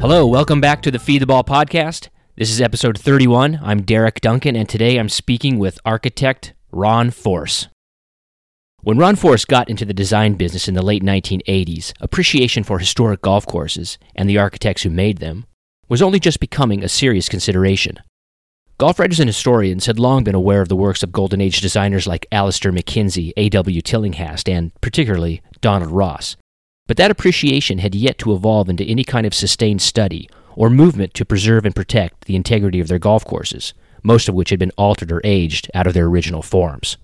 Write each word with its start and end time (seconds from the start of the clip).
Hello, 0.00 0.24
welcome 0.24 0.60
back 0.60 0.80
to 0.82 0.92
the 0.92 0.98
Feed 1.00 1.22
the 1.22 1.26
Ball 1.26 1.42
podcast. 1.42 2.08
This 2.36 2.50
is 2.50 2.60
episode 2.60 2.96
31. 2.96 3.58
I'm 3.60 3.82
Derek 3.82 4.20
Duncan, 4.20 4.54
and 4.54 4.68
today 4.68 4.96
I'm 4.96 5.08
speaking 5.08 5.58
with 5.58 5.80
architect 5.84 6.54
Ron 6.70 7.10
Forse. 7.10 7.66
When 8.82 8.96
Ron 8.96 9.16
Forse 9.16 9.44
got 9.44 9.68
into 9.68 9.84
the 9.84 9.92
design 9.92 10.34
business 10.34 10.68
in 10.68 10.74
the 10.74 10.84
late 10.84 11.02
1980s, 11.02 11.94
appreciation 12.00 12.62
for 12.62 12.78
historic 12.78 13.22
golf 13.22 13.44
courses 13.44 13.98
and 14.14 14.30
the 14.30 14.38
architects 14.38 14.84
who 14.84 14.90
made 14.90 15.18
them 15.18 15.46
was 15.88 16.00
only 16.00 16.20
just 16.20 16.38
becoming 16.38 16.84
a 16.84 16.88
serious 16.88 17.28
consideration. 17.28 17.98
Golf 18.78 19.00
writers 19.00 19.18
and 19.18 19.28
historians 19.28 19.86
had 19.86 19.98
long 19.98 20.22
been 20.22 20.36
aware 20.36 20.60
of 20.60 20.68
the 20.68 20.76
works 20.76 21.02
of 21.02 21.10
Golden 21.10 21.40
Age 21.40 21.60
designers 21.60 22.06
like 22.06 22.24
Alister 22.30 22.70
MacKenzie, 22.70 23.32
A.W. 23.36 23.82
Tillinghast, 23.82 24.48
and 24.48 24.70
particularly 24.80 25.42
Donald 25.60 25.90
Ross. 25.90 26.36
But 26.88 26.96
that 26.96 27.12
appreciation 27.12 27.78
had 27.78 27.94
yet 27.94 28.18
to 28.18 28.32
evolve 28.32 28.68
into 28.68 28.82
any 28.82 29.04
kind 29.04 29.26
of 29.26 29.34
sustained 29.34 29.82
study 29.82 30.28
or 30.56 30.70
movement 30.70 31.14
to 31.14 31.24
preserve 31.24 31.64
and 31.64 31.76
protect 31.76 32.24
the 32.24 32.34
integrity 32.34 32.80
of 32.80 32.88
their 32.88 32.98
golf 32.98 33.24
courses, 33.24 33.74
most 34.02 34.28
of 34.28 34.34
which 34.34 34.50
had 34.50 34.58
been 34.58 34.72
altered 34.76 35.12
or 35.12 35.20
aged 35.22 35.70
out 35.74 35.86
of 35.86 35.94
their 35.94 36.06
original 36.06 36.42
forms. 36.42 36.96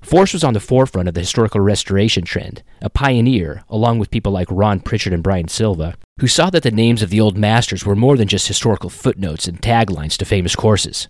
Forse 0.00 0.32
was 0.32 0.44
on 0.44 0.54
the 0.54 0.60
forefront 0.60 1.08
of 1.08 1.14
the 1.14 1.20
historical 1.20 1.60
restoration 1.60 2.24
trend, 2.24 2.62
a 2.80 2.88
pioneer, 2.88 3.64
along 3.68 3.98
with 3.98 4.12
people 4.12 4.30
like 4.30 4.46
Ron 4.48 4.78
Prichard 4.78 5.12
and 5.12 5.24
Brian 5.24 5.48
Silva, 5.48 5.96
who 6.20 6.28
saw 6.28 6.50
that 6.50 6.62
the 6.62 6.70
names 6.70 7.02
of 7.02 7.10
the 7.10 7.20
old 7.20 7.36
masters 7.36 7.84
were 7.84 7.96
more 7.96 8.16
than 8.16 8.28
just 8.28 8.46
historical 8.46 8.88
footnotes 8.88 9.48
and 9.48 9.60
taglines 9.60 10.16
to 10.16 10.24
famous 10.24 10.54
courses. 10.54 11.08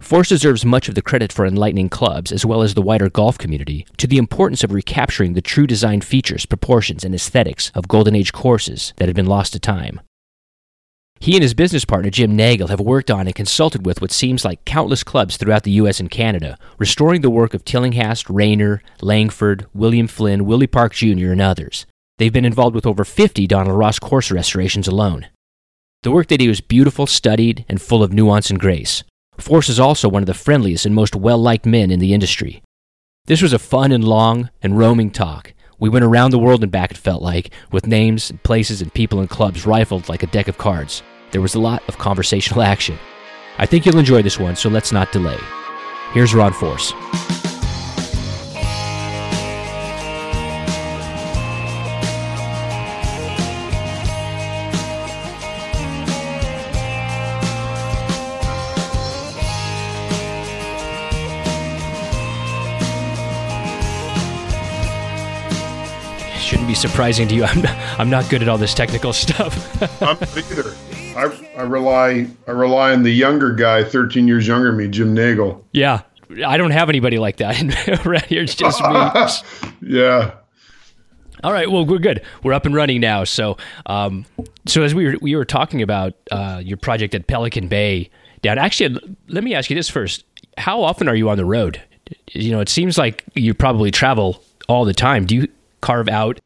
Forse 0.00 0.28
deserves 0.28 0.64
much 0.64 0.88
of 0.88 0.94
the 0.94 1.02
credit 1.02 1.32
for 1.32 1.46
enlightening 1.46 1.88
clubs, 1.88 2.30
as 2.30 2.44
well 2.44 2.62
as 2.62 2.74
the 2.74 2.82
wider 2.82 3.08
golf 3.08 3.38
community, 3.38 3.86
to 3.96 4.06
the 4.06 4.18
importance 4.18 4.62
of 4.62 4.72
recapturing 4.72 5.32
the 5.32 5.42
true 5.42 5.66
design 5.66 6.00
features, 6.00 6.46
proportions, 6.46 7.04
and 7.04 7.14
aesthetics 7.14 7.72
of 7.74 7.88
Golden 7.88 8.14
Age 8.14 8.32
courses 8.32 8.92
that 8.96 9.08
had 9.08 9.16
been 9.16 9.26
lost 9.26 9.52
to 9.54 9.58
time. 9.58 10.00
He 11.18 11.34
and 11.34 11.42
his 11.42 11.54
business 11.54 11.86
partner, 11.86 12.10
Jim 12.10 12.36
Nagle, 12.36 12.68
have 12.68 12.78
worked 12.78 13.10
on 13.10 13.26
and 13.26 13.34
consulted 13.34 13.86
with 13.86 14.02
what 14.02 14.12
seems 14.12 14.44
like 14.44 14.64
countless 14.66 15.02
clubs 15.02 15.36
throughout 15.36 15.62
the 15.62 15.70
U.S. 15.72 15.98
and 15.98 16.10
Canada, 16.10 16.58
restoring 16.78 17.22
the 17.22 17.30
work 17.30 17.54
of 17.54 17.64
Tillinghast, 17.64 18.28
Raynor, 18.28 18.82
Langford, 19.00 19.66
William 19.72 20.08
Flynn, 20.08 20.44
Willie 20.44 20.66
Park 20.66 20.92
Jr., 20.92 21.32
and 21.32 21.40
others. 21.40 21.86
They've 22.18 22.32
been 22.32 22.44
involved 22.44 22.74
with 22.74 22.86
over 22.86 23.04
50 23.04 23.46
Donald 23.46 23.78
Ross 23.78 23.98
course 23.98 24.30
restorations 24.30 24.86
alone. 24.86 25.28
The 26.02 26.10
work 26.10 26.28
they 26.28 26.36
do 26.36 26.50
is 26.50 26.60
beautiful, 26.60 27.06
studied, 27.06 27.64
and 27.68 27.80
full 27.80 28.02
of 28.02 28.12
nuance 28.12 28.50
and 28.50 28.60
grace. 28.60 29.02
Forse 29.38 29.68
is 29.68 29.80
also 29.80 30.08
one 30.08 30.22
of 30.22 30.26
the 30.26 30.34
friendliest 30.34 30.86
and 30.86 30.94
most 30.94 31.14
well 31.14 31.38
liked 31.38 31.66
men 31.66 31.90
in 31.90 32.00
the 32.00 32.14
industry. 32.14 32.62
This 33.26 33.42
was 33.42 33.52
a 33.52 33.58
fun 33.58 33.92
and 33.92 34.04
long 34.04 34.50
and 34.62 34.78
roaming 34.78 35.10
talk. 35.10 35.52
We 35.78 35.88
went 35.88 36.04
around 36.04 36.30
the 36.30 36.38
world 36.38 36.62
and 36.62 36.72
back, 36.72 36.90
it 36.90 36.96
felt 36.96 37.22
like, 37.22 37.50
with 37.70 37.86
names, 37.86 38.30
and 38.30 38.42
places, 38.42 38.80
and 38.80 38.92
people 38.94 39.20
and 39.20 39.28
clubs 39.28 39.66
rifled 39.66 40.08
like 40.08 40.22
a 40.22 40.28
deck 40.28 40.48
of 40.48 40.56
cards. 40.56 41.02
There 41.32 41.42
was 41.42 41.54
a 41.54 41.60
lot 41.60 41.82
of 41.88 41.98
conversational 41.98 42.62
action. 42.74 42.98
I 43.58 43.66
think 43.66 43.84
you'll 43.84 43.98
enjoy 43.98 44.22
this 44.22 44.38
one, 44.38 44.56
so 44.56 44.68
let's 44.68 44.92
not 44.92 45.12
delay. 45.12 45.38
Here's 46.12 46.34
Ron 46.34 46.52
Forse. 46.52 46.92
Surprising 66.76 67.26
to 67.28 67.34
you. 67.34 67.44
I'm 67.46 67.62
not, 67.62 68.00
I'm 68.00 68.10
not 68.10 68.28
good 68.28 68.42
at 68.42 68.48
all 68.48 68.58
this 68.58 68.74
technical 68.74 69.12
stuff. 69.12 69.82
I'm 70.02 70.16
either. 70.36 70.74
I, 71.16 71.46
I 71.56 71.62
rely 71.62 72.26
I 72.46 72.50
rely 72.50 72.92
on 72.92 73.02
the 73.02 73.10
younger 73.10 73.52
guy, 73.52 73.82
13 73.82 74.28
years 74.28 74.46
younger 74.46 74.68
than 74.68 74.76
me, 74.76 74.88
Jim 74.88 75.14
Nagle. 75.14 75.64
yeah, 75.72 76.02
I 76.44 76.58
don't 76.58 76.72
have 76.72 76.90
anybody 76.90 77.18
like 77.18 77.38
that 77.38 78.04
right 78.04 78.24
here. 78.26 78.42
It's 78.42 78.54
just 78.54 78.80
me. 78.82 79.96
Yeah. 79.96 80.32
All 81.42 81.52
right, 81.52 81.70
well, 81.70 81.86
we're 81.86 81.98
good. 81.98 82.22
We're 82.42 82.52
up 82.52 82.66
and 82.66 82.74
running 82.74 83.00
now. 83.00 83.24
So, 83.24 83.56
um, 83.86 84.26
so 84.66 84.82
as 84.82 84.94
we 84.94 85.06
were 85.06 85.16
we 85.20 85.34
were 85.36 85.44
talking 85.44 85.80
about 85.80 86.14
uh, 86.30 86.60
your 86.62 86.76
project 86.76 87.14
at 87.14 87.26
Pelican 87.26 87.68
Bay 87.68 88.10
down. 88.42 88.58
Actually, 88.58 89.00
let 89.28 89.44
me 89.44 89.54
ask 89.54 89.70
you 89.70 89.76
this 89.76 89.88
first: 89.88 90.24
How 90.58 90.82
often 90.82 91.08
are 91.08 91.14
you 91.14 91.30
on 91.30 91.38
the 91.38 91.44
road? 91.44 91.80
You 92.32 92.52
know, 92.52 92.60
it 92.60 92.68
seems 92.68 92.98
like 92.98 93.24
you 93.34 93.54
probably 93.54 93.90
travel 93.90 94.42
all 94.68 94.84
the 94.84 94.94
time. 94.94 95.26
Do 95.26 95.34
you 95.36 95.48
carve 95.80 96.08
out 96.08 96.40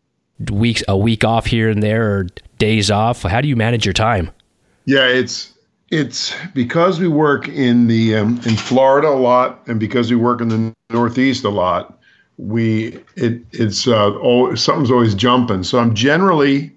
weeks 0.51 0.83
a 0.89 0.97
week 0.97 1.25
off 1.25 1.47
here 1.47 1.69
and 1.69 1.83
there, 1.83 2.11
or 2.11 2.27
days 2.59 2.91
off? 2.91 3.23
How 3.23 3.41
do 3.41 3.49
you 3.49 3.57
manage 3.57 3.85
your 3.85 3.93
time? 3.93 4.31
Yeah, 4.85 5.07
it's 5.07 5.53
it's 5.91 6.35
because 6.55 7.01
we 7.01 7.09
work 7.09 7.49
in 7.49 7.89
the 7.89 8.17
um, 8.17 8.41
in 8.45 8.57
Florida 8.57 9.09
a 9.09 9.19
lot, 9.19 9.67
and 9.67 9.81
because 9.81 10.11
we 10.11 10.17
work 10.17 10.41
in 10.41 10.49
the 10.49 10.75
Northeast 10.91 11.45
a 11.45 11.51
lot. 11.51 11.99
We 12.39 12.99
it 13.17 13.43
it's 13.53 13.87
uh, 13.87 14.13
oh, 14.15 14.55
something's 14.55 14.91
always 14.91 15.15
jumping. 15.15 15.63
So 15.63 15.79
I'm 15.79 15.95
generally 15.95 16.73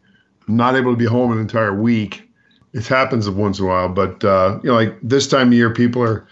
not 0.47 0.75
able 0.75 0.91
to 0.91 0.97
be 0.97 1.05
home 1.05 1.31
an 1.31 1.39
entire 1.39 1.73
week. 1.73 2.29
It 2.73 2.87
happens 2.87 3.29
once 3.29 3.59
in 3.59 3.65
a 3.65 3.67
while, 3.67 3.89
but 3.89 4.23
uh, 4.23 4.59
you 4.63 4.69
know, 4.69 4.75
like 4.75 4.97
this 5.01 5.27
time 5.27 5.47
of 5.47 5.53
year, 5.53 5.69
people 5.69 6.01
are 6.01 6.27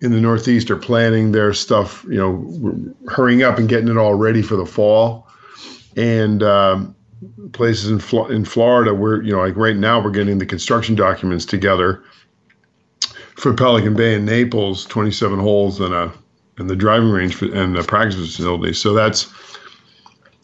in 0.00 0.12
the 0.12 0.20
Northeast 0.20 0.70
are 0.70 0.76
planning 0.76 1.32
their 1.32 1.52
stuff. 1.52 2.04
You 2.08 2.16
know, 2.16 2.94
hurrying 3.08 3.42
up 3.42 3.58
and 3.58 3.68
getting 3.68 3.88
it 3.88 3.96
all 3.96 4.14
ready 4.14 4.40
for 4.40 4.56
the 4.56 4.66
fall, 4.66 5.27
and 5.98 6.42
um, 6.44 6.94
places 7.52 7.90
in 7.90 8.18
in 8.30 8.44
Florida 8.44 8.94
where 8.94 9.20
you 9.22 9.32
know 9.32 9.40
like 9.40 9.56
right 9.56 9.76
now 9.76 10.02
we're 10.02 10.10
getting 10.10 10.38
the 10.38 10.46
construction 10.46 10.94
documents 10.94 11.44
together 11.44 12.02
for 13.34 13.52
Pelican 13.52 13.94
Bay 13.94 14.14
and 14.14 14.26
Naples, 14.26 14.84
27 14.86 15.38
holes 15.38 15.80
and 15.80 15.92
a 15.92 16.12
and 16.58 16.70
the 16.70 16.76
driving 16.76 17.10
range 17.10 17.34
for, 17.34 17.52
and 17.52 17.76
the 17.76 17.82
practice 17.82 18.16
facility. 18.16 18.72
So 18.72 18.92
that's 18.92 19.32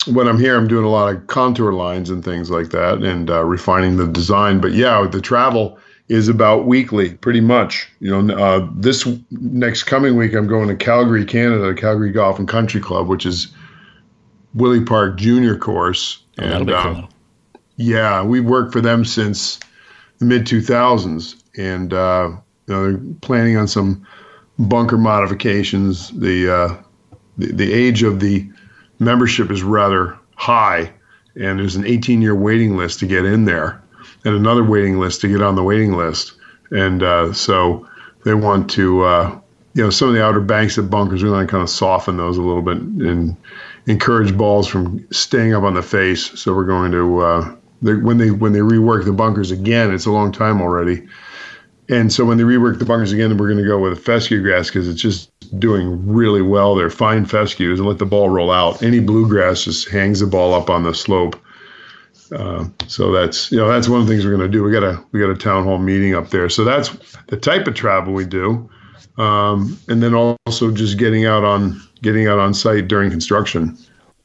when 0.06 0.28
I'm 0.28 0.38
here. 0.38 0.56
I'm 0.56 0.68
doing 0.68 0.84
a 0.84 0.90
lot 0.90 1.14
of 1.14 1.26
contour 1.28 1.72
lines 1.72 2.10
and 2.10 2.24
things 2.24 2.50
like 2.50 2.70
that, 2.70 3.02
and 3.02 3.30
uh, 3.30 3.44
refining 3.44 3.96
the 3.96 4.08
design. 4.08 4.60
But 4.60 4.72
yeah, 4.72 5.06
the 5.10 5.20
travel 5.20 5.78
is 6.08 6.28
about 6.28 6.66
weekly, 6.66 7.14
pretty 7.14 7.40
much. 7.40 7.88
You 8.00 8.22
know, 8.22 8.36
uh, 8.36 8.68
this 8.74 9.08
next 9.30 9.84
coming 9.84 10.16
week 10.16 10.34
I'm 10.34 10.48
going 10.48 10.68
to 10.68 10.76
Calgary, 10.76 11.24
Canada, 11.24 11.74
Calgary 11.74 12.10
Golf 12.10 12.38
and 12.38 12.48
Country 12.48 12.80
Club, 12.80 13.06
which 13.08 13.24
is 13.24 13.48
Willie 14.54 14.84
Park 14.84 15.16
Junior 15.16 15.56
course. 15.56 16.22
Oh, 16.38 16.44
and 16.44 16.68
cool. 16.68 17.08
yeah, 17.76 18.22
we've 18.22 18.44
worked 18.44 18.72
for 18.72 18.80
them 18.80 19.04
since 19.04 19.60
the 20.18 20.24
mid 20.24 20.46
2000s, 20.46 21.42
and 21.56 21.92
uh, 21.92 22.30
you 22.66 22.74
know, 22.74 22.92
they're 22.92 23.14
planning 23.20 23.56
on 23.56 23.68
some 23.68 24.06
bunker 24.58 24.98
modifications. 24.98 26.10
The, 26.10 26.52
uh, 26.52 26.82
the 27.38 27.52
the 27.52 27.72
age 27.72 28.02
of 28.02 28.20
the 28.20 28.48
membership 28.98 29.50
is 29.50 29.62
rather 29.62 30.18
high, 30.36 30.92
and 31.36 31.58
there's 31.58 31.76
an 31.76 31.86
18 31.86 32.22
year 32.22 32.34
waiting 32.34 32.76
list 32.76 33.00
to 33.00 33.06
get 33.06 33.24
in 33.24 33.44
there, 33.44 33.82
and 34.24 34.34
another 34.34 34.64
waiting 34.64 34.98
list 34.98 35.20
to 35.22 35.28
get 35.28 35.42
on 35.42 35.56
the 35.56 35.62
waiting 35.62 35.92
list, 35.92 36.32
and 36.70 37.02
uh, 37.02 37.32
so 37.32 37.88
they 38.24 38.34
want 38.34 38.70
to. 38.70 39.04
Uh, 39.04 39.40
you 39.76 39.82
know, 39.82 39.90
some 39.90 40.06
of 40.06 40.14
the 40.14 40.22
outer 40.22 40.38
banks 40.38 40.78
of 40.78 40.88
bunkers, 40.88 41.24
we 41.24 41.30
want 41.32 41.48
to 41.48 41.50
kind 41.50 41.60
of 41.60 41.68
soften 41.68 42.16
those 42.16 42.38
a 42.38 42.42
little 42.42 42.62
bit 42.62 42.76
and 42.76 43.36
encourage 43.86 44.36
balls 44.36 44.66
from 44.66 45.06
staying 45.10 45.54
up 45.54 45.62
on 45.62 45.74
the 45.74 45.82
face. 45.82 46.38
So 46.40 46.54
we're 46.54 46.64
going 46.64 46.92
to 46.92 47.20
uh, 47.20 47.56
they, 47.82 47.94
when 47.94 48.18
they 48.18 48.30
when 48.30 48.52
they 48.52 48.60
rework 48.60 49.04
the 49.04 49.12
bunkers 49.12 49.50
again, 49.50 49.92
it's 49.92 50.06
a 50.06 50.10
long 50.10 50.32
time 50.32 50.60
already. 50.60 51.06
And 51.90 52.10
so 52.10 52.24
when 52.24 52.38
they 52.38 52.44
rework 52.44 52.78
the 52.78 52.86
bunkers 52.86 53.12
again, 53.12 53.36
we're 53.36 53.48
going 53.48 53.62
to 53.62 53.68
go 53.68 53.78
with 53.78 54.02
fescue 54.02 54.40
grass 54.40 54.68
because 54.68 54.88
it's 54.88 55.02
just 55.02 55.30
doing 55.60 56.06
really 56.06 56.40
well. 56.40 56.74
They're 56.74 56.88
fine 56.88 57.26
fescues 57.26 57.78
and 57.78 57.86
let 57.86 57.98
the 57.98 58.06
ball 58.06 58.30
roll 58.30 58.50
out. 58.50 58.82
Any 58.82 59.00
bluegrass 59.00 59.64
just 59.64 59.90
hangs 59.90 60.20
the 60.20 60.26
ball 60.26 60.54
up 60.54 60.70
on 60.70 60.84
the 60.84 60.94
slope. 60.94 61.38
Uh, 62.32 62.66
so 62.86 63.12
that's 63.12 63.52
you 63.52 63.58
know 63.58 63.68
that's 63.68 63.88
one 63.88 64.00
of 64.00 64.06
the 64.06 64.12
things 64.12 64.24
we're 64.24 64.34
going 64.34 64.50
to 64.50 64.56
do. 64.56 64.64
We 64.64 64.72
got 64.72 64.82
a 64.82 65.04
we 65.12 65.20
got 65.20 65.28
a 65.28 65.36
town 65.36 65.64
hall 65.64 65.78
meeting 65.78 66.14
up 66.14 66.30
there. 66.30 66.48
So 66.48 66.64
that's 66.64 66.96
the 67.26 67.36
type 67.36 67.66
of 67.66 67.74
travel 67.74 68.14
we 68.14 68.24
do, 68.24 68.68
um, 69.18 69.78
and 69.88 70.02
then 70.02 70.14
also 70.14 70.70
just 70.70 70.98
getting 70.98 71.26
out 71.26 71.44
on 71.44 71.80
getting 72.04 72.28
out 72.28 72.38
on 72.38 72.54
site 72.54 72.86
during 72.86 73.10
construction. 73.10 73.76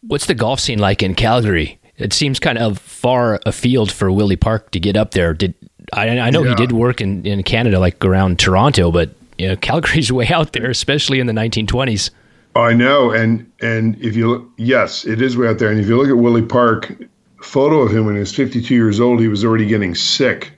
What's 0.02 0.28
the 0.28 0.36
golf 0.36 0.60
scene 0.60 0.78
like 0.78 1.02
in 1.02 1.16
Calgary? 1.16 1.80
It 1.98 2.14
seems 2.14 2.40
kind 2.40 2.58
of 2.58 2.78
far 2.78 3.40
afield 3.46 3.92
for 3.92 4.12
Willie 4.12 4.36
Park 4.36 4.72
to 4.72 4.80
get 4.80 4.96
up 4.96 5.12
there. 5.12 5.34
Did 5.34 5.56
I, 5.92 6.08
I 6.20 6.30
know 6.30 6.44
he 6.44 6.54
did 6.54 6.72
work 6.72 7.02
in, 7.02 7.26
in 7.26 7.42
Canada, 7.42 7.80
like 7.80 8.06
around 8.06 8.38
Toronto, 8.38 8.92
but 8.92 9.10
you 9.40 9.48
know, 9.48 9.56
Calgary's 9.56 10.12
way 10.20 10.28
out 10.28 10.54
there, 10.54 10.70
especially 10.70 11.20
in 11.20 11.26
the 11.26 11.34
1920s. 11.34 12.12
I 12.56 12.74
know, 12.74 13.12
and 13.12 13.50
and 13.62 13.98
if 14.04 14.16
you 14.16 14.30
look, 14.30 14.50
yes, 14.58 15.06
it 15.06 15.22
is 15.22 15.38
way 15.38 15.48
out 15.48 15.60
there. 15.60 15.72
And 15.72 15.80
if 15.80 15.88
you 15.88 15.98
look 15.98 16.10
at 16.10 16.18
Willie 16.18 16.42
Park, 16.42 16.94
photo 17.42 17.80
of 17.80 17.92
him 17.92 18.06
when 18.06 18.16
he 18.16 18.20
was 18.20 18.36
52 18.36 18.74
years 18.74 19.00
old, 19.00 19.20
he 19.20 19.28
was 19.28 19.46
already 19.46 19.66
getting 19.66 19.96
sick. 19.96 20.52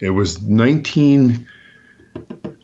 It 0.00 0.10
was 0.10 0.40
19 0.42 1.46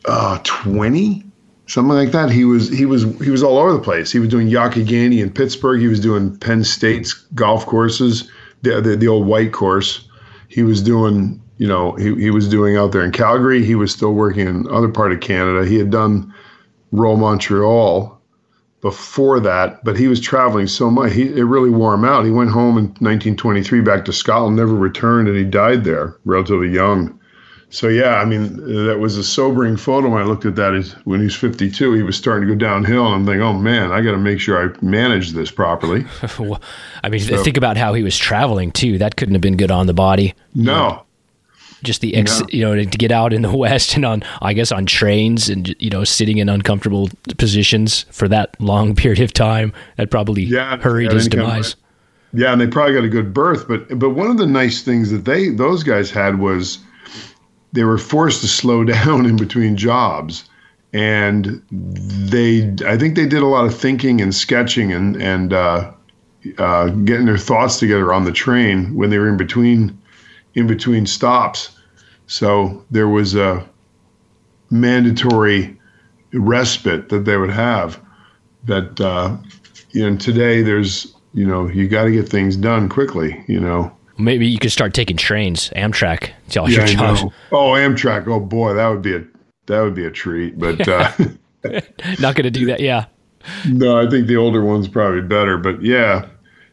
uh, 0.05 0.39
20, 0.43 1.24
something 1.67 1.95
like 1.95 2.11
that. 2.11 2.29
He 2.31 2.45
was 2.45 2.69
he 2.69 2.85
was 2.85 3.03
he 3.19 3.29
was 3.29 3.43
all 3.43 3.57
over 3.57 3.73
the 3.73 3.79
place. 3.79 4.11
He 4.11 4.19
was 4.19 4.29
doing 4.29 4.47
Youghiogheny 4.47 5.21
in 5.21 5.31
Pittsburgh. 5.31 5.81
He 5.81 5.87
was 5.87 5.99
doing 5.99 6.37
Penn 6.37 6.63
State's 6.63 7.13
golf 7.13 7.65
courses, 7.65 8.29
the 8.61 8.81
the, 8.81 8.95
the 8.95 9.07
old 9.07 9.27
white 9.27 9.53
course. 9.53 10.07
He 10.47 10.63
was 10.63 10.81
doing 10.81 11.41
you 11.57 11.67
know, 11.67 11.93
he, 11.93 12.13
he 12.15 12.29
was 12.31 12.49
doing 12.49 12.75
out 12.75 12.91
there 12.91 13.03
in 13.03 13.11
Calgary. 13.11 13.63
He 13.63 13.75
was 13.75 13.91
still 13.91 14.13
working 14.13 14.47
in 14.47 14.67
other 14.69 14.89
part 14.89 15.11
of 15.11 15.21
Canada. 15.21 15.65
He 15.65 15.77
had 15.77 15.89
done 15.89 16.33
Royal 16.91 17.17
Montreal 17.17 18.21
before 18.81 19.39
that, 19.39 19.83
but 19.83 19.97
he 19.97 20.07
was 20.07 20.19
traveling 20.19 20.67
so 20.67 20.91
much. 20.91 21.13
He, 21.13 21.23
it 21.23 21.43
really 21.43 21.69
wore 21.69 21.93
him 21.93 22.03
out. 22.03 22.25
He 22.25 22.31
went 22.31 22.51
home 22.51 22.77
in 22.77 22.85
1923 22.85 23.81
back 23.81 24.05
to 24.05 24.13
Scotland, 24.13 24.57
never 24.57 24.75
returned, 24.75 25.27
and 25.27 25.37
he 25.37 25.43
died 25.43 25.83
there 25.83 26.17
relatively 26.25 26.69
young. 26.69 27.19
So 27.75 27.89
yeah, 27.89 28.15
I 28.15 28.25
mean 28.25 28.85
that 28.85 28.99
was 28.99 29.17
a 29.17 29.23
sobering 29.23 29.75
photo 29.75 30.07
when 30.07 30.21
I 30.21 30.25
looked 30.25 30.45
at 30.45 30.55
that. 30.55 30.95
When 31.03 31.19
he 31.19 31.25
was 31.25 31.35
52, 31.35 31.91
he 31.91 32.03
was 32.03 32.15
starting 32.15 32.47
to 32.47 32.55
go 32.55 32.57
downhill, 32.57 33.05
and 33.07 33.15
I'm 33.15 33.25
thinking, 33.25 33.41
oh 33.41 33.51
man, 33.51 33.91
I 33.91 33.99
got 33.99 34.11
to 34.11 34.17
make 34.17 34.39
sure 34.39 34.57
I 34.57 34.73
manage 34.81 35.31
this 35.31 35.51
properly. 35.51 36.05
well, 36.39 36.61
I 37.03 37.09
mean, 37.09 37.19
so, 37.19 37.43
think 37.43 37.57
about 37.57 37.75
how 37.75 37.93
he 37.93 38.01
was 38.01 38.17
traveling 38.17 38.71
too. 38.71 38.97
That 38.97 39.17
couldn't 39.17 39.35
have 39.35 39.41
been 39.41 39.57
good 39.57 39.71
on 39.71 39.87
the 39.87 39.93
body. 39.93 40.33
No, 40.53 41.03
just 41.83 41.99
the 41.99 42.15
ex, 42.15 42.39
no. 42.39 42.45
you 42.49 42.61
know, 42.61 42.75
to 42.75 42.85
get 42.85 43.11
out 43.11 43.33
in 43.33 43.41
the 43.41 43.53
West 43.57 43.97
and 43.97 44.05
on, 44.05 44.23
I 44.41 44.53
guess, 44.53 44.71
on 44.71 44.85
trains 44.85 45.49
and 45.49 45.75
you 45.77 45.89
know, 45.89 46.05
sitting 46.05 46.37
in 46.37 46.47
uncomfortable 46.47 47.09
positions 47.37 48.05
for 48.09 48.29
that 48.29 48.55
long 48.61 48.95
period 48.95 49.19
of 49.19 49.33
time, 49.33 49.73
that 49.97 50.09
probably 50.09 50.43
yeah, 50.43 50.77
hurried 50.77 51.11
his 51.11 51.27
demise. 51.27 51.75
yeah, 52.31 52.53
and 52.53 52.61
they 52.61 52.67
probably 52.67 52.93
got 52.93 53.03
a 53.03 53.09
good 53.09 53.33
berth, 53.33 53.67
but 53.67 53.99
but 53.99 54.11
one 54.11 54.27
of 54.27 54.37
the 54.37 54.47
nice 54.47 54.81
things 54.81 55.11
that 55.11 55.25
they 55.25 55.49
those 55.49 55.83
guys 55.83 56.09
had 56.09 56.39
was 56.39 56.79
they 57.75 57.83
were 57.83 57.97
forced 57.97 58.41
to 58.41 58.47
slow 58.47 58.83
down 58.95 59.25
in 59.25 59.35
between 59.35 59.77
jobs. 59.77 60.49
And 60.93 61.61
they 61.71 62.73
i 62.87 62.97
think 62.97 63.15
they 63.15 63.25
did 63.25 63.41
a 63.41 63.47
lot 63.47 63.65
of 63.65 63.77
thinking 63.77 64.21
and 64.21 64.33
sketching 64.33 64.93
and 64.93 65.21
and 65.21 65.51
uh, 65.51 65.91
uh, 66.57 66.87
getting 66.87 67.25
their 67.25 67.37
thoughts 67.37 67.79
together 67.79 68.13
on 68.13 68.23
the 68.23 68.31
train 68.31 68.95
when 68.95 69.09
they 69.09 69.17
were 69.17 69.27
in 69.27 69.35
between 69.35 69.97
in 70.53 70.67
between 70.67 71.05
stops. 71.05 71.77
So 72.27 72.85
there 72.91 73.09
was 73.09 73.35
a 73.35 73.67
mandatory 74.69 75.77
respite 76.33 77.09
that 77.09 77.25
they 77.25 77.37
would 77.37 77.51
have 77.51 77.99
that 78.63 78.99
uh, 79.01 79.35
you 79.91 80.09
know 80.09 80.17
today 80.17 80.61
there's 80.61 81.13
you 81.33 81.45
know 81.45 81.67
you 81.67 81.87
got 81.87 82.05
to 82.05 82.11
get 82.11 82.27
things 82.29 82.55
done 82.55 82.89
quickly 82.89 83.43
you 83.47 83.59
know 83.59 83.91
Maybe 84.17 84.47
you 84.47 84.59
could 84.59 84.71
start 84.71 84.93
taking 84.93 85.17
trains, 85.17 85.69
Amtrak. 85.75 86.31
All 86.57 86.69
yeah, 86.69 86.79
your 86.79 86.87
jobs. 86.87 87.23
Oh, 87.51 87.71
Amtrak. 87.71 88.27
Oh 88.27 88.39
boy, 88.39 88.73
that 88.73 88.87
would 88.87 89.01
be 89.01 89.15
a 89.15 89.25
that 89.65 89.81
would 89.81 89.95
be 89.95 90.05
a 90.05 90.11
treat. 90.11 90.57
But 90.57 90.87
uh, 90.87 91.11
not 92.19 92.35
going 92.35 92.43
to 92.43 92.51
do 92.51 92.65
that. 92.67 92.79
Yeah. 92.79 93.05
No, 93.67 93.99
I 93.99 94.09
think 94.09 94.27
the 94.27 94.37
older 94.37 94.63
one's 94.63 94.87
probably 94.87 95.21
better. 95.21 95.57
But 95.57 95.81
yeah, 95.81 96.27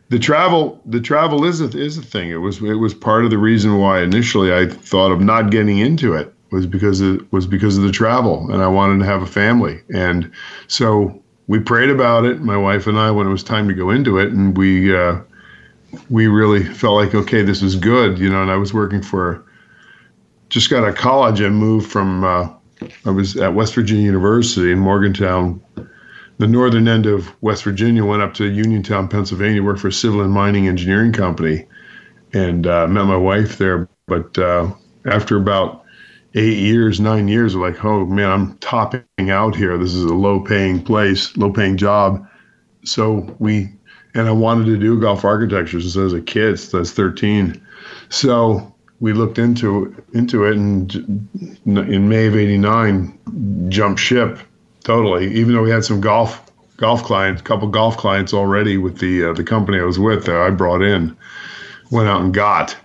the 0.09 0.19
travel 0.19 0.81
the 0.87 1.01
travel 1.01 1.45
is 1.45 1.61
a 1.61 1.69
is 1.77 1.99
a 1.99 2.03
thing. 2.03 2.31
It 2.31 2.37
was 2.37 2.63
it 2.63 2.75
was 2.75 2.95
part 2.95 3.25
of 3.25 3.31
the 3.31 3.39
reason 3.39 3.79
why 3.79 4.03
initially 4.03 4.53
I 4.53 4.67
thought 4.67 5.11
of 5.11 5.21
not 5.21 5.51
getting 5.51 5.79
into 5.79 6.15
it 6.15 6.33
was 6.51 6.67
because 6.67 7.01
it 7.01 7.33
was 7.33 7.47
because 7.47 7.79
of 7.79 7.83
the 7.83 7.91
travel 7.91 8.53
and 8.53 8.63
I 8.63 8.69
wanted 8.69 8.99
to 8.99 9.07
have 9.07 9.23
a 9.23 9.27
family. 9.27 9.81
And 9.95 10.31
so 10.69 11.23
we 11.49 11.59
prayed 11.59 11.91
about 11.91 12.25
it, 12.25 12.41
my 12.41 12.57
wife 12.57 12.87
and 12.87 12.99
I, 12.99 13.11
when 13.11 13.27
it 13.27 13.31
was 13.31 13.43
time 13.43 13.69
to 13.69 13.75
go 13.75 13.91
into 13.91 14.19
it, 14.19 14.33
and 14.33 14.57
we 14.57 14.95
uh, 14.95 15.19
we 16.11 16.27
really 16.27 16.65
felt 16.65 16.97
like 16.97 17.15
okay, 17.15 17.43
this 17.43 17.63
is 17.63 17.77
good, 17.77 18.19
you 18.19 18.31
know. 18.31 18.43
And 18.43 18.51
I 18.51 18.57
was 18.57 18.73
working 18.73 19.03
for, 19.03 19.45
just 20.49 20.71
got 20.71 20.85
out 20.85 20.91
of 20.91 20.97
college 20.97 21.41
and 21.41 21.57
moved 21.57 21.91
from. 21.91 22.25
Uh, 22.25 22.49
I 23.05 23.11
was 23.11 23.37
at 23.37 23.55
West 23.55 23.75
Virginia 23.75 24.05
University 24.05 24.73
in 24.73 24.79
Morgantown, 24.79 25.63
the 26.39 26.49
northern 26.49 26.89
end 26.89 27.07
of 27.07 27.33
West 27.43 27.63
Virginia. 27.63 28.05
Went 28.05 28.23
up 28.23 28.35
to 28.35 28.47
Uniontown, 28.47 29.09
Pennsylvania, 29.09 29.63
worked 29.63 29.81
for 29.81 29.89
a 29.89 29.93
civil 29.93 30.21
and 30.23 30.33
mining 30.33 30.67
engineering 30.67 31.13
company, 31.13 31.67
and 32.33 32.67
uh, 32.67 32.87
met 32.89 33.05
my 33.05 33.17
wife 33.17 33.59
there. 33.59 33.89
But 34.07 34.37
uh, 34.39 34.73
after 35.07 35.37
about 35.37 35.85
eight 36.35 36.59
years, 36.59 36.99
nine 36.99 37.29
years, 37.29 37.55
like, 37.55 37.85
oh 37.85 38.07
man, 38.07 38.31
I'm 38.31 38.59
topping 38.59 39.31
out 39.31 39.55
here. 39.55 39.77
This 39.79 39.95
is 39.95 40.05
a 40.05 40.15
low 40.15 40.41
paying 40.41 40.83
place, 40.83 41.37
low 41.37 41.53
paying 41.53 41.77
job. 41.77 42.27
So 42.85 43.37
we 43.39 43.69
and 44.15 44.29
I 44.29 44.33
wanted 44.33 44.67
to 44.67 44.77
do 44.77 45.01
golf 45.01 45.25
architecture 45.25 45.81
since 45.81 45.97
I 45.97 46.03
was 46.03 46.13
a 46.13 46.21
kid, 46.21 46.59
since 46.59 46.75
I 46.75 46.79
was 46.79 46.93
13. 46.93 47.61
So 48.09 48.75
we 49.01 49.13
looked 49.13 49.39
into 49.39 49.95
into 50.13 50.45
it, 50.45 50.57
and 50.57 51.29
in 51.67 52.09
May 52.09 52.27
of 52.27 52.37
'89, 52.37 53.69
jumped 53.69 54.01
ship 54.01 54.39
totally. 54.85 55.33
Even 55.35 55.55
though 55.55 55.63
we 55.63 55.71
had 55.71 55.85
some 55.85 56.01
golf 56.01 56.51
golf 56.77 57.03
clients, 57.03 57.41
a 57.41 57.45
couple 57.45 57.69
golf 57.69 57.97
clients 57.97 58.33
already 58.33 58.77
with 58.79 58.99
the 58.99 59.25
uh, 59.25 59.33
the 59.33 59.45
company 59.45 59.81
I 59.81 59.85
was 59.85 59.99
with, 59.99 60.27
that 60.27 60.37
I 60.37 60.51
brought 60.51 60.83
in, 60.83 61.17
went 61.91 62.09
out 62.09 62.21
and 62.21 62.33
got. 62.33 62.77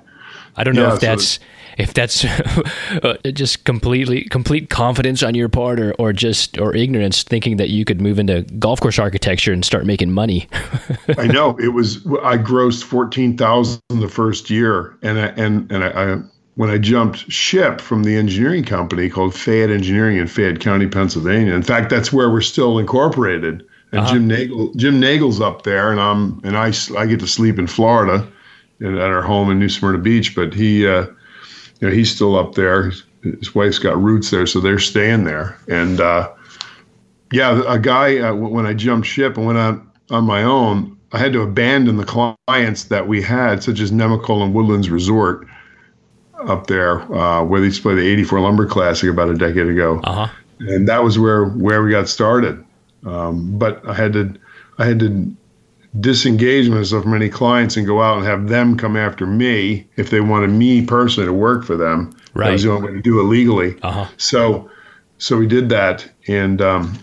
I 0.55 0.63
don't 0.63 0.75
know 0.75 0.87
yeah, 0.87 0.95
if 0.95 1.01
that's 1.01 1.33
so 1.33 1.39
if 1.77 1.93
that's 1.93 2.25
uh, 3.03 3.17
just 3.33 3.63
completely 3.63 4.23
complete 4.25 4.69
confidence 4.69 5.23
on 5.23 5.35
your 5.35 5.49
part 5.49 5.79
or, 5.79 5.93
or 5.93 6.13
just 6.13 6.59
or 6.59 6.75
ignorance 6.75 7.23
thinking 7.23 7.57
that 7.57 7.69
you 7.69 7.85
could 7.85 8.01
move 8.01 8.19
into 8.19 8.41
golf 8.59 8.79
course 8.79 8.99
architecture 8.99 9.53
and 9.53 9.63
start 9.63 9.85
making 9.85 10.11
money 10.11 10.47
i 11.17 11.27
know 11.27 11.57
it 11.59 11.69
was 11.69 12.05
i 12.23 12.37
grossed 12.37 12.83
14000 12.83 13.79
the 13.89 14.09
first 14.09 14.49
year 14.49 14.97
and 15.01 15.19
I, 15.19 15.27
and 15.37 15.71
and 15.71 15.83
I, 15.83 16.13
I 16.13 16.17
when 16.57 16.71
I 16.71 16.79
jumped 16.79 17.31
ship 17.31 17.79
from 17.79 18.03
the 18.03 18.15
engineering 18.15 18.63
company 18.63 19.09
called 19.09 19.35
Fayette 19.35 19.69
Engineering 19.69 20.17
in 20.17 20.25
Fayette 20.25 20.59
County, 20.59 20.87
Pennsylvania. 20.87 21.53
In 21.53 21.61
fact, 21.61 21.91
that's 21.91 22.11
where 22.11 22.31
we're 22.31 22.41
still 22.41 22.79
incorporated. 22.79 23.63
And 23.91 24.01
uh-huh. 24.01 24.13
Jim 24.13 24.27
Nagle, 24.27 24.73
Jim 24.73 24.99
Nagle's 24.99 25.39
up 25.39 25.61
there, 25.61 25.91
and 25.91 26.01
I'm 26.01 26.41
and 26.43 26.57
I, 26.57 26.73
I 26.97 27.05
get 27.05 27.19
to 27.19 27.27
sleep 27.27 27.59
in 27.59 27.67
Florida, 27.67 28.27
at 28.81 28.97
our 28.97 29.21
home 29.21 29.51
in 29.51 29.59
New 29.59 29.69
Smyrna 29.69 29.99
Beach. 29.99 30.35
But 30.35 30.53
he 30.53 30.87
uh, 30.87 31.05
you 31.79 31.87
know, 31.87 31.93
he's 31.93 32.13
still 32.13 32.37
up 32.37 32.55
there. 32.55 32.91
His 33.21 33.53
wife's 33.53 33.79
got 33.79 34.01
roots 34.01 34.29
there, 34.29 34.45
so 34.45 34.59
they're 34.59 34.79
staying 34.79 35.23
there. 35.23 35.59
And 35.67 35.99
uh, 35.99 36.31
yeah, 37.31 37.61
a 37.67 37.79
guy 37.79 38.19
uh, 38.19 38.33
when 38.33 38.65
I 38.65 38.73
jumped 38.73 39.07
ship 39.07 39.37
and 39.37 39.45
went 39.45 39.57
out 39.57 39.81
on 40.09 40.23
my 40.23 40.43
own, 40.43 40.97
I 41.11 41.19
had 41.19 41.33
to 41.33 41.41
abandon 41.41 41.97
the 41.97 42.05
clients 42.05 42.85
that 42.85 43.07
we 43.07 43.21
had, 43.21 43.63
such 43.63 43.79
as 43.79 43.91
Nemacolin 43.91 44.53
Woodlands 44.53 44.89
Resort 44.89 45.47
up 46.47 46.67
there, 46.67 47.01
uh, 47.13 47.43
where 47.43 47.59
they 47.59 47.67
used 47.67 47.77
to 47.77 47.83
play 47.83 47.95
the 47.95 48.07
'84 48.07 48.39
Lumber 48.41 48.65
Classic 48.65 49.09
about 49.09 49.29
a 49.29 49.35
decade 49.35 49.67
ago. 49.67 49.99
Uh-huh. 50.03 50.27
And 50.59 50.87
that 50.87 51.03
was 51.03 51.19
where 51.19 51.45
where 51.45 51.83
we 51.83 51.91
got 51.91 52.09
started. 52.09 52.63
Um, 53.05 53.57
but 53.57 53.87
I 53.87 53.93
had 53.93 54.13
to 54.13 54.33
I 54.77 54.85
had 54.85 54.99
to 54.99 55.35
disengage 55.99 56.67
of 56.91 57.05
many 57.05 57.29
clients 57.29 57.77
and 57.77 57.87
go 57.87 58.01
out 58.01 58.17
and 58.17 58.25
have 58.25 58.47
them 58.49 58.77
come 58.77 58.97
after 58.97 59.25
me 59.25 59.87
if 59.95 60.09
they 60.09 60.21
wanted 60.21 60.49
me 60.49 60.85
personally 60.85 61.27
to 61.27 61.33
work 61.33 61.65
for 61.65 61.77
them. 61.77 62.15
Right. 62.33 62.47
That 62.47 62.51
was 62.53 62.63
the 62.63 62.71
only 62.71 62.87
way 62.89 62.93
to 62.95 63.01
do 63.01 63.19
it 63.19 63.23
legally. 63.23 63.77
Uh-huh. 63.81 64.07
So, 64.17 64.69
so 65.17 65.37
we 65.37 65.47
did 65.47 65.69
that, 65.69 66.09
and 66.27 66.61
um, 66.61 66.97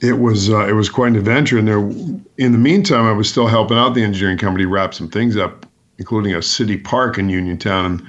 it 0.00 0.18
was 0.18 0.50
uh, 0.50 0.66
it 0.66 0.72
was 0.72 0.90
quite 0.90 1.08
an 1.08 1.16
adventure. 1.16 1.58
And 1.58 1.68
there, 1.68 1.78
in 1.78 2.52
the 2.52 2.58
meantime, 2.58 3.06
I 3.06 3.12
was 3.12 3.30
still 3.30 3.46
helping 3.46 3.78
out 3.78 3.94
the 3.94 4.02
engineering 4.02 4.38
company 4.38 4.66
wrap 4.66 4.92
some 4.92 5.08
things 5.08 5.36
up, 5.36 5.66
including 5.98 6.34
a 6.34 6.42
city 6.42 6.76
park 6.76 7.16
in 7.16 7.28
Uniontown. 7.28 7.86
And 7.86 8.06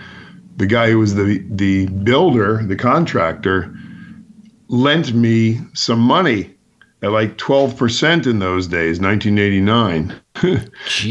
the 0.57 0.65
guy 0.65 0.89
who 0.89 0.99
was 0.99 1.15
the 1.15 1.43
the 1.49 1.87
builder, 1.87 2.63
the 2.63 2.75
contractor, 2.75 3.73
lent 4.67 5.13
me 5.13 5.59
some 5.73 5.99
money 5.99 6.50
at 7.03 7.11
like 7.11 7.37
12% 7.37 8.27
in 8.27 8.39
those 8.39 8.67
days, 8.67 8.99
1989. 8.99 10.13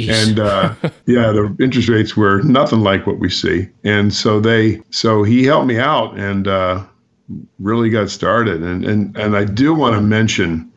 and 0.09 0.39
uh, 0.39 0.75
yeah, 1.07 1.33
the 1.33 1.57
interest 1.61 1.89
rates 1.89 2.17
were 2.17 2.43
nothing 2.43 2.81
like 2.81 3.07
what 3.07 3.19
we 3.19 3.29
see. 3.29 3.69
And 3.83 4.15
so 4.15 4.41
they, 4.41 4.81
so 4.91 5.23
he 5.23 5.45
helped 5.45 5.67
me 5.67 5.79
out 5.79 6.17
and 6.19 6.47
uh, 6.47 6.85
really 7.59 7.91
got 7.91 8.11
started. 8.11 8.63
And, 8.63 8.85
and, 8.85 9.17
and 9.17 9.37
I 9.37 9.45
do 9.45 9.75
want 9.75 9.97
to 9.97 10.01
mention 10.01 10.71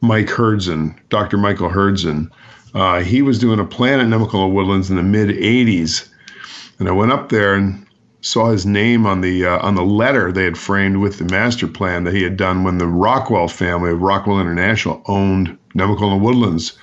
Mike 0.00 0.28
Hurdzan, 0.28 0.96
Dr. 1.08 1.36
Michael 1.36 1.68
Hurdzan. 1.68 2.30
Uh, 2.72 3.00
he 3.00 3.22
was 3.22 3.38
doing 3.38 3.58
a 3.58 3.64
plan 3.64 3.98
at 3.98 4.06
Nemacolin 4.06 4.52
Woodlands 4.52 4.88
in 4.88 4.96
the 4.96 5.02
mid 5.02 5.30
80s. 5.30 6.08
And 6.78 6.88
I 6.88 6.92
went 6.92 7.12
up 7.12 7.28
there 7.28 7.54
and 7.54 7.86
saw 8.22 8.50
his 8.50 8.66
name 8.66 9.06
on 9.06 9.20
the 9.20 9.46
uh, 9.46 9.58
on 9.58 9.74
the 9.74 9.84
letter 9.84 10.30
they 10.32 10.44
had 10.44 10.58
framed 10.58 10.98
with 10.98 11.18
the 11.18 11.24
master 11.24 11.66
plan 11.66 12.04
that 12.04 12.14
he 12.14 12.22
had 12.22 12.36
done 12.36 12.64
when 12.64 12.78
the 12.78 12.86
Rockwell 12.86 13.48
family 13.48 13.90
of 13.90 14.02
Rockwell 14.02 14.40
International 14.40 15.02
owned 15.06 15.56
Nemacolin 15.74 16.20
Woodlands. 16.20 16.78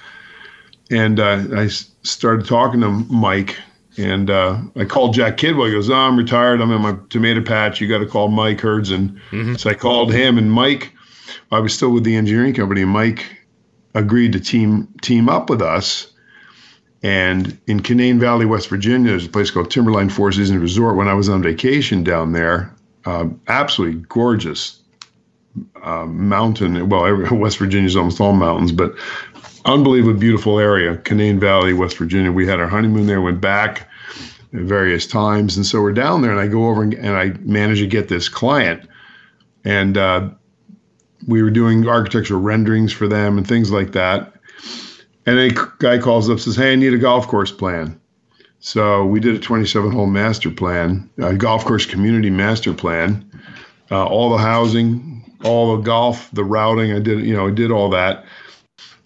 And 0.89 1.20
uh, 1.20 1.44
I 1.56 1.67
started 1.67 2.48
talking 2.48 2.82
to 2.82 2.89
Mike, 2.89 3.58
and 3.98 4.29
uh, 4.29 4.58
I 4.75 4.86
called 4.86 5.13
Jack 5.13 5.38
Kidwell. 5.38 5.67
He 5.67 5.74
goes, 5.74 5.89
oh, 5.89 5.96
"I'm 5.96 6.17
retired. 6.17 6.62
I'm 6.62 6.72
in 6.72 6.82
my 6.82 6.96
tomato 7.10 7.41
patch. 7.41 7.82
You 7.82 7.88
got 7.88 8.00
to 8.00 8.08
call 8.08 8.29
Mike 8.29 8.60
Hurdzan." 8.60 9.20
Mm-hmm. 9.32 9.56
So 9.56 9.70
I 9.70 9.74
called 9.74 10.13
him, 10.13 10.38
and 10.38 10.51
Mike. 10.51 10.94
I 11.51 11.60
was 11.60 11.74
still 11.74 11.91
with 11.91 12.03
the 12.03 12.15
engineering 12.15 12.53
company. 12.53 12.86
Mike 12.86 13.25
agreed 13.94 14.34
to 14.34 14.39
team 14.39 14.88
team 15.01 15.27
up 15.27 15.50
with 15.50 15.62
us 15.62 16.13
and 17.07 17.57
in 17.67 17.79
Canaan 17.79 18.19
Valley, 18.19 18.45
West 18.45 18.67
Virginia, 18.67 19.11
there's 19.11 19.25
a 19.25 19.29
place 19.29 19.49
called 19.49 19.71
Timberline 19.71 20.09
Four 20.09 20.33
Seasons 20.33 20.59
Resort. 20.59 20.97
When 20.97 21.07
I 21.07 21.13
was 21.13 21.29
on 21.29 21.41
vacation 21.41 22.03
down 22.03 22.33
there, 22.33 22.75
uh, 23.05 23.29
absolutely 23.47 24.01
gorgeous 24.09 24.81
uh, 25.83 26.05
mountain. 26.05 26.89
Well, 26.89 27.25
West 27.31 27.59
Virginia 27.59 27.87
is 27.87 27.95
almost 27.95 28.19
all 28.19 28.33
mountains, 28.33 28.73
but 28.73 28.93
unbelievably 29.63 30.19
beautiful 30.19 30.59
area. 30.59 30.97
Canaan 30.97 31.39
Valley, 31.39 31.71
West 31.71 31.97
Virginia. 31.97 32.29
We 32.29 32.45
had 32.45 32.59
our 32.59 32.67
honeymoon 32.67 33.07
there. 33.07 33.21
Went 33.21 33.39
back 33.39 33.87
at 34.53 34.59
various 34.63 35.07
times. 35.07 35.55
And 35.55 35.65
so 35.65 35.81
we're 35.81 35.93
down 35.93 36.23
there, 36.23 36.31
and 36.31 36.41
I 36.41 36.47
go 36.47 36.67
over 36.67 36.83
and, 36.83 36.93
and 36.93 37.15
I 37.15 37.29
manage 37.39 37.79
to 37.79 37.87
get 37.87 38.09
this 38.09 38.27
client, 38.27 38.85
and 39.63 39.97
uh, 39.97 40.29
we 41.25 41.41
were 41.41 41.51
doing 41.51 41.87
architectural 41.87 42.41
renderings 42.41 42.91
for 42.91 43.07
them 43.07 43.37
and 43.37 43.47
things 43.47 43.71
like 43.71 43.93
that. 43.93 44.33
And 45.27 45.38
a 45.38 45.51
guy 45.79 46.00
calls 46.00 46.29
up 46.29 46.39
says, 46.39 46.55
"Hey, 46.55 46.72
I 46.72 46.75
need 46.75 46.93
a 46.93 46.98
golf 46.98 47.27
course 47.27 47.51
plan." 47.51 48.00
So 48.60 49.05
we 49.05 49.19
did 49.19 49.36
a 49.36 49.39
27 49.39 49.91
hole 49.91 50.07
master 50.07 50.50
plan, 50.50 51.10
a 51.19 51.36
golf 51.36 51.63
course 51.65 51.86
community 51.86 52.29
master 52.29 52.74
plan, 52.74 53.29
uh, 53.91 54.05
all 54.05 54.31
the 54.31 54.38
housing, 54.38 55.24
all 55.43 55.77
the 55.77 55.84
golf, 55.84 56.29
the 56.34 56.43
routing. 56.43 56.91
I 56.91 57.00
did, 57.00 57.24
you 57.25 57.36
know, 57.36 57.48
I 57.48 57.51
did 57.51 57.72
all 57.72 57.89
that. 57.89 58.25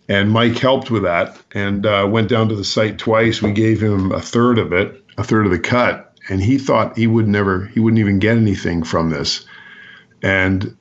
And 0.08 0.32
Mike 0.32 0.58
helped 0.58 0.92
with 0.92 1.04
that 1.04 1.38
and 1.54 1.86
uh, 1.86 2.08
went 2.10 2.30
down 2.30 2.50
to 2.50 2.56
the 2.56 2.64
site 2.64 2.98
twice. 2.98 3.42
We 3.42 3.52
gave 3.52 3.82
him 3.82 4.12
a 4.12 4.22
third 4.22 4.58
of 4.58 4.74
it, 4.74 5.04
a 5.18 5.24
third 5.24 5.46
of 5.46 5.52
the 5.52 5.60
cut. 5.60 6.14
And 6.30 6.42
he 6.42 6.58
thought 6.58 6.98
he 6.98 7.08
would 7.08 7.28
never, 7.28 7.66
he 7.68 7.80
wouldn't 7.80 8.00
even 8.00 8.20
get 8.20 8.38
anything 8.38 8.84
from 8.84 9.10
this. 9.10 9.46
And 10.22 10.76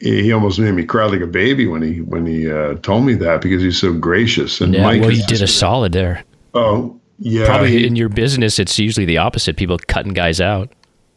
he 0.00 0.32
almost 0.32 0.58
made 0.58 0.72
me 0.72 0.84
cry 0.84 1.06
like 1.06 1.20
a 1.20 1.26
baby 1.26 1.66
when 1.66 1.82
he 1.82 2.00
when 2.00 2.26
he 2.26 2.50
uh, 2.50 2.74
told 2.76 3.04
me 3.04 3.14
that 3.14 3.40
because 3.40 3.62
he's 3.62 3.78
so 3.78 3.92
gracious. 3.92 4.60
And 4.60 4.74
yeah, 4.74 4.82
Mike 4.82 5.00
well, 5.00 5.10
you 5.10 5.24
did 5.24 5.42
a 5.42 5.46
solid 5.46 5.92
there. 5.92 6.22
Oh 6.54 7.00
yeah, 7.18 7.46
probably 7.46 7.78
he, 7.78 7.86
in 7.86 7.96
your 7.96 8.08
business, 8.08 8.58
it's 8.58 8.78
usually 8.78 9.06
the 9.06 9.18
opposite. 9.18 9.56
People 9.56 9.78
cutting 9.78 10.12
guys 10.12 10.40
out. 10.40 10.70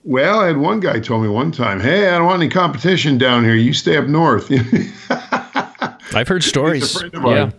Well, 0.06 0.40
I 0.40 0.48
had 0.48 0.58
one 0.58 0.80
guy 0.80 1.00
told 1.00 1.24
me 1.24 1.30
one 1.30 1.52
time, 1.52 1.80
"Hey, 1.80 2.08
I 2.08 2.18
don't 2.18 2.26
want 2.26 2.42
any 2.42 2.50
competition 2.50 3.18
down 3.18 3.44
here. 3.44 3.56
You 3.56 3.74
stay 3.74 3.98
up 3.98 4.08
north." 4.08 4.50
I've 6.16 6.28
heard 6.28 6.44
stories. 6.44 7.04
Yeah, 7.14 7.52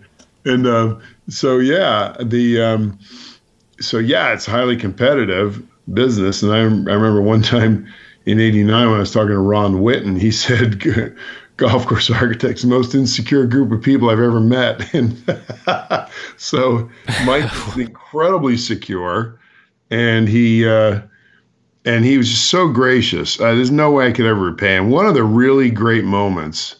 and 0.47 0.67
uh, 0.67 0.97
so 1.29 1.59
yeah, 1.59 2.17
the 2.23 2.63
um, 2.63 2.99
so 3.79 3.99
yeah, 3.99 4.33
it's 4.33 4.47
highly 4.47 4.77
competitive 4.77 5.63
business. 5.93 6.43
And 6.43 6.53
I, 6.53 6.59
I 6.61 6.95
remember 6.95 7.21
one 7.21 7.43
time 7.43 7.93
in 8.27 8.41
'89 8.41 8.87
when 8.89 8.97
I 8.97 9.01
was 9.01 9.13
talking 9.13 9.31
to 9.31 9.39
Ron 9.39 9.77
Whitten, 9.77 10.19
he 10.19 10.31
said, 10.31 10.83
"Golf 11.57 11.87
course 11.87 12.11
architects, 12.11 12.63
the 12.63 12.69
most 12.69 12.95
insecure 12.95 13.47
group 13.47 13.73
of 13.73 13.83
people 13.83 14.11
I've 14.11 14.21
ever 14.21 14.41
met." 14.41 14.93
And 14.95 15.17
so 16.37 16.91
Mike 17.25 17.51
is 17.69 17.79
incredibly 17.79 18.57
secure, 18.57 19.39
and 19.91 20.29
he. 20.29 20.67
Uh, 20.67 21.03
and 21.85 22.05
he 22.05 22.19
was 22.19 22.29
just 22.29 22.51
so 22.51 22.69
gracious. 22.69 23.41
Uh, 23.41 23.55
there's 23.55 23.71
no 23.71 23.91
way 23.91 24.07
I 24.07 24.13
could 24.13 24.27
ever 24.27 24.41
repay 24.41 24.77
him. 24.77 24.91
One 24.91 25.07
of 25.07 25.15
the 25.15 25.25
really 25.25 25.71
great 25.71 26.05
moments, 26.05 26.77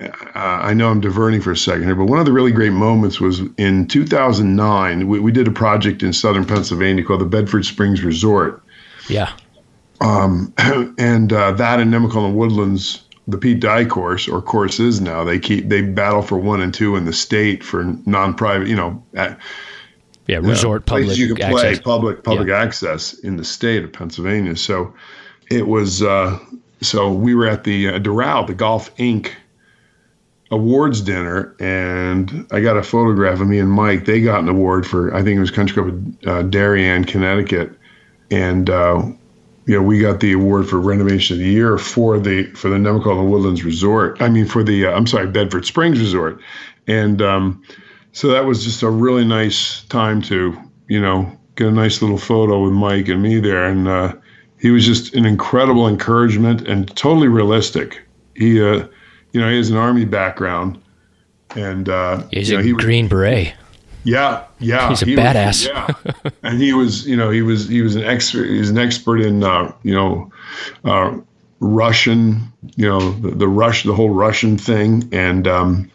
uh, 0.00 0.10
I 0.34 0.74
know 0.74 0.90
I'm 0.90 1.00
diverting 1.00 1.40
for 1.40 1.52
a 1.52 1.56
second 1.56 1.84
here, 1.84 1.94
but 1.94 2.06
one 2.06 2.18
of 2.18 2.26
the 2.26 2.32
really 2.32 2.52
great 2.52 2.72
moments 2.72 3.20
was 3.20 3.40
in 3.58 3.86
2009. 3.86 5.06
We, 5.06 5.20
we 5.20 5.32
did 5.32 5.48
a 5.48 5.52
project 5.52 6.02
in 6.02 6.12
southern 6.12 6.44
Pennsylvania 6.44 7.04
called 7.04 7.20
the 7.20 7.26
Bedford 7.26 7.64
Springs 7.64 8.02
Resort. 8.02 8.62
Yeah. 9.08 9.32
Um, 10.00 10.52
and 10.98 11.32
uh, 11.32 11.52
that 11.52 11.80
and 11.80 11.92
Nemacolin 11.92 12.34
Woodlands, 12.34 13.02
the 13.28 13.38
Pete 13.38 13.60
Dye 13.60 13.84
course 13.84 14.28
or 14.28 14.40
courses 14.42 15.00
now, 15.00 15.24
they 15.24 15.38
keep 15.38 15.68
they 15.68 15.82
battle 15.82 16.22
for 16.22 16.38
one 16.38 16.60
and 16.60 16.72
two 16.72 16.96
in 16.96 17.04
the 17.04 17.12
state 17.12 17.64
for 17.64 17.84
non-private. 18.06 18.68
You 18.68 18.76
know, 18.76 19.02
at, 19.14 19.38
yeah, 20.26 20.38
resort 20.38 20.82
uh, 20.82 20.94
public 20.94 21.16
you 21.16 21.34
can 21.34 21.50
play 21.50 21.70
access. 21.70 21.84
public 21.84 22.24
public 22.24 22.48
yeah. 22.48 22.62
access 22.62 23.14
in 23.14 23.36
the 23.36 23.44
state 23.44 23.84
of 23.84 23.92
Pennsylvania. 23.92 24.56
So 24.56 24.94
it 25.50 25.66
was 25.68 26.02
uh, 26.02 26.38
so 26.80 27.12
we 27.12 27.34
were 27.34 27.46
at 27.46 27.64
the 27.64 27.88
uh, 27.88 27.98
Doral, 27.98 28.46
the 28.46 28.54
Golf 28.54 28.94
Inc. 28.96 29.30
awards 30.50 31.00
dinner, 31.00 31.54
and 31.60 32.46
I 32.50 32.60
got 32.60 32.76
a 32.76 32.82
photograph 32.82 33.40
of 33.40 33.48
me 33.48 33.58
and 33.58 33.70
Mike. 33.70 34.04
They 34.04 34.20
got 34.20 34.40
an 34.40 34.48
award 34.48 34.86
for 34.86 35.14
I 35.14 35.22
think 35.22 35.36
it 35.36 35.40
was 35.40 35.50
Country 35.50 35.82
Club 35.82 36.16
uh, 36.26 36.42
Darien, 36.42 37.04
Connecticut, 37.04 37.72
and 38.30 38.68
uh, 38.68 39.02
you 39.66 39.74
know 39.74 39.82
we 39.82 40.00
got 40.00 40.20
the 40.20 40.32
award 40.32 40.68
for 40.68 40.80
renovation 40.80 41.34
of 41.34 41.40
the 41.40 41.48
year 41.48 41.78
for 41.78 42.18
the 42.18 42.44
for 42.52 42.68
the 42.68 42.76
Nemacolin 42.76 43.28
Woodlands 43.28 43.64
Resort. 43.64 44.20
I 44.20 44.28
mean 44.28 44.46
for 44.46 44.62
the 44.62 44.86
uh, 44.86 44.92
I'm 44.92 45.06
sorry 45.06 45.26
Bedford 45.26 45.66
Springs 45.66 46.00
Resort, 46.00 46.40
and 46.86 47.20
um, 47.20 47.62
so 48.16 48.28
that 48.28 48.46
was 48.46 48.64
just 48.64 48.82
a 48.82 48.88
really 48.88 49.26
nice 49.26 49.84
time 49.84 50.22
to, 50.22 50.56
you 50.88 50.98
know, 50.98 51.30
get 51.54 51.66
a 51.66 51.70
nice 51.70 52.00
little 52.00 52.16
photo 52.16 52.64
with 52.64 52.72
Mike 52.72 53.08
and 53.08 53.22
me 53.22 53.40
there. 53.40 53.66
And 53.66 53.86
uh, 53.86 54.14
he 54.58 54.70
was 54.70 54.86
just 54.86 55.14
an 55.14 55.26
incredible 55.26 55.86
encouragement 55.86 56.66
and 56.66 56.88
totally 56.96 57.28
realistic. 57.28 58.02
He, 58.34 58.58
uh, 58.58 58.88
you 59.32 59.40
know, 59.42 59.50
he 59.50 59.58
has 59.58 59.68
an 59.68 59.76
army 59.76 60.06
background, 60.06 60.82
and 61.56 61.90
uh, 61.90 62.22
he's 62.30 62.48
you 62.48 62.56
know, 62.56 62.62
a 62.62 62.64
he 62.64 62.72
green 62.72 63.06
beret. 63.06 63.52
Yeah, 64.06 64.44
yeah, 64.60 64.88
he's 64.88 65.02
a 65.02 65.04
he 65.04 65.16
badass. 65.16 65.46
Was, 65.46 65.66
yeah, 65.66 66.30
and 66.44 66.60
he 66.60 66.72
was, 66.72 67.08
you 67.08 67.16
know, 67.16 67.30
he 67.30 67.42
was 67.42 67.68
he 67.68 67.82
was 67.82 67.96
an 67.96 68.04
expert. 68.04 68.48
He's 68.48 68.70
an 68.70 68.78
expert 68.78 69.20
in, 69.20 69.42
uh, 69.42 69.72
you 69.82 69.94
know, 69.94 70.30
uh, 70.84 71.18
Russian, 71.58 72.52
you 72.76 72.88
know, 72.88 73.10
the, 73.10 73.30
the 73.32 73.48
Rush, 73.48 73.82
the 73.82 73.94
whole 73.94 74.10
Russian 74.10 74.58
thing, 74.58 75.08
and 75.10 75.48
um, 75.48 75.90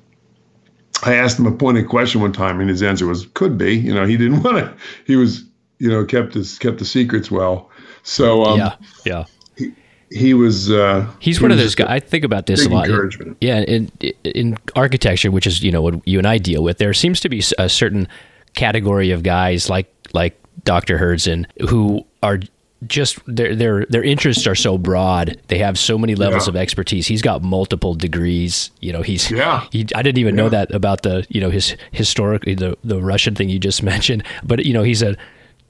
I 1.03 1.15
asked 1.15 1.39
him 1.39 1.45
a 1.45 1.53
pointed 1.53 1.87
question 1.87 2.19
one 2.19 2.33
time, 2.33 2.59
and 2.59 2.69
his 2.69 2.83
answer 2.83 3.07
was 3.07 3.27
"could 3.27 3.57
be." 3.57 3.77
You 3.77 3.93
know, 3.93 4.05
he 4.05 4.17
didn't 4.17 4.43
want 4.43 4.57
to. 4.57 4.73
He 5.05 5.15
was, 5.15 5.45
you 5.79 5.89
know, 5.89 6.03
kept 6.03 6.33
his 6.33 6.59
kept 6.59 6.79
the 6.79 6.85
secrets 6.85 7.31
well. 7.31 7.69
So 8.03 8.43
um, 8.43 8.59
yeah, 8.59 8.75
yeah. 9.05 9.25
He, 10.11 10.33
was. 10.33 10.69
Uh, 10.71 11.09
He's 11.19 11.37
he 11.37 11.43
one 11.43 11.51
was 11.51 11.59
of 11.59 11.63
those 11.63 11.75
guys. 11.75 11.87
I 11.89 11.99
think 11.99 12.23
about 12.23 12.45
this 12.45 12.65
a 12.65 12.69
lot. 12.69 12.89
Yeah, 13.39 13.59
in 13.61 13.91
in 14.23 14.57
architecture, 14.75 15.31
which 15.31 15.47
is 15.47 15.63
you 15.63 15.71
know 15.71 15.81
what 15.81 16.05
you 16.07 16.17
and 16.17 16.27
I 16.27 16.37
deal 16.37 16.63
with, 16.63 16.77
there 16.77 16.93
seems 16.93 17.19
to 17.21 17.29
be 17.29 17.43
a 17.57 17.69
certain 17.69 18.07
category 18.53 19.11
of 19.11 19.23
guys 19.23 19.69
like 19.69 19.93
like 20.13 20.37
Dr. 20.63 20.97
Hurdzan 20.97 21.45
who 21.69 22.05
are 22.21 22.39
just 22.87 23.19
their 23.27 23.55
their 23.55 23.85
their 23.85 24.03
interests 24.03 24.47
are 24.47 24.55
so 24.55 24.77
broad. 24.77 25.39
They 25.47 25.59
have 25.59 25.77
so 25.77 25.97
many 25.97 26.15
levels 26.15 26.47
yeah. 26.47 26.51
of 26.51 26.55
expertise. 26.55 27.07
He's 27.07 27.21
got 27.21 27.43
multiple 27.43 27.93
degrees. 27.93 28.71
You 28.79 28.91
know, 28.91 29.01
he's 29.01 29.29
yeah. 29.29 29.67
He, 29.71 29.87
I 29.95 30.01
didn't 30.01 30.17
even 30.17 30.35
yeah. 30.35 30.43
know 30.43 30.49
that 30.49 30.73
about 30.73 31.03
the 31.03 31.25
you 31.29 31.39
know 31.39 31.49
his 31.49 31.75
historically 31.91 32.55
the 32.55 32.77
the 32.83 32.99
Russian 32.99 33.35
thing 33.35 33.49
you 33.49 33.59
just 33.59 33.83
mentioned. 33.93 34.23
But 34.43 34.65
you 34.65 34.73
know, 34.73 34.83
he's 34.83 35.01
a 35.01 35.15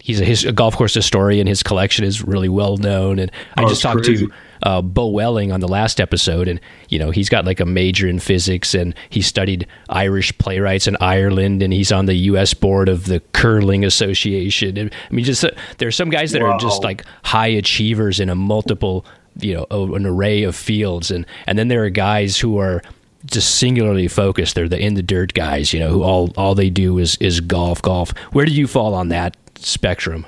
he's 0.03 0.19
a, 0.21 0.25
his, 0.25 0.45
a 0.45 0.51
golf 0.51 0.75
course 0.75 0.93
historian. 0.93 1.47
His 1.47 1.63
collection 1.63 2.05
is 2.05 2.23
really 2.23 2.49
well 2.49 2.77
known. 2.77 3.19
And 3.19 3.31
I 3.55 3.63
oh, 3.63 3.69
just 3.69 3.81
talked 3.81 4.03
crazy. 4.03 4.27
to 4.27 4.33
uh, 4.63 4.81
Bo 4.81 5.07
Welling 5.07 5.51
on 5.51 5.59
the 5.59 5.67
last 5.67 5.99
episode, 5.99 6.47
and 6.47 6.59
you 6.89 6.99
know 6.99 7.11
he's 7.11 7.29
got 7.29 7.45
like 7.45 7.59
a 7.59 7.65
major 7.65 8.07
in 8.07 8.19
physics, 8.19 8.73
and 8.73 8.93
he 9.09 9.21
studied 9.21 9.67
Irish 9.89 10.37
playwrights 10.37 10.87
in 10.87 10.97
Ireland, 10.99 11.63
and 11.63 11.73
he's 11.73 11.91
on 11.91 12.05
the 12.05 12.13
U.S. 12.13 12.53
board 12.53 12.89
of 12.89 13.05
the 13.05 13.21
Curling 13.33 13.83
Association. 13.83 14.77
And, 14.77 14.93
I 15.09 15.13
mean, 15.13 15.25
just 15.25 15.43
uh, 15.43 15.51
there's 15.77 15.95
some 15.95 16.09
guys 16.09 16.31
that 16.31 16.41
wow. 16.41 16.51
are 16.51 16.59
just 16.59 16.83
like 16.83 17.05
high 17.23 17.47
achievers 17.47 18.19
in 18.19 18.29
a 18.29 18.35
multiple, 18.35 19.05
you 19.39 19.53
know, 19.53 19.95
an 19.95 20.05
array 20.05 20.43
of 20.43 20.55
fields, 20.55 21.11
and 21.11 21.25
and 21.47 21.57
then 21.57 21.67
there 21.67 21.83
are 21.83 21.89
guys 21.89 22.37
who 22.37 22.59
are 22.59 22.81
just 23.25 23.55
singularly 23.55 24.07
focused. 24.07 24.55
They're 24.55 24.69
the 24.69 24.79
in 24.79 24.93
the 24.93 25.03
dirt 25.03 25.33
guys, 25.33 25.73
you 25.73 25.79
know, 25.79 25.89
who 25.89 26.03
all 26.03 26.31
all 26.37 26.55
they 26.55 26.69
do 26.69 26.97
is 26.97 27.15
is 27.17 27.39
golf, 27.39 27.81
golf. 27.81 28.15
Where 28.31 28.45
do 28.45 28.51
you 28.51 28.67
fall 28.67 28.93
on 28.93 29.09
that 29.09 29.35
spectrum? 29.65 30.25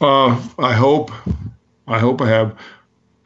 Uh, 0.00 0.40
I 0.58 0.72
hope, 0.72 1.10
I 1.86 1.98
hope 1.98 2.20
I 2.20 2.28
have 2.28 2.56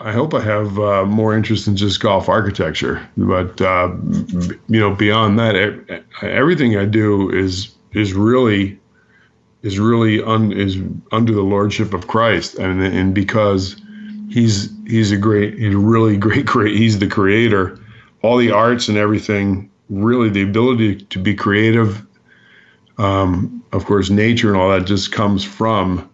I 0.04 0.10
hope 0.10 0.34
I 0.34 0.40
have 0.40 0.78
uh, 0.80 1.04
more 1.04 1.36
interest 1.36 1.68
in 1.68 1.76
just 1.76 2.00
golf 2.00 2.28
architecture, 2.28 3.08
but 3.16 3.60
uh, 3.60 3.94
you 4.68 4.80
know, 4.80 4.92
beyond 4.92 5.38
that, 5.38 5.54
everything 6.22 6.76
I 6.76 6.86
do 6.86 7.30
is 7.30 7.72
is 7.92 8.12
really 8.12 8.80
is 9.62 9.78
really 9.78 10.20
un, 10.20 10.50
is 10.52 10.76
under 11.12 11.32
the 11.32 11.42
lordship 11.42 11.94
of 11.94 12.08
Christ, 12.08 12.56
and 12.56 12.82
and 12.82 13.14
because 13.14 13.80
he's 14.28 14.70
he's 14.88 15.12
a 15.12 15.16
great, 15.16 15.56
he's 15.56 15.74
a 15.74 15.78
really 15.78 16.16
great, 16.26 16.46
great. 16.46 16.76
He's 16.76 16.98
the 16.98 17.06
creator. 17.06 17.78
All 18.22 18.36
the 18.36 18.50
arts 18.50 18.88
and 18.88 18.98
everything, 18.98 19.70
really, 19.88 20.30
the 20.30 20.42
ability 20.42 20.96
to 20.96 21.18
be 21.20 21.34
creative. 21.34 22.04
Um, 22.98 23.61
of 23.72 23.84
course, 23.84 24.10
nature 24.10 24.52
and 24.52 24.60
all 24.60 24.70
that 24.70 24.86
just 24.86 25.12
comes 25.12 25.44
from 25.44 26.08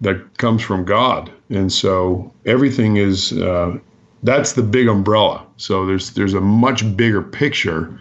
that 0.00 0.36
comes 0.38 0.60
from 0.62 0.84
God 0.84 1.30
and 1.50 1.72
so 1.72 2.32
everything 2.46 2.96
is 2.96 3.32
uh, 3.32 3.78
that's 4.22 4.54
the 4.54 4.62
big 4.62 4.88
umbrella. 4.88 5.46
So 5.56 5.86
there's 5.86 6.10
there's 6.10 6.34
a 6.34 6.40
much 6.40 6.96
bigger 6.96 7.22
picture 7.22 7.98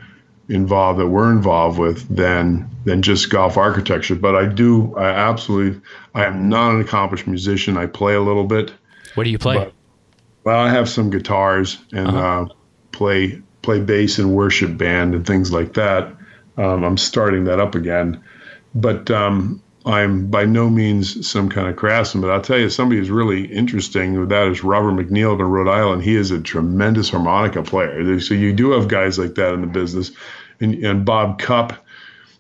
involved 0.50 1.00
that 1.00 1.08
we're 1.08 1.32
involved 1.32 1.80
with 1.80 2.08
than 2.14 2.70
than 2.86 3.02
just 3.02 3.30
golf 3.30 3.58
architecture. 3.58 4.16
But 4.16 4.36
I 4.36 4.46
do 4.48 4.96
I 4.96 5.10
absolutely 5.10 5.82
I 6.16 6.26
am 6.26 6.50
not 6.50 6.74
an 6.74 6.82
accomplished 6.82 7.28
musician. 7.28 7.78
I 7.78 7.86
play 7.86 8.16
a 8.16 8.22
little 8.22 8.46
bit. 8.46 8.74
What 9.16 9.26
do 9.26 9.30
you 9.30 9.40
play? 9.40 9.58
But, 9.58 9.74
well, 10.44 10.60
I 10.60 10.70
have 10.70 10.90
some 10.90 11.10
guitars 11.10 11.78
and 11.92 12.08
uh-huh. 12.08 12.42
uh, 12.42 12.48
play 12.92 13.42
play 13.62 13.80
bass 13.80 14.20
in 14.20 14.34
worship 14.34 14.78
band 14.78 15.14
and 15.14 15.26
things 15.26 15.52
like 15.52 15.74
that. 15.74 16.14
Um, 16.58 16.84
I'm 16.84 16.98
starting 16.98 17.46
that 17.46 17.60
up 17.60 17.76
again, 17.76 18.22
but 18.76 19.10
um, 19.12 19.62
I'm 19.86 20.28
by 20.28 20.46
no 20.46 20.70
means 20.70 21.28
some 21.28 21.50
kind 21.50 21.68
of 21.68 21.76
craftsman, 21.76 22.22
but 22.22 22.32
I'll 22.32 22.42
tell 22.42 22.58
you, 22.58 22.70
somebody 22.70 23.00
who's 23.00 23.10
really 23.12 23.46
interesting 23.46 24.20
with 24.20 24.30
that 24.30 24.48
is 24.48 24.64
Robert 24.64 24.94
McNeil 24.94 25.34
in 25.40 25.42
Rhode 25.46 25.68
Island. 25.70 26.04
He 26.04 26.16
is 26.16 26.32
a 26.32 26.40
tremendous 26.40 27.10
harmonica 27.10 27.64
player. 27.64 28.20
So 28.20 28.34
you 28.34 28.54
do 28.54 28.72
have 28.72 28.88
guys 28.88 29.20
like 29.20 29.36
that 29.36 29.54
in 29.54 29.62
the 29.62 29.68
business. 29.68 30.12
And, 30.62 30.76
and 30.84 31.04
Bob 31.04 31.40
Cupp, 31.40 31.84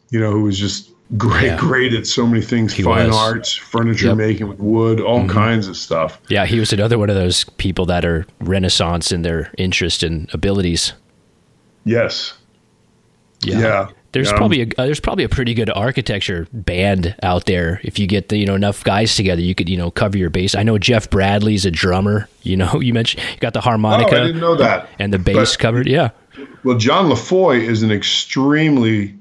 you 0.09 0.19
know, 0.19 0.31
who 0.31 0.43
was 0.43 0.57
just 0.57 0.89
great, 1.17 1.47
Yeah. 1.47 1.57
great 1.59 1.93
at 1.93 2.07
so 2.07 2.25
many 2.25 2.41
things: 2.41 2.71
He 2.73 2.83
fine 2.83 3.07
was. 3.07 3.15
arts, 3.17 3.53
furniture 3.53 4.07
Yep. 4.07 4.17
making 4.17 4.47
with 4.47 4.59
wood, 4.59 5.01
all 5.01 5.21
Mhm. 5.23 5.29
kinds 5.29 5.67
of 5.67 5.75
stuff. 5.75 6.19
Yeah, 6.29 6.45
he 6.45 6.59
was 6.59 6.71
another 6.71 6.97
one 6.97 7.09
of 7.09 7.15
those 7.15 7.43
people 7.57 7.85
that 7.87 8.05
are 8.05 8.25
renaissance 8.39 9.11
in 9.11 9.21
their 9.23 9.51
interest 9.57 10.01
and 10.03 10.29
abilities. 10.33 10.93
Yes. 11.83 12.33
Yeah. 13.41 13.87
There's 14.13 14.29
Um, 14.31 14.37
probably 14.37 14.61
a 14.61 14.65
uh, 14.77 14.85
there's 14.85 14.99
probably 14.99 15.23
a 15.25 15.29
pretty 15.29 15.53
good 15.53 15.69
architecture 15.69 16.47
band 16.53 17.15
out 17.23 17.45
there. 17.45 17.81
If 17.83 17.99
you 17.99 18.07
get 18.07 18.29
the 18.29 18.37
you 18.37 18.45
know 18.45 18.55
enough 18.55 18.83
guys 18.83 19.15
together, 19.15 19.41
you 19.41 19.53
could 19.55 19.67
you 19.67 19.75
know 19.77 19.91
cover 19.91 20.17
your 20.17 20.29
bass. 20.29 20.55
I 20.55 20.63
know 20.63 20.77
Jeff 20.77 21.09
Bradley's 21.09 21.65
a 21.65 21.71
drummer. 21.71 22.29
You 22.43 22.55
know, 22.57 22.79
you 22.81 22.93
mentioned 22.93 23.23
you 23.33 23.39
got 23.39 23.53
the 23.53 23.59
Oh, 23.59 23.63
harmonica 23.63 24.15
I 24.21 24.23
didn't 24.27 24.39
know 24.41 24.55
that. 24.55 24.87
and 24.99 25.11
the 25.13 25.19
bass 25.19 25.55
But- 25.55 25.59
covered. 25.59 25.87
Yeah, 25.87 26.11
Well, 26.63 26.77
John 26.77 27.09
LaFoy 27.09 27.61
is 27.61 27.83
an 27.83 27.91
extremely 27.91 29.15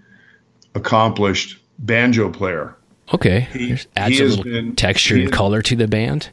accomplished 0.74 1.58
banjo 1.78 2.30
player. 2.30 2.76
okay. 3.12 3.48
He- 3.52 3.76
adds 3.96 4.18
he 4.18 4.22
a 4.24 4.26
little 4.26 4.44
been- 4.44 4.76
texture 4.76 5.16
and 5.16 5.32
color 5.32 5.62
to 5.62 5.76
the 5.76 5.88
band. 5.88 6.30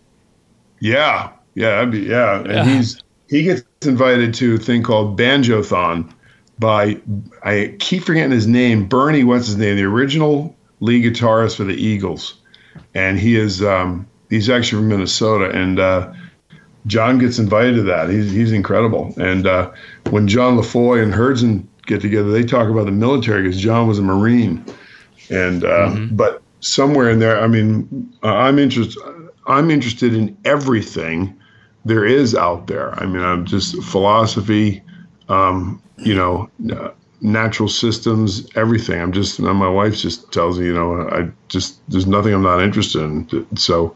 Yeah, 0.79 1.29
yeah, 1.55 1.83
be, 1.85 1.99
yeah. 1.99 2.43
Yeah. 2.45 2.63
He's 2.65 3.01
he 3.29 3.43
gets 3.43 3.63
invited 3.85 4.33
to 4.35 4.55
a 4.55 4.57
thing 4.57 4.81
called 4.81 5.17
Banjothon 5.19 6.09
by 6.59 6.99
I 7.43 7.75
keep 7.79 8.03
forgetting 8.03 8.31
his 8.31 8.47
name. 8.47 8.87
Bernie, 8.87 9.23
what's 9.23 9.47
his 9.47 9.57
name? 9.57 9.77
The 9.77 9.83
original 9.83 10.55
lead 10.81 11.03
guitarist 11.03 11.57
for 11.57 11.63
the 11.63 11.73
Eagles, 11.73 12.35
and 12.93 13.17
he 13.17 13.37
is 13.37 13.63
um, 13.63 14.07
he's 14.29 14.49
actually 14.49 14.81
from 14.81 14.89
Minnesota. 14.89 15.49
And 15.49 15.79
uh, 15.79 16.13
John 16.85 17.17
gets 17.17 17.39
invited 17.39 17.75
to 17.75 17.83
that. 17.83 18.09
He's 18.09 18.31
he's 18.31 18.51
incredible. 18.51 19.13
And 19.17 19.47
uh, 19.47 19.71
when 20.09 20.27
John 20.27 20.57
LaFoy 20.57 21.01
and 21.01 21.13
Hurdzan 21.13 21.65
get 21.85 22.01
together, 22.01 22.29
they 22.29 22.43
talk 22.43 22.69
about 22.69 22.85
the 22.85 22.91
military 22.91 23.43
because 23.43 23.59
John 23.59 23.87
was 23.87 23.99
a 23.99 24.03
Marine. 24.03 24.63
And 25.29 25.63
uh, 25.63 25.95
but 26.11 26.41
somewhere 26.59 27.09
in 27.09 27.19
there, 27.19 27.39
I 27.39 27.47
mean, 27.47 28.11
uh, 28.23 28.33
I'm 28.33 28.59
interested. 28.59 29.01
I'm 29.47 29.71
interested 29.71 30.13
in 30.13 30.37
everything 30.45 31.35
there 31.85 32.05
is 32.05 32.35
out 32.35 32.67
there. 32.67 32.93
I 32.99 33.05
mean, 33.05 33.23
I'm 33.23 33.45
just 33.45 33.81
philosophy, 33.83 34.83
um, 35.29 35.81
you 36.01 36.15
know, 36.15 36.49
uh, 36.71 36.91
natural 37.21 37.67
systems, 37.69 38.47
everything. 38.55 39.01
I'm 39.01 39.11
just, 39.11 39.39
my 39.39 39.69
wife 39.69 39.97
just 39.97 40.31
tells 40.31 40.59
me, 40.59 40.67
you 40.67 40.73
know, 40.73 41.07
I 41.09 41.29
just, 41.49 41.79
there's 41.89 42.07
nothing 42.07 42.33
I'm 42.33 42.43
not 42.43 42.61
interested 42.61 43.01
in. 43.01 43.57
So 43.57 43.95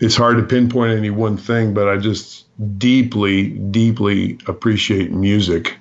it's 0.00 0.16
hard 0.16 0.36
to 0.38 0.42
pinpoint 0.42 0.96
any 0.96 1.10
one 1.10 1.36
thing, 1.36 1.74
but 1.74 1.88
I 1.88 1.98
just 1.98 2.46
deeply, 2.78 3.50
deeply 3.50 4.38
appreciate 4.46 5.12
music 5.12 5.76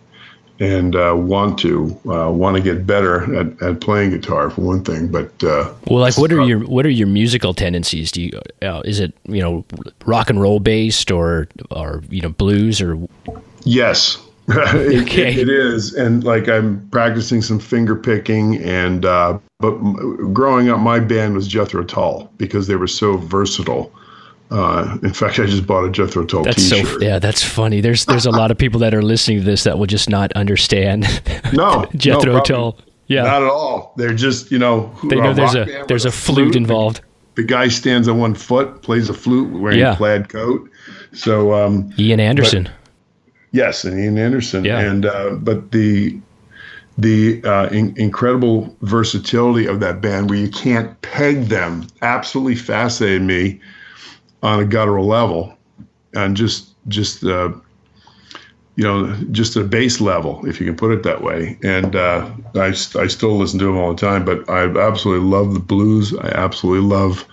and 0.60 0.96
uh, 0.96 1.14
want 1.16 1.58
to 1.60 2.00
uh, 2.08 2.30
want 2.32 2.56
to 2.56 2.62
get 2.62 2.86
better 2.86 3.36
at, 3.36 3.62
at 3.62 3.82
playing 3.82 4.12
guitar 4.12 4.50
for 4.50 4.62
one 4.62 4.84
thing. 4.84 5.08
But 5.08 5.32
uh, 5.44 5.74
Well, 5.88 6.00
like, 6.00 6.18
what 6.18 6.32
are 6.32 6.42
your 6.42 6.60
what 6.60 6.86
are 6.86 6.92
your 6.92 7.08
musical 7.08 7.54
tendencies? 7.54 8.12
Do 8.12 8.22
you 8.22 8.40
uh, 8.62 8.82
is 8.86 9.00
it 9.00 9.14
you 9.28 9.42
know 9.42 9.66
rock 10.06 10.30
and 10.30 10.40
roll 10.40 10.60
based 10.60 11.12
or 11.12 11.48
or 11.72 12.04
you 12.10 12.22
know 12.22 12.30
blues 12.30 12.82
or 12.82 12.98
Yes, 13.66 14.18
it, 14.50 15.04
Okay. 15.04 15.34
it 15.34 15.50
is, 15.50 15.94
and 15.94 16.24
like 16.24 16.48
I'm 16.50 16.88
practicing 16.90 17.42
some 17.42 17.60
finger 17.60 17.96
picking, 17.96 18.58
and 18.64 19.06
uh, 19.06 19.38
but 19.60 19.74
m- 19.76 20.34
growing 20.34 20.70
up, 20.70 20.80
my 20.80 21.00
band 21.00 21.34
was 21.36 21.48
Jethro 21.48 21.84
Tull 21.84 22.30
because 22.38 22.68
they 22.68 22.76
were 22.76 22.88
so 22.88 23.18
versatile. 23.18 23.92
Uh, 24.52 24.98
in 25.02 25.14
fact, 25.14 25.40
I 25.40 25.46
just 25.46 25.66
bought 25.66 25.86
a 25.86 25.90
Jethro 25.90 26.26
Tull 26.26 26.44
that's 26.44 26.62
so 26.68 26.76
T-shirt. 26.76 27.02
yeah 27.02 27.18
that's 27.20 27.42
funny. 27.44 27.82
There's 27.82 28.06
there's 28.06 28.26
a 28.28 28.32
lot 28.32 28.52
of 28.52 28.58
people 28.58 28.80
that 28.82 28.94
are 28.94 29.02
listening 29.02 29.40
to 29.40 29.44
this 29.44 29.64
that 29.64 29.80
will 29.80 29.88
just 29.88 30.10
not 30.10 30.32
understand 30.34 31.06
No, 31.54 31.86
Jethro 31.96 32.34
no, 32.34 32.42
Tull. 32.42 32.78
Yeah, 33.08 33.24
Not 33.24 33.44
at 33.44 33.50
all. 33.50 33.94
They're 33.98 34.14
just 34.14 34.52
you 34.52 34.60
know 34.60 34.94
they 35.10 35.16
know 35.16 35.34
there's 35.34 35.56
a 35.56 35.86
there's 35.88 36.06
a 36.06 36.10
with 36.10 36.16
flute 36.16 36.56
involved. 36.56 37.02
The 37.36 37.44
guy 37.44 37.68
stands 37.68 38.08
on 38.08 38.20
one 38.20 38.36
foot, 38.36 38.84
plays 38.84 39.10
a 39.10 39.14
flute, 39.14 39.52
wearing 39.60 39.80
Yeah. 39.80 39.94
a 39.94 39.96
plaid 39.96 40.30
coat. 40.30 40.70
So 41.14 41.54
um, 41.54 41.92
Ian 41.98 42.20
Anderson. 42.20 42.70
Yes, 43.54 43.86
and 43.86 43.98
Ian 43.98 44.18
Anderson. 44.18 44.66
Yeah. 44.66 44.80
And 44.80 45.06
uh, 45.06 45.30
but 45.36 45.72
the 45.72 46.20
the 46.98 47.42
uh, 47.44 47.68
in, 47.70 47.94
incredible 47.98 48.76
versatility 48.82 49.68
of 49.68 49.80
that 49.80 50.02
band, 50.02 50.30
where 50.30 50.40
you 50.40 50.50
can't 50.50 51.00
peg 51.02 51.46
them, 51.46 51.88
absolutely 52.02 52.56
fascinated 52.56 53.22
me 53.22 53.62
on 54.42 54.60
a 54.60 54.66
guttural 54.66 55.06
level, 55.06 55.56
and 56.16 56.36
just 56.36 56.74
just 56.88 57.24
uh, 57.24 57.52
you 58.76 58.84
know 58.84 59.16
just 59.32 59.56
a 59.56 59.64
base 59.64 60.02
level, 60.02 60.44
if 60.48 60.60
you 60.60 60.66
can 60.66 60.76
put 60.76 60.92
it 60.92 61.04
that 61.04 61.22
way. 61.22 61.58
And 61.64 61.96
uh, 61.96 62.32
I 62.56 62.70
I 62.70 63.08
still 63.08 63.38
listen 63.38 63.60
to 63.60 63.66
them 63.66 63.78
all 63.78 63.94
the 63.94 64.02
time, 64.02 64.26
but 64.26 64.50
I 64.50 64.64
absolutely 64.64 65.30
love 65.30 65.54
the 65.54 65.60
blues. 65.60 66.12
I 66.18 66.30
absolutely 66.30 66.88
love 66.90 67.24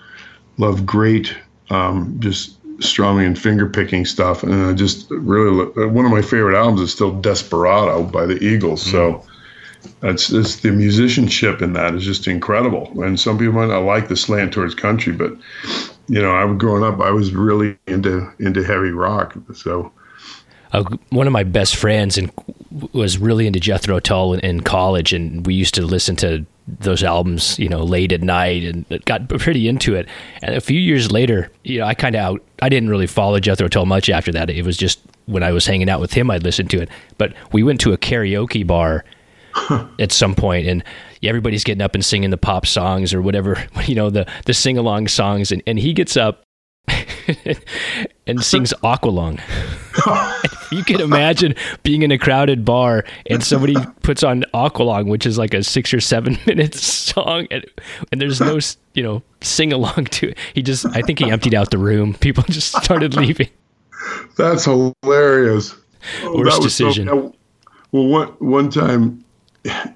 love 0.59 0.85
great 0.85 1.35
um, 1.71 2.17
just 2.19 2.60
strumming 2.81 3.27
and 3.27 3.39
finger 3.39 3.69
picking 3.69 4.05
stuff 4.05 4.43
and 4.43 4.55
i 4.55 4.73
just 4.73 5.11
really 5.11 5.67
one 5.89 6.05
of 6.05 6.11
my 6.11 6.23
favorite 6.23 6.57
albums 6.57 6.81
is 6.81 6.93
still 6.93 7.13
desperado 7.21 8.03
by 8.03 8.27
the 8.27 8.43
eagles 8.43 8.83
so 8.83 9.25
that's 10.01 10.31
it's 10.31 10.57
the 10.57 10.71
musicianship 10.71 11.63
in 11.63 11.73
that 11.73 11.95
is 11.95 12.05
just 12.05 12.27
incredible 12.27 12.91
and 13.03 13.19
some 13.19 13.39
people 13.39 13.55
might 13.55 13.67
not 13.67 13.81
like 13.81 14.09
the 14.09 14.17
slant 14.17 14.53
towards 14.53 14.75
country 14.75 15.13
but 15.13 15.33
you 16.09 16.21
know 16.21 16.33
i 16.33 16.45
was 16.45 16.59
growing 16.59 16.83
up 16.83 17.01
i 17.01 17.11
was 17.11 17.33
really 17.33 17.77
into 17.87 18.31
into 18.39 18.65
heavy 18.65 18.91
rock 18.91 19.35
so 19.55 19.93
uh, 20.73 20.85
one 21.11 21.27
of 21.27 21.33
my 21.33 21.43
best 21.43 21.77
friends 21.77 22.17
and 22.17 22.31
was 22.93 23.19
really 23.19 23.47
into 23.47 23.59
Jethro 23.59 23.99
Tull 23.99 24.35
in, 24.35 24.41
in 24.41 24.61
college, 24.61 25.13
and 25.13 25.45
we 25.47 25.55
used 25.55 25.75
to 25.75 25.83
listen 25.83 26.17
to 26.17 26.47
those 26.69 27.03
albums, 27.03 27.59
you 27.59 27.69
know, 27.69 27.83
late 27.83 28.13
at 28.13 28.23
night, 28.23 28.63
and 28.63 29.05
got 29.05 29.29
pretty 29.29 29.69
into 29.69 29.95
it. 29.95 30.09
And 30.43 30.55
a 30.55 30.61
few 30.61 30.79
years 30.79 31.11
later, 31.11 31.51
you 31.65 31.81
know, 31.81 31.87
I 31.87 31.95
kind 31.95 32.15
of 32.15 32.21
out. 32.21 32.43
I 32.63 32.69
didn't 32.69 32.89
really 32.89 33.07
follow 33.07 33.41
Jethro 33.41 33.69
Tull 33.69 33.87
much 33.87 34.11
after 34.11 34.33
that. 34.33 34.51
It 34.51 34.65
was 34.65 34.77
just 34.77 35.01
when 35.27 35.43
I 35.43 35.53
was 35.53 35.67
hanging 35.67 35.89
out 35.89 36.01
with 36.01 36.13
him, 36.13 36.31
I'd 36.31 36.43
listen 36.43 36.69
to 36.69 36.83
it. 36.83 36.89
But 37.19 37.35
we 37.53 37.63
went 37.63 37.81
to 37.83 37.93
a 37.93 37.99
karaoke 37.99 38.67
bar 38.67 39.05
at 39.99 40.13
some 40.13 40.35
point, 40.35 40.67
and 40.67 40.85
everybody's 41.23 41.65
getting 41.65 41.83
up 41.83 41.95
and 41.95 42.05
singing 42.05 42.31
the 42.31 42.37
pop 42.37 42.67
songs 42.67 43.15
or 43.15 43.23
whatever, 43.23 43.65
you 43.87 43.95
know, 43.95 44.11
the 44.11 44.27
the 44.47 44.55
sing 44.55 44.79
along 44.79 45.09
songs, 45.09 45.53
and, 45.53 45.63
and 45.67 45.79
he 45.79 45.93
gets 45.93 46.17
up 46.17 46.43
and 48.27 48.43
sings 48.43 48.73
Aqualung. 48.83 49.41
you 50.73 50.85
can 50.85 51.01
imagine 51.01 51.55
being 51.83 52.03
in 52.03 52.11
a 52.11 52.19
crowded 52.19 52.65
bar 52.65 53.05
and 53.29 53.43
somebody 53.43 53.77
puts 54.03 54.23
on 54.23 54.45
Aqualung, 54.55 55.09
which 55.09 55.27
is 55.27 55.39
like 55.39 55.55
a 55.55 55.63
six 55.63 55.93
or 55.93 56.01
seven 56.01 56.39
minute 56.47 56.75
song, 56.75 57.47
and, 57.51 57.65
and 58.13 58.21
there's 58.21 58.41
no, 58.41 58.59
you 58.95 59.03
know, 59.03 59.23
sing 59.41 59.73
along 59.73 60.07
to 60.07 60.31
it. 60.31 60.39
He 60.55 60.63
just, 60.63 60.87
I 60.95 61.03
think 61.03 61.19
he 61.19 61.31
emptied 61.31 61.55
out 61.55 61.71
the 61.71 61.79
room. 61.79 62.15
People 62.15 62.45
just 62.49 62.75
started 62.83 63.15
leaving. 63.15 63.49
that's 64.37 64.65
hilarious 64.65 65.75
Worst 66.25 66.57
that 66.57 66.63
was 66.63 66.75
so- 66.75 66.87
decision. 66.87 67.07
well 67.93 68.07
one 68.07 68.29
one 68.39 68.71
time 68.71 69.23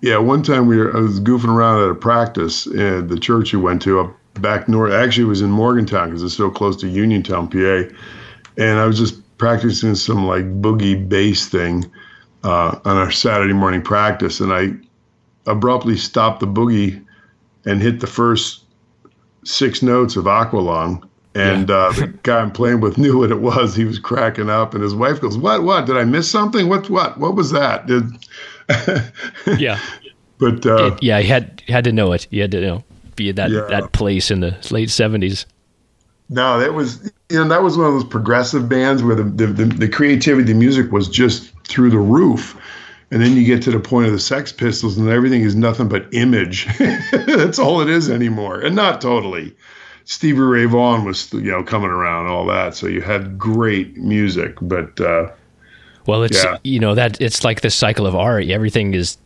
yeah 0.03 0.19
one 0.19 0.43
time 0.43 0.67
we 0.67 0.77
were 0.77 0.95
i 0.95 1.01
was 1.01 1.19
goofing 1.21 1.49
around 1.49 1.83
at 1.83 1.89
a 1.89 1.95
practice 1.95 2.67
in 2.67 3.07
the 3.07 3.19
church 3.19 3.55
we 3.55 3.59
went 3.61 3.81
to 3.81 4.01
up 4.01 4.15
back 4.41 4.69
north 4.69 4.93
actually 4.93 5.25
it 5.25 5.29
was 5.29 5.43
in 5.43 5.51
morgantown 5.51 6.09
because 6.09 6.23
it's 6.23 6.37
so 6.37 6.51
close 6.51 6.77
to 6.77 6.89
uniontown 6.89 7.49
pa 7.49 7.83
and 8.59 8.79
i 8.81 8.85
was 8.87 8.99
just 8.99 9.21
practicing 9.39 9.95
some 9.95 10.27
like 10.27 10.45
boogie 10.61 11.09
bass 11.09 11.49
thing 11.49 11.85
uh, 12.43 12.79
on 12.85 12.97
our 12.97 13.11
saturday 13.11 13.53
morning 13.53 13.81
practice 13.83 14.41
and 14.41 14.53
i 14.53 14.69
abruptly 15.47 15.97
stopped 15.97 16.41
the 16.41 16.47
boogie 16.47 17.05
and 17.65 17.81
hit 17.81 18.01
the 18.01 18.07
first 18.07 18.65
six 19.45 19.83
notes 19.83 20.17
of 20.17 20.25
aqualung 20.25 21.07
and 21.37 21.69
uh, 21.69 21.91
the 21.91 22.07
guy 22.23 22.39
I'm 22.39 22.53
playing 22.53 22.79
with 22.81 22.97
knew 23.05 23.19
what 23.19 23.33
it 23.33 23.41
was. 23.41 23.75
He 23.75 23.85
was 23.85 23.99
cracking 23.99 24.49
up, 24.49 24.73
and 24.73 24.85
his 24.85 24.95
wife 24.95 25.21
goes, 25.21 25.37
"What? 25.37 25.65
What? 25.65 25.85
Did 25.85 25.97
I 25.97 26.05
miss 26.05 26.31
something? 26.31 26.69
What? 26.69 26.89
What? 26.89 27.19
What 27.19 27.35
was 27.35 27.51
that?" 27.51 27.89
Did, 27.89 28.05
Yeah. 29.59 29.81
but 30.39 30.65
uh, 30.65 30.93
It- 30.93 31.03
yeah. 31.03 31.19
He 31.19 31.27
had, 31.27 31.61
had 31.67 31.83
to 31.85 31.93
know 31.93 32.13
it. 32.13 32.29
He 32.31 32.39
had 32.39 32.53
to 32.53 32.61
know, 32.61 32.85
be 33.17 33.29
at 33.31 33.37
that, 33.37 33.51
Yeah. 33.51 33.67
that 33.69 33.93
place 33.93 34.31
in 34.31 34.41
the 34.41 34.57
late 34.71 34.89
70s. 34.89 35.47
no, 36.31 36.59
that 36.59 36.75
was 36.75 37.13
you 37.31 37.37
know 37.39 37.49
that 37.49 37.63
was 37.63 37.77
one 37.77 37.87
of 37.87 37.93
those 37.95 38.05
progressive 38.05 38.69
bands 38.69 39.03
where 39.03 39.15
the 39.17 39.25
the, 39.25 39.47
the, 39.47 39.65
the 39.65 39.89
creativity, 39.89 40.53
the 40.53 40.59
music 40.59 40.91
was 40.93 41.09
just 41.09 41.51
through 41.67 41.91
the 41.91 41.99
roof. 41.99 42.57
And 43.11 43.23
then 43.23 43.37
you 43.37 43.45
get 43.45 43.63
to 43.65 43.71
the 43.71 43.79
point 43.79 44.07
of 44.07 44.13
the 44.13 44.19
Sex 44.19 44.51
Pistols, 44.51 44.99
and 44.99 45.09
everything 45.09 45.43
is 45.43 45.55
nothing 45.55 45.87
but 45.89 46.13
image. 46.13 46.67
That's 47.13 47.61
all 47.61 47.81
it 47.81 47.89
is 47.89 48.11
anymore, 48.11 48.59
and 48.61 48.75
not 48.75 49.01
totally. 49.01 49.55
Stevie 50.05 50.41
Ray 50.41 50.65
Vaughan 50.65 51.05
was, 51.05 51.33
you 51.33 51.43
know, 51.53 51.63
coming 51.63 51.91
around, 51.91 52.27
all 52.27 52.45
that. 52.47 52.75
So 52.75 52.89
you 52.89 53.03
had 53.03 53.39
great 53.39 53.97
music, 53.99 54.57
but 54.61 54.99
uh, 55.01 55.31
Well, 56.07 56.25
it's 56.25 56.43
Yeah. 56.43 56.57
you 56.65 56.81
know 56.81 56.95
that 56.97 57.21
it's 57.21 57.45
like 57.45 57.61
the 57.61 57.71
cycle 57.71 58.07
of 58.07 58.17
art. 58.17 58.47
Everything 58.49 58.95
is 58.95 59.17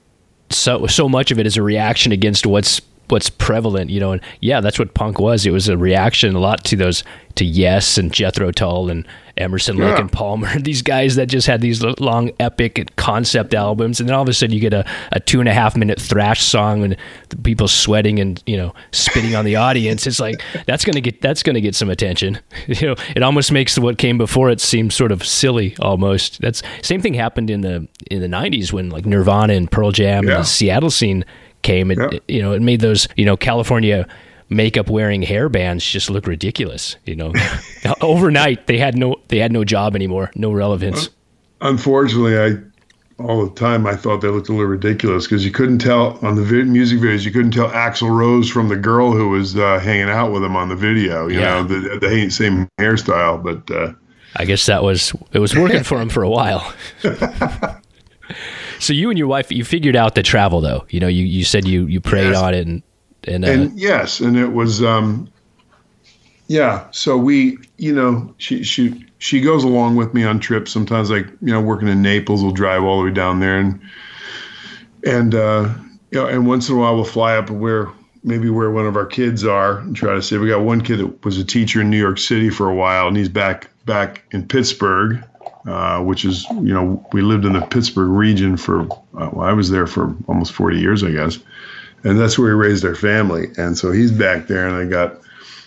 so 0.51 0.87
so 0.87 1.09
much 1.09 1.31
of 1.31 1.38
it 1.38 1.46
is 1.46 1.57
a 1.57 1.62
reaction 1.62 2.12
against 2.12 2.46
what's 2.46 2.81
what's 3.09 3.31
prevalent, 3.31 3.90
you 3.90 4.01
know. 4.01 4.12
And 4.12 4.21
yeah, 4.40 4.61
that's 4.61 4.79
what 4.79 4.94
punk 4.94 5.18
was. 5.18 5.47
It 5.47 5.51
was 5.51 5.68
a 5.68 5.77
reaction 5.77 6.35
a 6.35 6.38
lot 6.40 6.64
to 6.64 6.77
those 6.77 7.05
to 7.37 7.44
Yes 7.44 7.99
and 7.99 8.12
Jethro 8.12 8.51
Tull 8.51 8.90
and 8.90 9.07
Emerson, 9.37 9.77
Lake 9.77 9.97
and 10.01 10.11
Palmer. 10.11 10.59
These 10.59 10.83
guys 10.83 11.14
that 11.14 11.27
just 11.27 11.47
had 11.47 11.61
these 11.61 11.81
long 12.01 12.33
epic 12.40 12.90
concept 12.97 13.55
albums, 13.55 14.01
and 14.01 14.09
then 14.09 14.16
all 14.16 14.23
of 14.23 14.29
a 14.29 14.33
sudden 14.33 14.53
you 14.53 14.61
get 14.61 14.73
a, 14.73 14.85
a 15.12 15.21
two 15.21 15.38
and 15.38 15.49
a 15.49 15.53
half 15.55 15.77
minute 15.77 16.01
thrash 16.01 16.42
song 16.42 16.83
and 16.83 16.97
the 17.29 17.37
people 17.37 17.68
sweating 17.68 18.18
and 18.18 18.42
you 18.47 18.57
know 18.57 18.75
spitting 18.90 19.37
on 19.37 19.44
the 19.44 19.55
audience. 19.55 20.09
It's 20.09 20.18
like 20.18 20.42
that's 20.66 20.85
gonna 20.85 21.01
get 21.01 21.21
that's 21.21 21.44
gonna 21.44 21.61
get 21.61 21.75
some 21.77 21.90
attention. 21.90 22.38
You 22.66 22.88
know, 22.88 22.94
it 23.16 23.23
almost 23.23 23.51
makes 23.53 23.79
what 23.79 23.97
came 23.99 24.18
before 24.18 24.51
it 24.51 24.61
seem 24.61 24.90
sort 24.90 25.11
of 25.12 25.25
silly 25.25 25.75
almost. 25.81 26.40
That's 26.40 26.62
same 26.83 27.01
thing 27.01 27.14
happened 27.14 27.49
in 27.51 27.61
the 27.62 27.87
in 28.11 28.21
the 28.21 28.27
'90s 28.27 28.73
when 28.73 28.90
like 28.90 29.07
Nirvana 29.07 29.53
and 29.55 29.71
Pearl 29.71 29.90
Jam 29.92 30.25
Yeah. 30.27 30.35
and 30.35 30.40
the 30.44 30.47
Seattle 30.49 30.90
scene 30.90 31.25
came. 31.68 31.90
It, 31.92 31.98
Yeah. 31.98 32.09
it- 32.16 32.24
you 32.28 32.42
know 32.42 32.52
it 32.52 32.62
made 32.62 32.81
those 32.81 33.09
you 33.16 33.24
know 33.26 33.37
California 33.37 34.07
makeup 34.50 34.88
wearing 34.88 35.20
hair 35.22 35.48
bands 35.50 35.85
just 35.85 36.09
look 36.11 36.26
ridiculous. 36.26 36.96
You 37.04 37.16
know, 37.16 37.33
overnight 38.00 38.66
they 38.66 38.78
had 38.78 38.96
no 38.96 39.16
they 39.28 39.38
had 39.38 39.52
no 39.52 39.64
job 39.64 39.94
anymore, 39.94 40.31
no 40.35 40.50
relevance. 40.52 41.11
Unfortunately, 41.61 42.38
I 42.38 42.57
all 43.22 43.44
the 43.44 43.54
time 43.54 43.85
I 43.85 43.96
thought 43.96 44.20
they 44.20 44.28
looked 44.28 44.48
a 44.48 44.52
little 44.52 44.66
ridiculous 44.68 45.26
because 45.26 45.44
you 45.44 45.50
couldn't 45.50 45.81
tell 45.81 46.18
on 46.22 46.37
the 46.37 46.42
vid- 46.44 46.68
music 46.68 47.00
videos. 47.00 47.24
You 47.26 47.33
couldn't 47.33 47.50
tell 47.50 47.68
Axl 47.70 48.09
Rose 48.16 48.48
from 48.48 48.68
the 48.68 48.76
girl 48.76 49.11
who 49.12 49.28
was 49.31 49.57
uh, 49.57 49.81
hanging 49.81 50.09
out 50.09 50.31
with 50.33 50.44
him 50.44 50.54
on 50.54 50.68
the 50.68 50.76
video. 50.76 51.26
You 51.26 51.40
Yeah. 51.40 51.54
know, 51.54 51.64
the, 51.64 51.98
the 52.00 52.31
same 52.31 52.68
hairstyle, 52.78 53.42
but 53.42 53.68
uh, 53.74 53.92
I 54.37 54.44
guess 54.44 54.66
that 54.66 54.85
was 54.85 55.12
it 55.33 55.40
was 55.40 55.57
working 55.57 55.83
for 55.83 56.00
him 56.00 56.09
for 56.09 56.22
a 56.22 56.31
while. 56.31 56.72
so 58.78 58.92
you 58.92 59.10
and 59.10 59.18
your 59.18 59.28
wife, 59.28 59.50
you 59.50 59.64
figured 59.64 59.96
out 59.96 60.14
the 60.14 60.22
travel 60.22 60.60
though. 60.60 60.84
You 60.90 61.00
know, 61.00 61.08
you, 61.08 61.24
you 61.24 61.44
said 61.44 61.66
you 61.66 61.86
you 61.86 62.00
prayed 62.00 62.30
Yes. 62.30 62.36
on 62.36 62.54
it 62.54 62.66
and 62.66 62.82
and, 63.24 63.44
uh, 63.44 63.48
and 63.48 63.78
yes, 63.78 64.20
and 64.20 64.36
it 64.36 64.52
was 64.52 64.82
um, 64.82 65.28
yeah. 66.46 66.86
So 66.92 67.16
we, 67.16 67.58
you 67.76 67.94
know, 67.94 68.34
she 68.38 68.62
she 68.62 69.04
she 69.18 69.40
goes 69.40 69.64
along 69.64 69.96
with 69.96 70.14
me 70.14 70.24
on 70.24 70.38
trips. 70.40 70.70
Sometimes, 70.70 71.10
like 71.10 71.26
you 71.42 71.52
know, 71.52 71.60
working 71.60 71.88
in 71.88 72.00
Naples, 72.02 72.42
we'll 72.42 72.52
drive 72.52 72.82
all 72.84 72.98
the 73.00 73.04
way 73.06 73.12
down 73.12 73.40
there, 73.40 73.58
and 73.58 73.80
and 75.04 75.34
uh, 75.34 75.68
you 76.10 76.20
know, 76.20 76.26
and 76.26 76.46
once 76.46 76.68
in 76.68 76.76
a 76.76 76.78
while 76.78 76.94
we'll 76.94 77.04
fly 77.04 77.36
up 77.36 77.50
where 77.50 77.88
maybe 78.24 78.50
where 78.50 78.70
one 78.70 78.86
of 78.86 78.96
our 78.96 79.06
kids 79.06 79.44
are 79.44 79.78
and 79.78 79.94
try 79.96 80.14
to 80.14 80.22
see. 80.22 80.36
We 80.38 80.48
got 80.48 80.62
one 80.62 80.80
kid 80.80 80.98
that 80.98 81.24
was 81.24 81.38
a 81.38 81.44
teacher 81.44 81.80
in 81.80 81.90
New 81.90 81.98
York 81.98 82.18
City 82.18 82.50
for 82.50 82.68
a 82.68 82.74
while, 82.74 83.08
and 83.08 83.16
he's 83.16 83.28
back 83.28 83.68
back 83.84 84.22
in 84.30 84.46
Pittsburgh. 84.46 85.22
Uh, 85.66 86.01
which 86.03 86.25
is, 86.25 86.47
you 86.51 86.73
know, 86.73 87.05
we 87.12 87.21
lived 87.21 87.44
in 87.44 87.53
the 87.53 87.61
Pittsburgh 87.61 88.11
region 88.11 88.57
for, 88.57 88.83
uh, 88.83 89.29
well, 89.33 89.40
I 89.40 89.53
was 89.53 89.71
there 89.71 89.87
for 89.87 90.14
almost 90.29 90.53
40 90.53 90.79
years, 90.79 91.03
I 91.03 91.11
guess. 91.11 91.38
And 92.05 92.18
that's 92.18 92.38
where 92.38 92.49
he 92.49 92.55
raised 92.55 92.85
our 92.85 92.94
family. 92.94 93.49
And 93.59 93.77
so 93.77 93.90
he's 93.90 94.12
back 94.12 94.47
there, 94.47 94.66
and 94.68 94.77
I 94.77 94.87
got 94.87 95.21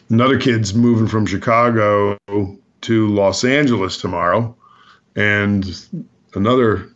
another 0.09 0.39
kid's 0.39 0.73
moving 0.73 1.07
from 1.07 1.25
Chicago 1.25 2.17
to 2.81 3.07
Los 3.09 3.43
Angeles 3.43 3.97
tomorrow, 3.97 4.55
and 5.15 5.65
another 6.35 6.87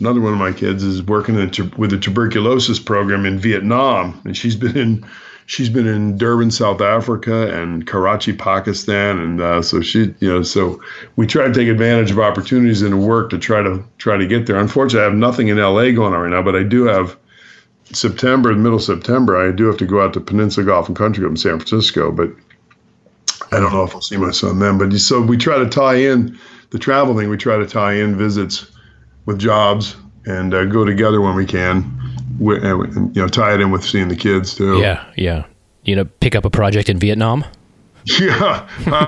another 0.00 0.20
one 0.20 0.32
of 0.32 0.38
my 0.38 0.52
kids 0.52 0.82
is 0.82 1.02
working 1.02 1.36
in, 1.36 1.50
with 1.76 1.90
the 1.90 1.98
tuberculosis 1.98 2.78
program 2.78 3.26
in 3.26 3.38
Vietnam, 3.38 4.20
and 4.24 4.36
she's 4.36 4.56
been 4.56 4.76
in 4.76 5.06
she's 5.48 5.70
been 5.70 5.86
in 5.86 6.18
Durban, 6.18 6.50
South 6.50 6.82
Africa, 6.82 7.50
and 7.58 7.86
Karachi, 7.86 8.34
Pakistan, 8.34 9.18
and 9.18 9.40
uh, 9.40 9.62
so 9.62 9.80
she, 9.80 10.14
you 10.20 10.28
know, 10.28 10.42
so 10.42 10.80
we 11.16 11.26
try 11.26 11.46
to 11.46 11.54
take 11.54 11.68
advantage 11.68 12.10
of 12.10 12.18
opportunities 12.18 12.82
in 12.82 13.06
work 13.06 13.30
to 13.30 13.38
try 13.38 13.62
to 13.62 13.82
try 13.96 14.18
to 14.18 14.26
get 14.26 14.46
there. 14.46 14.58
Unfortunately, 14.58 15.00
I 15.00 15.04
have 15.04 15.14
nothing 15.14 15.48
in 15.48 15.56
LA 15.56 15.90
going 15.90 16.12
on 16.12 16.20
right 16.20 16.30
now, 16.30 16.42
but 16.42 16.54
I 16.54 16.62
do 16.62 16.84
have 16.84 17.16
September, 17.92 18.54
middle 18.54 18.78
September, 18.78 19.36
I 19.38 19.50
do 19.50 19.64
have 19.64 19.78
to 19.78 19.86
go 19.86 20.02
out 20.02 20.12
to 20.12 20.20
Peninsula 20.20 20.66
Golf 20.66 20.86
and 20.86 20.96
Country 20.96 21.22
Club 21.22 21.32
in 21.32 21.36
San 21.38 21.58
Francisco, 21.58 22.12
but 22.12 22.28
I 23.50 23.58
don't 23.58 23.72
know 23.72 23.84
if 23.84 23.94
I'll 23.94 24.02
see 24.02 24.18
my 24.18 24.30
son 24.30 24.58
then. 24.58 24.76
But 24.76 24.92
so 24.98 25.22
we 25.22 25.38
try 25.38 25.56
to 25.56 25.68
tie 25.68 25.94
in 25.94 26.38
the 26.70 26.78
travel 26.78 27.16
thing. 27.16 27.30
We 27.30 27.38
try 27.38 27.56
to 27.56 27.66
tie 27.66 27.94
in 27.94 28.18
visits 28.18 28.70
with 29.24 29.38
jobs 29.38 29.96
and 30.26 30.52
uh, 30.52 30.66
go 30.66 30.84
together 30.84 31.22
when 31.22 31.34
we 31.34 31.46
can. 31.46 32.07
And, 32.40 32.96
and, 32.96 33.16
you 33.16 33.22
know, 33.22 33.28
tie 33.28 33.54
it 33.54 33.60
in 33.60 33.70
with 33.70 33.84
seeing 33.84 34.08
the 34.08 34.16
kids 34.16 34.54
too. 34.54 34.78
yeah, 34.80 35.04
yeah. 35.16 35.44
You 35.84 35.96
know, 35.96 36.04
pick 36.04 36.34
up 36.36 36.44
a 36.44 36.50
project 36.50 36.88
in 36.88 36.98
Vietnam. 36.98 37.44
Yeah. 38.20 38.66
Uh, 38.86 39.06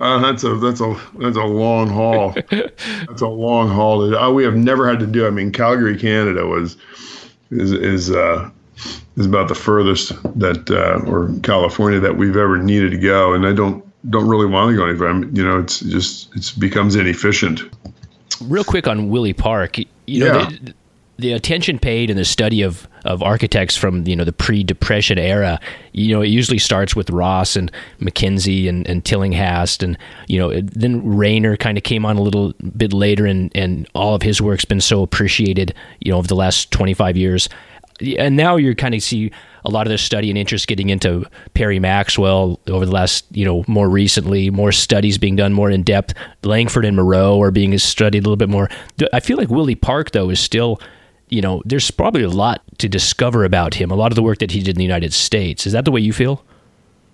uh, 0.00 0.18
that's 0.20 0.42
a 0.42 0.56
that's 0.56 0.80
a 0.80 0.96
that's 1.18 1.36
a 1.36 1.44
long 1.44 1.88
haul. 1.88 2.34
That's 2.50 3.20
a 3.20 3.28
long 3.28 3.68
haul. 3.68 4.10
to- 4.10 4.20
Uh, 4.20 4.30
we 4.30 4.42
have 4.44 4.56
never 4.56 4.88
had 4.88 4.98
to 5.00 5.06
do. 5.06 5.26
I 5.26 5.30
mean, 5.30 5.52
Calgary, 5.52 5.96
Canada 5.98 6.46
was 6.46 6.76
is 7.50 7.72
is 7.72 8.10
uh, 8.10 8.50
is 9.16 9.26
about 9.26 9.48
the 9.48 9.54
furthest 9.54 10.08
that 10.40 10.70
uh, 10.70 11.08
or 11.08 11.30
California 11.42 12.00
that 12.00 12.16
we've 12.16 12.36
ever 12.36 12.58
needed 12.58 12.90
to 12.92 12.98
go, 12.98 13.32
and 13.34 13.46
I 13.46 13.52
don't 13.52 13.84
don't 14.10 14.26
really 14.26 14.46
want 14.46 14.70
to 14.70 14.76
go 14.76 14.86
any 14.88 14.98
further. 14.98 15.26
You 15.32 15.44
know, 15.44 15.58
it's 15.60 15.80
just 15.80 16.34
it 16.34 16.52
becomes 16.58 16.96
inefficient. 16.96 17.62
Real 18.40 18.64
quick 18.64 18.88
on 18.88 19.08
Willie 19.08 19.34
Park, 19.34 19.78
you 19.78 19.86
know, 20.20 20.26
Yeah. 20.38 20.48
the, 20.62 20.74
the 21.18 21.32
attention 21.32 21.78
paid 21.78 22.10
in 22.10 22.16
the 22.16 22.24
study 22.24 22.62
of, 22.62 22.88
of 23.04 23.22
architects 23.22 23.76
from 23.76 24.06
you 24.08 24.16
know 24.16 24.24
the 24.24 24.32
pre-depression 24.32 25.18
era, 25.18 25.60
you 25.92 26.14
know, 26.14 26.22
it 26.22 26.28
usually 26.28 26.58
starts 26.58 26.96
with 26.96 27.10
Ross 27.10 27.54
and 27.54 27.70
MacKenzie 28.00 28.68
and, 28.68 28.86
and 28.88 29.04
Tillinghast, 29.04 29.82
and 29.82 29.96
you 30.26 30.38
know, 30.38 30.50
it- 30.50 30.72
then 30.78 31.04
Raynor 31.16 31.56
kind 31.56 31.76
of 31.78 31.84
came 31.84 32.04
on 32.06 32.16
a 32.16 32.22
little 32.22 32.52
bit 32.76 32.92
later, 32.92 33.26
and 33.26 33.50
and 33.54 33.88
all 33.94 34.14
of 34.14 34.22
his 34.22 34.40
work's 34.40 34.64
been 34.64 34.80
so 34.80 35.02
appreciated, 35.02 35.74
you 36.00 36.12
know, 36.12 36.18
over 36.18 36.26
the 36.28 36.34
last 36.34 36.70
25 36.72 37.16
years, 37.16 37.48
and 38.18 38.36
now 38.36 38.56
you're 38.56 38.74
kind 38.74 38.94
of 38.94 39.02
see 39.02 39.30
a 39.64 39.70
lot 39.70 39.86
of 39.86 39.92
the 39.92 39.98
study 39.98 40.28
and 40.28 40.36
interest 40.36 40.66
getting 40.66 40.90
into 40.90 41.24
Perry 41.54 41.78
Maxwell 41.78 42.58
over 42.68 42.84
the 42.84 42.90
last, 42.90 43.24
you 43.30 43.44
know, 43.44 43.64
more 43.68 43.88
recently, 43.88 44.50
more 44.50 44.72
studies 44.72 45.18
being 45.18 45.36
done 45.36 45.52
more 45.52 45.70
in 45.70 45.84
depth. 45.84 46.14
Langford 46.42 46.84
and 46.84 46.96
Moreau 46.96 47.40
are 47.40 47.52
being 47.52 47.78
studied 47.78 48.18
a 48.18 48.22
little 48.22 48.36
bit 48.36 48.48
more. 48.48 48.68
I 49.12 49.20
feel 49.20 49.36
like 49.36 49.50
Willie 49.50 49.76
Park 49.76 50.10
though 50.10 50.30
is 50.30 50.40
still, 50.40 50.80
you 51.32 51.40
know, 51.40 51.62
there's 51.64 51.90
probably 51.90 52.22
a 52.22 52.28
lot 52.28 52.62
to 52.78 52.88
discover 52.88 53.44
about 53.44 53.74
him. 53.74 53.90
A 53.90 53.94
lot 53.94 54.12
of 54.12 54.16
the 54.16 54.22
work 54.22 54.38
that 54.38 54.50
he 54.50 54.60
did 54.60 54.70
in 54.70 54.76
the 54.76 54.84
United 54.84 55.12
States. 55.12 55.66
Is 55.66 55.72
that 55.72 55.84
the 55.84 55.90
way 55.90 56.00
you 56.00 56.12
feel? 56.12 56.44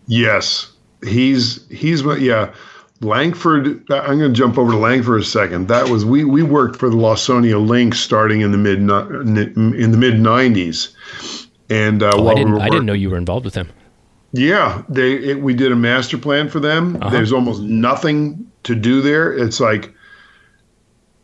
Yes, 0.07 0.73
he's 1.03 1.67
he's 1.69 2.03
yeah. 2.03 2.53
Langford. 3.01 3.89
I'm 3.93 4.19
going 4.19 4.33
to 4.33 4.37
jump 4.37 4.59
over 4.59 4.73
to 4.73 4.77
Langford 4.79 5.21
a 5.21 5.25
second. 5.25 5.69
That 5.69 5.89
was 5.89 6.05
we 6.05 6.25
we 6.25 6.43
worked 6.43 6.77
for 6.77 6.91
the 6.91 6.97
Lawsonia 6.97 7.65
Link 7.65 7.95
starting 7.95 8.41
in 8.41 8.51
the 8.51 8.59
mid 8.59 8.79
in 8.79 9.93
the 9.93 9.97
mid 9.97 10.15
'90s, 10.15 11.47
and 11.71 12.03
uh, 12.03 12.11
Oh, 12.15 12.27
I 12.27 12.35
we 12.35 12.41
didn't. 12.41 12.55
were 12.55 12.61
I 12.61 12.69
didn't 12.69 12.87
know 12.87 12.95
you 12.95 13.11
were 13.11 13.17
involved 13.17 13.45
with 13.45 13.55
him. 13.55 13.69
Yeah, 14.33 14.83
they 14.89 15.13
it, 15.15 15.41
we 15.43 15.55
did 15.55 15.71
a 15.71 15.77
master 15.77 16.19
plan 16.19 16.49
for 16.49 16.59
them. 16.59 16.97
Uh-huh. 16.97 17.11
There's 17.11 17.33
almost 17.33 17.63
nothing 17.63 18.45
to 18.65 18.75
do 18.75 19.01
there. 19.01 19.33
It's 19.33 19.61
like 19.61 19.95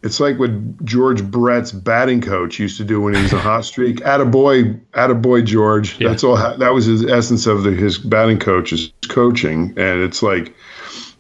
it's 0.05 0.21
like 0.21 0.39
what 0.39 0.85
George 0.85 1.25
Brett's 1.25 1.73
batting 1.73 2.21
coach 2.21 2.59
used 2.61 2.77
to 2.77 2.85
do 2.85 3.01
when 3.01 3.15
he 3.15 3.23
was 3.23 3.33
a 3.33 3.39
hot 3.41 3.65
streak. 3.65 3.97
Attaboy, 4.01 4.79
attaboy, 4.93 5.45
George. 5.45 5.99
Yeah. 6.01 6.09
That's 6.11 6.23
all. 6.23 6.37
That 6.37 6.73
was 6.75 6.85
his 6.85 7.05
essence 7.05 7.47
of 7.47 7.63
the, 7.65 7.73
his 7.73 7.99
batting 7.99 8.39
coach's 8.39 8.93
coaching, 9.09 9.71
and 9.77 10.01
it's 10.03 10.23
like, 10.23 10.55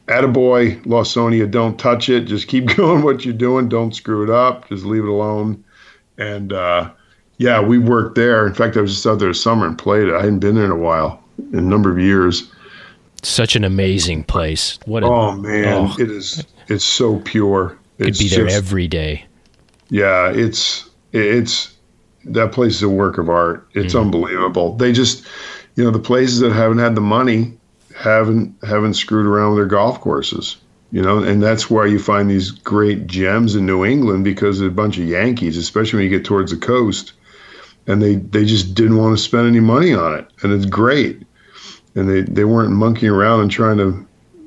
attaboy, 0.07 0.83
Lawsonia, 0.85 1.51
don't 1.51 1.79
touch 1.79 2.09
it. 2.09 2.23
Just 2.27 2.47
keep 2.49 2.67
going 2.77 3.03
what 3.03 3.25
you're 3.25 3.35
doing. 3.35 3.69
Don't 3.69 3.95
screw 3.95 4.23
it 4.23 4.31
up. 4.31 4.69
Just 4.69 4.85
leave 4.85 5.05
it 5.05 5.09
alone. 5.09 5.65
And 6.19 6.53
uh, 6.53 6.91
yeah, 7.39 7.61
we 7.61 7.79
worked 7.79 8.15
there. 8.17 8.47
In 8.47 8.55
fact, 8.55 8.77
I 8.77 8.81
was 8.81 8.93
just 8.93 9.07
out 9.07 9.19
there 9.19 9.29
this 9.29 9.43
summer 9.43 9.67
and 9.67 9.77
played 9.79 10.09
it. 10.09 10.15
I 10.15 10.19
hadn't 10.21 10.39
been 10.41 10.55
there 10.55 10.65
in 10.67 10.71
a 10.71 10.77
while, 10.77 11.23
in 11.53 11.59
a 11.59 11.63
number 11.63 11.91
of 11.91 11.99
years. 11.99 12.51
Such 13.23 13.57
an 13.57 13.65
amazing 13.65 14.25
place. 14.25 14.79
What 14.85 15.03
a, 15.03 15.07
Oh 15.07 15.33
man, 15.33 15.89
Oh. 15.91 15.97
it 15.99 16.11
is. 16.11 16.45
It's 16.69 16.85
so 16.85 17.21
pure. 17.21 17.79
Could 17.99 18.09
It's 18.09 18.19
be 18.19 18.29
there 18.29 18.45
just- 18.47 18.57
every 18.57 18.89
day. 18.89 19.27
yeah, 19.91 20.31
it's 20.31 20.89
it's 21.13 21.75
that 22.27 22.53
place 22.53 22.77
is 22.77 22.83
a 22.83 22.89
work 22.89 23.19
of 23.19 23.29
art. 23.29 23.69
It's 23.75 23.95
mm-hmm. 23.95 24.05
unbelievable. 24.05 24.77
They 24.77 24.93
just, 24.93 25.27
you 25.77 25.85
know, 25.85 25.91
the 25.91 25.99
places 25.99 26.41
that 26.41 26.53
haven't 26.53 26.79
had 26.79 26.95
the 26.95 27.01
money 27.01 27.57
haven't 27.97 28.57
haven't 28.65 28.95
screwed 28.95 29.27
around 29.27 29.51
with 29.51 29.59
their 29.59 29.67
golf 29.67 30.01
courses. 30.01 30.57
You 30.91 31.03
know, 31.03 31.19
and 31.19 31.43
that's 31.43 31.69
why 31.69 31.87
you 31.87 31.99
find 31.99 32.31
these 32.31 32.53
great 32.53 33.09
gems 33.09 33.57
in 33.57 33.67
New 33.67 33.85
England 33.85 34.23
because 34.23 34.61
there's 34.61 34.71
a 34.71 34.75
bunch 34.75 34.97
of 34.97 35.05
Yankees, 35.05 35.57
especially 35.57 35.99
when 35.99 36.05
you 36.05 36.17
get 36.19 36.25
towards 36.25 36.53
the 36.53 36.57
coast, 36.57 37.15
and 37.89 38.01
they 38.01 38.15
they 38.17 38.45
just 38.45 38.75
didn't 38.75 38.97
want 38.97 39.17
to 39.17 39.23
spend 39.23 39.49
any 39.49 39.61
money 39.61 39.93
on 39.93 40.15
it, 40.15 40.27
and 40.43 40.53
it's 40.53 40.67
great. 40.67 41.23
And 41.97 42.09
they 42.09 42.23
they 42.23 42.45
weren't 42.45 42.73
monkeying 42.73 43.13
around 43.13 43.41
and 43.41 43.51
trying 43.51 43.79
to 43.79 44.07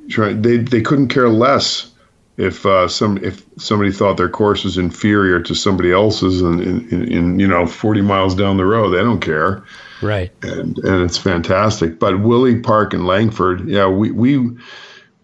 try. 0.10 0.34
They 0.34 0.58
they 0.58 0.82
couldn't 0.82 1.10
care 1.10 1.30
less 1.30 1.92
if 2.38 2.66
uh, 2.66 2.88
some 2.88 3.18
if 3.24 3.44
somebody 3.58 3.92
thought 3.92 4.18
their 4.18 4.30
course 4.30 4.64
was 4.64 4.78
inferior 4.78 5.40
to 5.42 5.56
somebody 5.56 5.92
else's 5.92 6.42
in, 6.42 6.88
in, 6.90 7.40
you 7.40 7.48
know 7.48 7.66
40 7.66 8.02
miles 8.02 8.36
down 8.36 8.58
the 8.58 8.66
road 8.66 8.92
they 8.92 9.04
don't 9.04 9.22
care. 9.22 9.64
Right. 10.02 10.32
and 10.44 10.78
and 10.80 11.04
it's 11.04 11.18
fantastic. 11.18 12.00
But 12.00 12.22
Willie 12.22 12.60
Park 12.60 12.94
and 12.94 13.06
Langford 13.06 13.68
yeah 13.68 13.88
we 13.88 14.12
we 14.12 14.50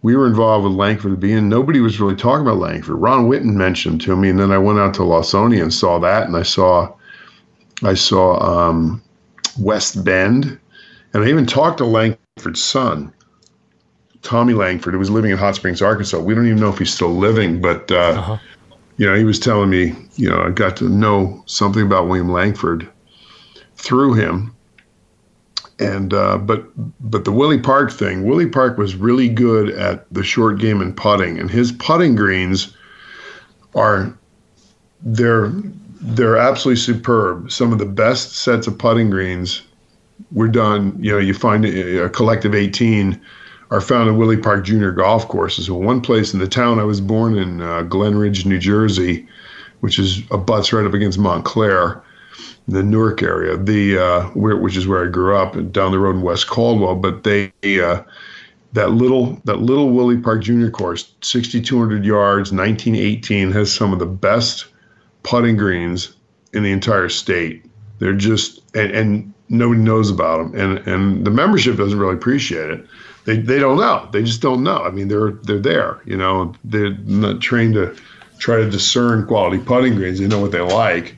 we 0.02 0.16
were 0.16 0.28
involved 0.28 0.66
with 0.66 0.74
Langford 0.74 1.20
beginning 1.20 1.50
nobody 1.50 1.80
was 1.80 2.00
really 2.00 2.16
talking 2.16 2.46
about 2.46 2.58
Langford. 2.58 2.96
Ron 2.96 3.28
Whitten 3.28 3.54
mentioned 3.54 4.02
to 4.02 4.16
me 4.16 4.30
and 4.30 4.40
then 4.40 4.52
I 4.52 4.58
went 4.58 4.80
out 4.80 4.94
to 4.96 5.02
Lawsonia 5.02 5.62
and 5.62 5.74
saw 5.74 6.00
that 6.00 6.28
and 6.28 6.36
I 6.36 6.44
saw 6.44 6.94
I 7.84 7.94
saw 7.94 8.40
um, 8.40 9.02
West 9.60 10.04
Bend. 10.04 10.60
And 11.14 11.24
I 11.24 11.30
even 11.30 11.46
talked 11.46 11.78
to 11.78 11.86
Langford's 11.86 12.64
son, 12.64 13.14
Tommy 14.24 14.54
Langford, 14.54 14.94
who 14.94 15.00
was 15.00 15.12
living 15.12 15.32
in 15.32 15.38
Hot 15.38 15.56
Springs, 15.56 15.82
Arkansas. 15.82 16.18
We 16.20 16.34
don't 16.34 16.48
even 16.48 16.60
know 16.60 16.70
if 16.70 16.80
he's 16.80 16.94
still 16.94 17.14
living, 17.14 17.62
but 17.62 17.92
uh, 17.92 17.96
uh-huh. 17.96 18.38
you 18.98 19.06
know, 19.06 19.16
he 19.16 19.26
was 19.26 19.38
telling 19.38 19.70
me, 19.70 19.94
you 20.16 20.30
know, 20.30 20.42
I 20.42 20.50
got 20.50 20.76
to 20.78 20.90
know 20.90 21.44
something 21.46 21.84
about 21.84 22.08
William 22.08 22.32
Langford 22.32 22.90
through 23.76 24.14
him. 24.14 24.56
And 25.80 26.14
uh, 26.14 26.38
but 26.38 26.66
but 27.02 27.26
the 27.26 27.32
Willie 27.32 27.60
Park 27.60 27.92
thing, 27.92 28.26
Willie 28.26 28.48
Park 28.48 28.78
was 28.78 28.96
really 28.96 29.28
good 29.28 29.70
at 29.70 30.12
the 30.14 30.24
short 30.24 30.60
game 30.60 30.82
and 30.82 30.96
putting, 30.96 31.40
and 31.40 31.50
his 31.50 31.72
putting 31.72 32.16
greens 32.16 32.76
are 33.76 34.16
they're 35.02 35.52
they're 36.00 36.38
absolutely 36.38 36.80
superb. 36.80 37.52
Some 37.52 37.74
of 37.74 37.80
the 37.80 37.86
best 37.86 38.36
sets 38.36 38.68
of 38.68 38.78
putting 38.78 39.10
greens 39.10 39.64
were 40.32 40.48
done. 40.48 40.96
You 41.00 41.14
know, 41.14 41.18
you 41.18 41.34
find 41.34 41.66
a, 41.66 42.06
a 42.06 42.10
collective 42.10 42.54
18 42.54 43.20
are 43.72 43.82
found 43.82 44.10
at 44.10 44.16
Willie 44.16 44.38
Park 44.38 44.66
Junior 44.66 44.92
Golf 44.92 45.28
Courses. 45.28 45.70
Well, 45.70 45.82
one 45.82 46.02
place 46.02 46.34
in 46.34 46.40
the 46.40 46.48
town 46.48 46.80
I 46.80 46.84
was 46.84 47.02
born 47.02 47.38
in, 47.38 47.62
uh, 47.62 47.84
Glen 47.84 48.18
Ridge, 48.18 48.46
New 48.46 48.60
Jersey, 48.60 49.28
which 49.80 50.00
is 50.00 50.22
a 50.32 50.38
butts 50.38 50.72
right 50.72 50.86
up 50.86 50.94
against 50.94 51.20
Montclair, 51.20 52.02
the 52.68 52.84
Newark 52.84 53.22
area, 53.22 53.58
the 53.58 53.98
uh, 53.98 54.24
where, 54.30 54.56
which 54.58 54.78
is 54.78 54.88
where 54.88 55.06
I 55.06 55.10
grew 55.10 55.36
up, 55.36 55.56
and 55.56 55.72
down 55.74 55.92
the 55.92 56.00
road 56.00 56.16
in 56.16 56.22
West 56.22 56.48
Caldwell. 56.48 56.96
But 56.96 57.24
they 57.24 57.52
uh, 57.64 58.04
that 58.74 58.92
little 58.92 59.42
that 59.46 59.60
little 59.60 59.90
Willie 59.92 60.18
Park 60.18 60.44
Junior 60.44 60.72
course, 60.72 61.14
6,200 61.22 62.06
yards, 62.06 62.52
1918, 62.52 63.52
has 63.52 63.72
some 63.72 63.92
of 63.92 64.00
the 64.00 64.06
best 64.06 64.68
putting 65.24 65.58
greens 65.58 66.16
in 66.54 66.64
the 66.64 66.72
entire 66.72 67.10
state. 67.10 67.66
They're 68.00 68.14
just 68.14 68.62
and, 68.76 68.92
and 68.92 69.34
nobody 69.50 69.82
knows 69.82 70.10
about 70.10 70.38
them, 70.38 70.60
and 70.60 70.88
and 70.88 71.26
the 71.26 71.32
membership 71.32 71.78
doesn't 71.78 72.00
really 72.00 72.16
appreciate 72.16 72.70
it 72.70 72.88
they, 73.26 73.38
they 73.38 73.60
don't 73.60 73.78
know. 73.78 74.08
They 74.12 74.24
just 74.24 74.42
don't 74.42 74.64
know. 74.64 74.84
I 74.84 74.92
mean, 74.92 75.08
they're 75.08 75.32
they're 75.32 75.60
there. 75.60 76.02
You 76.06 76.18
know, 76.18 76.54
they're 76.64 76.92
not 76.92 77.42
trained 77.42 77.76
to 77.76 77.96
try 78.40 78.58
to 78.58 78.70
discern 78.70 79.26
quality 79.26 79.60
putting 79.60 79.96
greens. 79.96 80.20
They 80.20 80.28
know 80.28 80.40
what 80.40 80.52
they 80.52 80.60
like, 80.60 81.16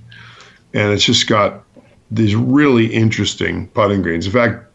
and 0.74 0.91
it's 0.91 1.04
just 1.04 1.28
got 1.28 1.63
these 2.12 2.36
really 2.36 2.88
interesting 2.88 3.68
putting 3.70 4.02
greens. 4.02 4.28
In 4.28 4.32
fact, 4.32 4.65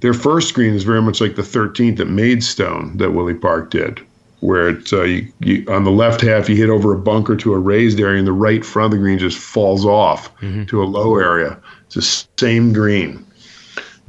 their 0.00 0.14
first 0.14 0.54
green 0.54 0.74
is 0.74 0.84
very 0.84 1.02
much 1.02 1.20
like 1.20 1.36
the 1.36 1.42
13th 1.42 2.00
at 2.00 2.08
Maidstone 2.08 2.96
that 2.96 3.10
Willie 3.10 3.34
Park 3.34 3.70
did, 3.70 4.00
where 4.40 4.70
it's 4.70 4.92
uh, 4.92 5.02
you, 5.02 5.32
you, 5.40 5.66
on 5.68 5.84
the 5.84 5.90
left 5.90 6.22
half 6.22 6.48
you 6.48 6.56
hit 6.56 6.70
over 6.70 6.92
a 6.92 6.98
bunker 6.98 7.36
to 7.36 7.52
a 7.52 7.58
raised 7.58 8.00
area, 8.00 8.18
and 8.18 8.26
the 8.26 8.32
right 8.32 8.64
front 8.64 8.86
of 8.86 8.98
the 8.98 8.98
green 8.98 9.18
just 9.18 9.38
falls 9.38 9.84
off 9.84 10.34
mm-hmm. 10.36 10.64
to 10.64 10.82
a 10.82 10.86
low 10.86 11.16
area. 11.16 11.58
It's 11.86 11.94
the 11.94 12.26
same 12.42 12.72
green, 12.72 13.26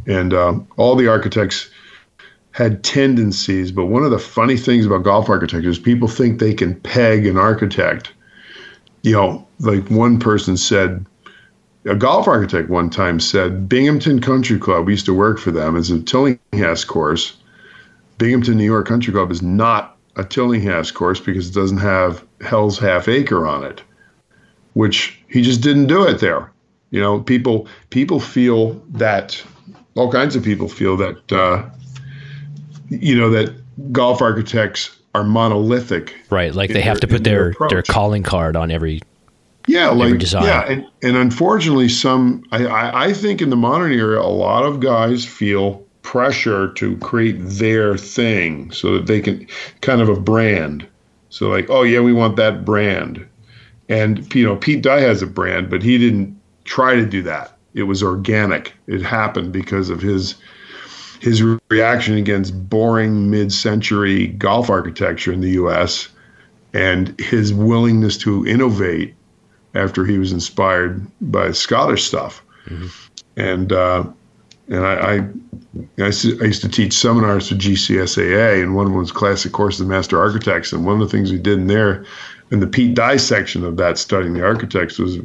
and 0.07 0.33
uh, 0.33 0.59
all 0.77 0.95
the 0.95 1.09
architects 1.09 1.69
had 2.53 2.83
tendencies. 2.83 3.71
But 3.71 3.87
one 3.87 4.03
of 4.03 4.11
the 4.11 4.19
funny 4.19 4.55
things 4.55 4.85
about 4.85 5.03
golf 5.03 5.29
architecture 5.29 5.69
is 5.69 5.77
people 5.77 6.07
think 6.07 6.39
they 6.39 6.53
can 6.53 6.79
peg 6.81 7.25
an 7.25 7.37
architect. 7.37 8.13
You 9.01 9.13
know, 9.13 9.47
like 9.59 9.87
one 9.89 10.19
person 10.19 10.55
said, 10.55 11.05
a 11.85 11.95
golf 11.95 12.27
architect 12.27 12.69
one 12.69 12.89
time 12.89 13.19
said, 13.19 13.67
Binghamton 13.67 14.21
Country 14.21 14.57
Club, 14.57 14.85
we 14.85 14.93
used 14.93 15.05
to 15.07 15.13
work 15.13 15.39
for 15.39 15.51
them 15.51 15.75
as 15.75 15.91
a 15.91 16.01
Tillinghast 16.01 16.87
course. 16.87 17.35
Binghamton, 18.17 18.57
New 18.57 18.63
York 18.63 18.87
Country 18.87 19.11
Club 19.11 19.31
is 19.31 19.41
not 19.41 19.97
a 20.15 20.23
Tillinghast 20.23 20.93
course 20.93 21.19
because 21.19 21.49
it 21.49 21.53
doesn't 21.53 21.79
have 21.79 22.23
Hell's 22.41 22.77
Half 22.77 23.07
Acre 23.07 23.45
on 23.45 23.63
it, 23.63 23.81
which 24.73 25.19
he 25.27 25.41
just 25.41 25.61
didn't 25.61 25.87
do 25.87 26.07
it 26.07 26.19
there. 26.19 26.51
You 26.91 27.01
know, 27.01 27.19
people 27.19 27.67
people 27.89 28.19
feel 28.19 28.73
that 28.91 29.43
all 29.95 30.11
kinds 30.11 30.35
of 30.35 30.43
people 30.43 30.67
feel 30.67 30.95
that 30.97 31.31
uh, 31.31 31.67
you 32.89 33.17
know 33.17 33.29
that 33.29 33.53
golf 33.91 34.21
architects 34.21 34.97
are 35.15 35.23
monolithic. 35.23 36.15
Right, 36.29 36.53
like 36.53 36.71
they 36.71 36.81
have 36.81 36.99
to 37.01 37.07
put 37.07 37.23
their 37.23 37.53
their, 37.59 37.69
their, 37.69 37.81
calling 37.83 38.23
card 38.23 38.55
on 38.55 38.71
every 38.71 39.01
yeah, 39.67 39.91
every 39.91 40.11
like 40.11 40.19
design. 40.19 40.43
yeah, 40.43 40.65
and 40.65 40.87
and 41.01 41.17
unfortunately, 41.17 41.89
some 41.89 42.43
I, 42.51 42.65
I 42.65 43.05
I 43.05 43.13
think 43.13 43.41
in 43.41 43.49
the 43.49 43.55
modern 43.55 43.91
era, 43.91 44.21
a 44.21 44.27
lot 44.27 44.63
of 44.63 44.79
guys 44.79 45.25
feel 45.25 45.83
pressure 46.01 46.71
to 46.73 46.97
create 46.97 47.37
their 47.39 47.97
thing 47.97 48.71
so 48.71 48.93
that 48.93 49.07
they 49.07 49.21
can 49.21 49.47
kind 49.81 50.01
of 50.01 50.09
a 50.09 50.19
brand. 50.19 50.85
So 51.29 51.49
like, 51.49 51.69
oh 51.69 51.83
yeah, 51.83 52.01
we 52.01 52.13
want 52.13 52.35
that 52.35 52.65
brand, 52.65 53.25
and 53.89 54.33
you 54.35 54.45
know 54.45 54.55
Pete 54.55 54.81
Dye 54.81 55.01
has 55.01 55.21
a 55.21 55.27
brand, 55.27 55.69
but 55.69 55.81
he 55.81 55.97
didn't 55.97 56.39
try 56.65 56.95
to 56.95 57.05
do 57.05 57.21
that. 57.23 57.57
It 57.73 57.83
was 57.83 58.03
organic. 58.03 58.73
It 58.87 59.01
happened 59.01 59.51
because 59.51 59.89
of 59.89 60.01
his 60.01 60.35
his 61.23 61.41
reaction 61.69 62.17
against 62.17 62.69
boring 62.69 63.31
mid-century 63.31 64.27
golf 64.27 64.69
architecture 64.69 65.31
in 65.31 65.39
the 65.39 65.51
U.S. 65.51 66.09
and 66.73 67.17
his 67.17 67.53
willingness 67.53 68.17
to 68.17 68.45
innovate 68.45 69.15
after 69.73 70.03
he 70.03 70.17
was 70.17 70.33
inspired 70.33 71.07
by 71.21 71.53
Scottish 71.53 72.03
stuff. 72.03 72.43
Mm-hmm. 72.65 72.87
And 73.37 73.71
uh, 73.71 74.03
and 74.67 74.85
I, 74.85 74.93
I, 74.93 75.15
I, 75.99 76.07
used 76.07 76.61
to 76.61 76.69
teach 76.69 76.91
seminars 76.91 77.47
to 77.47 77.55
GCSAA, 77.55 78.61
and 78.61 78.75
one 78.75 78.85
of 78.85 78.91
them 78.91 78.99
was 78.99 79.13
classic 79.13 79.53
course 79.53 79.79
of 79.79 79.87
master 79.87 80.19
architects. 80.19 80.73
And 80.73 80.85
one 80.85 81.01
of 81.01 81.09
the 81.09 81.17
things 81.17 81.31
we 81.31 81.39
did 81.39 81.57
in 81.57 81.67
there, 81.67 82.05
in 82.51 82.59
the 82.59 82.67
Pete 82.67 82.95
Dye 82.95 83.17
section 83.17 83.63
of 83.63 83.77
that, 83.77 83.97
studying 83.97 84.33
the 84.33 84.43
architects, 84.43 84.99
was 84.99 85.19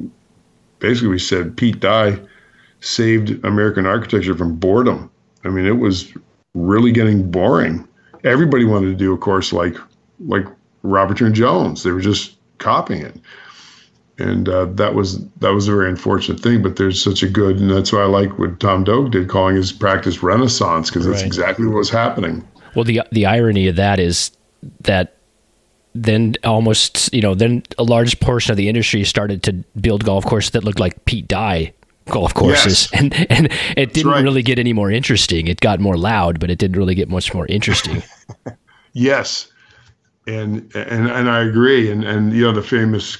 basically 0.79 1.09
we 1.09 1.19
said 1.19 1.57
Pete 1.57 1.81
Dye 1.81 2.21
saved 2.81 3.45
American 3.45 3.85
architecture 3.85 4.37
from 4.37 4.55
boredom 4.55 5.11
I 5.45 5.49
mean, 5.49 5.67
it 5.67 5.79
was 5.79 6.13
really 6.55 6.93
getting 6.93 7.31
boring. 7.31 7.87
Everybody 8.25 8.65
wanted 8.65 8.89
to 8.89 8.97
do 8.97 9.13
a 9.13 9.19
course 9.19 9.53
like 9.53 9.77
like 10.21 10.45
Robert 10.83 11.17
Trent 11.17 11.35
Jones. 11.35 11.83
They 11.83 11.93
were 11.93 12.01
just 12.01 12.37
copying 12.59 13.03
it, 13.03 13.17
and 14.19 14.49
uh, 14.49 14.67
that 14.67 14.95
was 14.95 15.25
that 15.37 15.51
was 15.51 15.69
a 15.69 15.73
very 15.73 15.89
unfortunate 15.89 16.41
thing. 16.41 16.63
But 16.63 16.77
there's 16.77 17.03
such 17.03 17.23
a 17.23 17.29
good, 17.29 17.59
and 17.59 17.71
that's 17.71 17.93
why 17.93 18.01
I 18.01 18.07
like 18.07 18.39
what 18.39 18.59
Tom 18.61 18.85
Doak 18.85 19.13
did, 19.13 19.29
calling 19.29 19.57
his 19.57 19.73
practice 19.73 20.23
Renaissance, 20.23 20.91
because 20.91 21.07
that's 21.07 21.21
right. 21.21 21.27
exactly 21.27 21.67
what 21.67 21.77
was 21.77 21.91
happening. 21.91 22.47
Well, 22.75 22.85
the 22.85 23.03
the 23.13 23.27
irony 23.27 23.69
of 23.69 23.77
that 23.77 24.01
is 24.01 24.33
that 24.81 25.17
then 25.95 26.35
almost 26.45 27.13
you 27.15 27.23
know 27.23 27.35
then 27.35 27.63
a 27.79 27.85
large 27.85 28.19
portion 28.21 28.51
of 28.51 28.57
the 28.57 28.69
industry 28.69 29.05
started 29.05 29.43
to 29.45 29.53
build 29.81 30.05
golf 30.05 30.25
courses 30.25 30.51
that 30.51 30.65
looked 30.65 30.81
like 30.81 31.05
Pete 31.05 31.29
Dye 31.29 31.73
golf 32.09 32.35
courses, 32.35 32.89
yes. 32.93 33.01
and 33.01 33.31
and 33.31 33.49
it 33.77 33.93
didn't 33.93 34.13
right. 34.13 34.23
really 34.23 34.43
get 34.43 34.59
any 34.59 34.73
more 34.73 34.91
interesting. 34.91 35.47
It 35.47 35.61
got 35.61 35.81
more 35.81 35.97
loud, 35.97 36.41
but 36.41 36.51
it 36.51 36.59
didn't 36.59 36.77
really 36.77 36.95
get 36.95 37.09
much 37.09 37.35
more 37.35 37.47
interesting. 37.47 38.03
yes, 38.93 39.51
and 40.27 40.71
and 40.75 41.09
and 41.09 41.31
I 41.31 41.43
agree. 41.43 41.91
And 41.91 42.05
and 42.05 42.33
you 42.33 42.43
know 42.43 42.53
the 42.53 42.63
famous 42.63 43.19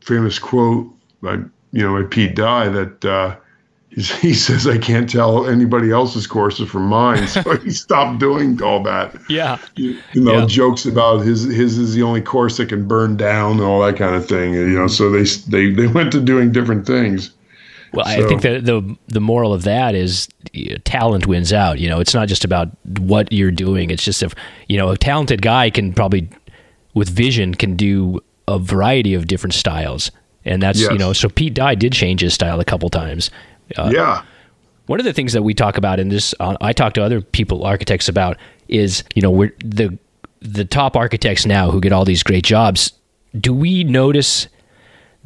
famous 0.00 0.38
quote 0.38 0.88
by 1.22 1.34
you 1.72 1.82
know 1.82 2.00
by 2.00 2.08
Pete 2.08 2.34
Dye 2.34 2.68
that. 2.68 3.04
Uh, 3.04 3.36
he 4.20 4.34
says 4.34 4.66
I 4.66 4.76
can't 4.76 5.08
tell 5.08 5.46
anybody 5.46 5.90
else's 5.90 6.26
courses 6.26 6.68
from 6.68 6.86
mine, 6.86 7.26
so 7.28 7.56
he 7.56 7.70
stopped 7.70 8.18
doing 8.18 8.60
all 8.62 8.82
that. 8.82 9.16
Yeah, 9.30 9.58
you, 9.76 9.98
you 10.12 10.20
know, 10.20 10.40
yeah. 10.40 10.46
jokes 10.46 10.84
about 10.84 11.20
his 11.20 11.44
his 11.44 11.78
is 11.78 11.94
the 11.94 12.02
only 12.02 12.20
course 12.20 12.58
that 12.58 12.68
can 12.68 12.86
burn 12.86 13.16
down 13.16 13.52
and 13.52 13.62
all 13.62 13.80
that 13.80 13.96
kind 13.96 14.14
of 14.14 14.28
thing. 14.28 14.52
You 14.52 14.66
know, 14.66 14.86
so 14.86 15.10
they 15.10 15.22
they 15.22 15.70
they 15.70 15.86
went 15.86 16.12
to 16.12 16.20
doing 16.20 16.52
different 16.52 16.86
things. 16.86 17.30
Well, 17.96 18.04
so, 18.04 18.24
I 18.24 18.28
think 18.28 18.42
that 18.42 18.66
the 18.66 18.96
the 19.08 19.20
moral 19.20 19.54
of 19.54 19.62
that 19.62 19.94
is 19.94 20.28
talent 20.84 21.26
wins 21.26 21.50
out. 21.52 21.78
You 21.78 21.88
know, 21.88 21.98
it's 21.98 22.12
not 22.12 22.28
just 22.28 22.44
about 22.44 22.68
what 22.98 23.32
you're 23.32 23.50
doing. 23.50 23.90
It's 23.90 24.04
just 24.04 24.22
if 24.22 24.34
you 24.68 24.76
know 24.76 24.90
a 24.90 24.98
talented 24.98 25.40
guy 25.40 25.70
can 25.70 25.94
probably 25.94 26.28
with 26.92 27.08
vision 27.08 27.54
can 27.54 27.74
do 27.74 28.20
a 28.46 28.58
variety 28.58 29.14
of 29.14 29.26
different 29.26 29.54
styles, 29.54 30.10
and 30.44 30.62
that's 30.62 30.78
yes. 30.78 30.92
you 30.92 30.98
know. 30.98 31.14
So 31.14 31.30
Pete 31.30 31.54
Dye 31.54 31.74
did 31.74 31.94
change 31.94 32.20
his 32.20 32.34
style 32.34 32.60
a 32.60 32.66
couple 32.66 32.90
times. 32.90 33.30
Uh, 33.76 33.90
yeah. 33.92 34.22
One 34.86 35.00
of 35.00 35.04
the 35.04 35.14
things 35.14 35.32
that 35.32 35.42
we 35.42 35.52
talk 35.52 35.78
about 35.78 35.98
in 35.98 36.10
this, 36.10 36.32
uh, 36.38 36.56
I 36.60 36.72
talk 36.72 36.92
to 36.92 37.02
other 37.02 37.20
people, 37.20 37.64
architects 37.64 38.08
about, 38.08 38.36
is 38.68 39.04
you 39.14 39.22
know 39.22 39.30
we're 39.30 39.54
the 39.64 39.98
the 40.40 40.66
top 40.66 40.96
architects 40.96 41.46
now 41.46 41.70
who 41.70 41.80
get 41.80 41.92
all 41.92 42.04
these 42.04 42.22
great 42.22 42.44
jobs. 42.44 42.92
Do 43.38 43.54
we 43.54 43.84
notice 43.84 44.48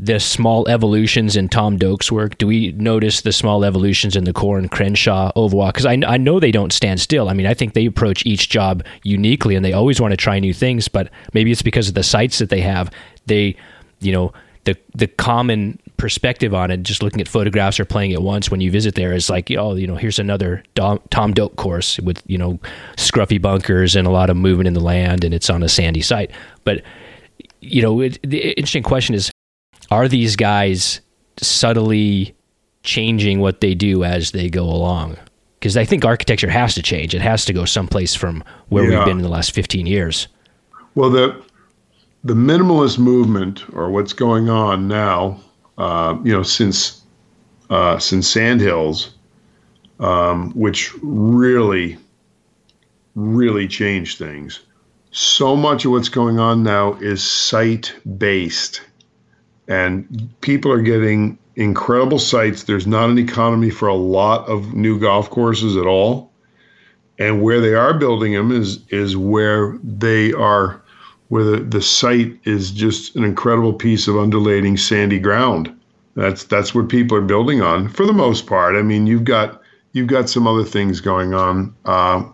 the 0.03 0.19
small 0.19 0.67
evolutions 0.69 1.37
in 1.37 1.49
Tom 1.49 1.79
Doak's 1.79 2.11
work? 2.11 2.39
Do 2.39 2.47
we 2.47 2.73
notice 2.73 3.21
the 3.21 3.33
small 3.33 3.65
evolutions 3.65 4.17
in 4.17 4.25
the 4.25 4.33
Coore 4.33 4.67
Crenshaw 4.71 5.31
Oval? 5.37 5.67
Because 5.67 5.85
I, 5.85 5.99
I 6.07 6.17
know 6.17 6.41
they 6.41 6.51
don't 6.51 6.73
stand 6.73 7.01
still. 7.01 7.29
I 7.29 7.35
mean, 7.35 7.47
I 7.47 7.53
think 7.53 7.75
they 7.75 7.85
approach 7.85 8.25
each 8.25 8.49
job 8.49 8.83
uniquely 9.03 9.55
and 9.55 9.65
they 9.65 9.75
always 9.75 10.01
want 10.01 10.13
to 10.13 10.17
try 10.17 10.39
new 10.39 10.55
things, 10.55 10.89
but 10.89 11.11
maybe 11.35 11.53
it's 11.53 11.61
because 11.61 11.89
of 11.89 11.95
the 11.95 12.03
sites 12.03 12.39
that 12.39 12.49
they 12.49 12.63
have. 12.63 12.91
They, 13.27 13.57
you 14.01 14.13
know, 14.13 14.33
the 14.65 14.77
the 14.95 15.07
common 15.07 15.79
perspective 15.99 16.55
on 16.55 16.71
it, 16.71 16.83
just 16.83 17.03
looking 17.03 17.21
at 17.21 17.29
photographs 17.29 17.79
or 17.79 17.85
playing 17.85 18.13
it 18.13 18.23
once 18.23 18.51
when 18.51 18.63
you 18.63 18.71
visit 18.71 18.95
there 18.95 19.13
is 19.13 19.29
like, 19.29 19.51
oh, 19.51 19.75
you 19.75 19.87
know, 19.87 19.97
here's 19.97 20.19
another 20.19 20.65
Tom 20.75 21.35
Doak 21.35 21.57
course 21.57 22.01
with, 22.01 22.23
you 22.27 22.39
know, 22.39 22.59
scruffy 22.97 23.41
bunkers 23.41 23.95
and 23.95 24.07
a 24.07 24.11
lot 24.11 24.31
of 24.31 24.37
movement 24.39 24.67
in 24.67 24.73
the 24.73 24.81
land 24.81 25.25
and 25.25 25.35
it's 25.35 25.51
on 25.51 25.63
a 25.63 25.69
sandy 25.69 26.01
site. 26.01 26.31
But, 26.65 26.83
you 27.61 27.83
know, 27.83 28.01
it, 28.01 28.19
the 28.23 28.49
interesting 28.53 28.83
question 28.83 29.15
is 29.15 29.31
are 29.91 30.09
these 30.09 30.37
guys 30.37 31.01
subtly 31.39 32.35
changing 32.83 33.41
what 33.41 33.61
they 33.61 33.75
do 33.75 34.05
as 34.05 34.31
they 34.33 34.49
go 34.49 34.65
along? 34.65 35.17
Because 35.59 35.77
I 35.77 35.85
think 35.85 36.05
architecture 36.05 36.49
has 36.51 36.75
to 36.75 36.83
change. 36.83 37.15
It 37.15 37.21
has 37.23 37.45
to 37.47 37.53
go 37.53 37.65
someplace 37.65 38.15
from 38.15 38.43
where 38.69 38.85
Yeah. 38.91 38.99
we've 38.99 39.07
been 39.07 39.17
in 39.19 39.23
the 39.23 39.29
last 39.29 39.53
15 39.53 39.87
years. 39.87 40.29
Well, 40.95 41.11
the 41.11 41.35
the 42.23 42.35
minimalist 42.35 42.99
movement, 42.99 43.65
or 43.73 43.89
what's 43.91 44.13
going 44.13 44.51
on 44.51 44.87
now, 44.87 45.41
uh, 45.79 46.17
you 46.23 46.33
know, 46.33 46.43
since 46.43 47.01
uh, 47.71 47.99
since 47.99 48.29
Sandhills, 48.29 49.11
um, 50.01 50.51
which 50.53 50.93
really, 51.03 51.97
really 53.15 53.67
changed 53.69 54.19
things. 54.19 54.61
So 55.13 55.57
much 55.57 55.85
of 55.85 55.93
what's 55.93 56.09
going 56.11 56.39
on 56.39 56.63
now 56.63 56.95
is 57.01 57.23
site 57.23 57.95
based, 58.19 58.83
and 59.71 60.29
people 60.41 60.71
are 60.73 60.83
getting 60.83 61.39
incredible 61.55 62.19
sites. 62.19 62.65
There's 62.65 62.89
not 62.89 63.09
an 63.09 63.19
economy 63.19 63.71
for 63.71 63.89
a 63.89 63.95
lot 63.95 64.47
of 64.49 64.75
new 64.75 64.99
golf 64.99 65.31
courses 65.31 65.77
at 65.77 65.87
all, 65.87 66.31
and 67.19 67.41
where 67.41 67.61
they 67.61 67.75
are 67.75 67.95
building 67.95 68.35
them 68.35 68.51
is 68.51 68.81
is 68.91 69.17
where 69.17 69.79
they 69.83 70.33
are 70.33 70.83
where 71.29 71.45
the, 71.45 71.59
the 71.59 71.81
site 71.81 72.37
is 72.43 72.73
just 72.73 73.15
an 73.15 73.23
incredible 73.23 73.73
piece 73.73 74.09
of 74.09 74.19
undulating 74.19 74.77
sandy 74.77 75.21
ground. 75.21 75.73
That's 76.17 76.43
that's 76.45 76.75
what 76.75 76.89
people 76.89 77.17
are 77.17 77.23
building 77.23 77.63
on 77.63 77.89
for 77.89 78.05
the 78.05 78.13
most 78.13 78.49
part. 78.49 78.75
I 78.75 78.83
mean, 78.83 79.07
you've 79.07 79.25
got 79.25 79.63
you've 79.93 80.09
got 80.09 80.29
some 80.29 80.49
other 80.49 80.65
things 80.65 81.01
going 81.01 81.33
on. 81.33 81.75
Uh, 81.85 82.25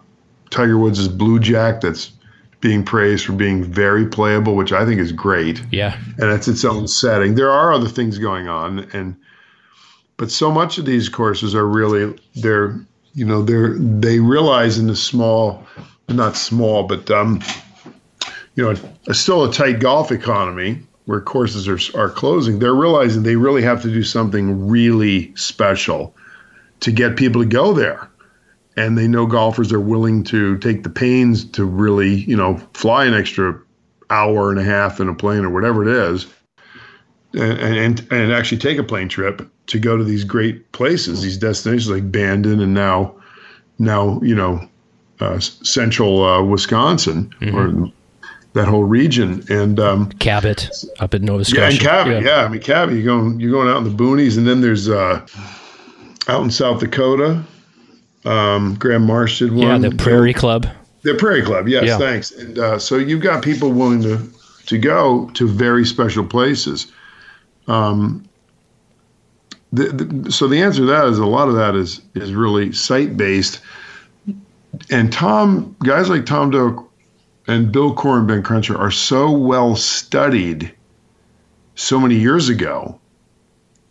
Tiger 0.49 0.79
Woods' 0.79 1.09
Bluejack 1.09 1.83
that's 1.83 2.13
being 2.61 2.85
praised 2.85 3.27
for 3.27 3.33
being 3.33 3.63
very 3.63 4.07
playable, 4.07 4.55
which 4.55 4.73
I 4.73 4.85
think 4.85 5.01
is 5.01 5.13
great, 5.13 5.63
Yeah. 5.71 5.99
and 6.19 6.31
it's 6.31 6.49
its 6.49 6.65
own 6.65 6.89
setting. 6.89 7.35
There 7.35 7.51
are 7.51 7.73
other 7.73 7.89
things 7.89 8.19
going 8.19 8.49
on, 8.49 8.81
and 8.93 9.17
but 10.17 10.31
so 10.31 10.51
much 10.51 10.79
of 10.79 10.87
these 10.87 11.09
courses 11.09 11.55
are 11.55 11.67
really 11.67 12.19
they're 12.37 12.81
you 13.15 13.25
know 13.25 13.43
they're 13.43 13.75
they 13.79 14.21
realize 14.21 14.79
in 14.79 14.87
the 14.87 14.97
small, 14.97 15.67
not 16.09 16.37
small, 16.37 16.85
but 16.85 17.11
um, 17.11 17.43
you 18.55 18.65
know, 18.65 18.75
a, 19.07 19.15
still 19.15 19.45
a 19.45 19.53
tight 19.53 19.81
golf 19.81 20.11
economy 20.11 20.81
where 21.05 21.21
courses 21.21 21.69
are, 21.69 21.79
are 22.01 22.11
closing, 22.11 22.59
they're 22.59 22.75
realizing 22.75 23.23
they 23.23 23.37
really 23.37 23.63
have 23.63 23.81
to 23.83 23.89
do 23.89 24.03
something 24.03 24.67
really 24.67 25.33
special 25.37 26.17
to 26.81 26.91
get 26.91 27.17
people 27.17 27.43
to 27.43 27.49
go 27.49 27.73
there. 27.73 28.09
And 28.77 28.99
they 28.99 29.09
know 29.09 29.27
golfers 29.27 29.73
are 29.73 29.81
willing 29.81 30.23
to 30.25 30.59
take 30.59 30.83
the 30.83 30.91
pains 30.91 31.45
to 31.53 31.65
really, 31.65 32.17
you 32.25 32.37
know, 32.37 32.59
fly 32.75 33.07
an 33.07 33.15
extra 33.15 33.59
hour 34.11 34.51
and 34.51 34.59
a 34.59 34.63
half 34.63 35.01
in 35.01 35.09
a 35.09 35.15
plane 35.15 35.45
or 35.45 35.51
whatever 35.51 35.83
it 35.83 35.89
is, 35.89 36.27
and 37.33 37.59
and, 37.59 38.13
and 38.13 38.33
actually 38.33 38.59
take 38.59 38.79
a 38.79 38.85
plane 38.85 39.09
trip 39.09 39.49
to 39.69 39.79
go 39.79 39.97
to 39.97 40.05
these 40.05 40.25
great 40.25 40.71
places, 40.73 41.23
these 41.23 41.39
destinations 41.39 41.91
like 41.91 42.11
Bandon 42.11 42.61
and 42.61 42.75
now, 42.75 43.15
now 43.79 44.21
you 44.23 44.35
know, 44.35 44.69
uh, 45.21 45.39
central 45.41 46.23
uh, 46.23 46.43
Wisconsin 46.43 47.33
or 47.53 47.91
that 48.53 48.69
whole 48.69 48.85
region. 48.85 49.45
And 49.49 49.79
um, 49.81 50.11
Cabot 50.13 50.69
up 50.99 51.15
in 51.15 51.25
Nova 51.25 51.45
Scotia. 51.45 51.63
yeah, 51.63 51.71
and 51.71 51.81
Cabot, 51.81 52.25
yeah. 52.25 52.45
I 52.45 52.49
mean 52.49 52.61
Cabot, 52.61 52.95
you're 52.95 53.05
going 53.05 53.41
you're 53.41 53.53
going 53.53 53.69
out 53.69 53.79
in 53.79 53.85
the 53.85 54.05
boonies, 54.05 54.37
and 54.37 54.47
then 54.47 54.61
there's 54.61 54.89
uh, 54.89 55.27
out 56.29 56.43
in 56.43 56.51
South 56.51 56.81
Dakota. 56.81 57.43
Um, 58.27 58.75
Graham 58.75 59.07
Marsh 59.07 59.39
did 59.39 59.53
one. 59.53 59.83
Yeah, 59.83 59.89
the 59.91 59.97
Prairie 59.97 60.35
Club. 60.35 60.67
The 61.03 61.15
Prairie 61.15 61.43
Club, 61.43 61.69
yes, 61.69 61.85
Yeah. 61.85 61.99
thanks. 61.99 62.33
And 62.33 62.59
uh, 62.59 62.79
so 62.79 62.97
you've 62.97 63.23
got 63.23 63.43
people 63.43 63.71
willing 63.73 64.03
to 64.03 64.19
to 64.67 64.79
go 64.79 65.31
to 65.35 65.47
very 65.47 65.85
special 65.87 66.25
places. 66.27 66.91
Um, 67.69 68.25
the, 69.73 69.85
the, 69.89 70.33
so 70.33 70.49
the 70.49 70.61
answer 70.61 70.81
to 70.81 70.87
that 70.87 71.07
is 71.07 71.19
a 71.19 71.27
lot 71.27 71.49
of 71.49 71.55
that 71.55 71.77
is 71.77 72.01
is 72.15 72.33
really 72.35 72.73
site 72.73 73.17
based. 73.17 73.61
And 74.91 75.13
Tom, 75.13 75.77
guys 75.85 76.09
like 76.09 76.27
Tom 76.27 76.51
Doak 76.51 76.91
and 77.47 77.71
Bill 77.71 77.95
Coore 77.95 78.19
and 78.19 78.27
Ben 78.27 78.43
Crenshaw 78.43 78.77
are 78.77 78.91
so 78.91 79.31
well 79.31 79.77
studied 79.77 80.73
so 81.77 82.01
many 82.01 82.17
years 82.17 82.49
ago 82.49 82.99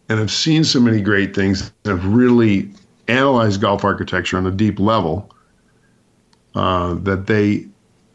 and 0.10 0.20
have 0.20 0.32
seen 0.32 0.64
so 0.64 0.80
many 0.80 1.02
great 1.02 1.34
things 1.36 1.72
and 1.86 1.98
have 1.98 2.14
really 2.14 2.70
analyzed 3.08 3.62
golf 3.62 3.84
architecture 3.84 4.38
on 4.38 4.46
a 4.48 4.52
deep 4.52 4.80
level 4.80 5.32
uh, 6.56 6.94
that 6.96 7.28
they 7.28 7.66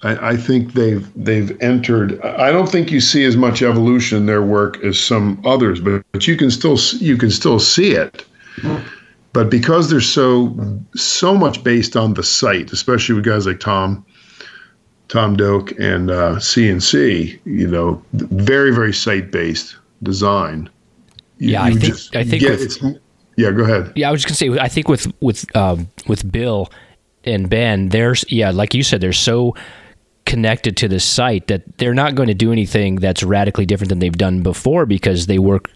I, 0.03 0.31
I 0.31 0.37
think 0.37 0.73
they've 0.73 1.09
they've 1.15 1.57
entered 1.61 2.21
I 2.23 2.51
don't 2.51 2.69
think 2.71 2.91
you 2.91 3.01
see 3.01 3.25
as 3.25 3.37
much 3.37 3.63
evolution 3.63 4.17
in 4.19 4.27
their 4.27 4.43
work 4.43 4.83
as 4.85 4.99
some 4.99 5.41
others 5.45 5.81
but, 5.81 6.03
but 6.13 6.27
you 6.27 6.37
can 6.37 6.51
still 6.51 6.79
you 6.99 7.17
can 7.17 7.31
still 7.31 7.59
see 7.59 7.93
it. 7.93 8.25
But 9.33 9.49
because 9.51 9.91
they're 9.91 10.01
so 10.01 10.57
so 10.97 11.37
much 11.37 11.63
based 11.63 11.97
on 11.97 12.15
the 12.15 12.23
site 12.23 12.73
especially 12.73 13.15
with 13.15 13.25
guys 13.25 13.47
like 13.47 13.61
Tom 13.61 14.05
Tom 15.09 15.37
Doak 15.37 15.73
and 15.79 16.11
uh, 16.11 16.37
CNC 16.37 17.39
you 17.45 17.67
know 17.69 18.03
very 18.13 18.75
very 18.75 18.93
site 18.95 19.31
based 19.31 19.77
design 20.03 20.69
You- 21.39 21.51
Yeah, 21.51 21.63
I 21.63 21.73
think- 21.75 21.95
I 22.17 22.25
think 22.25 22.41
get- 22.43 22.51
with- 22.53 22.63
it's 22.63 22.79
yeah 23.41 23.51
go 23.51 23.65
ahead 23.65 23.93
Yeah, 23.97 24.09
I 24.09 24.13
was 24.13 24.23
just 24.23 24.41
gonna 24.41 24.55
say. 24.55 24.61
I 24.61 24.69
think 24.69 24.89
with 24.89 25.13
with 25.21 25.45
um, 25.57 25.89
with 26.07 26.31
Bill 26.31 26.71
and 27.25 27.49
Ben, 27.49 27.89
there's 27.89 28.25
yeah, 28.29 28.51
like 28.51 28.75
you 28.75 28.83
said, 28.83 29.01
they're 29.01 29.13
so 29.13 29.55
connected 30.27 30.77
to 30.77 30.89
the 30.89 31.01
site 31.01 31.49
that 31.49 31.63
they're 31.79 31.95
not 31.95 32.15
going 32.15 32.29
to 32.29 32.35
do 32.35 32.53
anything 32.53 32.97
that's 32.97 33.23
radically 33.23 33.67
different 33.67 33.89
than 33.89 33.99
they've 33.99 34.17
done 34.17 34.43
before 34.43 34.87
because 34.87 35.27
they 35.27 35.39
work 35.39 35.71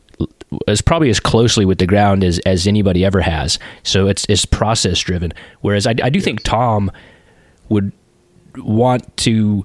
as 0.68 0.80
probably 0.80 1.10
as 1.10 1.18
closely 1.18 1.64
with 1.64 1.78
the 1.78 1.86
ground 1.86 2.22
as, 2.22 2.38
as 2.40 2.66
anybody 2.66 3.04
ever 3.04 3.20
has. 3.20 3.58
So 3.82 4.06
it's 4.06 4.24
it's 4.28 4.44
process 4.44 5.00
driven. 5.00 5.32
Whereas 5.60 5.86
I, 5.86 5.94
I 6.02 6.10
do 6.10 6.20
think 6.20 6.42
Tom 6.42 6.92
would 7.68 7.92
want 8.56 9.16
to 9.18 9.64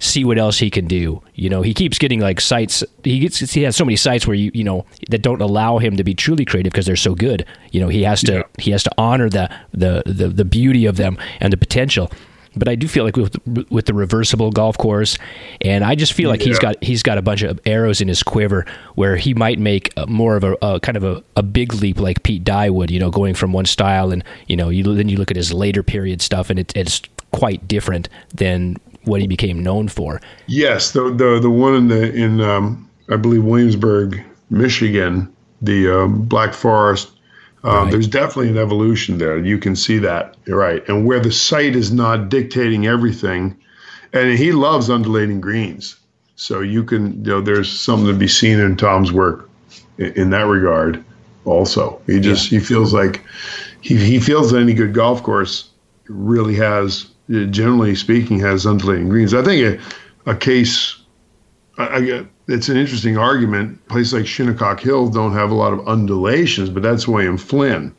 see 0.00 0.24
what 0.24 0.38
else 0.38 0.58
he 0.58 0.70
can 0.70 0.86
do. 0.86 1.22
You 1.34 1.48
know, 1.48 1.62
he 1.62 1.72
keeps 1.74 1.98
getting 1.98 2.18
like 2.20 2.40
sites. 2.40 2.82
He 3.04 3.20
gets 3.20 3.38
he 3.38 3.62
has 3.62 3.76
so 3.76 3.84
many 3.84 3.96
sites 3.96 4.26
where 4.26 4.34
you 4.34 4.50
you 4.52 4.64
know 4.64 4.84
that 5.10 5.22
don't 5.22 5.40
allow 5.40 5.78
him 5.78 5.96
to 5.96 6.02
be 6.04 6.14
truly 6.14 6.44
creative 6.44 6.72
because 6.72 6.86
they're 6.86 6.96
so 6.96 7.14
good. 7.14 7.46
You 7.70 7.80
know, 7.80 7.88
he 7.88 8.02
has 8.02 8.22
to 8.22 8.32
Yeah. 8.32 8.42
he 8.58 8.70
has 8.72 8.82
to 8.82 8.90
honor 8.98 9.28
the, 9.30 9.48
the 9.72 10.02
the 10.06 10.28
the 10.28 10.44
beauty 10.44 10.86
of 10.86 10.96
them 10.96 11.16
and 11.38 11.52
the 11.52 11.56
potential. 11.56 12.10
But 12.56 12.68
I 12.68 12.74
do 12.74 12.88
feel 12.88 13.04
like 13.04 13.16
with 13.16 13.36
with 13.70 13.86
the 13.86 13.94
reversible 13.94 14.50
golf 14.50 14.76
course, 14.76 15.16
and 15.60 15.84
I 15.84 15.94
just 15.94 16.14
feel 16.14 16.28
like 16.28 16.40
he's 16.42 16.58
got 16.58 16.82
he's 16.82 17.00
got 17.04 17.16
a 17.16 17.22
bunch 17.22 17.42
of 17.42 17.60
arrows 17.64 18.00
in 18.00 18.08
his 18.08 18.24
quiver 18.24 18.66
where 18.96 19.14
he 19.16 19.34
might 19.34 19.60
make 19.60 19.92
more 20.08 20.34
of 20.34 20.42
a, 20.42 20.56
a 20.60 20.80
kind 20.80 20.96
of 20.96 21.04
a, 21.04 21.22
a 21.36 21.44
big 21.44 21.74
leap 21.74 22.00
like 22.00 22.24
Pete 22.24 22.42
Dye 22.42 22.68
would, 22.68 22.90
you 22.90 22.98
know, 22.98 23.08
going 23.10 23.34
from 23.34 23.52
one 23.52 23.66
style 23.66 24.10
and 24.10 24.24
you 24.48 24.56
know 24.56 24.68
you 24.68 24.82
then 24.82 25.08
you 25.08 25.16
look 25.16 25.30
at 25.30 25.36
his 25.36 25.52
later 25.52 25.84
period 25.84 26.20
stuff 26.20 26.50
and 26.50 26.58
it, 26.58 26.72
it's 26.74 27.02
quite 27.32 27.68
different 27.68 28.08
than 28.34 28.76
what 29.04 29.20
he 29.20 29.26
became 29.26 29.62
known 29.62 29.88
for. 29.88 30.20
Yes, 30.46 30.92
the 30.92 31.10
the 31.10 31.38
the 31.40 31.50
one 31.50 31.74
in 31.74 31.88
the 31.88 32.12
in 32.12 32.40
um, 32.40 32.88
I 33.08 33.16
believe 33.16 33.44
Williamsburg, 33.44 34.22
Michigan, 34.50 35.32
the 35.62 36.02
um, 36.02 36.22
Black 36.22 36.54
Forest. 36.54 37.10
Um, 37.62 37.74
Right. 37.84 37.90
There's 37.90 38.08
definitely 38.08 38.48
an 38.48 38.56
evolution 38.56 39.18
there. 39.18 39.36
You 39.38 39.58
can 39.58 39.76
see 39.76 39.98
that. 39.98 40.34
You're 40.46 40.58
right. 40.58 40.82
And 40.88 41.04
where 41.04 41.20
the 41.20 41.30
site 41.30 41.76
is 41.76 41.92
not 41.92 42.30
dictating 42.30 42.86
everything, 42.86 43.54
and 44.14 44.38
he 44.38 44.52
loves 44.52 44.88
undulating 44.88 45.42
greens, 45.42 45.96
so 46.36 46.60
you 46.60 46.82
can 46.82 47.22
you 47.22 47.32
know 47.32 47.40
there's 47.42 47.70
something 47.70 48.06
to 48.06 48.14
be 48.14 48.28
seen 48.28 48.58
in 48.58 48.76
Tom's 48.76 49.12
work 49.12 49.50
in, 49.98 50.12
in 50.14 50.30
that 50.30 50.46
regard. 50.46 51.04
Also, 51.44 52.00
he 52.06 52.20
just 52.20 52.48
he 52.48 52.58
feels 52.58 52.94
like 52.94 53.22
he 53.82 53.96
he 53.96 54.20
feels 54.20 54.52
that 54.52 54.60
any 54.60 54.72
good 54.74 54.94
golf 54.94 55.22
course 55.22 55.68
really 56.08 56.54
has, 56.54 57.06
generally 57.50 57.94
speaking, 57.94 58.40
has 58.40 58.66
undulating 58.66 59.08
greens. 59.08 59.34
I 59.34 59.42
think 59.42 59.80
a, 60.26 60.30
a 60.30 60.34
case, 60.36 60.96
I, 61.78 61.96
I 61.96 62.00
get, 62.00 62.26
it's 62.48 62.68
an 62.68 62.76
interesting 62.76 63.16
argument. 63.16 63.86
Places 63.88 64.12
like 64.12 64.26
Shinnecock 64.26 64.80
Hills 64.80 65.10
don't 65.14 65.32
have 65.32 65.50
a 65.50 65.54
lot 65.54 65.72
of 65.72 65.86
undulations, 65.86 66.68
but 66.68 66.82
that's 66.82 67.06
William 67.06 67.38
Flynn. 67.38 67.94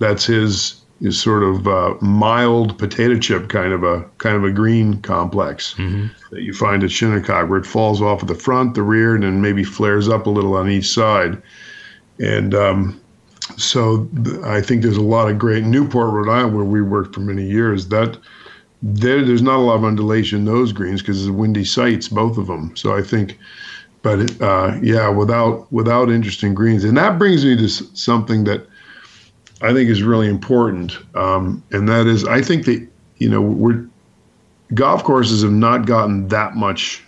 That's 0.00 0.26
his, 0.26 0.82
his 1.00 1.20
sort 1.20 1.44
of 1.44 1.68
uh, 1.68 1.94
mild 2.00 2.76
potato 2.76 3.16
chip 3.18 3.48
kind 3.48 3.72
of 3.72 3.84
a 3.84 4.02
kind 4.18 4.34
of 4.34 4.42
a 4.42 4.50
green 4.50 5.00
complex 5.02 5.74
that 6.32 6.42
you 6.42 6.52
find 6.52 6.82
at 6.82 6.90
Shinnecock, 6.90 7.48
where 7.48 7.60
it 7.60 7.66
falls 7.66 8.02
off 8.02 8.22
at 8.22 8.28
the 8.28 8.34
front, 8.34 8.74
the 8.74 8.82
rear, 8.82 9.14
and 9.14 9.22
then 9.22 9.40
maybe 9.40 9.62
flares 9.62 10.08
up 10.08 10.26
a 10.26 10.30
little 10.30 10.54
on 10.54 10.68
each 10.68 10.88
side. 10.90 11.40
And 12.18 12.52
um, 12.52 13.00
so 13.56 14.08
I 14.44 14.60
think 14.60 14.82
there's 14.82 14.96
a 14.96 15.00
lot 15.02 15.30
of 15.30 15.38
great 15.38 15.62
Newport, 15.62 16.12
Rhode 16.12 16.28
Island, 16.28 16.56
where 16.56 16.64
we 16.64 16.82
worked 16.82 17.14
for 17.14 17.20
many 17.20 17.48
years. 17.48 17.86
That 17.88 18.18
there, 18.82 19.24
there's 19.24 19.42
not 19.42 19.56
a 19.56 19.62
lot 19.62 19.76
of 19.76 19.84
undulation 19.84 20.38
in 20.40 20.44
those 20.44 20.72
greens 20.72 21.02
because 21.02 21.20
it's 21.26 21.30
windy 21.30 21.64
sites, 21.64 22.08
both 22.08 22.38
of 22.38 22.46
them. 22.46 22.76
So 22.76 22.96
I 22.96 23.02
think, 23.02 23.38
but 24.02 24.40
uh, 24.40 24.78
yeah, 24.82 25.08
without 25.08 25.70
without 25.72 26.10
interesting 26.10 26.54
greens, 26.54 26.84
and 26.84 26.96
that 26.96 27.18
brings 27.18 27.44
me 27.44 27.56
to 27.56 27.68
something 27.68 28.44
that 28.44 28.66
I 29.60 29.72
think 29.72 29.90
is 29.90 30.02
really 30.02 30.28
important, 30.28 30.96
um, 31.16 31.62
and 31.72 31.88
that 31.88 32.06
is 32.06 32.24
I 32.24 32.40
think 32.40 32.64
that 32.66 32.86
you 33.16 33.28
know 33.28 33.40
we're 33.40 33.88
golf 34.74 35.02
courses 35.02 35.42
have 35.42 35.52
not 35.52 35.86
gotten 35.86 36.28
that 36.28 36.54
much 36.54 37.02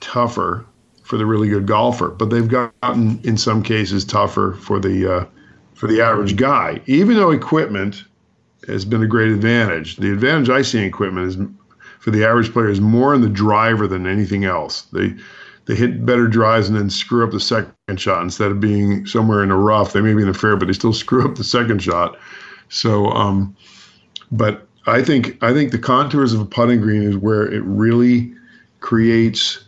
tougher 0.00 0.64
for 1.02 1.16
the 1.16 1.24
really 1.24 1.48
good 1.48 1.66
golfer, 1.66 2.08
but 2.08 2.30
they've 2.30 2.48
gotten 2.48 3.20
in 3.24 3.36
some 3.36 3.62
cases 3.62 4.04
tougher 4.04 4.58
for 4.60 4.80
the 4.80 5.18
uh, 5.18 5.24
for 5.74 5.86
the 5.86 6.00
average 6.00 6.34
guy. 6.36 6.80
Even 6.86 7.16
though 7.16 7.30
equipment 7.30 8.02
has 8.68 8.84
been 8.84 9.02
a 9.02 9.06
great 9.06 9.30
advantage. 9.30 9.96
The 9.96 10.12
advantage 10.12 10.50
I 10.50 10.62
see 10.62 10.78
in 10.78 10.84
equipment 10.84 11.26
is 11.28 11.36
for 12.00 12.10
the 12.10 12.24
average 12.24 12.52
player 12.52 12.68
is 12.68 12.80
more 12.80 13.14
in 13.14 13.20
the 13.20 13.28
driver 13.28 13.86
than 13.86 14.06
anything 14.06 14.44
else. 14.44 14.82
They 14.92 15.14
they 15.66 15.74
hit 15.74 16.06
better 16.06 16.26
drives 16.26 16.68
and 16.68 16.78
then 16.78 16.88
screw 16.88 17.22
up 17.22 17.30
the 17.30 17.40
second 17.40 18.00
shot 18.00 18.22
instead 18.22 18.50
of 18.50 18.58
being 18.58 19.04
somewhere 19.04 19.42
in 19.42 19.50
the 19.50 19.54
rough. 19.54 19.92
They 19.92 20.00
may 20.00 20.14
be 20.14 20.22
in 20.22 20.28
the 20.28 20.34
fair, 20.34 20.56
but 20.56 20.66
they 20.66 20.72
still 20.72 20.92
screw 21.04 21.24
up 21.24 21.36
the 21.36 21.44
second 21.44 21.82
shot. 21.82 22.16
So, 22.70 23.06
um, 23.10 23.54
but 24.32 24.66
I 24.86 25.02
think 25.02 25.42
I 25.42 25.52
think 25.52 25.72
the 25.72 25.78
contours 25.78 26.32
of 26.32 26.40
a 26.40 26.46
putting 26.46 26.80
green 26.80 27.02
is 27.02 27.16
where 27.16 27.46
it 27.46 27.62
really 27.64 28.32
creates. 28.80 29.64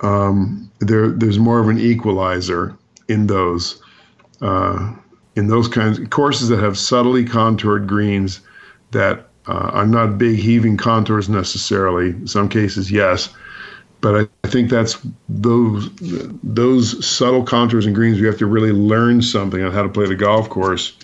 Um, 0.00 0.70
there, 0.80 1.08
there's 1.08 1.38
more 1.38 1.60
of 1.60 1.68
an 1.68 1.78
equalizer 1.78 2.76
in 3.08 3.28
those, 3.28 3.80
uh, 4.40 4.92
in 5.36 5.48
those 5.48 5.68
kinds 5.68 5.98
of 5.98 6.10
courses 6.10 6.48
that 6.48 6.58
have 6.58 6.78
subtly 6.78 7.24
contoured 7.24 7.86
greens 7.86 8.40
that 8.90 9.28
uh, 9.46 9.70
are 9.72 9.86
not 9.86 10.18
big 10.18 10.38
heaving 10.38 10.76
contours 10.76 11.28
necessarily. 11.28 12.10
In 12.10 12.26
some 12.26 12.48
cases, 12.48 12.90
yes, 12.90 13.30
but 14.00 14.14
I, 14.14 14.46
I 14.46 14.50
think 14.50 14.70
that's 14.70 14.98
those 15.28 15.90
those 16.42 17.04
subtle 17.06 17.44
contours 17.44 17.86
and 17.86 17.94
greens. 17.94 18.20
We 18.20 18.26
have 18.26 18.38
to 18.38 18.46
really 18.46 18.72
learn 18.72 19.22
something 19.22 19.62
on 19.62 19.72
how 19.72 19.82
to 19.82 19.88
play 19.88 20.06
the 20.06 20.14
golf 20.14 20.48
course. 20.48 20.96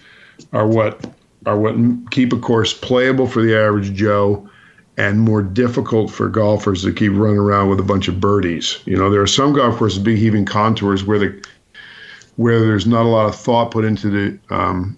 Are 0.53 0.67
what 0.67 1.05
are 1.47 1.59
what 1.59 1.75
keep 2.11 2.33
a 2.33 2.39
course 2.39 2.73
playable 2.73 3.27
for 3.27 3.43
the 3.43 3.57
average 3.57 3.93
Joe 3.95 4.49
and 4.99 5.21
more 5.21 5.43
difficult 5.43 6.11
for 6.11 6.29
golfers 6.29 6.83
to 6.83 6.93
keep 6.93 7.13
running 7.15 7.39
around 7.39 7.69
with 7.71 7.79
a 7.79 7.85
bunch 7.85 8.09
of 8.09 8.21
birdies. 8.21 8.81
You 8.85 8.97
know, 8.97 9.11
there 9.11 9.23
are 9.23 9.29
some 9.29 9.53
golf 9.53 9.77
courses, 9.77 10.01
big 10.01 10.19
heaving 10.19 10.45
contours, 10.45 11.05
where 11.05 11.21
the 11.21 11.45
where 12.39 12.61
there's 12.61 12.87
not 12.87 13.05
a 13.05 13.09
lot 13.09 13.27
of 13.27 13.35
thought 13.35 13.73
put 13.73 13.85
into 13.85 14.09
the 14.09 14.55
um, 14.55 14.97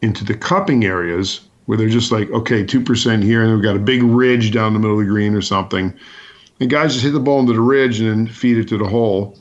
into 0.00 0.24
the 0.24 0.34
cupping 0.34 0.82
areas, 0.84 1.42
where 1.66 1.76
they're 1.76 1.86
just 1.86 2.10
like, 2.10 2.30
okay, 2.30 2.64
two 2.64 2.80
percent 2.80 3.22
here, 3.22 3.42
and 3.42 3.52
we've 3.52 3.62
got 3.62 3.76
a 3.76 3.78
big 3.78 4.02
ridge 4.02 4.50
down 4.50 4.72
the 4.72 4.78
middle 4.78 4.98
of 4.98 5.04
the 5.04 5.10
green 5.10 5.34
or 5.34 5.42
something, 5.42 5.92
and 6.60 6.70
guys 6.70 6.94
just 6.94 7.04
hit 7.04 7.12
the 7.12 7.20
ball 7.20 7.40
into 7.40 7.52
the 7.52 7.60
ridge 7.60 8.00
and 8.00 8.08
then 8.08 8.26
feed 8.26 8.56
it 8.56 8.66
to 8.68 8.78
the 8.78 8.86
hole, 8.86 9.38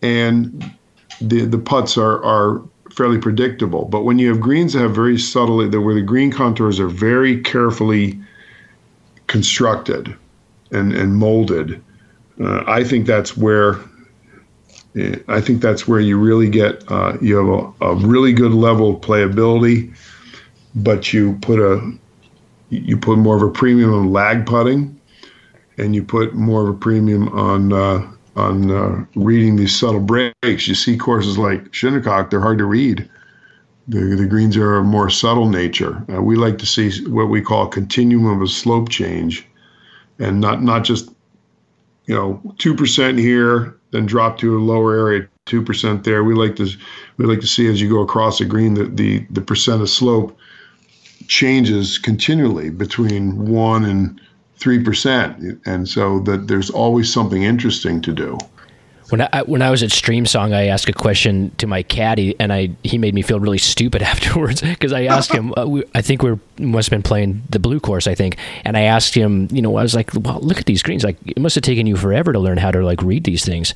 and 0.00 0.64
the 1.20 1.44
the 1.44 1.58
putts 1.58 1.98
are 1.98 2.24
are 2.24 2.62
fairly 2.90 3.18
predictable. 3.18 3.84
But 3.84 4.04
when 4.04 4.18
you 4.18 4.28
have 4.28 4.40
greens 4.40 4.72
that 4.72 4.80
have 4.80 4.94
very 4.94 5.18
subtly, 5.18 5.68
that 5.68 5.80
where 5.82 5.94
the 5.94 6.00
green 6.00 6.30
contours 6.30 6.80
are 6.80 6.88
very 6.88 7.42
carefully 7.42 8.18
constructed 9.26 10.16
and 10.70 10.94
and 10.94 11.16
molded, 11.16 11.82
uh, 12.40 12.64
I 12.66 12.82
think 12.82 13.06
that's 13.06 13.36
where. 13.36 13.78
I 14.94 15.40
think 15.40 15.62
that's 15.62 15.88
where 15.88 16.00
you 16.00 16.18
really 16.18 16.50
get 16.50 16.84
uh, 16.90 17.16
you 17.22 17.36
have 17.36 17.48
a, 17.80 17.92
a 17.92 17.94
really 17.94 18.32
good 18.32 18.52
level 18.52 18.94
of 18.94 19.00
playability, 19.00 19.94
but 20.74 21.12
you 21.12 21.38
put 21.40 21.58
a 21.58 21.92
you 22.68 22.96
put 22.96 23.16
more 23.16 23.36
of 23.36 23.42
a 23.42 23.50
premium 23.50 23.92
on 23.92 24.12
lag 24.12 24.44
putting, 24.44 24.98
and 25.78 25.94
you 25.94 26.02
put 26.02 26.34
more 26.34 26.62
of 26.62 26.68
a 26.68 26.78
premium 26.78 27.28
on 27.30 27.72
uh, 27.72 28.06
on 28.36 28.70
uh, 28.70 29.04
reading 29.14 29.56
these 29.56 29.78
subtle 29.78 30.00
breaks. 30.00 30.68
You 30.68 30.74
see 30.74 30.98
courses 30.98 31.38
like 31.38 31.72
Shinnecock; 31.72 32.28
they're 32.28 32.40
hard 32.40 32.58
to 32.58 32.66
read. 32.66 33.08
The, 33.88 34.14
the 34.14 34.26
greens 34.26 34.56
are 34.56 34.76
of 34.76 34.86
more 34.86 35.10
subtle 35.10 35.48
nature. 35.48 36.04
Uh, 36.12 36.22
we 36.22 36.36
like 36.36 36.56
to 36.58 36.66
see 36.66 37.04
what 37.08 37.24
we 37.24 37.40
call 37.40 37.66
a 37.66 37.70
continuum 37.70 38.26
of 38.26 38.40
a 38.40 38.46
slope 38.46 38.90
change, 38.90 39.46
and 40.18 40.38
not 40.38 40.62
not 40.62 40.84
just 40.84 41.10
you 42.04 42.14
know 42.14 42.42
two 42.58 42.74
percent 42.74 43.18
here, 43.18 43.76
then 43.92 44.06
drop 44.06 44.38
to 44.38 44.56
a 44.56 44.60
lower 44.60 44.96
area, 44.96 45.28
two 45.46 45.62
percent 45.62 46.02
there. 46.04 46.24
We 46.24 46.34
like 46.34 46.56
to 46.56 46.68
we 47.18 47.26
like 47.26 47.40
to 47.40 47.46
see 47.46 47.68
as 47.68 47.80
you 47.80 47.88
go 47.88 48.00
across 48.00 48.38
the 48.38 48.44
green 48.44 48.74
that 48.74 48.96
the 48.96 49.24
the 49.30 49.40
percent 49.40 49.80
of 49.80 49.88
slope 49.88 50.36
changes 51.28 51.98
continually 51.98 52.70
between 52.70 53.46
one 53.46 53.84
and 53.84 54.20
three 54.56 54.82
percent, 54.82 55.60
and 55.66 55.88
so 55.88 56.20
that 56.20 56.48
there's 56.48 56.70
always 56.70 57.12
something 57.12 57.42
interesting 57.42 58.00
to 58.02 58.12
do. 58.12 58.38
When 59.12 59.20
I 59.20 59.42
when 59.42 59.60
I 59.60 59.68
was 59.68 59.82
at 59.82 59.90
Streamsong, 59.90 60.54
I 60.54 60.68
asked 60.68 60.88
a 60.88 60.92
question 60.94 61.50
to 61.58 61.66
my 61.66 61.82
caddy, 61.82 62.34
and 62.40 62.50
I 62.50 62.70
he 62.82 62.96
made 62.96 63.12
me 63.14 63.20
feel 63.20 63.38
really 63.38 63.58
stupid 63.58 64.02
afterwards 64.12 64.62
because 64.62 64.94
I 64.94 65.04
asked 65.04 65.30
him. 65.30 65.52
Uh, 65.54 65.66
we, 65.66 65.84
I 65.94 66.00
think 66.00 66.22
we 66.22 66.38
must 66.58 66.88
have 66.88 66.96
been 66.96 67.02
playing 67.02 67.42
the 67.50 67.58
blue 67.58 67.78
course, 67.78 68.06
I 68.06 68.14
think, 68.14 68.38
and 68.64 68.74
I 68.74 68.84
asked 68.84 69.14
him. 69.14 69.48
You 69.52 69.60
know, 69.60 69.76
I 69.76 69.82
was 69.82 69.94
like, 69.94 70.14
"Well, 70.14 70.40
look 70.40 70.56
at 70.56 70.64
these 70.64 70.82
greens. 70.82 71.04
Like, 71.04 71.18
it 71.26 71.38
must 71.38 71.54
have 71.56 71.62
taken 71.62 71.86
you 71.86 71.98
forever 71.98 72.32
to 72.32 72.38
learn 72.38 72.56
how 72.56 72.70
to 72.70 72.82
like 72.82 73.02
read 73.02 73.24
these 73.24 73.44
things." 73.44 73.74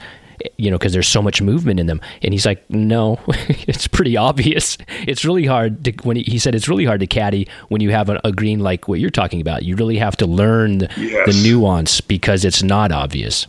you 0.58 0.70
know, 0.70 0.76
because 0.76 0.92
there's 0.92 1.08
so 1.08 1.22
much 1.22 1.40
movement 1.40 1.80
in 1.80 1.86
them. 1.86 1.98
And 2.22 2.34
he's 2.34 2.44
like, 2.44 2.68
no, 2.70 3.18
it's 3.26 3.88
pretty 3.88 4.18
obvious. 4.18 4.76
It's 5.06 5.24
really 5.24 5.46
hard 5.46 5.82
to, 5.86 5.92
when 6.02 6.18
he, 6.18 6.24
he, 6.24 6.38
said 6.38 6.54
it's 6.54 6.68
really 6.68 6.84
hard 6.84 7.00
to 7.00 7.06
caddy 7.06 7.48
when 7.68 7.80
you 7.80 7.90
have 7.90 8.10
a, 8.10 8.20
a, 8.22 8.32
green 8.32 8.60
like 8.60 8.86
what 8.86 9.00
you're 9.00 9.08
talking 9.08 9.40
about. 9.40 9.62
You 9.62 9.76
really 9.76 9.96
have 9.96 10.14
to 10.18 10.26
learn 10.26 10.88
yes. 10.98 11.26
the 11.26 11.42
nuance 11.42 12.02
because 12.02 12.44
it's 12.44 12.62
not 12.62 12.92
obvious. 12.92 13.46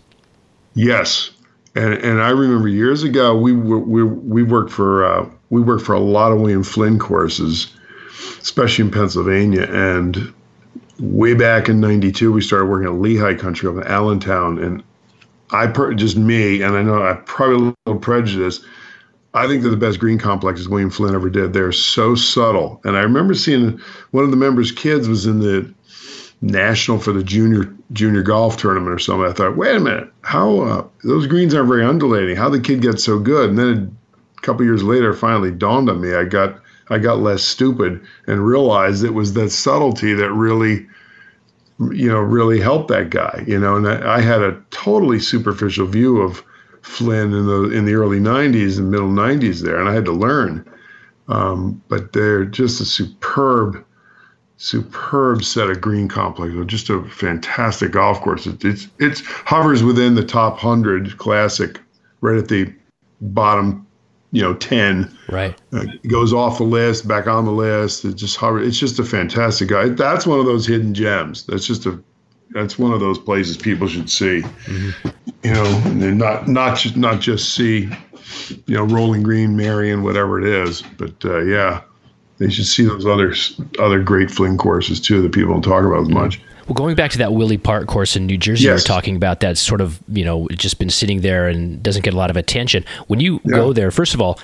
Yes. 0.76 1.32
And, 1.78 1.94
and 1.94 2.22
I 2.22 2.30
remember 2.30 2.68
years 2.68 3.04
ago, 3.04 3.38
we 3.38 3.54
we, 3.54 4.04
we 4.04 4.42
worked 4.42 4.72
for, 4.72 5.06
uh, 5.06 5.30
we 5.52 5.62
worked 5.62 5.86
for 5.86 5.94
a 5.94 6.00
lot 6.00 6.32
of 6.32 6.42
William 6.42 6.64
Flynn 6.64 6.98
courses, 6.98 7.72
especially 8.42 8.86
in 8.86 8.92
Pennsylvania. 8.92 9.68
And 9.72 10.34
way 11.00 11.36
back 11.36 11.70
in 11.70 11.80
92, 11.80 12.32
we 12.32 12.42
started 12.42 12.66
working 12.66 12.88
at 12.88 13.00
Lehigh 13.00 13.36
Country 13.36 13.70
up 13.70 13.76
in 13.76 13.84
Allentown. 13.84 14.58
And 14.58 14.84
I 15.52 15.68
per, 15.68 15.94
just 15.94 16.18
me, 16.18 16.64
and 16.64 16.76
I 16.76 16.82
know 16.82 17.04
I'm 17.04 17.24
probably 17.26 17.56
a 17.56 17.74
little 17.86 18.02
prejudiced. 18.02 18.66
I 19.36 19.46
think 19.46 19.62
they're 19.62 19.70
the 19.70 19.78
best 19.78 20.00
green 20.00 20.18
complexes 20.18 20.68
William 20.68 20.90
Flynn 20.90 21.14
ever 21.14 21.30
did. 21.30 21.54
They're 21.54 21.72
so 21.72 22.16
subtle. 22.16 22.82
And 22.86 22.98
I 22.98 23.02
remember 23.02 23.36
seeing 23.36 23.80
one 24.10 24.24
of 24.24 24.32
the 24.32 24.38
members' 24.38 24.72
kids 24.72 25.08
was 25.08 25.28
in 25.28 25.42
the 25.42 25.72
national 26.42 27.00
for 27.00 27.12
the 27.12 27.24
junior 27.24 27.74
junior 27.94 28.22
golf 28.22 28.58
tournament 28.58 28.94
or 28.94 29.00
something. 29.00 29.26
I 29.30 29.34
thought, 29.34 29.58
wait 29.58 29.76
a 29.76 29.80
minute, 29.80 30.12
how 30.22 30.60
uh, 30.62 30.88
those 31.04 31.28
greens 31.28 31.54
aren't 31.54 31.70
very 31.70 31.84
undulating. 31.84 32.36
How 32.36 32.50
the 32.50 32.60
kid 32.60 32.82
get 32.82 33.00
so 33.00 33.20
good? 33.20 33.50
And 33.50 33.60
then 33.60 33.98
a 34.38 34.42
couple 34.42 34.66
years 34.66 34.84
later, 34.84 35.14
finally 35.14 35.52
dawned 35.52 35.90
on 35.90 36.02
me. 36.02 36.14
I 36.14 36.26
got 36.26 36.60
I 36.90 37.00
got 37.00 37.20
less 37.20 37.44
stupid 37.44 38.06
and 38.28 38.46
realized 38.46 39.04
it 39.04 39.14
was 39.14 39.34
that 39.34 39.50
subtlety 39.50 40.14
that 40.14 40.32
really 40.32 40.88
you 41.92 42.10
know, 42.10 42.20
really 42.20 42.60
helped 42.60 42.88
that 42.90 43.10
guy, 43.12 43.44
you 43.46 43.60
know, 43.60 43.76
and 43.76 43.88
I, 43.88 44.16
I 44.16 44.22
had 44.22 44.42
a 44.42 44.60
totally 44.72 45.20
superficial 45.20 45.86
view 45.86 46.22
of 46.22 46.44
Flynn 46.82 47.34
in 47.34 47.46
the 47.46 47.70
in 47.70 47.86
the 47.86 47.94
early 47.94 48.20
'90s 48.20 48.78
and 48.80 48.90
middle 48.90 49.10
'90s 49.10 49.62
there, 49.62 49.80
and 49.80 49.90
I 49.90 49.94
had 49.94 50.06
to 50.06 50.12
learn. 50.12 50.68
Um, 51.28 51.82
but 51.90 52.14
they're 52.14 52.46
just 52.46 52.80
a 52.80 52.86
superb, 52.86 53.84
superb 54.58 55.44
set 55.44 55.70
of 55.70 55.80
green 55.82 56.08
complexes. 56.08 56.66
Just 56.66 56.90
a 56.90 57.04
fantastic 57.04 57.92
golf 57.92 58.22
course. 58.22 58.46
It, 58.48 58.66
it's 58.66 58.88
it's 59.00 59.22
hovers 59.26 59.84
within 59.84 60.16
the 60.16 60.26
top 60.26 60.58
hundred 60.58 61.18
classic, 61.18 61.80
right 62.22 62.38
at 62.38 62.48
the 62.48 62.74
bottom 63.22 63.88
you 64.32 64.42
know 64.42 64.54
10 64.54 65.18
right 65.30 65.60
uh, 65.74 65.86
goes 66.10 66.34
off 66.34 66.58
the 66.58 66.64
list 66.64 67.08
back 67.08 67.28
on 67.28 67.46
the 67.46 67.52
list 67.52 68.04
it 68.04 68.16
just 68.16 68.36
hover. 68.36 68.62
it's 68.62 68.78
just 68.78 69.00
a 69.00 69.04
fantastic 69.04 69.70
guy 69.70 69.88
that's 69.90 70.28
one 70.28 70.40
of 70.40 70.46
those 70.46 70.68
hidden 70.68 70.94
gems 70.94 71.46
that's 71.46 71.66
just 71.66 71.86
a 71.86 72.02
that's 72.52 72.78
one 72.78 72.92
of 72.92 73.00
those 73.00 73.18
places 73.18 73.56
people 73.58 73.88
should 73.88 74.10
see 74.10 74.42
mm-hmm. 74.42 75.10
you 75.44 75.54
know 75.54 75.82
and 75.86 76.18
not 76.18 76.48
not 76.48 76.78
just 76.78 76.98
not 76.98 77.22
just 77.22 77.56
see 77.56 77.90
you 78.66 78.76
know 78.76 78.84
rolling 78.84 79.24
green 79.24 79.56
Merion 79.56 80.04
whatever 80.04 80.40
it 80.40 80.46
is 80.46 80.82
but 80.98 81.14
uh, 81.24 81.40
yeah 81.40 81.82
they 82.38 82.50
should 82.50 82.66
see 82.66 82.86
those 82.86 83.06
other 83.06 83.34
other 83.80 84.02
great 84.02 84.30
Flynn 84.32 84.58
courses 84.58 85.00
too 85.00 85.22
that 85.22 85.32
people 85.32 85.54
don't 85.54 85.62
talk 85.62 85.84
about 85.84 86.02
as 86.02 86.10
much 86.10 86.42
well, 86.68 86.74
going 86.74 86.96
back 86.96 87.12
to 87.12 87.18
that 87.20 87.34
Willie 87.34 87.58
Park 87.58 87.88
course 87.88 88.18
in 88.18 88.26
New 88.26 88.38
Jersey, 88.38 88.66
yes. 88.66 88.82
you're 88.82 88.96
talking 88.96 89.16
about 89.16 89.40
that's 89.40 89.62
sort 89.62 89.80
of 89.80 90.02
you 90.10 90.26
know 90.26 90.48
just 90.50 90.80
been 90.80 90.90
sitting 90.90 91.22
there 91.22 91.48
and 91.48 91.82
doesn't 91.82 92.04
get 92.04 92.14
a 92.14 92.18
lot 92.18 92.30
of 92.30 92.36
attention. 92.36 92.84
When 93.08 93.22
you 93.22 93.40
yeah. 93.46 93.56
go 93.56 93.74
there, 93.74 93.90
first 93.90 94.14
of 94.14 94.22
all, 94.22 94.38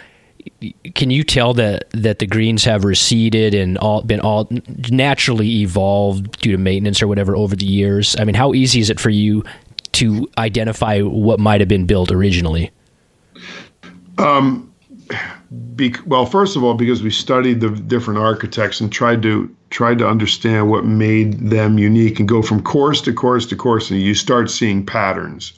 can 0.95 1.09
you 1.09 1.23
tell 1.25 1.53
that 1.55 1.89
that 1.91 2.19
the 2.19 2.25
greens 2.25 2.63
have 2.63 2.85
receded 2.85 3.53
and 3.53 3.77
all 3.77 4.03
been 4.03 4.21
all 4.21 4.47
naturally 4.89 5.61
evolved 5.61 6.39
due 6.39 6.53
to 6.53 6.57
maintenance 6.57 7.01
or 7.01 7.07
whatever 7.07 7.35
over 7.35 7.57
the 7.57 7.65
years? 7.65 8.15
I 8.17 8.23
mean, 8.23 8.35
how 8.35 8.53
easy 8.53 8.79
is 8.79 8.89
it 8.89 9.01
for 9.01 9.09
you 9.09 9.43
to 9.93 10.29
identify 10.37 11.01
what 11.01 11.41
might 11.41 11.59
have 11.59 11.67
been 11.67 11.85
built 11.85 12.09
originally? 12.09 12.71
Um, 14.17 14.72
be, 15.75 15.93
well, 16.05 16.25
first 16.25 16.55
of 16.55 16.63
all, 16.63 16.73
because 16.73 17.03
we 17.03 17.11
studied 17.11 17.61
the 17.61 17.69
different 17.69 18.19
architects 18.19 18.79
and 18.79 18.91
tried 18.91 19.21
to 19.23 19.53
tried 19.69 19.97
to 19.97 20.07
understand 20.07 20.69
what 20.69 20.85
made 20.85 21.49
them 21.49 21.79
unique 21.79 22.19
and 22.19 22.29
go 22.29 22.41
from 22.41 22.61
course 22.61 23.01
to 23.01 23.13
course 23.13 23.47
to 23.47 23.55
course, 23.55 23.89
and 23.89 24.01
you 24.01 24.13
start 24.13 24.49
seeing 24.49 24.85
patterns. 24.85 25.53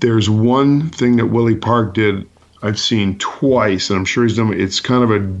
There's 0.00 0.28
one 0.28 0.90
thing 0.90 1.16
that 1.16 1.26
Willie 1.26 1.56
Park 1.56 1.94
did 1.94 2.28
I've 2.62 2.78
seen 2.78 3.18
twice, 3.18 3.90
and 3.90 3.98
I'm 3.98 4.04
sure 4.04 4.24
he's 4.24 4.36
done. 4.36 4.52
It's 4.52 4.80
kind 4.80 5.04
of 5.04 5.10
a 5.10 5.40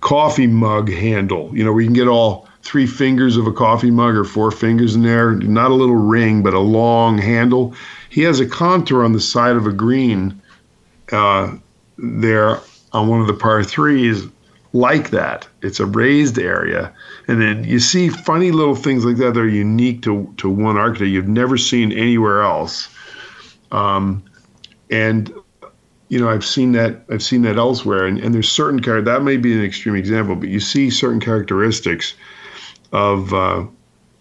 coffee 0.00 0.46
mug 0.46 0.90
handle, 0.90 1.50
you 1.52 1.64
know, 1.64 1.72
where 1.72 1.80
you 1.80 1.88
can 1.88 1.94
get 1.94 2.08
all 2.08 2.48
three 2.62 2.86
fingers 2.86 3.36
of 3.36 3.46
a 3.46 3.52
coffee 3.52 3.90
mug 3.90 4.14
or 4.14 4.24
four 4.24 4.50
fingers 4.50 4.94
in 4.94 5.02
there, 5.02 5.32
not 5.32 5.70
a 5.70 5.74
little 5.74 5.96
ring, 5.96 6.42
but 6.42 6.54
a 6.54 6.60
long 6.60 7.18
handle. 7.18 7.74
He 8.08 8.22
has 8.22 8.40
a 8.40 8.46
contour 8.46 9.04
on 9.04 9.12
the 9.12 9.20
side 9.20 9.56
of 9.56 9.66
a 9.66 9.72
green 9.72 10.40
uh, 11.12 11.56
there 11.98 12.60
on 12.92 13.08
one 13.08 13.20
of 13.20 13.26
the 13.26 13.34
par 13.34 13.62
threes 13.64 14.26
like 14.72 15.10
that. 15.10 15.46
It's 15.62 15.80
a 15.80 15.86
raised 15.86 16.38
area. 16.38 16.92
And 17.28 17.40
then 17.40 17.64
you 17.64 17.78
see 17.78 18.08
funny 18.08 18.50
little 18.50 18.74
things 18.74 19.04
like 19.04 19.16
that 19.18 19.34
that 19.34 19.40
are 19.40 19.48
unique 19.48 20.02
to, 20.02 20.32
to 20.38 20.50
one 20.50 20.76
architect 20.76 21.10
you've 21.10 21.28
never 21.28 21.56
seen 21.56 21.92
anywhere 21.92 22.42
else. 22.42 22.88
Um, 23.70 24.24
and 24.90 25.32
you 26.08 26.20
know, 26.20 26.28
I've 26.28 26.44
seen 26.44 26.72
that 26.72 27.02
I've 27.08 27.22
seen 27.22 27.42
that 27.42 27.56
elsewhere. 27.56 28.06
And, 28.06 28.18
and 28.18 28.34
there's 28.34 28.50
certain 28.50 28.80
char- 28.82 29.00
that 29.02 29.22
may 29.22 29.36
be 29.36 29.54
an 29.54 29.64
extreme 29.64 29.96
example, 29.96 30.36
but 30.36 30.48
you 30.48 30.60
see 30.60 30.90
certain 30.90 31.20
characteristics 31.20 32.14
of 32.92 33.32
uh, 33.32 33.64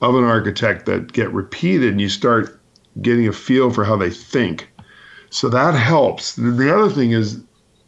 of 0.02 0.16
an 0.16 0.24
architect 0.24 0.86
that 0.86 1.14
get 1.14 1.32
repeated 1.32 1.92
and 1.92 2.02
you 2.02 2.10
start 2.10 2.60
getting 3.02 3.28
a 3.28 3.34
feel 3.34 3.72
for 3.72 3.84
how 3.84 3.96
they 3.96 4.10
think. 4.10 4.70
So 5.30 5.50
that 5.50 5.74
helps. 5.74 6.36
The 6.36 6.76
other 6.76 6.90
thing 6.90 7.12
is 7.12 7.42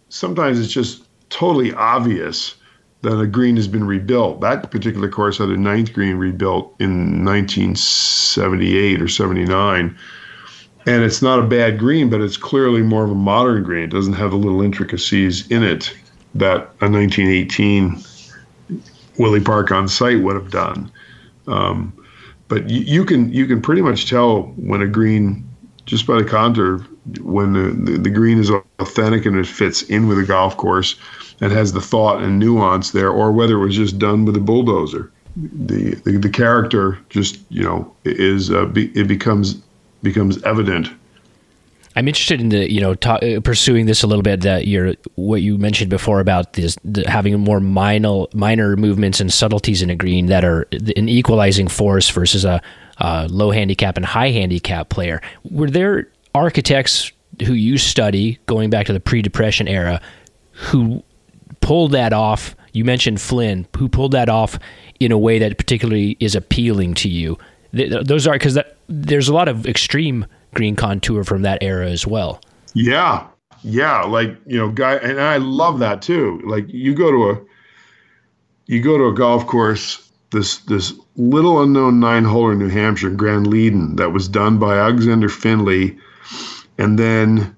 sometimes 0.10 0.60
it's 0.60 0.74
just 0.74 1.04
totally 1.30 1.74
obvious 1.74 2.56
that 3.02 3.20
a 3.20 3.28
green 3.28 3.56
has 3.56 3.68
been 3.68 3.86
rebuilt. 3.86 4.42
That 4.42 4.72
particular 4.72 5.10
course 5.10 5.38
had 5.38 5.50
a 5.50 5.58
ninth 5.58 5.94
green 5.94 6.16
rebuilt 6.16 6.76
in 6.80 7.24
1978 7.24 9.02
or 9.02 9.08
79. 9.08 9.98
And 10.88 11.04
it's 11.04 11.22
not 11.22 11.40
a 11.40 11.44
bad 11.44 11.80
green, 11.80 12.10
but 12.10 12.22
it's 12.22 12.38
clearly 12.38 12.82
more 12.82 13.04
of 13.04 13.12
a 13.12 13.16
modern 13.16 13.64
green. 13.64 13.84
It 13.84 13.92
doesn't 13.92 14.14
have 14.14 14.32
the 14.32 14.38
little 14.38 14.62
intricacies 14.62 15.50
in 15.50 15.64
it 15.64 15.96
that 16.36 16.58
a 16.82 16.90
1918 16.90 18.04
Willie 19.18 19.40
Park 19.40 19.72
on 19.72 19.88
site 19.88 20.22
would 20.22 20.36
have 20.36 20.52
done. 20.52 20.92
Um, 21.48 21.94
but 22.48 22.70
you, 22.70 22.82
you, 22.82 23.06
can 23.06 23.32
you 23.32 23.48
can 23.48 23.62
pretty 23.62 23.82
much 23.82 24.10
tell 24.10 24.44
when 24.58 24.82
a 24.82 24.88
green 24.88 25.48
just 25.86 26.08
by 26.08 26.18
the 26.18 26.28
contour 26.28 26.80
when 27.22 27.54
the, 27.54 27.92
the, 27.92 27.98
the 28.00 28.10
green 28.10 28.40
is 28.40 28.50
authentic 28.80 29.26
and 29.26 29.38
it 29.38 29.48
fits 29.48 29.84
in 29.84 30.08
with 30.08 30.20
a 30.20 30.24
golf 30.24 30.58
course 30.58 30.96
and 31.42 31.52
has 31.52 31.74
the 31.74 31.82
thought 31.82 32.22
and 32.22 32.40
nuance 32.40 32.92
there, 32.92 33.10
or 33.10 33.32
whether 33.32 33.56
it 33.56 33.66
was 33.66 33.76
just 33.76 34.00
done 34.00 34.26
with 34.26 34.36
a 34.36 34.40
bulldozer. 34.40 35.12
The 35.36 35.96
the, 36.06 36.18
the 36.18 36.30
character 36.30 36.98
just 37.10 37.40
you 37.50 37.64
know 37.64 37.94
is 38.06 38.52
uh, 38.52 38.66
be, 38.66 38.88
it 38.98 39.08
becomes 39.08 39.56
becomes 40.02 40.42
evident. 40.44 40.90
I'm 41.98 42.08
interested 42.08 42.42
in 42.42 42.50
the 42.50 42.72
you 42.72 42.80
know 42.80 42.96
ta- 42.96 43.16
uh, 43.18 43.42
pursuing 43.42 43.86
this 43.86 44.02
a 44.02 44.08
little 44.08 44.24
bit. 44.24 44.42
That 44.42 44.66
you're 44.66 44.96
what 45.16 45.42
you 45.42 45.58
mentioned 45.58 45.90
before 45.90 46.22
about 46.22 46.54
this 46.54 46.78
the, 46.86 47.04
having 47.10 47.38
more 47.40 47.60
minor 47.60 48.26
minor 48.34 48.78
movements 48.78 49.20
and 49.20 49.32
subtleties 49.32 49.82
in 49.82 49.90
a 49.90 49.96
green 49.96 50.28
that 50.28 50.46
are 50.46 50.68
an 50.72 51.10
equalizing 51.10 51.68
force 51.68 52.10
versus 52.10 52.46
a, 52.46 52.62
a 52.98 53.28
low 53.28 53.52
handicap 53.52 53.98
and 53.98 54.06
high 54.06 54.32
handicap 54.32 54.90
player. 54.90 55.22
Were 55.50 55.70
there 55.70 56.08
architects 56.34 57.12
who 57.46 57.54
you 57.54 57.78
study 57.78 58.40
going 58.46 58.70
back 58.70 58.86
to 58.86 58.94
the 58.94 59.00
pre-depression 59.00 59.68
era 59.68 60.02
who 60.52 61.04
pulled 61.62 61.92
that 61.92 62.14
off. 62.14 62.56
You 62.74 62.86
mentioned 62.86 63.20
Flynn, 63.22 63.68
who 63.78 63.90
pulled 63.90 64.12
that 64.12 64.30
off 64.30 64.60
in 65.00 65.12
a 65.12 65.18
way 65.18 65.40
that 65.40 65.58
particularly 65.58 66.18
is 66.20 66.36
appealing 66.36 66.94
to 66.96 67.10
you. 67.10 67.38
Those 67.74 68.28
are 68.28 68.34
because 68.34 68.58
there's 68.88 69.28
a 69.28 69.34
lot 69.34 69.48
of 69.48 69.66
extreme 69.66 70.26
green 70.54 70.76
contour 70.76 71.24
from 71.24 71.42
that 71.42 71.62
era 71.62 71.90
as 71.90 72.08
well. 72.08 72.42
Yeah, 72.74 73.28
yeah, 73.64 74.02
like 74.04 74.38
you 74.46 74.58
know, 74.58 74.70
guy, 74.70 74.96
and 74.96 75.20
I 75.20 75.38
love 75.38 75.80
that 75.80 76.02
too. 76.02 76.42
Like 76.46 76.66
you 76.68 76.94
go 76.94 77.12
to 77.12 77.32
a, 77.32 77.46
you 78.68 78.82
go 78.82 78.98
to 78.98 79.06
a 79.06 79.14
golf 79.14 79.46
course, 79.48 80.05
this 80.36 80.58
this 80.58 80.94
little 81.16 81.64
unknown 81.64 82.00
nine 82.00 82.26
hole 82.26 82.52
in 82.52 82.60
New 82.60 82.68
Hampshire, 82.68 83.10
Grand 83.10 83.48
Leadon, 83.48 83.96
that 83.96 84.12
was 84.12 84.28
done 84.28 84.60
by 84.60 84.78
Alexander 84.78 85.30
Findlay, 85.30 85.98
and 86.78 87.00
then 87.00 87.56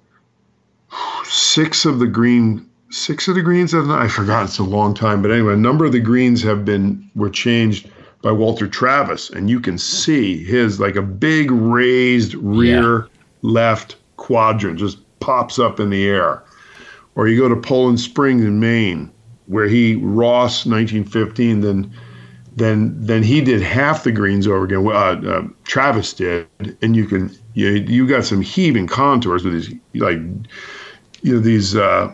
six 1.25 1.86
of 1.86 1.99
the 1.99 2.07
green 2.07 2.69
six 2.89 3.28
of 3.28 3.36
the 3.36 3.41
greens 3.41 3.71
have 3.71 3.88
not, 3.88 4.01
I 4.01 4.07
forgot 4.07 4.45
it's 4.45 4.59
a 4.59 4.63
long 4.63 4.93
time, 4.93 5.21
but 5.21 5.32
anyway, 5.32 5.53
a 5.53 5.57
number 5.57 5.86
of 5.86 5.91
the 5.91 5.99
greens 5.99 6.41
have 6.43 6.63
been 6.63 7.09
were 7.15 7.30
changed 7.30 7.89
by 8.21 8.32
Walter 8.32 8.67
Travis, 8.67 9.30
and 9.32 9.49
you 9.49 9.59
can 9.59 9.78
see 9.78 10.43
his 10.43 10.80
like 10.80 10.95
a 10.95 11.01
big 11.01 11.51
raised 11.51 12.36
rear 12.36 12.99
yeah. 12.99 13.07
left 13.41 13.97
quadrant 14.17 14.80
just 14.80 14.99
pops 15.19 15.59
up 15.59 15.80
in 15.80 15.89
the 15.89 16.07
air. 16.07 16.43
Or 17.15 17.28
you 17.28 17.39
go 17.39 17.49
to 17.49 17.59
Poland 17.59 17.99
Springs 17.99 18.43
in 18.43 18.59
Maine, 18.59 19.11
where 19.47 19.67
he 19.67 19.95
Ross 19.95 20.65
1915, 20.65 21.61
then 21.61 21.91
then 22.57 22.93
then 22.99 23.23
he 23.23 23.39
did 23.39 23.61
half 23.61 24.03
the 24.03 24.11
greens 24.11 24.47
over 24.47 24.65
again. 24.65 24.85
Uh, 24.85 25.29
uh, 25.29 25.47
Travis 25.63 26.13
did, 26.13 26.47
and 26.81 26.95
you 26.95 27.05
can 27.05 27.35
you 27.53 27.69
you 27.69 28.07
got 28.07 28.25
some 28.25 28.41
heaving 28.41 28.87
contours 28.87 29.45
with 29.45 29.53
these 29.53 29.73
like 29.95 30.19
you 31.21 31.35
know 31.35 31.39
these. 31.39 31.75
Uh, 31.75 32.13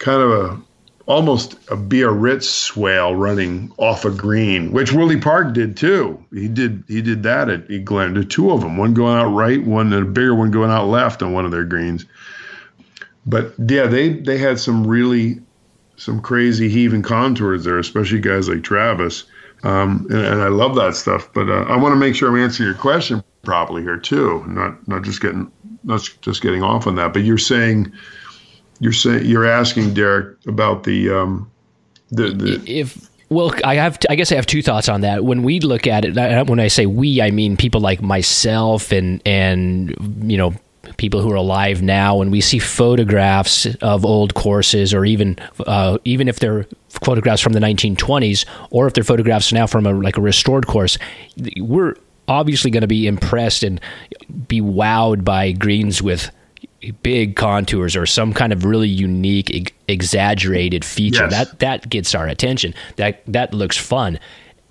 kind 0.00 0.22
of 0.22 0.30
a 0.32 0.60
almost 1.06 1.54
a 1.70 1.76
Biarritz 1.76 2.48
swale 2.48 3.14
running 3.14 3.72
off 3.78 4.04
a 4.04 4.10
green, 4.10 4.72
which 4.72 4.92
Willie 4.92 5.20
Park 5.20 5.54
did 5.54 5.76
too. 5.76 6.22
He 6.32 6.48
did 6.48 6.82
he 6.88 7.00
did 7.00 7.22
that 7.22 7.48
at 7.48 7.84
Glen. 7.84 8.26
Two 8.28 8.50
of 8.50 8.62
them, 8.62 8.76
one 8.76 8.94
going 8.94 9.16
out 9.16 9.32
right, 9.32 9.64
one 9.64 9.92
a 9.92 10.04
bigger 10.04 10.34
one 10.34 10.50
going 10.50 10.70
out 10.70 10.88
left 10.88 11.22
on 11.22 11.32
one 11.32 11.44
of 11.44 11.52
their 11.52 11.64
greens. 11.64 12.04
But 13.26 13.52
yeah, 13.58 13.86
they 13.86 14.14
they 14.14 14.38
had 14.38 14.58
some 14.58 14.86
really 14.86 15.40
some 15.96 16.20
crazy 16.20 16.68
heaving 16.68 17.02
contours 17.02 17.64
there, 17.64 17.78
especially 17.78 18.20
guys 18.20 18.48
like 18.48 18.62
Travis. 18.62 19.24
Um, 19.62 20.06
and, 20.10 20.20
and, 20.20 20.42
I 20.42 20.48
love 20.48 20.74
that 20.76 20.96
stuff. 20.96 21.28
But 21.34 21.48
uh, 21.50 21.62
I 21.62 21.76
want 21.76 21.92
to 21.92 21.96
make 21.96 22.14
sure 22.14 22.28
I'm 22.28 22.42
answering 22.42 22.68
your 22.68 22.78
question 22.78 23.22
properly 23.42 23.82
here 23.82 23.98
too, 23.98 24.44
not 24.46 24.86
not 24.88 25.02
just 25.02 25.20
getting 25.20 25.50
not 25.84 26.08
just 26.22 26.42
getting 26.42 26.62
off 26.62 26.86
on 26.86 26.94
that. 26.96 27.12
But 27.12 27.24
you're 27.24 27.38
saying 27.38 27.92
you're 28.78 28.92
saying 28.92 29.26
you're 29.26 29.46
asking 29.46 29.94
Derek 29.94 30.38
about 30.46 30.84
the 30.84 31.10
um, 31.10 31.50
the, 32.10 32.30
the 32.30 32.62
if 32.66 33.10
well, 33.30 33.54
I 33.64 33.76
have. 33.76 33.98
I 34.10 34.16
guess 34.16 34.32
I 34.32 34.34
have 34.34 34.46
two 34.46 34.60
thoughts 34.60 34.88
on 34.88 35.02
that. 35.02 35.24
When 35.24 35.44
we 35.44 35.60
look 35.60 35.86
at 35.86 36.04
it, 36.04 36.48
when 36.48 36.58
I 36.58 36.66
say 36.66 36.86
we, 36.86 37.22
I 37.22 37.30
mean 37.30 37.56
people 37.56 37.80
like 37.80 38.02
myself 38.02 38.90
and 38.90 39.22
and 39.24 39.94
you 40.30 40.36
know 40.36 40.54
people 40.96 41.20
who 41.20 41.30
are 41.30 41.36
alive 41.36 41.82
now. 41.82 42.20
and 42.20 42.30
we 42.30 42.40
see 42.40 42.58
photographs 42.58 43.66
of 43.76 44.04
old 44.04 44.34
courses, 44.34 44.92
or 44.94 45.04
even 45.04 45.36
uh, 45.66 45.98
even 46.04 46.28
if 46.28 46.38
they're 46.40 46.66
photographs 46.88 47.42
from 47.42 47.52
the 47.52 47.60
1920s, 47.60 48.44
or 48.70 48.86
if 48.86 48.94
they're 48.94 49.04
photographs 49.04 49.52
now 49.52 49.66
from 49.66 49.86
a 49.86 49.92
like 49.92 50.16
a 50.16 50.20
restored 50.20 50.66
course, 50.66 50.98
we're 51.58 51.94
obviously 52.28 52.70
going 52.70 52.82
to 52.82 52.86
be 52.86 53.06
impressed 53.06 53.62
and 53.62 53.80
be 54.46 54.60
wowed 54.60 55.24
by 55.24 55.52
greens 55.52 56.00
with 56.00 56.30
big 57.02 57.36
contours 57.36 57.94
or 57.94 58.06
some 58.06 58.32
kind 58.32 58.52
of 58.52 58.64
really 58.64 58.88
unique 58.88 59.74
exaggerated 59.88 60.84
feature 60.84 61.24
yes. 61.24 61.32
that 61.32 61.58
that 61.58 61.90
gets 61.90 62.14
our 62.14 62.26
attention 62.26 62.72
that 62.96 63.22
that 63.26 63.52
looks 63.52 63.76
fun 63.76 64.18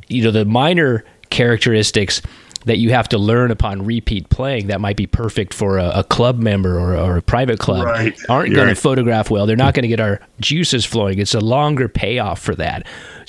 you 0.08 0.24
know 0.24 0.32
the 0.32 0.46
minor 0.46 1.06
characteristics 1.30 2.22
that 2.70 2.78
you 2.78 2.92
have 2.92 3.10
to 3.10 3.18
learn 3.18 3.52
upon 3.52 3.84
repeat 3.84 4.30
playing 4.30 4.68
that 4.68 4.80
might 4.80 4.96
be 4.96 5.06
perfect 5.06 5.54
for 5.54 5.78
a, 5.78 5.90
a 5.96 6.04
club 6.04 6.40
member 6.40 6.80
or, 6.80 6.96
or, 6.96 7.18
a 7.18 7.22
private 7.22 7.60
club 7.60 7.86
right. 7.86 8.18
aren't 8.30 8.54
going 8.54 8.68
right. 8.68 8.76
to 8.76 8.82
photograph 8.82 9.30
well 9.30 9.46
they're 9.46 9.56
not 9.56 9.74
going 9.74 9.84
to 9.84 9.90
get 9.90 10.00
our 10.00 10.20
juices 10.40 10.86
flowing 10.86 11.20
it's 11.20 11.34
a 11.34 11.40
longer 11.40 11.88
payoff 11.90 12.40
for 12.40 12.56
that 12.56 12.86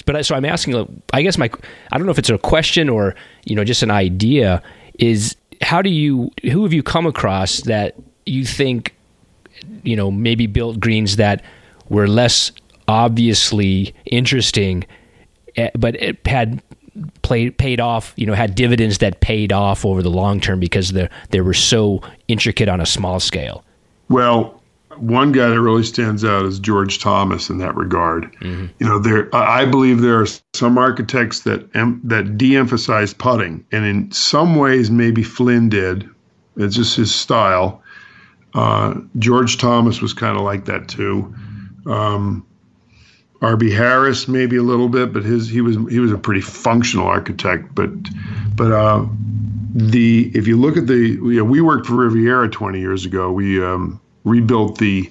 but 0.07 0.25
so 0.25 0.35
i'm 0.35 0.45
asking 0.45 1.03
i 1.13 1.23
guess 1.23 1.37
my 1.37 1.51
i 1.91 1.99
don't 1.99 2.07
know 2.07 2.13
if 2.13 2.19
it's 2.19 2.31
a 2.31 2.39
question 2.39 2.89
or 2.89 3.15
you 3.45 3.57
know 3.57 3.65
just 3.65 3.83
an 3.83 3.91
idea 3.91 4.63
is 4.99 5.37
how 5.63 5.83
do 5.83 5.91
you 5.91 6.31
who 6.51 6.63
have 6.63 6.73
you 6.73 6.83
come 6.83 7.07
across 7.07 7.61
that 7.63 7.95
you 8.27 8.45
think, 8.45 8.95
you 9.83 9.97
know, 9.97 10.11
maybe 10.11 10.47
built 10.47 10.81
greens 10.81 11.17
that 11.17 11.45
were 11.89 12.09
less 12.09 12.53
obviously 12.89 13.95
interesting, 14.07 14.85
eh, 15.57 15.71
but 15.75 15.97
it 15.97 16.25
had 16.27 16.63
played 17.23 17.57
paid 17.59 17.81
off. 17.81 18.13
You 18.17 18.27
know, 18.27 18.35
had 18.35 18.55
dividends 18.55 18.99
that 18.99 19.21
paid 19.21 19.53
off 19.53 19.85
over 19.85 20.03
the 20.03 20.11
long 20.11 20.41
term 20.41 20.61
because 20.61 20.93
they 20.93 21.09
they 21.31 21.41
were 21.41 21.55
so 21.55 22.01
intricate 22.29 22.69
on 22.69 22.81
a 22.81 22.87
small 22.87 23.21
scale. 23.21 23.65
Well, 24.09 24.61
one 24.97 25.33
guy 25.33 25.49
that 25.49 25.61
really 25.61 25.85
stands 25.85 26.25
out 26.25 26.45
is 26.45 26.59
George 26.59 26.99
Thomas 26.99 27.49
in 27.49 27.59
that 27.59 27.75
regard. 27.75 28.33
Mm-hmm. 28.41 28.67
You 28.79 28.87
know, 28.87 28.99
there 28.99 29.35
I 29.35 29.65
believe 29.65 30.01
there 30.01 30.21
are 30.21 30.27
some 30.55 30.79
architects 30.79 31.41
that 31.41 31.69
em, 31.75 32.01
that 32.05 32.37
de-emphasize 32.37 33.15
putting, 33.15 33.65
and 33.73 33.85
in 33.85 34.11
some 34.13 34.57
ways 34.57 34.91
maybe 34.91 35.23
Flynn 35.23 35.69
did. 35.69 36.09
It's 36.57 36.77
just 36.77 36.97
his 36.97 37.15
style. 37.15 37.83
Uh, 38.55 38.95
George 39.19 39.59
Thomas 39.59 40.03
was 40.03 40.13
kind 40.13 40.37
of 40.37 40.43
like 40.43 40.65
that 40.65 40.89
too. 40.89 41.33
Um, 41.87 42.45
R.B. 43.43 43.71
Harris 43.71 44.29
maybe 44.29 44.57
a 44.57 44.63
little 44.63 44.89
bit, 44.89 45.13
but 45.13 45.25
his 45.25 45.49
he 45.49 45.61
was 45.61 45.77
he 45.91 45.99
was 45.99 46.13
a 46.13 46.19
pretty 46.19 46.41
functional 46.41 47.07
architect. 47.07 47.75
But 47.75 47.91
but 48.55 48.73
uh, 48.73 49.07
the 49.75 50.31
if 50.35 50.47
you 50.47 50.57
look 50.57 50.77
at 50.77 50.87
the 50.87 50.99
you 50.99 51.39
know, 51.39 51.45
we 51.45 51.61
worked 51.61 51.87
for 51.87 51.95
Riviera 51.95 52.49
20 52.49 52.79
years 52.79 53.05
ago. 53.05 53.33
We 53.33 53.63
um, 53.63 54.01
rebuilt 54.25 54.79
the 54.79 55.11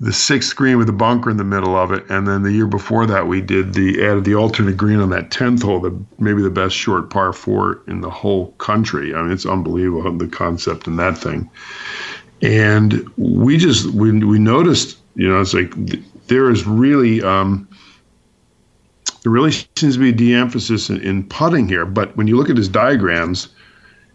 the 0.00 0.12
sixth 0.12 0.54
green 0.54 0.78
with 0.78 0.88
a 0.88 0.92
bunker 0.92 1.28
in 1.28 1.38
the 1.38 1.44
middle 1.44 1.74
of 1.74 1.90
it, 1.90 2.08
and 2.08 2.28
then 2.28 2.42
the 2.42 2.52
year 2.52 2.66
before 2.66 3.06
that 3.06 3.26
we 3.26 3.40
did 3.40 3.74
the 3.74 4.04
added 4.04 4.24
the 4.24 4.34
alternate 4.34 4.76
green 4.76 5.00
on 5.00 5.10
that 5.10 5.30
tenth 5.30 5.62
hole, 5.62 5.80
the 5.80 5.98
maybe 6.18 6.42
the 6.42 6.50
best 6.50 6.76
short 6.76 7.08
par 7.10 7.32
four 7.32 7.82
in 7.86 8.02
the 8.02 8.10
whole 8.10 8.52
country. 8.58 9.14
I 9.14 9.22
mean, 9.22 9.32
it's 9.32 9.46
unbelievable 9.46 10.12
the 10.12 10.28
concept 10.28 10.86
in 10.86 10.96
that 10.96 11.16
thing 11.16 11.50
and 12.42 13.08
we 13.16 13.56
just 13.56 13.86
we, 13.86 14.12
we 14.24 14.38
noticed 14.38 14.98
you 15.16 15.28
know 15.28 15.40
it's 15.40 15.54
like 15.54 15.72
there 16.28 16.50
is 16.50 16.66
really 16.66 17.22
um, 17.22 17.68
there 19.22 19.32
really 19.32 19.50
seems 19.50 19.94
to 19.94 19.98
be 19.98 20.10
a 20.10 20.12
de-emphasis 20.12 20.90
in, 20.90 21.00
in 21.00 21.26
putting 21.26 21.68
here. 21.68 21.84
But 21.84 22.16
when 22.16 22.26
you 22.26 22.36
look 22.36 22.50
at 22.50 22.56
his 22.56 22.68
diagrams, 22.68 23.48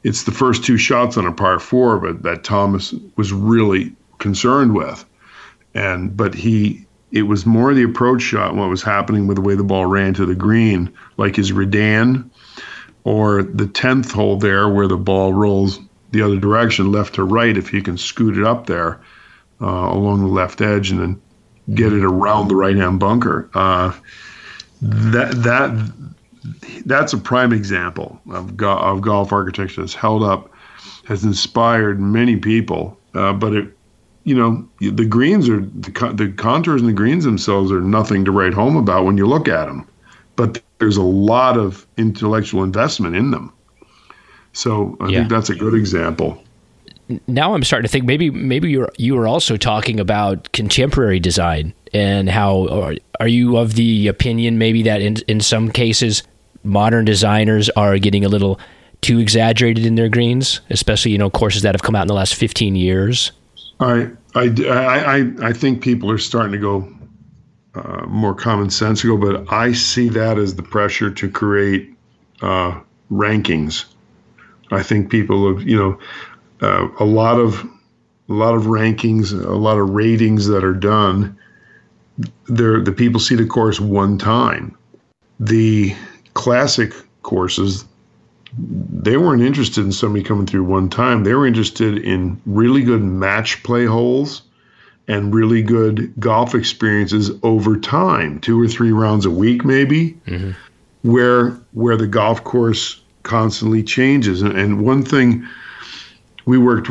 it's 0.03 0.23
the 0.23 0.31
first 0.31 0.63
two 0.63 0.77
shots 0.77 1.17
on 1.17 1.25
a 1.25 1.31
par 1.31 1.59
four, 1.59 1.99
but 1.99 2.23
that 2.23 2.43
Thomas 2.43 2.93
was 3.15 3.33
really 3.33 3.95
concerned 4.19 4.75
with. 4.75 5.05
And 5.73 6.15
but 6.15 6.33
he 6.33 6.85
it 7.11 7.23
was 7.23 7.45
more 7.45 7.73
the 7.73 7.83
approach 7.83 8.21
shot 8.21 8.55
what 8.55 8.69
was 8.69 8.81
happening 8.81 9.27
with 9.27 9.35
the 9.35 9.41
way 9.41 9.55
the 9.55 9.63
ball 9.63 9.85
ran 9.85 10.13
to 10.15 10.25
the 10.25 10.35
green, 10.35 10.91
like 11.17 11.35
his 11.35 11.51
Redan 11.51 12.29
or 13.03 13.43
the 13.43 13.67
tenth 13.67 14.11
hole 14.11 14.37
there 14.37 14.69
where 14.69 14.87
the 14.87 14.97
ball 14.97 15.33
rolls 15.33 15.79
the 16.11 16.21
other 16.21 16.39
direction, 16.39 16.91
left 16.91 17.15
to 17.15 17.23
right, 17.23 17.57
if 17.57 17.73
you 17.73 17.81
can 17.81 17.97
scoot 17.97 18.37
it 18.37 18.45
up 18.45 18.67
there 18.67 19.01
uh, 19.61 19.65
along 19.65 20.21
the 20.21 20.27
left 20.27 20.61
edge 20.61 20.91
and 20.91 20.99
then 20.99 21.21
get 21.73 21.93
it 21.93 22.03
around 22.03 22.47
the 22.47 22.55
right 22.55 22.75
hand 22.75 22.99
bunker. 22.99 23.49
Uh, 23.53 23.93
that 24.81 25.31
that 25.43 25.93
that's 26.85 27.13
a 27.13 27.17
prime 27.17 27.53
example 27.53 28.19
of, 28.31 28.57
go- 28.57 28.77
of 28.77 29.01
golf 29.01 29.31
architecture 29.31 29.81
that's 29.81 29.93
held 29.93 30.23
up, 30.23 30.51
has 31.05 31.23
inspired 31.23 31.99
many 31.99 32.35
people. 32.35 32.97
Uh, 33.13 33.31
but 33.31 33.53
it, 33.53 33.77
you 34.25 34.35
know, 34.35 34.67
the 34.79 35.05
greens 35.05 35.47
are 35.49 35.61
the, 35.61 36.13
the 36.15 36.33
contours 36.35 36.81
and 36.81 36.89
the 36.89 36.93
greens 36.93 37.23
themselves 37.23 37.71
are 37.71 37.81
nothing 37.81 38.25
to 38.25 38.31
write 38.31 38.53
home 38.53 38.75
about 38.75 39.05
when 39.05 39.17
you 39.17 39.25
look 39.25 39.47
at 39.47 39.65
them. 39.65 39.87
But 40.35 40.61
there's 40.79 40.97
a 40.97 41.03
lot 41.03 41.57
of 41.57 41.85
intellectual 41.97 42.63
investment 42.63 43.15
in 43.15 43.31
them. 43.31 43.53
So 44.53 44.97
I 44.99 45.07
yeah. 45.07 45.19
think 45.19 45.29
that's 45.29 45.49
a 45.49 45.55
good 45.55 45.73
example. 45.73 46.43
Now 47.27 47.53
I'm 47.53 47.63
starting 47.63 47.85
to 47.85 47.91
think 47.91 48.05
maybe 48.05 48.29
maybe 48.29 48.71
you're 48.71 48.89
you 48.97 49.15
were 49.15 49.27
also 49.27 49.57
talking 49.57 49.99
about 49.99 50.51
contemporary 50.53 51.19
design 51.19 51.73
and 51.93 52.29
how 52.29 52.95
are 53.19 53.27
you 53.27 53.57
of 53.57 53.75
the 53.75 54.07
opinion 54.07 54.57
maybe 54.57 54.83
that 54.83 55.01
in 55.01 55.17
in 55.27 55.41
some 55.41 55.69
cases 55.69 56.23
modern 56.63 57.05
designers 57.05 57.69
are 57.71 57.97
getting 57.97 58.23
a 58.23 58.29
little 58.29 58.59
too 59.01 59.19
exaggerated 59.19 59.85
in 59.85 59.95
their 59.95 60.09
greens, 60.09 60.61
especially 60.69 61.11
you 61.11 61.17
know 61.17 61.29
courses 61.29 61.61
that 61.61 61.75
have 61.75 61.83
come 61.83 61.95
out 61.95 62.03
in 62.03 62.07
the 62.07 62.13
last 62.13 62.35
15 62.35 62.75
years? 62.75 63.31
I 63.79 64.09
I 64.33 64.45
I 64.65 65.31
I 65.41 65.53
think 65.53 65.83
people 65.83 66.09
are 66.09 66.17
starting 66.17 66.53
to 66.53 66.57
go 66.57 66.91
uh, 67.75 68.05
more 68.07 68.35
commonsensical, 68.35 69.19
but 69.19 69.51
I 69.53 69.73
see 69.73 70.09
that 70.09 70.37
as 70.37 70.55
the 70.55 70.63
pressure 70.63 71.11
to 71.11 71.29
create 71.29 71.93
uh, 72.41 72.79
rankings. 73.11 73.85
I 74.71 74.81
think 74.81 75.11
people 75.11 75.53
have 75.53 75.67
you 75.67 75.77
know 75.77 75.99
uh, 76.61 76.87
a 76.99 77.05
lot 77.05 77.39
of 77.39 77.67
a 78.29 78.33
lot 78.33 78.55
of 78.55 78.63
rankings, 78.63 79.33
a 79.33 79.51
lot 79.51 79.77
of 79.77 79.89
ratings 79.89 80.47
that 80.47 80.63
are 80.63 80.73
done. 80.73 81.37
There, 82.47 82.81
the 82.81 82.91
people 82.91 83.19
see 83.19 83.35
the 83.35 83.45
course 83.45 83.79
one 83.79 84.17
time. 84.17 84.77
The 85.39 85.95
classic 86.33 86.93
courses, 87.23 87.85
they 88.57 89.17
weren't 89.17 89.41
interested 89.41 89.83
in 89.83 89.91
somebody 89.91 90.23
coming 90.23 90.45
through 90.45 90.63
one 90.63 90.89
time. 90.89 91.23
They 91.23 91.33
were 91.33 91.45
interested 91.45 91.97
in 91.97 92.39
really 92.45 92.83
good 92.83 93.01
match 93.01 93.61
play 93.63 93.85
holes 93.85 94.43
and 95.07 95.33
really 95.33 95.61
good 95.61 96.13
golf 96.19 96.55
experiences 96.55 97.31
over 97.43 97.77
time, 97.77 98.39
two 98.39 98.59
or 98.59 98.67
three 98.67 98.91
rounds 98.91 99.25
a 99.25 99.31
week, 99.31 99.65
maybe, 99.65 100.17
mm-hmm. 100.27 100.51
where 101.01 101.51
where 101.73 101.97
the 101.97 102.07
golf 102.07 102.43
course 102.43 103.01
constantly 103.23 103.83
changes. 103.83 104.41
And, 104.41 104.57
and 104.57 104.85
one 104.85 105.03
thing 105.03 105.45
we 106.45 106.57
worked, 106.57 106.89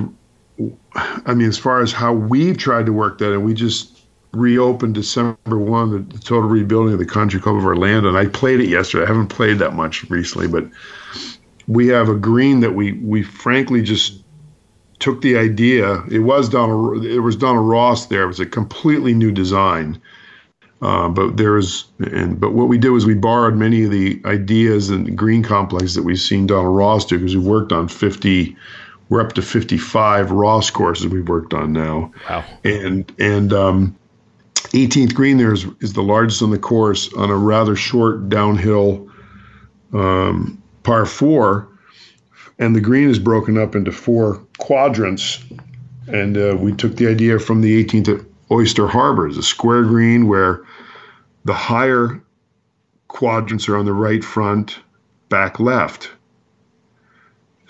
I 0.95 1.35
mean, 1.35 1.49
as 1.49 1.59
far 1.59 1.81
as 1.81 1.93
how 1.93 2.13
we've 2.13 2.57
tried 2.57 2.87
to 2.87 2.93
work 2.93 3.19
that, 3.19 3.33
and 3.33 3.45
we 3.45 3.55
just 3.55 4.01
reopened 4.33 4.95
December 4.95 5.59
1, 5.59 6.09
the, 6.09 6.19
total 6.19 6.49
rebuilding 6.49 6.95
of 6.95 6.99
the 6.99 7.07
Country 7.07 7.41
Club 7.41 7.57
of 7.57 7.65
Orlando. 7.65 8.09
And 8.09 8.19
I 8.19 8.27
played 8.27 8.61
it 8.61 8.69
yesterday. 8.69 9.05
I 9.05 9.09
haven't 9.09 9.29
played 9.29 9.59
that 9.59 9.75
much 9.75 10.09
recently, 10.11 10.49
but 10.49 10.67
we 11.69 11.87
have 11.89 12.09
a 12.09 12.15
green 12.15 12.61
that 12.61 12.75
we 12.75 12.93
we 12.93 13.23
frankly 13.23 13.83
just 13.83 14.23
took 14.99 15.21
the 15.21 15.37
idea. 15.37 16.03
It 16.11 16.21
was 16.21 16.49
Donald 16.49 17.05
it 17.05 17.21
was 17.21 17.37
Donald 17.37 17.69
Ross 17.69 18.07
there. 18.07 18.25
It 18.25 18.29
was 18.29 18.41
a 18.41 18.47
completely 18.47 19.15
new 19.15 19.33
design. 19.33 20.01
Uh, 20.81 21.09
but 21.09 21.37
there 21.37 21.53
was, 21.53 21.85
and 22.11 22.41
but 22.41 22.55
what 22.55 22.67
we 22.67 22.77
did 22.77 22.91
was 22.91 23.07
we 23.07 23.15
borrowed 23.15 23.55
many 23.55 23.85
of 23.85 23.93
the 23.93 24.21
ideas 24.25 24.91
and 24.91 25.17
green 25.17 25.41
complex 25.41 25.95
that 25.95 26.03
we've 26.03 26.19
seen 26.19 26.45
Donald 26.45 26.77
Ross 26.77 27.05
do 27.05 27.17
because 27.19 27.37
we 27.37 27.43
worked 27.43 27.71
on 27.71 27.87
50, 27.87 28.57
we're 29.13 29.21
up 29.21 29.35
to 29.35 29.43
55 29.43 30.31
Ross 30.31 30.71
courses 30.71 31.07
we've 31.07 31.29
worked 31.29 31.53
on 31.53 31.75
now. 31.75 32.11
Wow. 32.31 32.45
And 32.65 33.13
and 33.19 33.53
um, 33.53 33.99
18th 34.55 35.13
green 35.13 35.37
there 35.37 35.53
is, 35.53 35.67
is 35.81 35.93
the 35.93 36.03
largest 36.03 36.41
on 36.41 36.51
the 36.51 36.59
course 36.59 37.13
on 37.13 37.29
a 37.29 37.37
rather 37.37 37.77
short 37.77 38.31
downhill 38.31 39.11
um, 39.93 40.63
par 40.83 41.05
four, 41.05 41.69
and 42.59 42.75
the 42.75 42.81
green 42.81 43.11
is 43.11 43.19
broken 43.19 43.59
up 43.59 43.75
into 43.75 43.93
four 43.93 44.37
quadrants. 44.57 45.45
And 46.09 46.39
uh, 46.39 46.57
we 46.59 46.73
took 46.73 46.97
the 46.97 47.07
idea 47.07 47.39
from 47.39 47.61
the 47.61 47.85
18th 47.85 48.19
at 48.19 48.27
Oyster 48.51 48.89
Harbor, 48.89 49.29
it's 49.29 49.37
a 49.37 49.43
square 49.43 49.83
green 49.83 50.27
where 50.27 50.65
the 51.45 51.53
higher 51.53 52.23
quadrants 53.09 53.69
are 53.69 53.77
on 53.77 53.85
the 53.85 53.93
right 53.93 54.25
front, 54.25 54.79
back 55.29 55.61
left. 55.61 56.11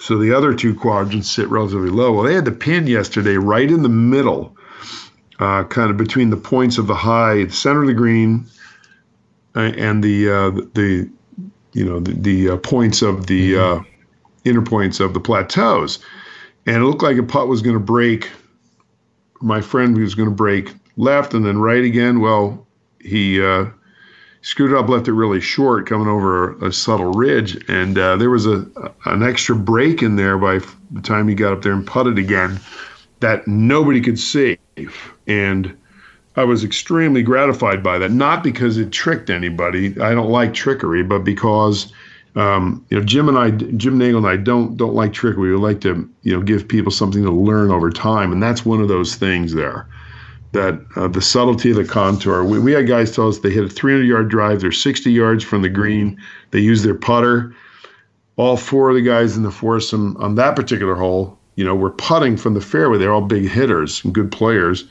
So 0.03 0.19
the 0.19 0.35
other 0.35 0.53
two 0.53 0.75
quadrants 0.75 1.31
sit 1.31 1.49
relatively 1.49 1.89
low. 1.89 2.13
Well, 2.13 2.25
they 2.25 2.35
had 2.35 2.45
the 2.45 2.51
pin 2.51 2.89
yesterday 2.89 3.37
right 3.37 3.71
in 3.71 3.85
the 3.85 3.89
middle 3.89 4.57
uh, 5.39 5.63
kind 5.63 5.93
of 5.93 5.97
between 5.97 6.31
the 6.31 6.37
points 6.37 6.77
of 6.77 6.89
the 6.89 6.95
high, 6.95 7.45
the 7.45 7.53
center 7.53 7.83
of 7.83 7.87
the 7.87 7.95
green, 7.95 8.45
uh, 9.55 9.61
and 9.61 10.03
the 10.03 10.29
uh, 10.29 10.51
the 10.75 11.09
you 11.73 11.85
know 11.85 12.01
the, 12.01 12.15
the 12.15 12.51
uh, 12.51 12.57
points 12.57 13.01
of 13.01 13.29
the 13.29 13.53
mm-hmm. 13.53 13.81
Uh, 13.81 13.85
inner 14.45 14.63
points 14.63 14.99
of 14.99 15.15
the 15.15 15.21
plateaus, 15.21 16.01
and 16.67 16.79
it 16.79 16.85
looked 16.85 17.05
like 17.05 17.17
a 17.17 17.23
putt 17.23 17.47
was 17.47 17.63
going 17.63 17.77
to 17.77 17.85
break. 17.85 18.29
My 19.41 19.61
friend 19.61 19.97
was 19.97 20.17
going 20.17 20.29
to 20.29 20.35
break 20.35 20.75
left 20.97 21.33
and 21.33 21.47
then 21.47 21.59
right 21.59 21.85
again. 21.85 22.19
Well, 22.19 22.67
he 23.01 23.41
uh, 23.41 23.67
screwed 24.43 24.75
up, 24.75 24.89
left 24.89 25.09
it 25.09 25.13
really 25.13 25.41
short, 25.41 25.87
coming 25.87 26.09
over 26.09 26.53
a, 26.53 26.67
a 26.67 26.73
subtle 26.73 27.13
ridge, 27.13 27.63
and 27.69 27.97
there 27.97 28.31
was 28.31 28.47
a 28.47 28.67
an 29.07 29.23
extra 29.23 29.57
break 29.57 30.03
in 30.03 30.17
there 30.17 30.37
by 30.39 30.59
the 30.91 31.01
time 31.03 31.29
he 31.29 31.35
got 31.35 31.53
up 31.53 31.63
there 31.63 31.73
and 31.73 31.87
putted 31.87 32.19
again 32.19 32.61
that 33.23 33.49
nobody 33.49 34.01
could 34.01 34.19
see. 34.19 34.59
And 35.27 35.75
I 36.37 36.45
was 36.45 36.65
extremely 36.65 37.23
gratified 37.23 37.83
by 37.83 37.99
that, 37.99 38.11
not 38.11 38.43
because 38.43 38.77
it 38.77 38.91
tricked 38.91 39.31
anybody. 39.31 39.99
I 40.01 40.15
don't 40.15 40.31
like 40.31 40.55
trickery, 40.55 41.03
but 41.03 41.21
because 41.21 41.93
um, 42.37 42.85
you 42.91 42.99
know 42.99 43.05
Jim 43.05 43.29
and 43.29 43.39
I, 43.39 43.51
Jim 43.51 43.99
Nagle 43.99 44.19
and 44.19 44.27
I 44.27 44.37
don't 44.37 44.77
don't 44.77 44.95
like 44.95 45.13
trickery. 45.13 45.53
We 45.53 45.57
like 45.57 45.81
to 45.83 46.09
you 46.23 46.35
know 46.35 46.43
give 46.43 46.69
people 46.69 46.93
something 46.93 47.23
to 47.23 47.31
learn 47.31 47.71
over 47.71 47.91
time, 47.91 48.33
and 48.33 48.43
that's 48.43 48.65
one 48.65 48.81
of 48.81 48.89
those 48.89 49.15
things 49.15 49.55
there. 49.55 49.87
That 50.53 50.85
uh, 50.97 51.09
the 51.09 51.23
subtlety 51.23 51.71
of 51.71 51.77
the 51.77 51.85
contour. 51.85 52.45
We, 52.45 52.59
we 52.59 52.73
had 52.73 52.87
guys 52.87 53.15
tell 53.15 53.29
us 53.29 53.39
they 53.39 53.51
hit 53.51 53.65
a 53.65 53.69
300 53.69 54.05
yard 54.05 54.29
drive. 54.29 54.61
They're 54.61 54.73
60 54.73 55.11
yards 55.11 55.43
from 55.43 55.63
the 55.63 55.71
green. 55.71 56.21
They 56.51 56.61
use 56.61 56.83
their 56.83 56.95
putter. 56.95 57.55
All 58.37 58.57
four 58.57 58.91
of 58.91 58.97
the 58.97 59.03
guys 59.03 59.37
in 59.37 59.43
the 59.43 59.51
foursome 59.51 60.17
on 60.19 60.35
that 60.35 60.57
particular 60.57 60.95
hole 60.95 61.39
you 61.57 61.65
know, 61.65 61.75
were 61.75 61.91
putting 61.91 62.37
from 62.37 62.55
the 62.55 62.61
fairway. 62.61 62.99
They're 62.99 63.13
all 63.13 63.21
big 63.21 63.49
hitters 63.49 64.05
and 64.05 64.15
good 64.15 64.33
players. 64.33 64.85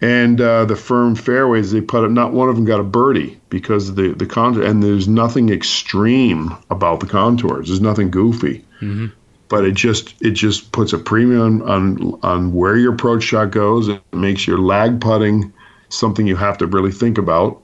And 0.00 0.40
uh, 0.40 0.64
the 0.64 0.74
firm 0.74 1.14
fairways 1.14 1.70
they 1.70 1.80
put 1.80 2.04
up, 2.04 2.10
not 2.10 2.32
one 2.32 2.48
of 2.48 2.56
them 2.56 2.64
got 2.64 2.80
a 2.80 2.84
birdie 2.84 3.40
because 3.50 3.88
of 3.88 3.94
the 3.94 4.08
the 4.14 4.26
contour. 4.26 4.64
And 4.64 4.82
there's 4.82 5.06
nothing 5.06 5.50
extreme 5.50 6.56
about 6.70 7.00
the 7.00 7.06
contours. 7.06 7.68
There's 7.68 7.80
nothing 7.80 8.10
goofy. 8.10 8.64
Mm-hmm. 8.80 9.06
But 9.52 9.66
it 9.66 9.74
just 9.74 10.14
it 10.22 10.30
just 10.30 10.72
puts 10.72 10.94
a 10.94 10.98
premium 10.98 11.60
on 11.68 12.18
on 12.22 12.54
where 12.54 12.78
your 12.78 12.94
approach 12.94 13.22
shot 13.24 13.50
goes. 13.50 13.86
It 13.86 14.00
makes 14.14 14.46
your 14.46 14.56
lag 14.56 14.98
putting 14.98 15.52
something 15.90 16.26
you 16.26 16.36
have 16.36 16.56
to 16.56 16.66
really 16.66 16.90
think 16.90 17.18
about. 17.18 17.60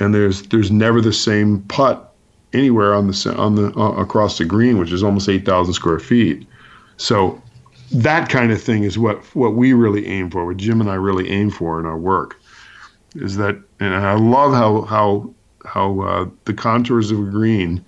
And 0.00 0.12
there's 0.12 0.42
there's 0.48 0.72
never 0.72 1.00
the 1.00 1.12
same 1.12 1.62
putt 1.68 2.12
anywhere 2.52 2.92
on 2.92 3.06
the 3.06 3.34
on 3.38 3.54
the 3.54 3.72
uh, 3.78 3.92
across 3.92 4.38
the 4.38 4.46
green, 4.46 4.78
which 4.78 4.90
is 4.90 5.04
almost 5.04 5.28
eight 5.28 5.46
thousand 5.46 5.74
square 5.74 6.00
feet. 6.00 6.44
So 6.96 7.40
that 7.92 8.28
kind 8.28 8.50
of 8.50 8.60
thing 8.60 8.82
is 8.82 8.98
what 8.98 9.18
what 9.36 9.54
we 9.54 9.74
really 9.74 10.08
aim 10.08 10.30
for. 10.30 10.44
What 10.44 10.56
Jim 10.56 10.80
and 10.80 10.90
I 10.90 10.94
really 10.94 11.30
aim 11.30 11.50
for 11.50 11.78
in 11.78 11.86
our 11.86 11.98
work 11.98 12.40
is 13.14 13.36
that, 13.36 13.56
and 13.78 13.94
I 13.94 14.14
love 14.14 14.54
how 14.54 14.82
how 14.82 15.32
how 15.64 16.00
uh, 16.00 16.26
the 16.46 16.54
contours 16.54 17.12
of 17.12 17.20
a 17.20 17.30
green, 17.30 17.84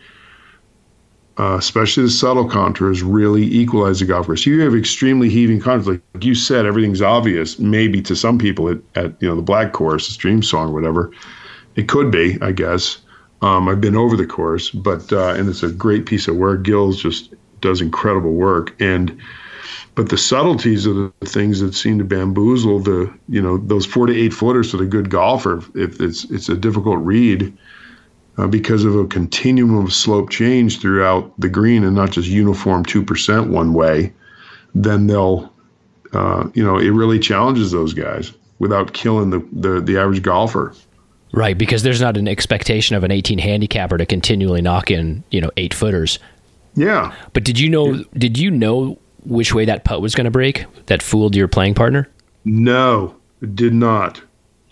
uh, 1.38 1.56
especially 1.58 2.02
the 2.02 2.10
subtle 2.10 2.48
contours, 2.48 3.02
really 3.02 3.44
equalize 3.44 4.00
the 4.00 4.06
golf 4.06 4.26
course. 4.26 4.46
You 4.46 4.60
have 4.60 4.74
extremely 4.74 5.28
heaving 5.28 5.60
contours, 5.60 5.98
like 6.14 6.24
you 6.24 6.34
said, 6.34 6.66
everything's 6.66 7.02
obvious. 7.02 7.58
Maybe 7.58 8.02
to 8.02 8.16
some 8.16 8.38
people 8.38 8.68
at, 8.68 8.78
at 8.94 9.20
you 9.22 9.28
know 9.28 9.36
the 9.36 9.42
black 9.42 9.72
course, 9.72 10.16
Streamsong, 10.16 10.68
or 10.68 10.72
whatever, 10.72 11.12
it 11.76 11.88
could 11.88 12.10
be, 12.10 12.38
I 12.42 12.52
guess. 12.52 12.98
Um, 13.42 13.68
I've 13.68 13.80
been 13.80 13.96
over 13.96 14.16
the 14.16 14.26
course, 14.26 14.70
but 14.70 15.12
uh, 15.12 15.34
and 15.34 15.48
it's 15.48 15.62
a 15.62 15.70
great 15.70 16.04
piece 16.04 16.28
of 16.28 16.36
work. 16.36 16.62
Gills 16.62 17.00
just 17.00 17.32
does 17.60 17.80
incredible 17.80 18.32
work 18.32 18.74
and 18.80 19.18
but 19.94 20.08
the 20.08 20.18
subtleties 20.18 20.86
of 20.86 20.96
the 20.96 21.26
things 21.26 21.60
that 21.60 21.74
seem 21.74 21.98
to 21.98 22.04
bamboozle 22.04 22.80
the 22.80 23.12
you 23.28 23.42
know 23.42 23.58
those 23.58 23.86
four 23.86 24.06
to 24.06 24.16
eight 24.16 24.32
footers 24.32 24.70
for 24.70 24.76
the 24.76 24.86
good 24.86 25.10
golfer 25.10 25.58
if 25.74 26.00
it's 26.00 26.24
it's 26.24 26.48
a 26.48 26.56
difficult 26.56 26.98
read 27.00 27.56
uh, 28.40 28.46
because 28.46 28.84
of 28.84 28.96
a 28.96 29.06
continuum 29.06 29.76
of 29.76 29.92
slope 29.92 30.30
change 30.30 30.80
throughout 30.80 31.30
the 31.38 31.48
green 31.48 31.84
and 31.84 31.94
not 31.94 32.10
just 32.10 32.26
uniform 32.26 32.84
2% 32.84 33.50
one 33.50 33.74
way, 33.74 34.10
then 34.74 35.06
they'll, 35.06 35.52
uh, 36.14 36.48
you 36.54 36.64
know, 36.64 36.78
it 36.78 36.88
really 36.88 37.18
challenges 37.18 37.70
those 37.70 37.92
guys 37.92 38.32
without 38.58 38.94
killing 38.94 39.28
the, 39.28 39.46
the, 39.52 39.80
the 39.82 39.98
average 39.98 40.22
golfer. 40.22 40.74
Right, 41.32 41.56
because 41.56 41.82
there's 41.82 42.00
not 42.00 42.16
an 42.16 42.26
expectation 42.26 42.96
of 42.96 43.04
an 43.04 43.10
18 43.10 43.38
handicapper 43.38 43.98
to 43.98 44.06
continually 44.06 44.62
knock 44.62 44.90
in, 44.90 45.22
you 45.30 45.42
know, 45.42 45.50
eight 45.58 45.74
footers. 45.74 46.18
Yeah. 46.74 47.14
But 47.34 47.44
did 47.44 47.58
you 47.58 47.68
know? 47.68 48.04
Did 48.14 48.38
you 48.38 48.50
know 48.50 48.98
which 49.24 49.52
way 49.52 49.64
that 49.64 49.84
putt 49.84 50.00
was 50.00 50.14
going 50.14 50.24
to 50.24 50.30
break? 50.30 50.64
That 50.86 51.02
fooled 51.02 51.36
your 51.36 51.46
playing 51.46 51.74
partner? 51.74 52.08
No, 52.44 53.14
did 53.54 53.74
not. 53.74 54.22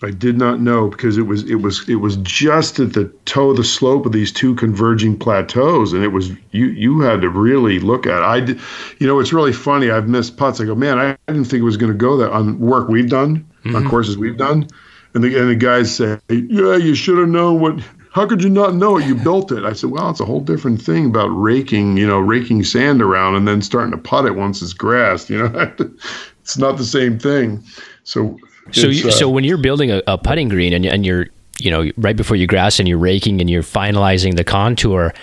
I 0.01 0.11
did 0.11 0.37
not 0.37 0.61
know 0.61 0.87
because 0.89 1.17
it 1.17 1.23
was 1.23 1.43
it 1.49 1.55
was 1.55 1.87
it 1.89 1.95
was 1.95 2.15
just 2.17 2.79
at 2.79 2.93
the 2.93 3.05
toe 3.25 3.49
of 3.49 3.57
the 3.57 3.65
slope 3.65 4.05
of 4.05 4.13
these 4.13 4.31
two 4.31 4.55
converging 4.55 5.17
plateaus, 5.17 5.91
and 5.91 6.03
it 6.03 6.09
was 6.09 6.29
you 6.51 6.67
you 6.67 7.01
had 7.01 7.21
to 7.21 7.29
really 7.29 7.79
look 7.79 8.07
at. 8.07 8.19
It. 8.19 8.25
I 8.25 8.39
did, 8.39 8.59
you 8.99 9.07
know, 9.07 9.19
it's 9.19 9.33
really 9.33 9.51
funny. 9.51 9.91
I've 9.91 10.07
missed 10.07 10.37
putts. 10.37 10.61
I 10.61 10.65
go, 10.65 10.75
man, 10.75 10.97
I, 10.97 11.17
didn't 11.27 11.45
think 11.45 11.61
it 11.61 11.65
was 11.65 11.75
going 11.75 11.91
to 11.91 11.97
go 11.97 12.15
there 12.15 12.31
on 12.31 12.59
work 12.59 12.87
we've 12.87 13.09
done 13.09 13.45
mm-hmm. 13.65 13.75
on 13.75 13.89
courses 13.89 14.17
we've 14.17 14.37
done, 14.37 14.67
and 15.13 15.23
the 15.23 15.37
and 15.37 15.49
the 15.49 15.55
guys 15.55 15.93
say, 15.93 16.17
yeah, 16.29 16.77
you 16.77 16.95
should 16.95 17.17
have 17.17 17.29
known 17.29 17.59
what. 17.59 17.79
How 18.11 18.25
could 18.25 18.41
you 18.41 18.49
not 18.49 18.73
know 18.73 18.97
it? 18.97 19.05
You 19.05 19.13
built 19.13 19.51
it. 19.51 19.65
I 19.65 19.73
said, 19.73 19.91
well, 19.91 20.09
it's 20.09 20.19
a 20.19 20.25
whole 20.25 20.39
different 20.39 20.81
thing 20.81 21.05
about 21.05 21.27
raking, 21.27 21.95
you 21.95 22.07
know, 22.07 22.19
raking 22.19 22.63
sand 22.63 23.03
around 23.03 23.35
and 23.35 23.47
then 23.47 23.61
starting 23.61 23.91
to 23.91 23.99
putt 23.99 24.25
it 24.25 24.35
once 24.35 24.63
it's 24.63 24.73
grassed. 24.73 25.29
You 25.29 25.47
know, 25.47 25.71
it's 26.39 26.57
not 26.57 26.77
the 26.77 26.85
same 26.85 27.19
thing. 27.19 27.63
So 28.05 28.39
so, 28.71 28.87
you, 28.87 29.09
uh, 29.09 29.11
so 29.11 29.29
when 29.29 29.43
you're 29.43 29.57
building 29.57 29.91
a, 29.91 30.01
a 30.07 30.17
putting 30.17 30.49
green 30.49 30.73
and, 30.73 30.85
and 30.85 31.05
you're, 31.05 31.27
you 31.59 31.71
know, 31.71 31.91
right 31.97 32.15
before 32.15 32.37
you 32.37 32.47
grass 32.47 32.79
and 32.79 32.87
you're 32.87 32.97
raking 32.97 33.41
and 33.41 33.49
you're 33.49 33.63
finalizing 33.63 34.35
the 34.35 34.43
contour, 34.43 35.13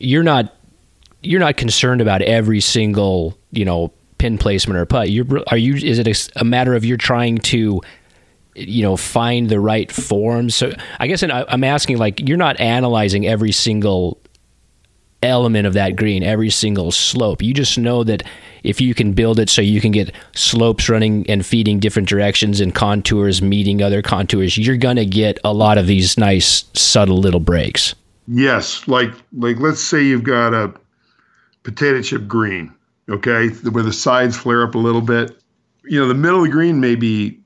you're 0.00 0.22
not, 0.22 0.54
you're 1.22 1.40
not 1.40 1.56
concerned 1.56 2.00
about 2.00 2.22
every 2.22 2.60
single, 2.60 3.36
you 3.50 3.64
know, 3.64 3.92
pin 4.18 4.38
placement 4.38 4.78
or 4.78 4.86
putt. 4.86 5.10
You're, 5.10 5.26
are 5.48 5.56
you? 5.56 5.74
Is 5.74 5.98
it 5.98 6.06
a, 6.06 6.40
a 6.40 6.44
matter 6.44 6.74
of 6.74 6.84
you're 6.84 6.96
trying 6.96 7.38
to, 7.38 7.80
you 8.54 8.82
know, 8.82 8.96
find 8.96 9.48
the 9.48 9.58
right 9.58 9.90
form? 9.90 10.50
So 10.50 10.72
I 11.00 11.08
guess 11.08 11.22
I'm 11.22 11.64
asking, 11.64 11.98
like, 11.98 12.20
you're 12.20 12.36
not 12.36 12.60
analyzing 12.60 13.26
every 13.26 13.50
single 13.50 14.18
element 15.22 15.66
of 15.66 15.74
that 15.74 15.96
green, 15.96 16.22
every 16.22 16.50
single 16.50 16.90
slope. 16.90 17.42
You 17.42 17.54
just 17.54 17.78
know 17.78 18.04
that 18.04 18.22
if 18.62 18.80
you 18.80 18.94
can 18.94 19.12
build 19.12 19.38
it 19.38 19.48
so 19.48 19.62
you 19.62 19.80
can 19.80 19.92
get 19.92 20.14
slopes 20.34 20.88
running 20.88 21.28
and 21.28 21.44
feeding 21.44 21.78
different 21.78 22.08
directions 22.08 22.60
and 22.60 22.74
contours 22.74 23.42
meeting 23.42 23.82
other 23.82 24.02
contours, 24.02 24.56
you're 24.56 24.76
going 24.76 24.96
to 24.96 25.06
get 25.06 25.38
a 25.44 25.52
lot 25.52 25.78
of 25.78 25.86
these 25.86 26.18
nice 26.18 26.64
subtle 26.74 27.18
little 27.18 27.40
breaks. 27.40 27.94
Yes, 28.28 28.86
like 28.86 29.12
like 29.36 29.58
let's 29.58 29.82
say 29.82 30.02
you've 30.02 30.22
got 30.22 30.54
a 30.54 30.72
potato 31.64 32.02
chip 32.02 32.28
green, 32.28 32.72
okay, 33.08 33.48
where 33.48 33.82
the 33.82 33.92
sides 33.92 34.36
flare 34.36 34.62
up 34.62 34.74
a 34.74 34.78
little 34.78 35.00
bit. 35.00 35.36
You 35.84 35.98
know, 36.00 36.06
the 36.06 36.14
middle 36.14 36.38
of 36.38 36.44
the 36.44 36.50
green 36.50 36.78
may 36.78 36.94
be 36.94 37.40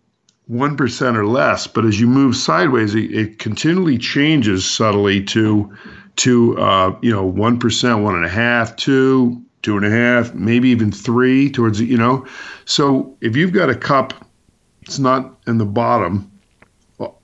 1% 0.50 1.16
or 1.16 1.26
less, 1.26 1.66
but 1.66 1.84
as 1.84 1.98
you 1.98 2.06
move 2.06 2.36
sideways, 2.36 2.94
it, 2.94 3.10
it 3.12 3.38
continually 3.38 3.98
changes 3.98 4.68
subtly 4.68 5.24
to 5.24 5.74
to 6.16 6.58
uh, 6.58 6.96
you 7.02 7.12
know 7.12 7.24
one 7.24 7.58
percent, 7.58 8.00
one 8.00 8.14
and 8.14 8.24
a 8.24 8.28
half, 8.28 8.76
two, 8.76 9.42
two 9.62 9.76
and 9.76 9.86
a 9.86 9.90
half, 9.90 10.34
maybe 10.34 10.68
even 10.68 10.92
three 10.92 11.50
towards 11.50 11.80
you 11.80 11.96
know. 11.96 12.26
So 12.64 13.16
if 13.20 13.36
you've 13.36 13.52
got 13.52 13.70
a 13.70 13.74
cup, 13.74 14.14
it's 14.82 14.98
not 14.98 15.38
in 15.46 15.58
the 15.58 15.66
bottom. 15.66 16.30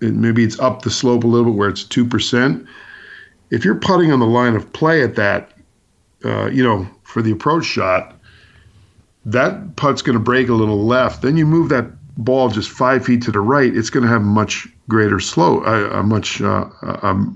Maybe 0.00 0.44
it's 0.44 0.58
up 0.60 0.82
the 0.82 0.90
slope 0.90 1.24
a 1.24 1.26
little 1.26 1.52
bit 1.52 1.58
where 1.58 1.68
it's 1.68 1.84
two 1.84 2.06
percent. 2.06 2.66
If 3.50 3.64
you're 3.64 3.76
putting 3.76 4.12
on 4.12 4.20
the 4.20 4.26
line 4.26 4.54
of 4.54 4.72
play 4.72 5.02
at 5.02 5.14
that, 5.16 5.52
uh, 6.24 6.46
you 6.46 6.62
know, 6.62 6.86
for 7.02 7.22
the 7.22 7.30
approach 7.30 7.64
shot, 7.64 8.18
that 9.24 9.76
putt's 9.76 10.02
going 10.02 10.16
to 10.16 10.24
break 10.24 10.48
a 10.48 10.54
little 10.54 10.84
left. 10.84 11.22
Then 11.22 11.36
you 11.36 11.46
move 11.46 11.68
that 11.68 11.86
ball 12.16 12.48
just 12.48 12.70
five 12.70 13.04
feet 13.04 13.22
to 13.22 13.30
the 13.30 13.40
right. 13.40 13.74
It's 13.74 13.90
going 13.90 14.04
to 14.04 14.08
have 14.08 14.22
much 14.22 14.66
greater 14.88 15.20
slope, 15.20 15.64
a, 15.66 16.00
a 16.00 16.02
much 16.02 16.42
uh, 16.42 16.66
a, 16.82 17.26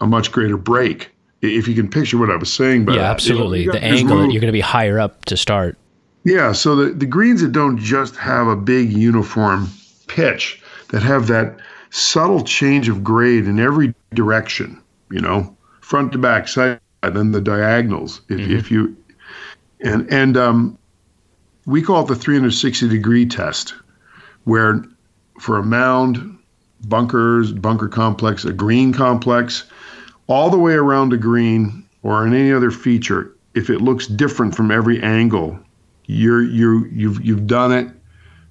a 0.00 0.06
much 0.06 0.32
greater 0.32 0.56
break. 0.56 1.10
If 1.40 1.68
you 1.68 1.74
can 1.74 1.88
picture 1.88 2.18
what 2.18 2.30
I 2.30 2.36
was 2.36 2.52
saying, 2.52 2.84
but 2.84 2.96
yeah, 2.96 3.02
absolutely, 3.02 3.66
the 3.66 3.82
angle 3.82 4.30
you're 4.30 4.40
going 4.40 4.46
to 4.46 4.52
be 4.52 4.60
higher 4.60 4.98
up 4.98 5.24
to 5.26 5.36
start. 5.36 5.76
Yeah, 6.24 6.52
so 6.52 6.74
the, 6.74 6.90
the 6.90 7.06
greens 7.06 7.40
that 7.42 7.52
don't 7.52 7.78
just 7.78 8.16
have 8.16 8.48
a 8.48 8.56
big 8.56 8.92
uniform 8.92 9.70
pitch, 10.08 10.60
that 10.88 11.02
have 11.02 11.28
that 11.28 11.56
subtle 11.90 12.42
change 12.42 12.88
of 12.88 13.04
grade 13.04 13.46
in 13.46 13.60
every 13.60 13.94
direction, 14.14 14.82
you 15.10 15.20
know, 15.20 15.56
front 15.80 16.12
to 16.12 16.18
back, 16.18 16.48
side, 16.48 16.80
and 17.02 17.16
then 17.16 17.32
the 17.32 17.40
diagonals. 17.40 18.20
If, 18.28 18.38
mm-hmm. 18.38 18.56
if 18.56 18.70
you 18.70 18.96
and 19.80 20.12
and 20.12 20.36
um, 20.36 20.78
we 21.66 21.82
call 21.82 22.02
it 22.02 22.08
the 22.08 22.16
360 22.16 22.88
degree 22.88 23.26
test, 23.26 23.74
where 24.44 24.84
for 25.40 25.56
a 25.58 25.62
mound, 25.62 26.38
bunkers, 26.88 27.52
bunker 27.52 27.88
complex, 27.88 28.44
a 28.44 28.52
green 28.52 28.92
complex, 28.92 29.64
all 30.28 30.50
the 30.50 30.58
way 30.58 30.74
around 30.74 31.12
a 31.12 31.16
green 31.16 31.84
or 32.02 32.26
in 32.26 32.34
any 32.34 32.52
other 32.52 32.70
feature, 32.70 33.34
if 33.54 33.68
it 33.70 33.80
looks 33.80 34.06
different 34.06 34.54
from 34.54 34.70
every 34.70 35.02
angle, 35.02 35.58
you're 36.06 36.42
you 36.42 36.86
you've 36.92 37.24
you've 37.24 37.46
done 37.46 37.72
it 37.72 37.88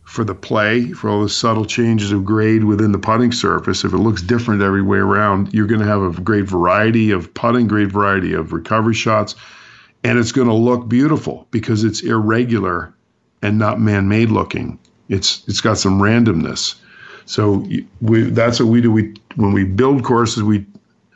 for 0.03 0.23
the 0.23 0.35
play, 0.35 0.91
for 0.93 1.09
all 1.09 1.21
the 1.21 1.29
subtle 1.29 1.65
changes 1.65 2.11
of 2.11 2.23
grade 2.23 2.63
within 2.63 2.93
the 2.93 2.99
putting 2.99 3.31
surface. 3.31 3.83
If 3.83 3.93
it 3.93 3.97
looks 3.97 4.21
different 4.21 4.61
every 4.61 4.81
way 4.81 4.99
around, 4.99 5.53
you're 5.53 5.67
going 5.67 5.81
to 5.81 5.87
have 5.87 6.01
a 6.01 6.21
great 6.21 6.45
variety 6.45 7.11
of 7.11 7.33
putting, 7.33 7.67
great 7.67 7.89
variety 7.89 8.33
of 8.33 8.53
recovery 8.53 8.93
shots, 8.93 9.35
and 10.03 10.17
it's 10.17 10.31
going 10.31 10.47
to 10.47 10.53
look 10.53 10.87
beautiful 10.87 11.47
because 11.51 11.83
it's 11.83 12.01
irregular 12.01 12.93
and 13.41 13.59
not 13.59 13.81
man-made 13.81 14.29
looking. 14.29 14.79
It's 15.09 15.43
it's 15.47 15.61
got 15.61 15.77
some 15.77 15.99
randomness. 15.99 16.75
So 17.25 17.67
we 18.01 18.23
that's 18.23 18.59
what 18.59 18.69
we 18.69 18.81
do. 18.81 18.91
We 18.91 19.13
when 19.35 19.51
we 19.51 19.65
build 19.65 20.03
courses, 20.03 20.43
we 20.43 20.65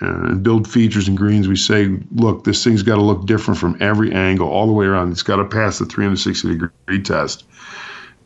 uh, 0.02 0.30
and 0.30 0.44
build 0.44 0.68
features 0.68 1.08
and 1.08 1.18
greens, 1.18 1.48
we 1.48 1.56
say, 1.56 1.98
look, 2.16 2.44
this 2.44 2.64
thing's 2.64 2.84
got 2.84 2.96
to 2.96 3.02
look 3.02 3.26
different 3.26 3.60
from 3.60 3.78
every 3.80 4.12
angle, 4.12 4.48
all 4.50 4.66
the 4.66 4.74
way 4.74 4.86
around. 4.86 5.12
It's 5.12 5.24
got 5.24 5.36
to 5.38 5.46
pass 5.46 5.80
the 5.80 5.86
360 5.86 6.48
degree 6.48 7.02
test. 7.02 7.46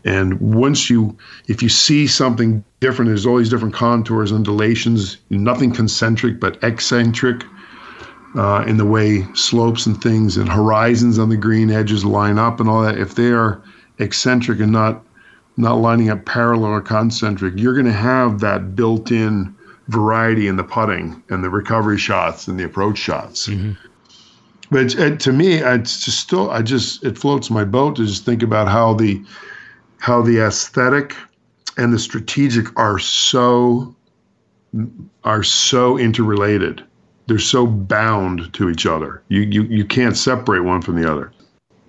And 0.05 0.39
once 0.39 0.89
you, 0.89 1.17
if 1.47 1.63
you 1.63 1.69
see 1.69 2.05
something 2.05 2.63
different, 2.79 3.09
there's 3.09 3.25
all 3.25 3.37
these 3.37 3.49
different 3.49 3.73
contours, 3.73 4.31
and 4.31 4.37
undulations, 4.37 5.17
nothing 5.29 5.71
concentric 5.71 6.39
but 6.39 6.63
eccentric 6.63 7.43
uh, 8.37 8.63
in 8.67 8.77
the 8.77 8.85
way 8.85 9.25
slopes 9.33 9.85
and 9.85 10.01
things 10.01 10.37
and 10.37 10.47
horizons 10.47 11.17
on 11.17 11.29
the 11.29 11.37
green 11.37 11.71
edges 11.71 12.05
line 12.05 12.37
up 12.37 12.59
and 12.59 12.69
all 12.69 12.83
that. 12.83 12.99
If 12.99 13.15
they 13.15 13.31
are 13.31 13.61
eccentric 13.99 14.59
and 14.59 14.71
not 14.71 15.03
not 15.57 15.75
lining 15.75 16.09
up 16.09 16.25
parallel 16.25 16.71
or 16.71 16.81
concentric, 16.81 17.53
you're 17.55 17.73
going 17.73 17.85
to 17.85 17.91
have 17.93 18.41
that 18.41 18.75
built-in 18.75 19.55
variety 19.87 20.47
in 20.47 20.55
the 20.55 20.63
putting 20.63 21.23
and 21.29 21.43
the 21.43 21.49
recovery 21.49 21.97
shots 21.97 22.47
and 22.47 22.59
the 22.59 22.63
approach 22.63 22.97
shots. 22.97 23.47
Mm-hmm. 23.47 23.73
But 24.71 24.95
it, 24.95 25.19
to 25.21 25.31
me, 25.31 25.55
it's 25.57 26.03
just 26.03 26.19
still, 26.19 26.49
I 26.49 26.61
just, 26.61 27.03
it 27.03 27.17
floats 27.17 27.49
my 27.51 27.63
boat 27.63 27.97
to 27.97 28.05
just 28.05 28.25
think 28.25 28.41
about 28.41 28.67
how 28.67 28.95
the, 28.95 29.23
how 29.99 30.21
the 30.21 30.39
aesthetic 30.39 31.15
and 31.77 31.93
the 31.93 31.99
strategic 31.99 32.77
are 32.77 32.97
so, 32.97 33.95
are 35.23 35.43
so 35.43 35.97
interrelated. 35.99 36.83
They're 37.27 37.37
so 37.39 37.67
bound 37.67 38.53
to 38.53 38.69
each 38.69 38.85
other. 38.85 39.21
You, 39.27 39.41
you, 39.41 39.63
you 39.63 39.85
can't 39.85 40.17
separate 40.17 40.61
one 40.61 40.81
from 40.81 40.99
the 40.99 41.11
other 41.11 41.31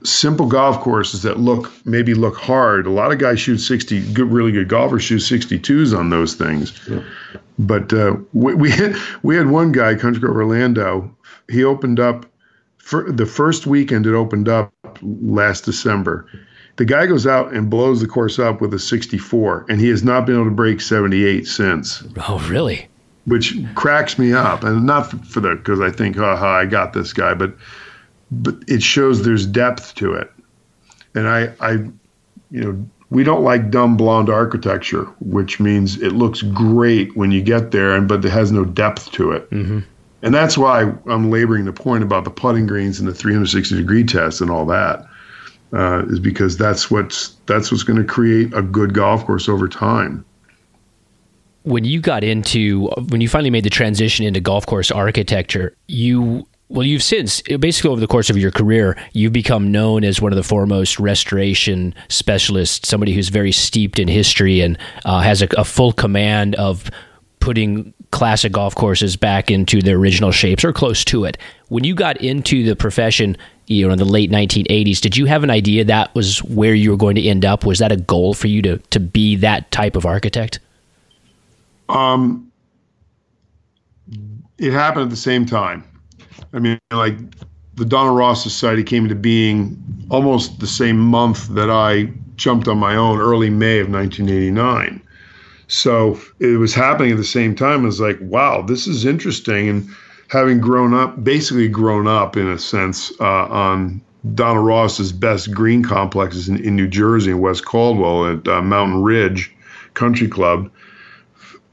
simple 0.07 0.47
golf 0.47 0.81
courses 0.81 1.23
that 1.23 1.39
look 1.39 1.73
maybe 1.85 2.15
look 2.15 2.37
hard. 2.37 2.87
A 2.87 2.91
lot 2.91 3.13
of 3.13 3.19
guys 3.19 3.41
shoot 3.41 3.59
60 3.59 4.13
good, 4.13 4.31
really 4.31 4.53
good 4.53 4.69
golfers 4.69 5.03
shoot 5.03 5.21
62s 5.21 5.97
on 5.97 6.11
those 6.11 6.35
things. 6.35 6.79
Yeah. 6.89 7.03
But 7.59 7.93
uh, 7.93 8.17
we 8.33 8.55
we 8.55 8.71
had, 8.71 8.97
we 9.23 9.37
had 9.37 9.49
one 9.49 9.73
guy, 9.73 9.95
Country 9.95 10.21
Club 10.21 10.37
Orlando. 10.37 11.15
He 11.49 11.65
opened 11.65 12.01
up 12.01 12.27
for 12.79 13.11
the 13.11 13.27
first 13.27 13.67
weekend. 13.67 14.07
It 14.07 14.15
opened 14.15 14.49
up 14.49 14.73
last 15.03 15.65
December. 15.65 16.27
The 16.77 16.85
guy 16.85 17.07
goes 17.07 17.27
out 17.27 17.55
and 17.55 17.71
blows 17.71 18.01
the 18.01 18.07
course 18.07 18.39
up 18.39 18.61
with 18.61 18.75
a 18.75 18.79
64, 18.79 19.67
and 19.71 19.81
he 19.81 19.89
has 19.89 20.05
not 20.05 20.27
been 20.27 20.35
able 20.35 20.45
to 20.45 20.51
break 20.51 20.83
78 20.83 21.47
since. 21.47 22.05
Oh, 22.29 22.47
really? 22.51 22.89
Which 23.25 23.55
cracks 23.75 24.19
me 24.19 24.35
up, 24.35 24.63
and 24.63 24.85
not 24.85 25.11
for 25.27 25.41
the 25.41 25.57
because 25.57 25.81
I 25.81 25.91
think, 25.91 26.17
haha, 26.17 26.59
I 26.59 26.67
got 26.67 26.93
this 26.93 27.15
guy, 27.15 27.33
but 27.33 27.55
but 28.31 28.57
it 28.67 28.83
shows 28.83 29.25
there's 29.25 29.47
depth 29.47 29.95
to 29.97 30.15
it. 30.15 30.31
And 31.15 31.29
I, 31.29 31.53
I, 31.61 31.73
you 32.51 32.61
know, 32.61 32.87
we 33.11 33.23
don't 33.23 33.43
like 33.43 33.71
dumb 33.71 33.97
blonde 33.97 34.29
architecture, 34.29 35.05
which 35.21 35.61
means 35.61 36.01
it 36.03 36.13
looks 36.13 36.43
great 36.43 37.17
when 37.17 37.31
you 37.31 37.41
get 37.41 37.71
there, 37.71 37.95
and 37.95 38.09
but 38.09 38.25
it 38.25 38.31
has 38.31 38.51
no 38.51 38.65
depth 38.65 39.13
to 39.13 39.31
it. 39.33 39.49
Mm-hmm. 39.51 39.81
And 40.23 40.35
that's 40.35 40.59
why 40.59 40.93
I'm 41.07 41.31
laboring 41.31 41.67
the 41.67 41.73
point 41.73 42.03
about 42.03 42.25
the 42.25 42.31
putting 42.31 42.67
greens 42.67 42.99
and 42.99 43.09
the 43.09 43.15
360 43.15 43.77
degree 43.77 44.03
test 44.03 44.41
and 44.41 44.51
all 44.51 44.67
that, 44.67 45.07
uh, 45.73 46.05
is 46.09 46.19
because 46.19 46.57
that's 46.57 46.91
what's 46.91 47.37
that's 47.47 47.71
what's 47.71 47.85
going 47.85 47.99
to 47.99 48.05
create 48.05 48.53
a 48.53 48.63
good 48.63 48.93
golf 48.93 49.25
course 49.25 49.49
over 49.49 49.69
time. 49.69 50.25
when 51.67 51.85
you 51.85 52.01
got 52.01 52.23
into 52.23 52.87
when 53.09 53.21
you 53.21 53.29
finally 53.29 53.51
made 53.51 53.65
the 53.65 53.71
transition 53.71 54.25
into 54.25 54.41
golf 54.41 54.67
course 54.67 54.91
architecture, 54.91 55.77
you 55.89 56.47
well, 56.69 56.85
you've 56.85 57.03
since 57.03 57.43
basically 57.43 57.91
over 57.91 58.01
the 58.01 58.09
course 58.09 58.29
of 58.29 58.37
your 58.37 58.51
career, 58.51 58.97
you've 59.13 59.33
become 59.33 59.71
known 59.71 60.03
as 60.03 60.21
one 60.21 60.33
of 60.33 60.37
the 60.37 60.43
foremost 60.43 60.99
restoration 60.99 61.95
specialists, 62.09 62.89
somebody 62.89 63.13
who's 63.13 63.29
very 63.29 63.53
steeped 63.53 63.99
in 63.99 64.09
history 64.09 64.61
and 64.61 64.77
uh, 65.05 65.21
has 65.21 65.43
a, 65.43 65.49
a 65.57 65.65
full 65.65 65.93
command 65.93 66.57
of 66.57 66.91
putting 67.39 67.95
classic 68.11 68.51
golf 68.51 68.75
courses 68.75 69.15
back 69.15 69.51
into 69.51 69.81
their 69.81 69.97
original 69.97 70.33
shapes 70.33 70.65
or 70.65 70.73
close 70.73 71.05
to 71.05 71.25
it. 71.25 71.39
When 71.69 71.85
you 71.85 71.95
got 71.95 72.21
into 72.21 72.65
the 72.65 72.75
profession, 72.75 73.37
you 73.69 73.87
know, 73.87 73.93
in 73.93 73.99
the 73.99 74.05
late 74.05 74.31
1980s, 74.31 75.01
did 75.01 75.17
you 75.17 75.27
have 75.27 75.45
an 75.45 75.51
idea 75.51 75.85
that 75.85 76.13
was 76.17 76.43
where 76.43 76.75
you 76.75 76.91
were 76.91 76.97
going 76.97 77.15
to 77.15 77.23
end 77.23 77.45
up? 77.45 77.65
Was 77.65 77.79
that 77.79 77.93
a 77.93 77.97
goal 77.97 78.35
for 78.35 78.49
you 78.49 78.63
to 78.63 78.79
to 78.79 78.99
be 78.99 79.37
that 79.37 79.71
type 79.71 79.95
of 79.95 80.05
architect? 80.05 80.59
Um, 81.89 82.51
it 84.59 84.73
happened 84.73 85.05
at 85.05 85.11
the 85.11 85.17
same 85.17 85.47
time. 85.47 85.85
I 86.57 86.59
mean, 86.59 86.81
like 86.91 87.19
the 87.75 87.85
Donald 87.85 88.17
Ross 88.17 88.43
Society 88.43 88.83
came 88.83 89.05
into 89.05 89.15
being 89.15 89.77
almost 90.09 90.59
the 90.59 90.67
same 90.67 90.99
month 90.99 91.49
that 91.49 91.71
I 91.71 92.11
jumped 92.37 92.67
on 92.67 92.79
my 92.79 92.97
own, 92.97 93.21
early 93.21 93.51
May 93.51 93.79
of 93.79 93.91
1989. 93.91 95.03
So 95.69 96.19
it 96.41 96.59
was 96.59 96.75
happening 96.75 97.13
at 97.13 97.19
the 97.19 97.25
same 97.25 97.55
time. 97.55 97.83
I 97.83 97.87
was 97.87 98.01
like, 98.01 98.19
wow, 98.23 98.63
this 98.63 98.87
is 98.87 99.05
interesting. 99.05 99.69
And 99.69 99.89
having 100.29 100.59
grown 100.59 100.95
up, 100.95 101.23
basically 101.23 101.69
grown 101.69 102.07
up 102.07 102.39
in 102.39 102.49
a 102.49 102.59
sense 102.59 103.13
uh, 103.21 103.47
on 103.47 104.01
Donald 104.35 104.67
Ross's 104.67 105.13
best 105.13 105.53
green 105.53 105.83
complexes 105.83 106.49
in, 106.49 106.57
in 106.65 106.75
New 106.75 106.89
Jersey 106.89 107.33
and 107.33 107.43
West 107.43 107.67
Caldwell 107.67 108.33
at 108.33 108.49
uh, 108.49 108.63
Mountain 108.63 109.03
Ridge 109.03 109.55
Country 109.93 110.29
Club. 110.29 110.71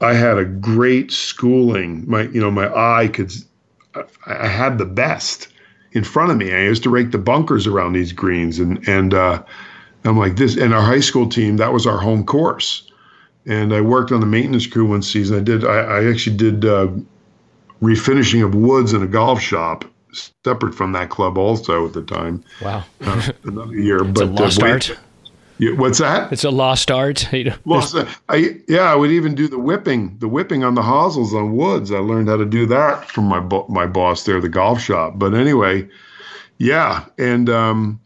I 0.02 0.12
had 0.12 0.36
a 0.36 0.44
great 0.44 1.10
schooling. 1.10 2.04
My, 2.06 2.22
you 2.22 2.40
know, 2.40 2.50
my 2.50 2.68
eye 2.74 3.08
could, 3.08 3.32
I 4.26 4.48
had 4.48 4.78
the 4.78 4.84
best 4.84 5.48
in 5.92 6.04
front 6.04 6.30
of 6.30 6.36
me. 6.36 6.52
I 6.52 6.62
used 6.62 6.82
to 6.84 6.90
rake 6.90 7.12
the 7.12 7.18
bunkers 7.18 7.66
around 7.66 7.92
these 7.92 8.12
greens, 8.12 8.58
and 8.58 8.86
and 8.88 9.14
uh, 9.14 9.42
I'm 10.04 10.18
like 10.18 10.36
this. 10.36 10.56
And 10.56 10.74
our 10.74 10.82
high 10.82 11.00
school 11.00 11.28
team, 11.28 11.56
that 11.58 11.72
was 11.72 11.86
our 11.86 11.98
home 11.98 12.24
course 12.24 12.90
and 13.46 13.74
I 13.74 13.80
worked 13.80 14.12
on 14.12 14.20
the 14.20 14.26
maintenance 14.26 14.66
crew 14.66 14.86
one 14.86 15.02
season. 15.02 15.38
I 15.38 15.40
did. 15.40 15.64
I, 15.64 15.78
I 15.78 16.10
actually 16.10 16.36
did 16.36 16.64
uh, 16.64 16.88
refinishing 17.82 18.44
of 18.44 18.54
woods 18.54 18.92
in 18.92 19.02
a 19.02 19.06
golf 19.06 19.40
shop, 19.40 19.84
separate 20.44 20.74
from 20.74 20.92
that 20.92 21.10
club, 21.10 21.36
also 21.36 21.86
at 21.86 21.92
the 21.92 22.02
time. 22.02 22.42
Wow, 22.62 22.84
uh, 23.02 23.28
another 23.44 23.74
year. 23.74 24.04
but 24.04 24.24
a 24.24 24.26
lost 24.26 24.62
uh, 24.62 24.66
art. 24.66 24.98
Yeah, 25.58 25.72
what's 25.72 25.98
that? 25.98 26.32
It's 26.32 26.44
a 26.44 26.50
lost 26.50 26.90
art. 26.90 27.28
lost. 27.64 27.96
I 28.28 28.60
yeah. 28.66 28.92
I 28.92 28.94
would 28.94 29.12
even 29.12 29.34
do 29.34 29.46
the 29.46 29.58
whipping, 29.58 30.18
the 30.18 30.28
whipping 30.28 30.64
on 30.64 30.74
the 30.74 30.82
hosels 30.82 31.32
on 31.32 31.56
woods. 31.56 31.92
I 31.92 31.98
learned 31.98 32.28
how 32.28 32.36
to 32.36 32.44
do 32.44 32.66
that 32.66 33.08
from 33.08 33.24
my 33.24 33.40
bo- 33.40 33.66
my 33.68 33.86
boss 33.86 34.24
there, 34.24 34.36
at 34.36 34.42
the 34.42 34.48
golf 34.48 34.80
shop. 34.80 35.14
But 35.16 35.34
anyway, 35.34 35.88
yeah, 36.58 37.04
and 37.18 37.48
um, 37.48 38.00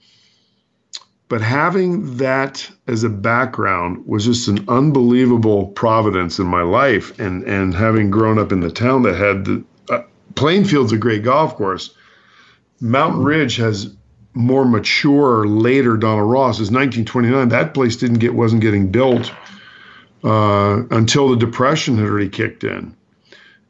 but 1.28 1.40
having 1.42 2.16
that 2.16 2.70
as 2.86 3.04
a 3.04 3.08
background 3.08 4.06
was 4.06 4.24
just 4.24 4.48
an 4.48 4.64
unbelievable 4.68 5.68
providence 5.68 6.38
in 6.38 6.46
my 6.46 6.62
life. 6.62 7.18
And 7.18 7.42
and 7.44 7.74
having 7.74 8.10
grown 8.10 8.38
up 8.38 8.52
in 8.52 8.60
the 8.60 8.70
town 8.70 9.02
that 9.02 9.16
had 9.16 9.44
the 9.44 9.64
uh, 9.90 10.02
Plainfield's 10.34 10.92
a 10.92 10.98
great 10.98 11.22
golf 11.22 11.54
course. 11.56 11.94
Mountain 12.80 13.24
Ridge 13.24 13.56
has 13.56 13.94
more 14.38 14.64
mature 14.64 15.48
later 15.48 15.96
Donald 15.96 16.30
Ross 16.30 16.60
is 16.60 16.70
1929. 16.70 17.48
That 17.48 17.74
place 17.74 17.96
didn't 17.96 18.18
get 18.18 18.34
wasn't 18.34 18.62
getting 18.62 18.90
built 18.90 19.32
uh, 20.22 20.82
until 20.92 21.28
the 21.28 21.36
Depression 21.36 21.96
had 21.96 22.06
already 22.06 22.28
kicked 22.28 22.62
in, 22.62 22.96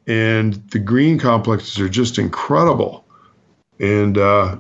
and 0.07 0.55
the 0.71 0.79
green 0.79 1.19
complexes 1.19 1.81
are 1.81 1.89
just 1.89 2.19
incredible. 2.19 3.07
And 3.81 4.19
uh, 4.19 4.59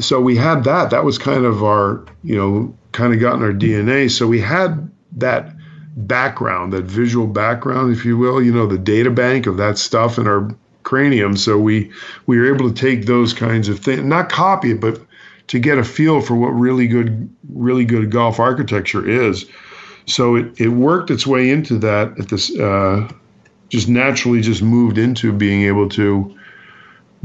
so 0.00 0.20
we 0.20 0.36
had 0.36 0.64
that. 0.64 0.90
That 0.90 1.04
was 1.04 1.16
kind 1.16 1.44
of 1.44 1.62
our, 1.62 2.04
you 2.24 2.36
know, 2.36 2.76
kind 2.90 3.14
of 3.14 3.20
gotten 3.20 3.42
our 3.42 3.52
DNA. 3.52 4.10
So 4.10 4.26
we 4.26 4.40
had 4.40 4.90
that 5.12 5.54
background, 5.96 6.72
that 6.72 6.86
visual 6.86 7.28
background, 7.28 7.92
if 7.92 8.04
you 8.04 8.16
will, 8.16 8.42
you 8.42 8.52
know, 8.52 8.66
the 8.66 8.78
data 8.78 9.10
bank 9.10 9.46
of 9.46 9.58
that 9.58 9.78
stuff 9.78 10.18
in 10.18 10.26
our 10.26 10.48
cranium. 10.82 11.36
So 11.36 11.58
we 11.58 11.90
we 12.26 12.38
were 12.38 12.52
able 12.52 12.72
to 12.72 12.74
take 12.74 13.06
those 13.06 13.32
kinds 13.32 13.68
of 13.68 13.80
things, 13.80 14.02
not 14.04 14.28
copy 14.28 14.72
it, 14.72 14.80
but 14.80 15.00
to 15.48 15.58
get 15.58 15.78
a 15.78 15.84
feel 15.84 16.20
for 16.20 16.34
what 16.34 16.48
really 16.48 16.86
good, 16.86 17.28
really 17.50 17.84
good 17.84 18.10
golf 18.10 18.38
architecture 18.38 19.06
is. 19.08 19.44
So 20.06 20.36
it, 20.36 20.60
it 20.60 20.68
worked 20.68 21.10
its 21.10 21.26
way 21.26 21.50
into 21.50 21.78
that 21.78 22.18
at 22.18 22.28
this, 22.28 22.56
uh, 22.58 23.08
just 23.68 23.88
naturally 23.88 24.40
just 24.40 24.62
moved 24.62 24.98
into 24.98 25.32
being 25.32 25.62
able 25.62 25.88
to 25.90 26.36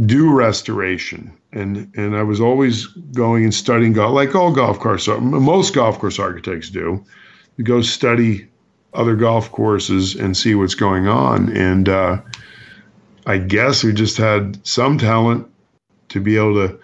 do 0.06 0.32
restoration 0.32 1.38
and 1.58 1.92
and 1.96 2.16
I 2.16 2.24
was 2.24 2.40
always 2.40 2.86
going 3.14 3.44
and 3.44 3.54
studying 3.54 3.94
golf, 3.94 4.14
like 4.14 4.36
all 4.36 4.52
golf 4.52 4.80
course, 4.80 5.08
most 5.08 5.74
golf 5.74 6.00
course 6.00 6.20
architects 6.20 6.70
do. 6.70 7.04
You 7.58 7.64
go 7.64 7.82
study 7.82 8.48
other 8.94 9.16
golf 9.16 9.52
courses 9.52 10.16
and 10.16 10.36
see 10.36 10.56
what's 10.56 10.76
going 10.76 11.08
on, 11.08 11.56
and 11.56 11.90
uh, 11.90 12.18
I 13.28 13.38
guess 13.38 13.84
we 13.84 13.92
just 13.92 14.16
had 14.16 14.66
some 14.66 14.98
talent 14.98 15.52
to 16.10 16.22
be 16.22 16.38
able 16.38 16.66
to 16.66 16.80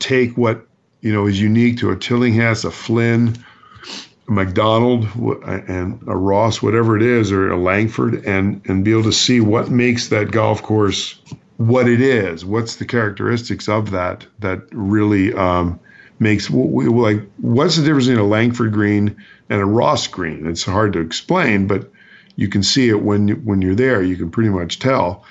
take 0.00 0.36
what 0.36 0.66
you 1.02 1.12
know 1.12 1.26
is 1.28 1.40
unique 1.40 1.78
to 1.78 1.92
a 1.92 1.96
Tillinghast, 1.96 2.64
a 2.64 2.70
Flynn, 2.72 3.36
a 4.26 4.32
Macdonald, 4.32 5.06
and 5.44 6.02
a 6.08 6.16
Ross, 6.16 6.60
whatever 6.60 6.96
it 6.96 7.02
is, 7.02 7.30
or 7.30 7.48
a 7.48 7.56
Langford, 7.56 8.24
and 8.26 8.60
and 8.66 8.84
be 8.84 8.90
able 8.90 9.04
to 9.04 9.12
see 9.12 9.40
what 9.40 9.70
makes 9.70 10.08
that 10.08 10.32
golf 10.32 10.60
course 10.62 11.20
what 11.58 11.88
it 11.88 12.00
is. 12.00 12.44
What's 12.44 12.76
the 12.76 12.84
characteristics 12.84 13.68
of 13.68 13.92
that 13.92 14.26
that 14.40 14.62
really 14.72 15.32
um, 15.34 15.78
makes 16.18 16.50
like 16.50 17.22
what's 17.36 17.76
the 17.76 17.84
difference 17.84 18.08
between 18.08 18.24
a 18.24 18.28
Langford 18.28 18.72
green 18.72 19.16
and 19.48 19.60
a 19.60 19.64
Ross 19.64 20.08
green? 20.08 20.44
It's 20.48 20.64
hard 20.64 20.92
to 20.94 20.98
explain, 20.98 21.68
but 21.68 21.88
you 22.36 22.48
can 22.48 22.62
see 22.62 22.88
it 22.88 23.02
when 23.02 23.28
when 23.44 23.62
you're 23.62 23.74
there. 23.74 24.02
You 24.02 24.16
can 24.16 24.30
pretty 24.30 24.50
much 24.50 24.78
tell. 24.78 25.24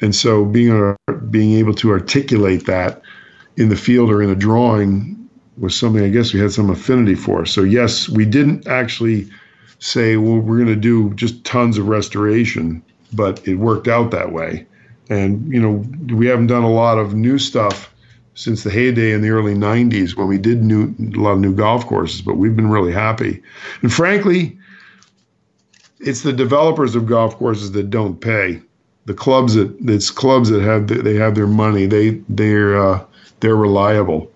And 0.00 0.14
so 0.14 0.44
being 0.44 0.96
being 1.30 1.58
able 1.58 1.74
to 1.74 1.90
articulate 1.90 2.66
that 2.66 3.02
in 3.56 3.68
the 3.68 3.76
field 3.76 4.10
or 4.10 4.22
in 4.22 4.30
a 4.30 4.34
drawing 4.34 5.18
was 5.58 5.78
something 5.78 6.02
I 6.02 6.08
guess 6.08 6.32
we 6.32 6.40
had 6.40 6.52
some 6.52 6.70
affinity 6.70 7.14
for. 7.14 7.46
So 7.46 7.62
yes, 7.62 8.08
we 8.08 8.24
didn't 8.24 8.66
actually 8.66 9.28
say, 9.78 10.16
well, 10.16 10.38
we're 10.38 10.56
going 10.56 10.68
to 10.68 10.76
do 10.76 11.12
just 11.14 11.44
tons 11.44 11.76
of 11.76 11.88
restoration, 11.88 12.82
but 13.12 13.46
it 13.46 13.56
worked 13.56 13.88
out 13.88 14.12
that 14.12 14.32
way. 14.32 14.66
And, 15.10 15.52
you 15.52 15.60
know, 15.60 15.84
we 16.16 16.26
haven't 16.26 16.46
done 16.46 16.62
a 16.62 16.70
lot 16.70 16.98
of 16.98 17.14
new 17.14 17.38
stuff 17.38 17.92
since 18.34 18.62
the 18.62 18.70
heyday 18.70 19.12
in 19.12 19.20
the 19.20 19.28
early 19.28 19.54
90s 19.54 20.16
when 20.16 20.28
we 20.28 20.38
did 20.38 20.62
new, 20.62 20.94
a 21.14 21.20
lot 21.20 21.32
of 21.32 21.40
new 21.40 21.54
golf 21.54 21.86
courses, 21.86 22.22
but 22.22 22.36
we've 22.36 22.56
been 22.56 22.70
really 22.70 22.92
happy. 22.92 23.42
And 23.82 23.92
frankly, 23.92 24.56
it's 26.02 26.22
the 26.22 26.32
developers 26.32 26.94
of 26.94 27.06
golf 27.06 27.36
courses 27.36 27.72
that 27.72 27.90
don't 27.90 28.20
pay. 28.20 28.60
The 29.06 29.14
clubs 29.14 29.54
that 29.54 29.74
it's 29.80 30.10
clubs 30.10 30.48
that 30.50 30.62
have 30.62 30.86
they 30.88 31.14
have 31.14 31.34
their 31.34 31.46
money. 31.46 31.86
They 31.86 32.20
they're 32.28 32.76
uh, 32.76 33.04
they're 33.40 33.56
reliable. 33.56 34.30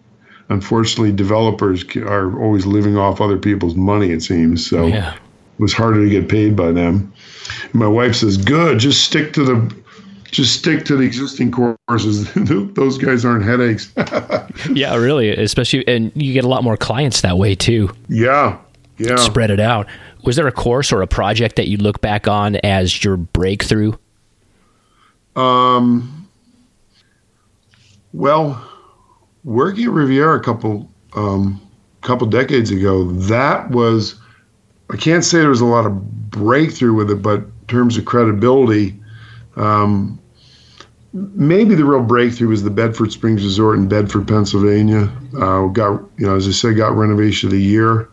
Unfortunately, 0.48 1.12
developers 1.12 1.84
are 1.96 2.40
always 2.40 2.66
living 2.66 2.96
off 2.96 3.20
other 3.20 3.36
people's 3.36 3.74
money. 3.74 4.10
It 4.10 4.22
seems 4.22 4.68
so. 4.68 4.86
Yeah. 4.86 5.14
It 5.14 5.62
was 5.62 5.72
harder 5.72 6.04
to 6.04 6.10
get 6.10 6.28
paid 6.28 6.54
by 6.54 6.70
them. 6.70 7.12
And 7.62 7.74
my 7.74 7.88
wife 7.88 8.16
says, 8.16 8.36
"Good, 8.36 8.78
just 8.78 9.04
stick 9.04 9.32
to 9.34 9.44
the 9.44 9.76
just 10.30 10.58
stick 10.58 10.84
to 10.84 10.96
the 10.96 11.04
existing 11.04 11.50
courses. 11.50 12.32
Those 12.74 12.98
guys 12.98 13.24
aren't 13.24 13.44
headaches. 13.44 13.92
yeah, 14.72 14.94
really, 14.96 15.30
especially, 15.30 15.86
and 15.88 16.12
you 16.14 16.32
get 16.32 16.44
a 16.44 16.48
lot 16.48 16.62
more 16.62 16.76
clients 16.76 17.22
that 17.22 17.38
way 17.38 17.54
too. 17.54 17.90
Yeah, 18.08 18.58
yeah. 18.98 19.16
Spread 19.16 19.50
it 19.50 19.60
out. 19.60 19.86
Was 20.26 20.34
there 20.34 20.48
a 20.48 20.52
course 20.52 20.92
or 20.92 21.02
a 21.02 21.06
project 21.06 21.54
that 21.54 21.68
you 21.68 21.76
look 21.76 22.00
back 22.00 22.26
on 22.26 22.56
as 22.56 23.02
your 23.04 23.16
breakthrough? 23.16 23.92
Um. 25.36 26.28
Well, 28.12 28.62
working 29.44 29.84
at 29.84 29.90
Riviera 29.90 30.36
a 30.38 30.42
couple 30.42 30.90
um, 31.14 31.60
couple 32.00 32.26
decades 32.26 32.70
ago, 32.70 33.04
that 33.12 33.70
was 33.70 34.16
I 34.90 34.96
can't 34.96 35.24
say 35.24 35.38
there 35.38 35.50
was 35.50 35.60
a 35.60 35.66
lot 35.66 35.86
of 35.86 36.30
breakthrough 36.30 36.94
with 36.94 37.10
it, 37.10 37.22
but 37.22 37.40
in 37.40 37.66
terms 37.68 37.96
of 37.96 38.04
credibility, 38.04 38.98
um, 39.54 40.18
maybe 41.12 41.74
the 41.74 41.84
real 41.84 42.02
breakthrough 42.02 42.48
was 42.48 42.64
the 42.64 42.70
Bedford 42.70 43.12
Springs 43.12 43.44
Resort 43.44 43.78
in 43.78 43.88
Bedford, 43.88 44.26
Pennsylvania. 44.26 45.08
Uh, 45.38 45.66
got 45.66 46.02
you 46.18 46.26
know, 46.26 46.34
as 46.34 46.48
I 46.48 46.52
said, 46.52 46.76
got 46.76 46.96
renovation 46.96 47.48
of 47.48 47.52
the 47.52 47.62
year. 47.62 48.08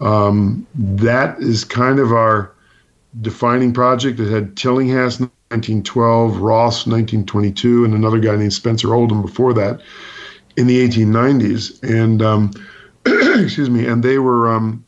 Um, 0.00 0.66
that 0.74 1.38
is 1.40 1.64
kind 1.64 1.98
of 1.98 2.12
our 2.12 2.52
defining 3.20 3.72
project. 3.72 4.20
It 4.20 4.30
had 4.30 4.56
Tillinghast 4.56 5.20
1912, 5.20 6.38
Ross 6.38 6.86
1922, 6.86 7.84
and 7.84 7.94
another 7.94 8.18
guy 8.18 8.36
named 8.36 8.52
Spencer 8.52 8.94
Oldham 8.94 9.22
before 9.22 9.52
that 9.54 9.80
in 10.56 10.66
the 10.66 10.86
1890s. 10.86 11.82
And 11.82 12.22
um, 12.22 12.50
excuse 13.06 13.70
me, 13.70 13.86
and 13.86 14.02
they 14.02 14.18
were, 14.18 14.52
um, 14.52 14.84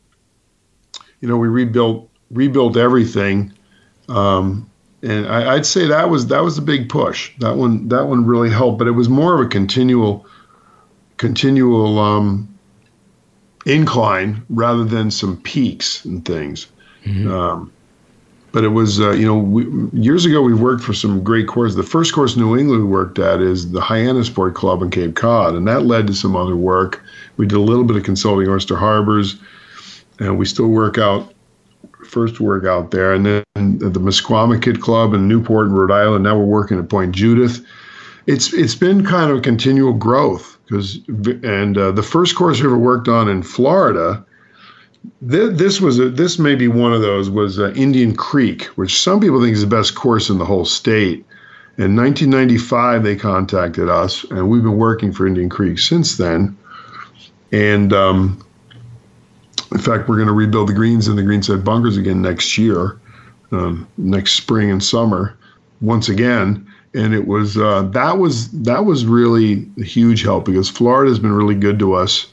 you 1.19 1.27
know, 1.27 1.37
we 1.37 1.47
rebuilt 1.47 2.09
rebuilt 2.29 2.77
everything. 2.77 3.53
Um, 4.07 4.69
and 5.03 5.27
I, 5.27 5.55
would 5.55 5.65
say 5.65 5.87
that 5.87 6.09
was 6.09 6.27
that 6.27 6.43
was 6.43 6.57
a 6.57 6.61
big 6.61 6.89
push. 6.89 7.31
That 7.39 7.55
one 7.55 7.87
that 7.89 8.05
one 8.05 8.25
really 8.25 8.51
helped, 8.51 8.77
but 8.77 8.87
it 8.87 8.91
was 8.91 9.09
more 9.09 9.33
of 9.33 9.45
a 9.45 9.49
continual 9.49 10.25
continual 11.17 11.97
um, 11.97 12.50
incline 13.65 14.43
rather 14.49 14.83
than 14.83 15.11
some 15.11 15.37
peaks 15.37 16.03
and 16.05 16.25
things. 16.25 16.67
Mm-hmm. 17.05 17.31
Um, 17.31 17.71
but 18.51 18.63
it 18.63 18.69
was, 18.69 18.99
uh, 18.99 19.11
you 19.11 19.25
know, 19.25 19.37
we, 19.37 19.65
years 19.97 20.25
ago 20.25 20.41
we 20.41 20.53
worked 20.53 20.83
for 20.83 20.93
some 20.93 21.23
great 21.23 21.47
courses. 21.47 21.75
The 21.75 21.83
first 21.83 22.13
course 22.13 22.35
New 22.35 22.57
England 22.57 22.83
we 22.83 22.89
worked 22.89 23.17
at 23.17 23.39
is 23.39 23.71
the 23.71 23.79
Hyannisport 23.79 24.55
Club 24.55 24.81
in 24.81 24.89
Cape 24.89 25.15
Cod, 25.15 25.55
and 25.55 25.67
that 25.67 25.83
led 25.83 26.07
to 26.07 26.13
some 26.13 26.35
other 26.35 26.55
work. 26.55 27.01
We 27.37 27.47
did 27.47 27.55
a 27.55 27.61
little 27.61 27.85
bit 27.85 27.95
of 27.95 28.03
consulting 28.03 28.49
Oyster 28.49 28.75
Harbors, 28.75 29.37
and 30.19 30.37
we 30.37 30.45
still 30.45 30.67
work 30.67 30.97
out, 30.97 31.33
first 32.05 32.41
work 32.41 32.65
out 32.65 32.91
there. 32.91 33.13
And 33.13 33.25
then 33.25 33.43
the 33.55 33.99
Misquamicut 33.99 34.81
Club 34.81 35.13
in 35.13 35.27
Newport 35.27 35.67
in 35.67 35.73
Rhode 35.73 35.91
Island. 35.91 36.25
Now 36.25 36.37
we're 36.37 36.45
working 36.45 36.77
at 36.77 36.89
Point 36.89 37.15
Judith. 37.15 37.65
It's 38.27 38.53
it's 38.53 38.75
been 38.75 39.05
kind 39.05 39.31
of 39.31 39.37
a 39.37 39.41
continual 39.41 39.93
growth 39.93 40.50
because, 40.71 40.99
and 41.43 41.77
uh, 41.77 41.91
the 41.91 42.03
first 42.03 42.35
course 42.35 42.61
we 42.61 42.65
ever 42.65 42.77
worked 42.77 43.09
on 43.09 43.27
in 43.27 43.43
Florida 43.43 44.25
this 45.21 45.81
was 45.81 45.99
a, 45.99 46.09
this 46.09 46.39
may 46.39 46.55
be 46.55 46.67
one 46.67 46.93
of 46.93 47.01
those 47.01 47.29
was 47.29 47.59
uh, 47.59 47.71
Indian 47.73 48.15
Creek, 48.15 48.65
which 48.75 49.01
some 49.01 49.19
people 49.19 49.41
think 49.41 49.53
is 49.53 49.61
the 49.61 49.67
best 49.67 49.95
course 49.95 50.29
in 50.29 50.37
the 50.37 50.45
whole 50.45 50.65
state. 50.65 51.25
In 51.77 51.95
1995, 51.95 53.03
they 53.03 53.15
contacted 53.15 53.89
us, 53.89 54.23
and 54.25 54.49
we've 54.49 54.61
been 54.61 54.77
working 54.77 55.11
for 55.11 55.25
Indian 55.25 55.49
Creek 55.49 55.79
since 55.79 56.17
then. 56.17 56.57
And 57.51 57.93
um, 57.93 58.45
in 59.71 59.79
fact, 59.79 60.07
we're 60.07 60.17
going 60.17 60.27
to 60.27 60.33
rebuild 60.33 60.69
the 60.69 60.73
greens 60.73 61.07
and 61.07 61.17
the 61.17 61.23
greenside 61.23 61.63
bunkers 61.63 61.97
again 61.97 62.21
next 62.21 62.57
year, 62.57 62.99
um, 63.51 63.87
next 63.97 64.33
spring 64.33 64.69
and 64.69 64.83
summer, 64.83 65.35
once 65.81 66.09
again. 66.09 66.67
And 66.93 67.13
it 67.13 67.25
was 67.27 67.57
uh, 67.57 67.83
that 67.93 68.17
was 68.17 68.49
that 68.51 68.85
was 68.85 69.05
really 69.05 69.65
a 69.79 69.83
huge 69.83 70.23
help 70.23 70.45
because 70.45 70.69
Florida 70.69 71.09
has 71.09 71.19
been 71.19 71.31
really 71.31 71.55
good 71.55 71.79
to 71.79 71.93
us 71.93 72.27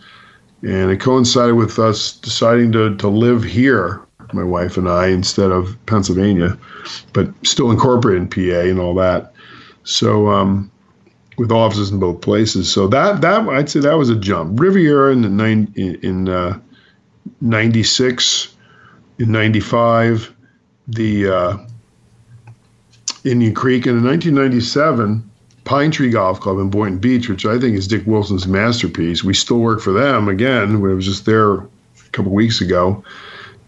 and 0.63 0.91
it 0.91 1.01
coincided 1.01 1.55
with 1.55 1.79
us 1.79 2.17
deciding 2.17 2.73
to, 2.73 2.97
to 2.97 3.09
live 3.09 3.45
here, 3.45 4.01
my 4.33 4.43
wife 4.43 4.77
and 4.77 4.89
I, 4.89 5.09
instead 5.09 5.51
of 5.53 5.77
Pennsylvania, 5.87 6.59
but 7.13 7.29
still 7.47 7.71
incorporated 7.71 8.23
in 8.23 8.29
PA 8.29 8.69
and 8.69 8.81
all 8.81 8.95
that. 8.95 9.33
So, 9.85 10.29
um, 10.29 10.71
with 11.37 11.53
offices 11.53 11.93
in 11.93 12.01
both 12.01 12.21
places. 12.21 12.71
So 12.71 12.89
that 12.89 13.21
that 13.21 13.49
I'd 13.49 13.71
say 13.71 13.79
that 13.79 13.97
was 13.97 14.11
a 14.11 14.17
jump. 14.17 14.59
Riviera 14.59 15.13
in 15.13 15.23
the 15.23 15.29
nine, 15.29 15.73
in 15.77 16.29
uh, 16.29 16.59
96, 17.41 18.57
in 19.21 19.31
95, 19.31 20.35
the 20.89 21.29
uh, 21.29 21.57
Indian 23.29 23.55
Creek, 23.55 23.87
and 23.87 23.99
in 23.99 24.05
1997 24.05 25.29
Pine 25.69 25.91
Tree 25.91 26.09
Golf 26.09 26.41
Club 26.41 26.59
in 26.59 26.71
Boynton 26.71 26.99
Beach, 26.99 27.29
which 27.29 27.45
I 27.45 27.59
think 27.59 27.77
is 27.77 27.87
Dick 27.87 28.07
Wilson's 28.07 28.47
masterpiece. 28.47 29.23
We 29.23 29.35
still 29.35 29.59
work 29.59 29.83
for 29.83 29.93
them 29.93 30.27
again. 30.27 30.77
I 30.77 30.95
was 30.95 31.05
just 31.05 31.27
there 31.27 31.57
a 31.57 31.69
couple 32.13 32.33
weeks 32.33 32.63
ago, 32.63 33.05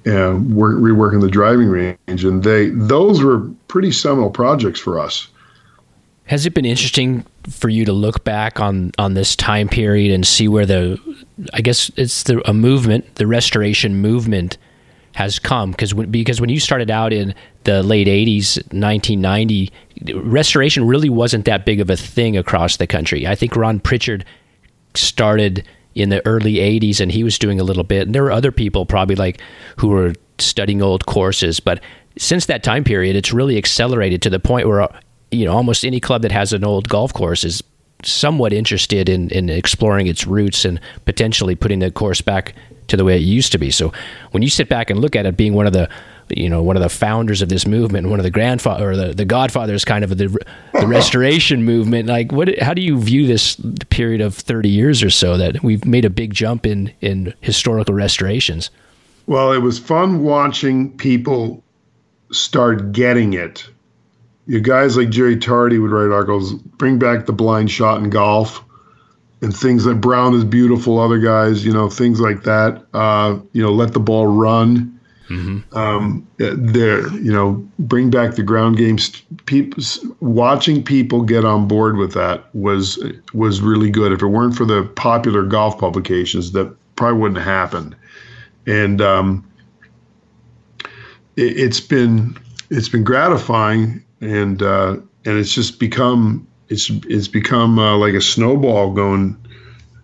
and 0.06 0.54
we're 0.54 0.72
reworking 0.72 1.20
the 1.20 1.28
driving 1.28 1.68
range, 1.68 2.24
and 2.24 2.42
they 2.42 2.70
those 2.70 3.22
were 3.22 3.40
pretty 3.68 3.92
seminal 3.92 4.30
projects 4.30 4.80
for 4.80 4.98
us. 4.98 5.28
Has 6.24 6.46
it 6.46 6.54
been 6.54 6.64
interesting 6.64 7.26
for 7.50 7.68
you 7.68 7.84
to 7.84 7.92
look 7.92 8.24
back 8.24 8.60
on 8.60 8.92
on 8.96 9.12
this 9.12 9.36
time 9.36 9.68
period 9.68 10.10
and 10.10 10.26
see 10.26 10.48
where 10.48 10.64
the, 10.64 10.98
I 11.52 11.60
guess 11.60 11.90
it's 11.96 12.22
the 12.22 12.40
a 12.48 12.54
movement, 12.54 13.16
the 13.16 13.26
restoration 13.26 13.96
movement 13.96 14.56
has 15.14 15.38
come 15.38 15.72
because 15.72 15.94
when, 15.94 16.10
because 16.10 16.40
when 16.40 16.50
you 16.50 16.60
started 16.60 16.90
out 16.90 17.12
in 17.12 17.34
the 17.64 17.82
late 17.82 18.06
80s 18.06 18.56
1990 18.72 19.72
restoration 20.14 20.86
really 20.86 21.08
wasn't 21.08 21.44
that 21.44 21.66
big 21.66 21.80
of 21.80 21.90
a 21.90 21.96
thing 21.96 22.36
across 22.36 22.76
the 22.76 22.86
country. 22.86 23.26
I 23.26 23.34
think 23.34 23.56
ron 23.56 23.80
prichard 23.80 24.24
started 24.94 25.66
in 25.94 26.08
the 26.08 26.24
early 26.26 26.54
80s 26.54 27.00
and 27.00 27.10
he 27.10 27.24
was 27.24 27.38
doing 27.38 27.58
a 27.58 27.64
little 27.64 27.84
bit. 27.84 28.06
And 28.06 28.14
there 28.14 28.22
were 28.22 28.32
other 28.32 28.52
people 28.52 28.86
probably 28.86 29.16
like 29.16 29.40
who 29.76 29.88
were 29.88 30.14
studying 30.38 30.80
old 30.80 31.06
courses 31.06 31.60
but 31.60 31.80
since 32.16 32.46
that 32.46 32.62
time 32.62 32.84
period 32.84 33.16
it's 33.16 33.32
really 33.32 33.58
accelerated 33.58 34.22
to 34.22 34.30
the 34.30 34.40
point 34.40 34.66
where 34.66 34.88
you 35.30 35.44
know 35.44 35.52
almost 35.52 35.84
any 35.84 36.00
club 36.00 36.22
that 36.22 36.32
has 36.32 36.52
an 36.52 36.64
old 36.64 36.88
golf 36.88 37.12
course 37.12 37.44
is 37.44 37.62
somewhat 38.02 38.52
interested 38.52 39.08
in 39.08 39.28
in 39.30 39.50
exploring 39.50 40.06
its 40.06 40.26
roots 40.26 40.64
and 40.64 40.80
potentially 41.04 41.54
putting 41.54 41.80
the 41.80 41.90
course 41.90 42.20
back 42.20 42.54
to 42.90 42.96
the 42.96 43.04
way 43.04 43.16
it 43.16 43.22
used 43.22 43.52
to 43.52 43.58
be. 43.58 43.70
So 43.70 43.92
when 44.32 44.42
you 44.42 44.50
sit 44.50 44.68
back 44.68 44.90
and 44.90 45.00
look 45.00 45.16
at 45.16 45.26
it, 45.26 45.36
being 45.36 45.54
one 45.54 45.66
of 45.66 45.72
the 45.72 45.88
you 46.28 46.48
know 46.48 46.62
one 46.62 46.76
of 46.76 46.82
the 46.82 46.88
founders 46.88 47.42
of 47.42 47.48
this 47.48 47.66
movement, 47.66 48.08
one 48.08 48.20
of 48.20 48.24
the 48.24 48.30
grandfather 48.30 48.90
or 48.90 48.96
the, 48.96 49.14
the 49.14 49.24
godfathers 49.24 49.84
kind 49.84 50.04
of 50.04 50.10
the 50.10 50.28
the 50.74 50.86
restoration 50.86 51.64
movement, 51.64 52.08
like 52.08 52.32
what 52.32 52.58
how 52.60 52.74
do 52.74 52.82
you 52.82 52.98
view 53.00 53.26
this 53.26 53.56
period 53.88 54.20
of 54.20 54.34
30 54.34 54.68
years 54.68 55.02
or 55.02 55.10
so 55.10 55.36
that 55.36 55.62
we've 55.62 55.84
made 55.84 56.04
a 56.04 56.10
big 56.10 56.34
jump 56.34 56.66
in 56.66 56.92
in 57.00 57.34
historical 57.40 57.94
restorations? 57.94 58.70
Well, 59.26 59.52
it 59.52 59.58
was 59.58 59.78
fun 59.78 60.22
watching 60.22 60.96
people 60.96 61.62
start 62.32 62.92
getting 62.92 63.32
it. 63.32 63.68
You 64.46 64.60
guys 64.60 64.96
like 64.96 65.10
Jerry 65.10 65.36
Tarde 65.36 65.78
would 65.78 65.92
write 65.92 66.12
articles, 66.12 66.54
bring 66.54 66.98
back 66.98 67.26
the 67.26 67.32
blind 67.32 67.70
shot 67.70 68.02
in 68.02 68.10
golf 68.10 68.64
and 69.42 69.56
things 69.56 69.86
like 69.86 70.00
Brown 70.00 70.34
is 70.34 70.44
beautiful. 70.44 70.98
Other 70.98 71.18
guys, 71.18 71.64
you 71.64 71.72
know, 71.72 71.88
things 71.88 72.20
like 72.20 72.42
that. 72.42 72.84
Uh, 72.92 73.38
you 73.52 73.62
know, 73.62 73.72
let 73.72 73.92
the 73.92 74.00
ball 74.00 74.26
run. 74.26 74.98
Mm-hmm. 75.28 75.78
Um, 75.78 76.26
there, 76.38 77.08
you 77.14 77.32
know, 77.32 77.64
bring 77.78 78.10
back 78.10 78.34
the 78.34 78.42
ground 78.42 78.76
games. 78.76 79.22
People 79.46 79.82
watching 80.18 80.82
people 80.82 81.22
get 81.22 81.44
on 81.44 81.68
board 81.68 81.96
with 81.96 82.14
that 82.14 82.52
was 82.54 83.02
was 83.32 83.60
really 83.60 83.90
good. 83.90 84.10
If 84.12 84.22
it 84.22 84.26
weren't 84.26 84.56
for 84.56 84.64
the 84.64 84.84
popular 84.96 85.44
golf 85.44 85.78
publications, 85.78 86.50
that 86.52 86.74
probably 86.96 87.20
wouldn't 87.20 87.38
have 87.38 87.46
happened. 87.46 87.96
And 88.66 89.00
um, 89.00 89.48
it, 91.36 91.56
has 91.58 91.80
been 91.80 92.36
it's 92.70 92.88
been 92.88 93.04
gratifying, 93.04 94.04
and 94.20 94.60
uh, 94.60 94.96
and 95.24 95.38
it's 95.38 95.54
just 95.54 95.78
become 95.78 96.46
it's 96.70 96.88
it's 97.08 97.28
become 97.28 97.78
uh, 97.78 97.96
like 97.96 98.14
a 98.14 98.20
snowball 98.20 98.92
going 98.92 99.36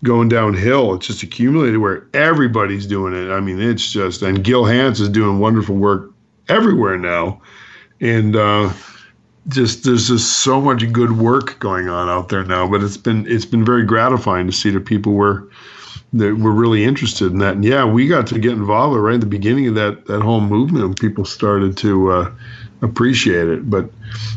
going 0.05 0.29
downhill. 0.29 0.95
It's 0.95 1.07
just 1.07 1.23
accumulated 1.23 1.79
where 1.79 2.07
everybody's 2.13 2.87
doing 2.87 3.15
it. 3.15 3.33
I 3.33 3.41
mean, 3.41 3.61
it's 3.61 3.91
just 3.91 4.23
and 4.23 4.45
Gil 4.45 4.65
Hanse 4.65 5.01
is 5.01 5.09
doing 5.09 5.39
wonderful 5.39 5.77
work 5.77 6.13
everywhere 6.49 6.99
now, 6.99 7.41
and 8.01 8.37
uh, 8.37 8.73
just 9.49 9.85
there's 9.85 10.09
just 10.09 10.41
so 10.41 10.61
much 10.61 10.93
good 10.93 11.13
work 11.13 11.59
going 11.61 11.89
on 11.89 12.09
out 12.09 12.29
there 12.29 12.45
now. 12.45 12.69
But 12.69 12.83
it's 12.83 12.97
been 12.97 13.27
it's 13.29 13.47
been 13.47 13.65
very 13.65 13.85
gratifying 13.85 14.47
to 14.47 14.53
see 14.53 14.71
that 14.71 14.85
people 14.87 15.13
were 15.13 15.49
that 16.13 16.37
were 16.37 16.53
really 16.53 16.85
interested 16.85 17.31
in 17.31 17.39
that. 17.39 17.55
And 17.55 17.65
yeah, 17.65 17.85
we 17.85 18.09
got 18.09 18.27
to 18.29 18.39
get 18.39 18.53
involved 18.53 18.99
right 18.99 19.15
at 19.15 19.21
the 19.21 19.27
beginning 19.27 19.69
of 19.69 19.77
that 19.77 20.07
that 20.07 20.23
whole 20.23 20.41
movement. 20.41 21.01
People 21.01 21.25
started 21.25 21.77
to 21.79 22.11
uh, 22.11 22.33
appreciate 22.83 23.49
it, 23.49 23.69
but 23.69 23.91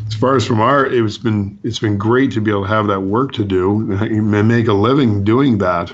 as 0.06 0.14
far 0.14 0.36
as 0.36 0.46
from 0.46 0.60
our, 0.60 0.86
it's 0.86 1.18
been 1.18 1.58
it's 1.62 1.78
been 1.78 1.98
great 1.98 2.32
to 2.32 2.40
be 2.40 2.50
able 2.50 2.62
to 2.62 2.68
have 2.68 2.86
that 2.88 3.00
work 3.00 3.32
to 3.32 3.44
do 3.44 3.92
and 4.00 4.48
make 4.48 4.68
a 4.68 4.72
living 4.72 5.24
doing 5.24 5.58
that. 5.58 5.92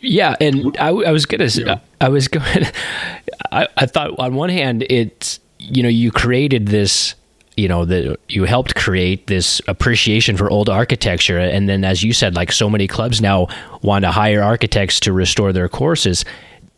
Yeah, 0.00 0.36
and 0.40 0.76
I, 0.78 0.88
I 0.88 1.12
was 1.12 1.24
gonna, 1.24 1.46
yeah. 1.46 1.78
I 2.00 2.08
was 2.08 2.28
going, 2.28 2.66
I, 3.52 3.68
I 3.76 3.86
thought 3.86 4.18
on 4.18 4.34
one 4.34 4.50
hand 4.50 4.84
it's 4.90 5.40
you 5.58 5.82
know 5.82 5.88
you 5.88 6.10
created 6.10 6.68
this 6.68 7.14
you 7.56 7.68
know 7.68 7.84
that 7.84 8.18
you 8.28 8.44
helped 8.44 8.74
create 8.74 9.26
this 9.28 9.60
appreciation 9.68 10.36
for 10.36 10.50
old 10.50 10.68
architecture 10.68 11.38
and 11.38 11.68
then 11.68 11.84
as 11.84 12.02
you 12.02 12.12
said 12.12 12.34
like 12.34 12.50
so 12.50 12.68
many 12.68 12.86
clubs 12.86 13.20
now 13.20 13.46
want 13.82 14.04
to 14.04 14.10
hire 14.10 14.42
architects 14.42 14.98
to 15.00 15.12
restore 15.12 15.52
their 15.52 15.68
courses 15.68 16.24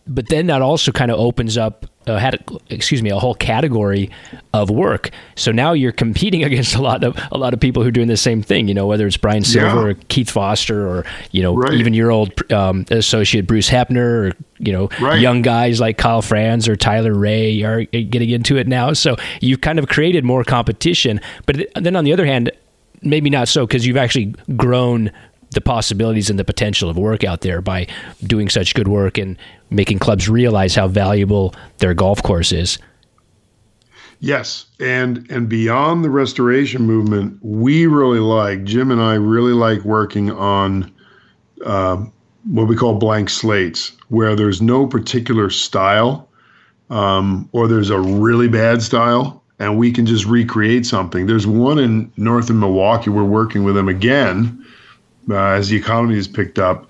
but 0.07 0.29
then 0.29 0.47
that 0.47 0.63
also 0.63 0.93
kind 0.93 1.11
of 1.11 1.19
opens 1.19 1.57
up 1.57 1.87
uh, 2.07 2.19
had 2.19 2.45
excuse 2.71 3.03
me 3.03 3.11
a 3.11 3.19
whole 3.19 3.35
category 3.35 4.11
of 4.55 4.71
work. 4.71 5.11
So 5.35 5.51
now 5.51 5.73
you're 5.73 5.93
competing 5.93 6.45
against 6.45 6.75
a 6.75 6.83
lot 6.83 7.05
of 7.05 7.17
a 7.33 7.39
lot 7.39 7.55
of 7.55 7.61
people 7.61 7.83
who 7.83 7.89
are 7.89 7.93
doing 7.93 8.09
the 8.09 8.17
same 8.17 8.43
thing. 8.43 8.69
You 8.69 8.75
know, 8.75 8.87
whether 8.87 9.07
it's 9.07 9.17
Brian 9.17 9.45
Silva 9.45 9.77
yeah. 9.77 9.83
or 9.83 9.95
Keith 10.09 10.31
Foster 10.31 10.87
or 10.87 11.05
you 11.33 11.43
know 11.43 11.55
right. 11.57 11.75
even 11.75 11.95
your 11.95 12.11
old 12.11 12.53
um, 12.53 12.85
associate 12.91 13.47
Bruce 13.47 13.69
Hepner 13.69 14.31
or 14.31 14.33
you 14.59 14.73
know 14.73 14.89
right. 15.01 15.21
young 15.21 15.43
guys 15.43 15.81
like 15.81 15.99
Kyle 15.99 16.23
Franz 16.23 16.69
or 16.69 16.77
Tyler 16.77 17.15
Rae 17.15 17.63
are 17.63 17.85
getting 17.85 18.31
into 18.31 18.57
it 18.57 18.69
now. 18.69 18.93
So 18.93 19.17
you've 19.41 19.61
kind 19.61 19.79
of 19.79 19.89
created 19.89 20.25
more 20.25 20.45
competition. 20.45 21.21
But 21.47 21.67
then 21.75 21.97
on 21.97 22.05
the 22.05 22.13
other 22.13 22.27
hand, 22.27 22.53
maybe 23.03 23.31
not 23.31 23.49
so 23.49 23.67
because 23.67 23.87
you've 23.87 23.97
actually 23.97 24.35
grown 24.57 25.11
the 25.53 25.61
possibilities 25.61 26.29
and 26.29 26.39
the 26.39 26.45
potential 26.45 26.91
of 26.91 26.99
work 26.99 27.25
out 27.25 27.41
there 27.41 27.63
by 27.63 27.87
doing 28.23 28.49
such 28.49 28.75
good 28.75 28.89
work 28.89 29.17
and 29.17 29.39
making 29.71 29.99
clubs 29.99 30.29
realize 30.29 30.75
how 30.75 30.89
valuable 30.89 31.55
their 31.79 31.95
golf 31.95 32.23
course 32.23 32.53
is. 32.53 32.79
Yes, 34.21 34.67
and 34.81 35.27
and 35.31 35.49
beyond 35.49 36.05
the 36.05 36.11
restoration 36.11 36.83
movement, 36.83 37.39
we 37.43 37.87
really 37.87 38.19
like 38.19 38.65
Jim 38.65 38.91
and 38.91 39.01
I 39.01 39.15
really 39.15 39.53
like 39.53 39.83
working 39.85 40.31
on 40.31 40.91
uh, 41.65 42.03
what 42.51 42.67
we 42.67 42.77
call 42.77 42.95
blank 42.95 43.29
slates, 43.29 43.93
where 44.09 44.35
there's 44.35 44.63
no 44.63 44.87
particular 44.87 45.51
style, 45.51 46.29
um, 46.89 47.49
or 47.53 47.69
there's 47.69 47.91
a 47.91 48.01
really 48.01 48.49
bad 48.49 48.81
style, 48.81 49.43
and 49.59 49.79
we 49.79 49.93
can 49.93 50.07
just 50.07 50.25
recreate 50.25 50.87
something. 50.87 51.27
There's 51.27 51.47
one 51.47 51.79
in 51.79 52.11
north 52.17 52.49
of 52.49 52.57
Milwaukee. 52.57 53.11
We're 53.11 53.25
working 53.25 53.65
with 53.65 53.75
them 53.75 53.89
again 53.89 54.65
uh, 55.29 55.37
as 55.37 55.69
the 55.69 55.77
economy 55.77 56.15
has 56.15 56.29
picked 56.29 56.59
up. 56.59 56.89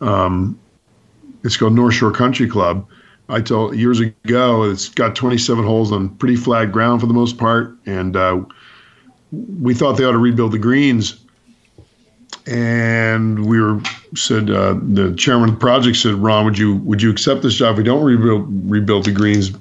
Um, 0.00 0.58
it's 1.44 1.56
called 1.56 1.74
North 1.74 1.94
Shore 1.94 2.12
Country 2.12 2.48
Club. 2.48 2.86
I 3.28 3.40
told 3.40 3.76
years 3.76 4.00
ago 4.00 4.62
it's 4.62 4.88
got 4.88 5.14
27 5.14 5.64
holes 5.64 5.92
on 5.92 6.08
pretty 6.16 6.36
flat 6.36 6.72
ground 6.72 7.00
for 7.00 7.06
the 7.06 7.14
most 7.14 7.36
part, 7.36 7.76
and 7.84 8.16
uh, 8.16 8.40
we 9.32 9.74
thought 9.74 9.92
they 9.92 10.04
ought 10.04 10.12
to 10.12 10.18
rebuild 10.18 10.52
the 10.52 10.58
greens. 10.58 11.20
And 12.46 13.44
we 13.46 13.60
were 13.60 13.82
said 14.14 14.50
uh, 14.50 14.74
the 14.80 15.14
chairman 15.16 15.50
of 15.50 15.56
the 15.56 15.60
project 15.60 15.98
said, 15.98 16.14
Ron, 16.14 16.46
would 16.46 16.56
you 16.56 16.76
would 16.76 17.02
you 17.02 17.10
accept 17.10 17.42
this 17.42 17.54
job? 17.54 17.72
If 17.72 17.78
we 17.78 17.84
don't 17.84 18.02
rebuild 18.02 18.70
rebuild 18.70 19.04
the 19.04 19.12
greens, 19.12 19.52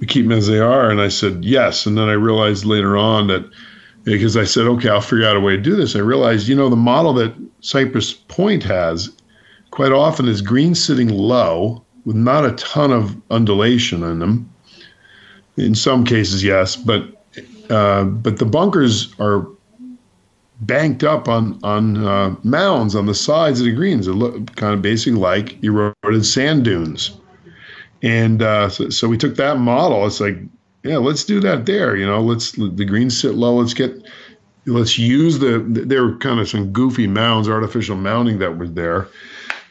we 0.00 0.06
keep 0.06 0.24
them 0.28 0.38
as 0.38 0.46
they 0.46 0.60
are. 0.60 0.88
And 0.88 1.00
I 1.00 1.08
said 1.08 1.44
yes. 1.44 1.84
And 1.86 1.98
then 1.98 2.08
I 2.08 2.12
realized 2.12 2.64
later 2.64 2.96
on 2.96 3.26
that 3.26 3.50
because 4.04 4.36
I 4.36 4.44
said, 4.44 4.66
okay, 4.66 4.88
I'll 4.88 5.00
figure 5.00 5.26
out 5.26 5.36
a 5.36 5.40
way 5.40 5.56
to 5.56 5.62
do 5.62 5.74
this. 5.74 5.96
I 5.96 6.00
realized, 6.00 6.46
you 6.46 6.54
know, 6.54 6.68
the 6.68 6.76
model 6.76 7.12
that 7.14 7.34
Cypress 7.60 8.12
Point 8.12 8.62
has 8.62 9.10
quite 9.70 9.92
often 9.92 10.28
is 10.28 10.40
greens 10.40 10.82
sitting 10.82 11.08
low 11.08 11.84
with 12.04 12.16
not 12.16 12.44
a 12.44 12.52
ton 12.52 12.92
of 12.92 13.16
undulation 13.30 14.02
in 14.02 14.18
them. 14.18 14.50
In 15.56 15.74
some 15.74 16.04
cases, 16.04 16.44
yes, 16.44 16.76
but 16.76 17.04
uh, 17.68 18.04
but 18.04 18.38
the 18.38 18.46
bunkers 18.46 19.12
are 19.18 19.46
banked 20.60 21.04
up 21.04 21.28
on 21.28 21.58
on 21.62 22.04
uh, 22.04 22.34
mounds 22.44 22.94
on 22.94 23.06
the 23.06 23.14
sides 23.14 23.60
of 23.60 23.66
the 23.66 23.72
greens. 23.72 24.06
They 24.06 24.12
look 24.12 24.54
kind 24.56 24.74
of 24.74 24.82
basically 24.82 25.18
like 25.18 25.62
eroded 25.62 26.24
sand 26.24 26.64
dunes. 26.64 27.12
And 28.02 28.42
uh, 28.42 28.68
so, 28.68 28.90
so, 28.90 29.08
we 29.08 29.18
took 29.18 29.34
that 29.36 29.58
model. 29.58 30.06
It's 30.06 30.20
like, 30.20 30.38
yeah, 30.84 30.98
let's 30.98 31.24
do 31.24 31.40
that 31.40 31.66
there. 31.66 31.96
You 31.96 32.06
know, 32.06 32.20
let's 32.20 32.52
the 32.52 32.84
greens 32.84 33.20
sit 33.20 33.34
low. 33.34 33.56
Let's 33.56 33.74
get 33.74 33.92
let's 34.66 34.98
use 34.98 35.38
the 35.38 35.58
there 35.58 36.04
were 36.04 36.16
kind 36.16 36.40
of 36.40 36.48
some 36.48 36.72
goofy 36.72 37.06
mounds, 37.06 37.48
artificial 37.48 37.96
mounding 37.96 38.38
that 38.38 38.58
was 38.58 38.72
there, 38.74 39.08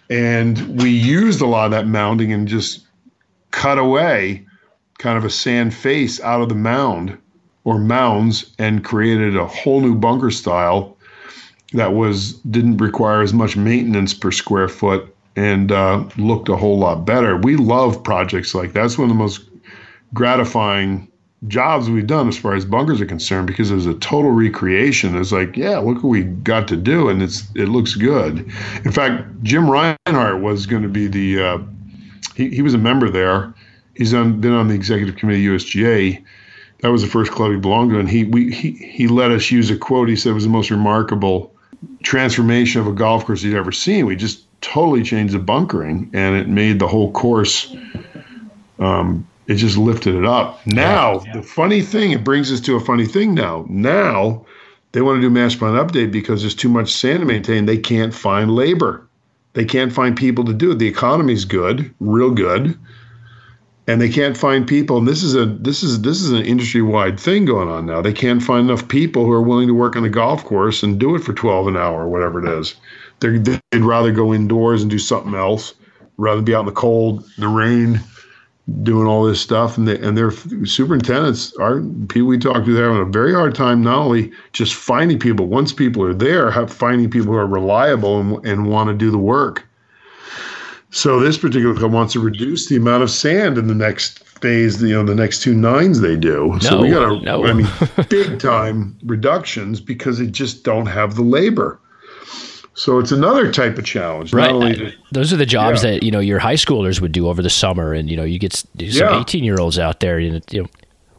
and 0.10 0.82
we 0.82 0.90
used 0.90 1.42
a 1.42 1.46
lot 1.46 1.66
of 1.66 1.72
that 1.72 1.86
mounding 1.86 2.34
and 2.34 2.48
just 2.48 2.86
cut 3.52 3.78
away 3.78 4.46
kind 5.00 5.18
of 5.18 5.26
a 5.26 5.30
sand 5.30 5.74
face 5.74 6.20
out 6.22 6.42
of 6.42 6.50
the 6.50 6.56
mound 6.56 7.18
or 7.64 7.78
mounds 7.78 8.54
and 8.58 8.84
created 8.84 9.36
a 9.36 9.46
whole 9.46 9.82
new 9.82 9.96
bunker 9.96 10.32
style 10.32 10.98
that 11.74 11.94
was 11.94 12.34
didn't 12.44 12.78
require 12.78 13.22
as 13.22 13.34
much 13.34 13.58
maintenance 13.58 14.14
per 14.14 14.32
square 14.32 14.70
foot 14.70 15.14
and 15.36 15.72
uh, 15.72 16.04
looked 16.18 16.50
a 16.50 16.56
whole 16.56 16.80
lot 16.80 17.06
better. 17.06 17.36
We 17.38 17.58
love 17.58 18.04
projects 18.04 18.56
like 18.56 18.74
that. 18.74 18.82
That's 18.82 18.98
one 18.98 19.10
of 19.10 19.16
the 19.16 19.22
most 19.22 19.42
gratifying 20.14 21.08
jobs 21.48 21.90
we've 21.90 22.08
done 22.08 22.28
as 22.28 22.38
far 22.38 22.56
as 22.56 22.66
bunkers 22.66 23.00
are 23.00 23.06
concerned 23.06 23.48
because 23.48 23.70
it's 23.70 23.86
a 23.86 23.94
total 23.96 24.32
recreation. 24.32 25.16
It's 25.16 25.32
like, 25.32 25.56
yeah, 25.56 25.78
look 25.78 25.98
what 25.98 26.10
we 26.10 26.24
got 26.24 26.68
to 26.70 26.76
do, 26.76 27.10
and 27.10 27.22
it's 27.22 27.44
it 27.56 27.70
looks 27.70 27.96
good. 27.96 28.40
In 28.84 28.92
fact, 28.92 29.24
Jim 29.44 29.70
Reinhart 29.70 30.42
was 30.42 30.66
going 30.66 30.84
to 30.84 30.90
be 30.90 31.08
the 31.08 31.42
uh, 31.42 31.58
he 32.36 32.50
he 32.50 32.62
was 32.62 32.74
a 32.74 32.80
member 32.80 33.10
there. 33.10 33.54
He's 33.96 34.14
on, 34.14 34.40
been 34.40 34.54
on 34.54 34.68
the 34.68 34.76
executive 34.76 35.16
committee 35.16 35.46
USGA 35.46 36.24
that 36.80 36.90
was 36.90 37.02
the 37.02 37.08
first 37.08 37.32
club 37.32 37.52
he 37.52 37.58
belonged 37.58 37.92
to, 37.92 38.00
and 38.00 38.10
he 38.10 38.24
we 38.24 38.52
he 38.54 38.72
he 38.72 39.08
let 39.08 39.32
us 39.32 39.50
use 39.50 39.70
a 39.70 39.78
quote. 39.78 40.10
He 40.10 40.16
said 40.16 40.32
it 40.32 40.34
was 40.34 40.44
the 40.44 40.50
most 40.50 40.70
remarkable 40.70 41.54
transformation 42.04 42.82
of 42.82 42.88
a 42.88 42.92
golf 42.92 43.26
course 43.26 43.42
he'd 43.42 43.56
ever 43.56 43.72
seen. 43.72 44.06
We 44.06 44.16
just 44.16 44.44
totally 44.62 45.04
changed 45.04 45.34
the 45.34 45.40
bunkering, 45.40 46.10
and 46.14 46.36
it 46.36 46.48
made 46.48 46.80
the 46.80 46.88
whole 46.88 47.12
course. 47.12 47.76
Um, 48.80 49.28
it 49.48 49.56
just 49.56 49.78
lifted 49.78 50.16
it 50.16 50.26
up. 50.26 50.66
Now 50.66 51.22
yeah. 51.26 51.34
the 51.34 51.44
funny 51.44 51.82
thing, 51.82 52.12
it 52.12 52.24
brings 52.24 52.52
us 52.52 52.60
to 52.62 52.76
a 52.76 52.80
funny 52.80 53.06
thing. 53.06 53.34
Now, 53.34 53.66
now 53.70 54.46
they 54.92 55.02
want 55.02 55.18
to 55.18 55.22
do 55.22 55.30
master 55.30 55.60
plan 55.60 55.74
update 55.74 56.12
because 56.12 56.42
there's 56.42 56.56
too 56.56 56.70
much 56.70 56.94
sand 56.94 57.20
to 57.20 57.26
maintain. 57.26 57.66
They 57.66 57.78
can't 57.78 58.14
find 58.14 58.52
labor. 58.52 59.08
They 59.54 59.66
can't 59.66 59.92
find 59.92 60.16
people 60.16 60.46
to 60.46 60.54
do 60.54 60.72
it. 60.72 60.80
The 60.80 60.88
economy's 60.88 61.46
good, 61.46 61.94
real 62.00 62.32
good 62.32 62.78
and 63.88 64.02
they 64.02 64.10
can't 64.10 64.38
find 64.38 64.68
people 64.68 64.98
and 64.98 65.08
this 65.08 65.24
is 65.24 65.34
a 65.34 65.46
this 65.46 65.82
is 65.82 66.02
this 66.02 66.22
is 66.22 66.32
an 66.32 66.44
industry 66.44 66.82
wide 66.82 67.20
thing 67.20 67.46
going 67.46 67.70
on 67.70 67.86
now 67.86 68.02
they 68.02 68.14
can't 68.14 68.44
find 68.44 68.70
enough 68.70 68.88
people 68.88 69.26
who 69.26 69.32
are 69.32 69.42
willing 69.42 69.68
to 69.68 69.74
work 69.74 69.96
on 69.96 70.04
a 70.04 70.10
golf 70.10 70.44
course 70.44 70.84
and 70.84 71.00
do 71.00 71.16
it 71.16 71.24
for 71.24 71.34
12 71.34 71.68
an 71.68 71.78
hour 71.78 72.04
or 72.04 72.10
whatever 72.10 72.46
it 72.46 72.60
is 72.60 72.76
They're, 73.20 73.40
they'd 73.40 73.82
rather 73.82 74.12
go 74.12 74.34
indoors 74.34 74.82
and 74.82 74.92
do 74.92 75.00
something 75.00 75.34
else 75.34 75.74
rather 76.18 76.38
than 76.38 76.46
be 76.46 76.54
out 76.54 76.62
in 76.62 76.66
the 76.68 76.72
cold 76.74 77.26
the 77.38 77.48
rain 77.48 78.00
doing 78.84 79.08
all 79.08 79.24
this 79.24 79.40
stuff 79.40 79.78
and 79.78 79.88
they, 79.88 79.98
and 80.00 80.18
their 80.18 80.32
superintendents 80.66 81.54
are 81.56 81.82
people 82.10 82.28
we 82.28 82.38
talk 82.38 82.66
to 82.66 82.74
they're 82.74 82.92
having 82.92 83.08
a 83.08 83.12
very 83.12 83.34
hard 83.34 83.56
time 83.56 83.82
not 83.82 83.98
only 83.98 84.30
just 84.52 84.76
finding 84.76 85.18
people 85.18 85.46
once 85.46 85.72
people 85.72 86.04
are 86.04 86.14
there 86.14 86.52
have 86.52 86.72
finding 86.72 87.10
people 87.10 87.32
who 87.32 87.38
are 87.38 87.48
reliable 87.48 88.20
and, 88.20 88.46
and 88.46 88.70
want 88.70 88.90
to 88.90 88.94
do 88.94 89.10
the 89.10 89.18
work 89.18 89.66
so 90.90 91.20
this 91.20 91.38
particular 91.38 91.76
club 91.76 91.94
wants 91.94 92.14
to 92.14 92.20
reduce 92.20 92.68
the 92.68 92.76
amount 92.76 93.04
of 93.04 93.12
sand 93.12 93.58
in 93.58 93.68
the 93.68 93.76
next 93.76 94.24
phase, 94.40 94.82
you 94.82 94.94
know, 94.94 95.04
the 95.04 95.16
next 95.16 95.42
two 95.42 95.54
nines 95.54 96.00
they 96.00 96.16
do. 96.16 96.48
No, 96.48 96.60
so 96.60 96.82
we 96.82 96.90
got 96.90 97.10
to, 97.10 97.20
no. 97.22 97.46
I 97.46 97.54
mean, 97.54 97.68
big 98.10 98.40
time 98.40 98.98
reductions 99.04 99.82
because 99.82 100.20
they 100.20 100.28
just 100.28 100.64
don't 100.64 100.86
have 100.86 101.16
the 101.16 101.24
labor. 101.24 101.80
So 102.78 103.00
it's 103.00 103.12
another 103.12 103.52
type 103.52 103.80
of 103.80 103.86
challenge. 103.86 104.32
Right. 104.34 104.94
Those 105.12 105.34
are 105.34 105.36
the 105.36 105.48
jobs 105.48 105.84
yeah. 105.84 105.92
that 105.92 106.04
you 106.04 106.12
know 106.12 106.20
your 106.20 106.38
high 106.38 106.54
schoolers 106.54 107.02
would 107.02 107.12
do 107.12 107.28
over 107.28 107.42
the 107.42 107.50
summer, 107.50 107.92
and 107.92 108.08
you 108.08 108.16
know 108.16 108.24
you 108.24 108.38
get 108.38 108.54
some 108.54 109.20
eighteen 109.20 109.44
year 109.44 109.60
olds 109.60 109.80
out 109.80 110.00
there. 110.00 110.20
You 110.20 110.40
know, 110.54 110.68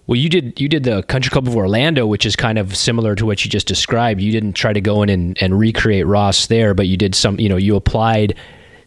well, 0.06 0.16
you 0.16 0.28
did 0.28 0.60
you 0.60 0.68
did 0.68 0.84
the 0.84 1.02
Country 1.02 1.30
Club 1.30 1.48
of 1.48 1.56
Orlando, 1.56 2.06
which 2.06 2.24
is 2.24 2.36
kind 2.36 2.58
of 2.58 2.76
similar 2.76 3.16
to 3.16 3.26
what 3.26 3.44
you 3.44 3.50
just 3.50 3.66
described. 3.66 4.20
You 4.20 4.30
didn't 4.30 4.52
try 4.52 4.72
to 4.72 4.80
go 4.80 5.02
in 5.02 5.08
and, 5.08 5.36
and 5.42 5.58
recreate 5.58 6.06
Ross 6.06 6.46
there, 6.46 6.74
but 6.74 6.86
you 6.86 6.96
did 6.96 7.16
some. 7.16 7.40
You 7.40 7.48
know, 7.48 7.56
you 7.56 7.74
applied 7.74 8.36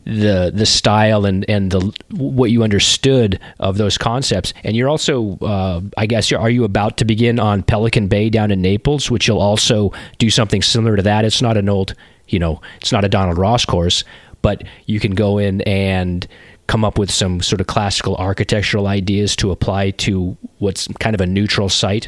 the 0.06 0.50
the 0.56 0.66
style 0.66 1.26
and 1.26 1.44
and 1.50 1.72
the 1.72 1.94
what 2.12 2.52
you 2.52 2.64
understood 2.64 3.38
of 3.60 3.78
those 3.80 3.98
concepts. 3.98 4.54
And 4.64 4.78
you're 4.78 4.88
also, 4.88 5.38
uh, 5.40 5.82
I 5.98 6.06
guess, 6.06 6.32
are 6.32 6.50
you 6.50 6.64
about 6.64 6.96
to 6.98 7.06
begin 7.06 7.38
on 7.38 7.64
Pelican 7.64 8.08
Bay 8.08 8.30
down 8.30 8.50
in 8.50 8.62
Naples, 8.62 9.12
which 9.12 9.28
you'll 9.28 9.40
also 9.40 9.92
do 10.20 10.30
something 10.30 10.62
similar 10.62 10.96
to 10.96 11.04
that? 11.04 11.26
It's 11.26 11.42
not 11.42 11.58
an 11.58 11.68
old, 11.68 11.96
you 12.28 12.40
know, 12.40 12.62
it's 12.78 12.92
not 12.92 13.04
a 13.04 13.10
Donald 13.10 13.38
Ross 13.38 13.66
course, 13.66 14.04
but 14.42 14.64
you 14.86 15.00
can 15.00 15.14
go 15.14 15.38
in 15.38 15.62
and 15.62 16.28
come 16.68 16.86
up 16.86 16.98
with 16.98 17.12
some 17.12 17.42
sort 17.42 17.60
of 17.60 17.68
classical 17.68 18.16
architectural 18.16 18.88
ideas 18.88 19.36
to 19.36 19.52
apply 19.52 19.92
to 19.92 20.38
what's 20.60 20.88
kind 21.00 21.14
of 21.14 21.22
a 21.22 21.28
neutral 21.28 21.70
site. 21.70 22.08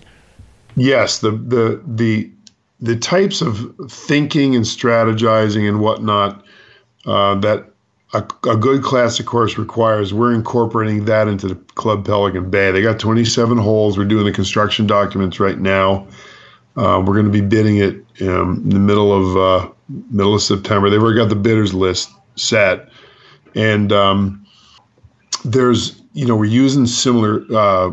Yes, 0.75 1.19
the 1.19 1.31
the 1.31 1.81
the 1.85 2.31
the 2.79 2.95
types 2.95 3.41
of 3.41 3.73
thinking 3.89 4.55
and 4.55 4.65
strategizing 4.65 5.67
and 5.67 5.79
whatnot 5.79 6.43
uh, 7.05 7.35
that 7.35 7.65
a, 8.13 8.19
a, 8.47 8.57
good 8.57 8.83
classic 8.83 9.25
course 9.25 9.57
requires, 9.57 10.13
we're 10.13 10.33
incorporating 10.33 11.05
that 11.05 11.27
into 11.27 11.47
the 11.47 11.55
Club 11.75 12.05
Pelican 12.05 12.49
Bay. 12.49 12.71
They 12.71 12.81
got 12.81 12.99
27 12.99 13.57
holes. 13.57 13.97
We're 13.97 14.05
doing 14.05 14.25
the 14.25 14.31
construction 14.31 14.85
documents 14.85 15.39
right 15.39 15.57
now. 15.57 16.07
Uh, 16.75 17.03
we're 17.05 17.13
going 17.13 17.25
to 17.25 17.31
be 17.31 17.41
bidding 17.41 17.77
it 17.77 17.95
um, 18.21 18.61
in 18.63 18.69
the 18.69 18.79
middle 18.79 19.11
of 19.11 19.37
uh, 19.37 19.72
middle 19.89 20.35
of 20.35 20.41
September. 20.41 20.89
They've 20.89 21.01
already 21.01 21.17
got 21.17 21.29
the 21.29 21.35
bidders 21.35 21.73
list 21.73 22.11
set, 22.35 22.89
and 23.55 23.91
um, 23.91 24.45
there's 25.45 26.01
you 26.13 26.25
know 26.25 26.35
we're 26.35 26.45
using 26.45 26.85
similar 26.85 27.45
uh, 27.55 27.91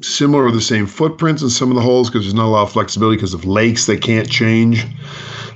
similar 0.00 0.44
or 0.44 0.52
the 0.52 0.60
same 0.60 0.86
footprints 0.86 1.42
in 1.42 1.50
some 1.50 1.70
of 1.70 1.76
the 1.76 1.82
holes 1.82 2.08
because 2.08 2.24
there's 2.24 2.34
not 2.34 2.46
a 2.46 2.48
lot 2.48 2.62
of 2.62 2.72
flexibility 2.72 3.16
because 3.16 3.34
of 3.34 3.44
lakes 3.44 3.86
they 3.86 3.98
can't 3.98 4.30
change. 4.30 4.86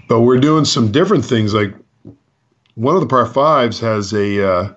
But 0.08 0.20
we're 0.20 0.38
doing 0.38 0.64
some 0.64 0.92
different 0.92 1.24
things 1.24 1.54
like 1.54 1.74
one 2.74 2.94
of 2.94 3.00
the 3.00 3.06
par 3.06 3.26
fives 3.26 3.80
has 3.80 4.12
a 4.12 4.46
uh, 4.46 4.74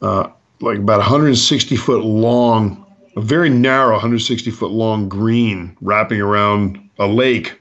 uh, 0.00 0.30
like 0.60 0.78
about 0.78 0.98
160 0.98 1.76
foot 1.76 2.04
long, 2.04 2.86
a 3.16 3.20
very 3.20 3.50
narrow 3.50 3.92
160 3.92 4.50
foot 4.50 4.70
long 4.70 5.08
green 5.08 5.76
wrapping 5.80 6.20
around 6.20 6.78
a 6.98 7.06
lake 7.06 7.60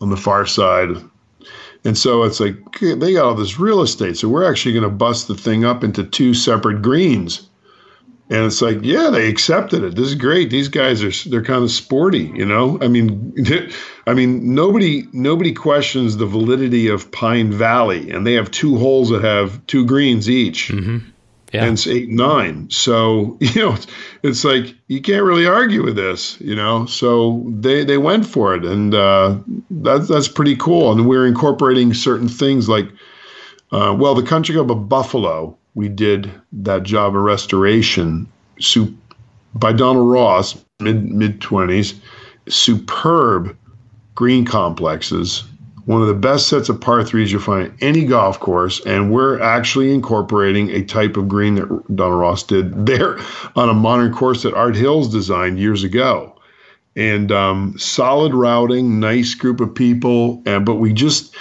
on 0.00 0.10
the 0.10 0.16
far 0.16 0.46
side. 0.46 0.90
And 1.86 1.96
so 1.96 2.24
it's 2.24 2.40
like 2.40 2.56
they 2.80 3.12
got 3.14 3.24
all 3.24 3.34
this 3.34 3.58
real 3.58 3.80
estate. 3.80 4.16
So 4.16 4.28
we're 4.28 4.48
actually 4.48 4.72
going 4.72 4.82
to 4.82 4.90
bust 4.90 5.28
the 5.28 5.36
thing 5.36 5.64
up 5.64 5.84
into 5.84 6.04
two 6.04 6.34
separate 6.34 6.82
greens. 6.82 7.48
And 8.28 8.44
it's 8.44 8.60
like, 8.60 8.78
yeah, 8.82 9.10
they 9.10 9.28
accepted 9.28 9.84
it. 9.84 9.94
This 9.94 10.08
is 10.08 10.16
great. 10.16 10.50
These 10.50 10.66
guys 10.66 11.04
are 11.04 11.30
they're 11.30 11.44
kind 11.44 11.62
of 11.62 11.70
sporty, 11.70 12.32
you 12.34 12.44
know. 12.44 12.76
I 12.82 12.88
mean, 12.88 13.32
I 14.06 14.14
mean, 14.14 14.52
nobody 14.52 15.06
nobody 15.12 15.52
questions 15.52 16.16
the 16.16 16.26
validity 16.26 16.88
of 16.88 17.12
Pine 17.12 17.52
Valley, 17.52 18.10
and 18.10 18.26
they 18.26 18.32
have 18.32 18.50
two 18.50 18.78
holes 18.78 19.10
that 19.10 19.22
have 19.22 19.64
two 19.66 19.86
greens 19.86 20.28
each. 20.28 20.68
Mm-hmm. 20.68 21.08
Yeah. 21.52 21.64
and 21.64 21.74
it's 21.74 21.86
eight 21.86 22.08
nine. 22.08 22.68
So 22.70 23.36
you 23.40 23.62
know, 23.62 23.76
it's, 24.22 24.44
like 24.44 24.74
you 24.88 25.00
can't 25.00 25.24
really 25.24 25.46
argue 25.46 25.82
with 25.82 25.96
this, 25.96 26.40
you 26.40 26.56
know. 26.56 26.86
So 26.86 27.44
they 27.48 27.84
they 27.84 27.98
went 27.98 28.26
for 28.26 28.54
it, 28.54 28.64
and 28.64 28.94
uh, 28.94 29.38
that's 29.70 30.08
that's 30.08 30.28
pretty 30.28 30.56
cool. 30.56 30.92
And 30.92 31.08
we're 31.08 31.26
incorporating 31.26 31.94
certain 31.94 32.28
things 32.28 32.68
like, 32.68 32.88
uh, 33.72 33.94
well, 33.98 34.14
the 34.14 34.22
Country 34.22 34.54
Club 34.54 34.70
of 34.70 34.88
Buffalo 34.88 35.56
we 35.76 35.88
did 35.88 36.32
that 36.52 36.82
job 36.82 37.14
of 37.14 37.22
restoration. 37.22 38.26
Soup, 38.58 38.96
by 39.54 39.72
Donald 39.72 40.10
Ross, 40.10 40.56
mid 40.80 41.12
mid 41.12 41.40
twenties, 41.40 41.94
superb 42.48 43.56
green 44.16 44.44
complexes. 44.44 45.44
One 45.86 46.02
of 46.02 46.08
the 46.08 46.14
best 46.14 46.48
sets 46.48 46.68
of 46.68 46.80
par 46.80 47.04
threes 47.04 47.30
you'll 47.30 47.40
find 47.40 47.72
any 47.80 48.04
golf 48.04 48.40
course, 48.40 48.84
and 48.84 49.12
we're 49.12 49.40
actually 49.40 49.94
incorporating 49.94 50.68
a 50.70 50.84
type 50.84 51.16
of 51.16 51.28
green 51.28 51.54
that 51.54 51.68
Donald 51.94 52.20
Ross 52.20 52.42
did 52.42 52.86
there 52.86 53.18
on 53.54 53.68
a 53.68 53.74
modern 53.74 54.12
course 54.12 54.42
that 54.42 54.54
Art 54.54 54.76
Hills 54.76 55.08
designed 55.08 55.60
years 55.60 55.84
ago. 55.84 56.34
And 56.96 57.30
um, 57.30 57.78
solid 57.78 58.34
routing, 58.34 58.98
nice 58.98 59.34
group 59.34 59.60
of 59.60 59.74
people, 59.74 60.42
and 60.44 60.64
but 60.64 60.76
we 60.76 60.92
just 60.92 61.34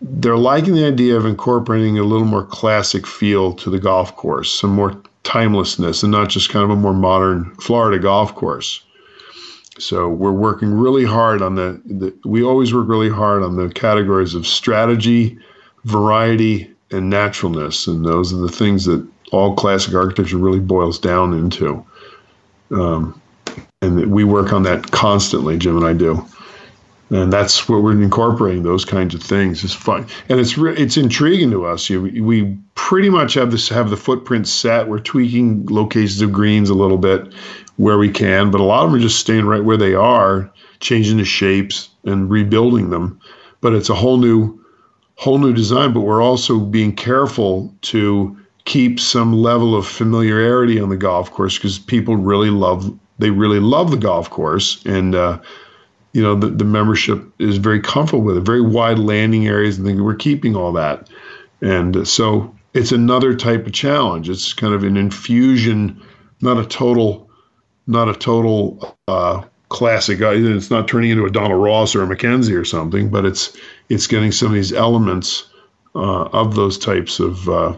they're 0.00 0.36
liking 0.36 0.74
the 0.74 0.86
idea 0.86 1.16
of 1.16 1.24
incorporating 1.24 1.98
a 1.98 2.02
little 2.02 2.26
more 2.26 2.44
classic 2.44 3.06
feel 3.06 3.52
to 3.52 3.70
the 3.70 3.78
golf 3.78 4.16
course, 4.16 4.52
some 4.52 4.70
more 4.70 5.00
timelessness, 5.22 6.02
and 6.02 6.10
not 6.10 6.28
just 6.30 6.50
kind 6.50 6.64
of 6.64 6.70
a 6.70 6.76
more 6.76 6.94
modern 6.94 7.54
Florida 7.56 8.00
golf 8.00 8.34
course. 8.34 8.82
So 9.78 10.08
we're 10.08 10.32
working 10.32 10.72
really 10.72 11.04
hard 11.04 11.40
on 11.40 11.54
the, 11.54 11.80
the 11.86 12.14
we 12.24 12.42
always 12.42 12.74
work 12.74 12.88
really 12.88 13.08
hard 13.08 13.42
on 13.42 13.56
the 13.56 13.68
categories 13.70 14.34
of 14.34 14.46
strategy, 14.46 15.38
variety, 15.84 16.70
and 16.90 17.08
naturalness, 17.08 17.86
and 17.86 18.04
those 18.04 18.32
are 18.32 18.36
the 18.38 18.50
things 18.50 18.84
that 18.84 19.06
all 19.32 19.54
classic 19.54 19.94
architecture 19.94 20.36
really 20.36 20.60
boils 20.60 20.98
down 20.98 21.32
into. 21.32 21.84
Um, 22.70 23.20
and 23.80 24.12
we 24.12 24.24
work 24.24 24.52
on 24.52 24.62
that 24.64 24.90
constantly, 24.90 25.56
Jim 25.56 25.76
and 25.76 25.86
I 25.86 25.94
do. 25.94 26.24
And 27.10 27.30
that's 27.30 27.68
what 27.68 27.82
we're 27.82 27.92
incorporating 27.92 28.62
those 28.62 28.86
kinds 28.86 29.14
of 29.14 29.22
things. 29.22 29.62
It's 29.64 29.74
fun. 29.74 30.06
And 30.30 30.40
it's 30.40 30.56
re- 30.56 30.76
it's 30.76 30.96
intriguing 30.96 31.50
to 31.50 31.66
us. 31.66 31.90
You, 31.90 32.02
we 32.02 32.56
pretty 32.74 33.10
much 33.10 33.34
have 33.34 33.50
this 33.50 33.68
have 33.68 33.90
the 33.90 33.98
footprint 33.98 34.48
set. 34.48 34.88
We're 34.88 34.98
tweaking 34.98 35.66
locations 35.66 36.22
of 36.22 36.32
greens 36.32 36.70
a 36.70 36.74
little 36.74 36.96
bit 36.96 37.32
where 37.76 37.98
we 37.98 38.10
can 38.10 38.50
but 38.50 38.60
a 38.60 38.64
lot 38.64 38.84
of 38.84 38.90
them 38.90 38.98
are 38.98 39.02
just 39.02 39.20
staying 39.20 39.44
right 39.44 39.64
where 39.64 39.76
they 39.76 39.94
are 39.94 40.50
changing 40.82 41.16
the 41.16 41.24
shapes 41.24 41.88
and 42.04 42.28
rebuilding 42.28 42.90
them. 42.90 43.18
But 43.60 43.72
it's 43.72 43.88
a 43.88 43.94
whole 43.94 44.18
new 44.18 44.60
whole 45.16 45.38
new 45.38 45.52
design 45.52 45.92
but 45.92 46.00
we're 46.00 46.22
also 46.22 46.58
being 46.58 46.94
careful 46.94 47.72
to 47.82 48.36
keep 48.64 48.98
some 48.98 49.32
level 49.32 49.76
of 49.76 49.86
familiarity 49.86 50.80
on 50.80 50.88
the 50.88 50.96
golf 50.96 51.30
course 51.30 51.56
because 51.56 51.78
people 51.78 52.16
really 52.16 52.50
love 52.50 52.92
they 53.18 53.30
really 53.30 53.60
love 53.60 53.90
the 53.90 53.96
golf 53.96 54.28
course. 54.30 54.84
And 54.84 55.14
uh, 55.14 55.40
you 56.12 56.22
know 56.22 56.34
the, 56.34 56.48
the 56.48 56.64
membership 56.64 57.24
is 57.38 57.56
very 57.56 57.80
comfortable 57.80 58.24
with 58.24 58.36
it 58.36 58.40
very 58.40 58.60
wide 58.60 58.98
landing 58.98 59.46
areas 59.46 59.78
and 59.78 60.04
we're 60.04 60.14
keeping 60.14 60.56
all 60.56 60.72
that. 60.72 61.08
And 61.62 62.06
so 62.06 62.54
it's 62.74 62.90
another 62.90 63.34
type 63.36 63.66
of 63.66 63.72
challenge. 63.72 64.28
It's 64.28 64.52
kind 64.52 64.74
of 64.74 64.82
an 64.82 64.96
infusion 64.96 66.02
not 66.40 66.58
a 66.58 66.66
total 66.66 67.30
not 67.86 68.08
a 68.08 68.14
total 68.14 68.96
uh, 69.08 69.42
classic 69.68 70.18
it's 70.20 70.70
not 70.70 70.86
turning 70.86 71.10
into 71.10 71.24
a 71.24 71.30
donald 71.30 71.62
ross 71.62 71.94
or 71.94 72.02
a 72.02 72.06
mackenzie 72.06 72.54
or 72.54 72.64
something 72.64 73.08
but 73.08 73.24
it's 73.24 73.56
it's 73.88 74.06
getting 74.06 74.30
some 74.30 74.48
of 74.48 74.54
these 74.54 74.72
elements 74.72 75.48
uh, 75.94 76.24
of 76.24 76.54
those 76.54 76.78
types 76.78 77.20
of 77.20 77.48
uh, 77.48 77.74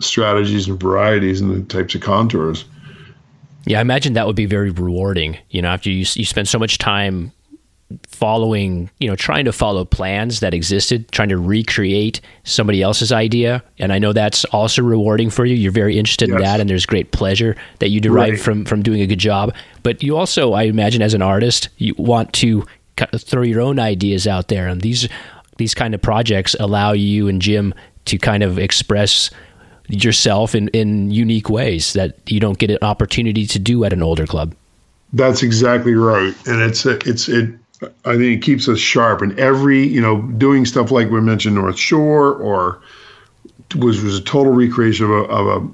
strategies 0.00 0.68
and 0.68 0.80
varieties 0.80 1.40
and 1.40 1.54
the 1.54 1.62
types 1.74 1.94
of 1.94 2.00
contours 2.00 2.64
yeah, 3.68 3.78
I 3.78 3.80
imagine 3.80 4.12
that 4.12 4.28
would 4.28 4.36
be 4.36 4.46
very 4.46 4.70
rewarding. 4.70 5.36
You 5.50 5.60
know, 5.60 5.68
after 5.68 5.90
you 5.90 6.06
you 6.14 6.24
spend 6.24 6.46
so 6.46 6.56
much 6.56 6.78
time 6.78 7.32
following, 8.16 8.90
you 8.98 9.08
know, 9.08 9.16
trying 9.16 9.44
to 9.44 9.52
follow 9.52 9.84
plans 9.84 10.40
that 10.40 10.54
existed, 10.54 11.10
trying 11.12 11.28
to 11.28 11.36
recreate 11.36 12.20
somebody 12.44 12.82
else's 12.82 13.12
idea. 13.12 13.62
And 13.78 13.92
I 13.92 13.98
know 13.98 14.12
that's 14.12 14.44
also 14.46 14.82
rewarding 14.82 15.30
for 15.30 15.44
you. 15.44 15.54
You're 15.54 15.72
very 15.72 15.98
interested 15.98 16.28
yes. 16.28 16.36
in 16.36 16.42
that, 16.42 16.60
and 16.60 16.70
there's 16.70 16.86
great 16.86 17.12
pleasure 17.12 17.56
that 17.78 17.90
you 17.90 18.00
derive 18.00 18.30
right. 18.30 18.40
from 18.40 18.64
from 18.64 18.82
doing 18.82 19.00
a 19.00 19.06
good 19.06 19.18
job. 19.18 19.54
But 19.82 20.02
you 20.02 20.16
also, 20.16 20.54
I 20.54 20.64
imagine, 20.64 21.02
as 21.02 21.14
an 21.14 21.22
artist, 21.22 21.68
you 21.76 21.94
want 21.98 22.32
to 22.34 22.64
throw 23.18 23.42
your 23.42 23.60
own 23.60 23.78
ideas 23.78 24.26
out 24.26 24.48
there, 24.48 24.66
and 24.66 24.80
these 24.80 25.08
these 25.58 25.74
kind 25.74 25.94
of 25.94 26.02
projects 26.02 26.56
allow 26.58 26.92
you 26.92 27.28
and 27.28 27.40
Jim 27.42 27.74
to 28.06 28.18
kind 28.18 28.42
of 28.42 28.58
express 28.58 29.30
yourself 29.88 30.54
in, 30.54 30.68
in 30.68 31.10
unique 31.10 31.48
ways 31.48 31.92
that 31.92 32.18
you 32.26 32.40
don't 32.40 32.58
get 32.58 32.70
an 32.70 32.78
opportunity 32.82 33.46
to 33.46 33.58
do 33.58 33.84
at 33.84 33.92
an 33.92 34.02
older 34.02 34.26
club. 34.26 34.54
That's 35.12 35.42
exactly 35.42 35.94
right, 35.94 36.34
and 36.46 36.60
it's 36.60 36.84
it's 36.84 37.28
it 37.28 37.54
I 37.82 38.16
think 38.16 38.38
it 38.38 38.42
keeps 38.42 38.68
us 38.68 38.78
sharp. 38.78 39.22
And 39.22 39.38
every, 39.38 39.86
you 39.86 40.00
know, 40.00 40.22
doing 40.22 40.64
stuff 40.64 40.90
like 40.90 41.10
we 41.10 41.20
mentioned 41.20 41.56
North 41.56 41.78
Shore 41.78 42.34
or 42.34 42.80
was 43.76 44.02
was 44.02 44.18
a 44.18 44.22
total 44.22 44.52
recreation 44.52 45.06
of 45.06 45.10
a, 45.10 45.22
of 45.24 45.46
a 45.46 45.68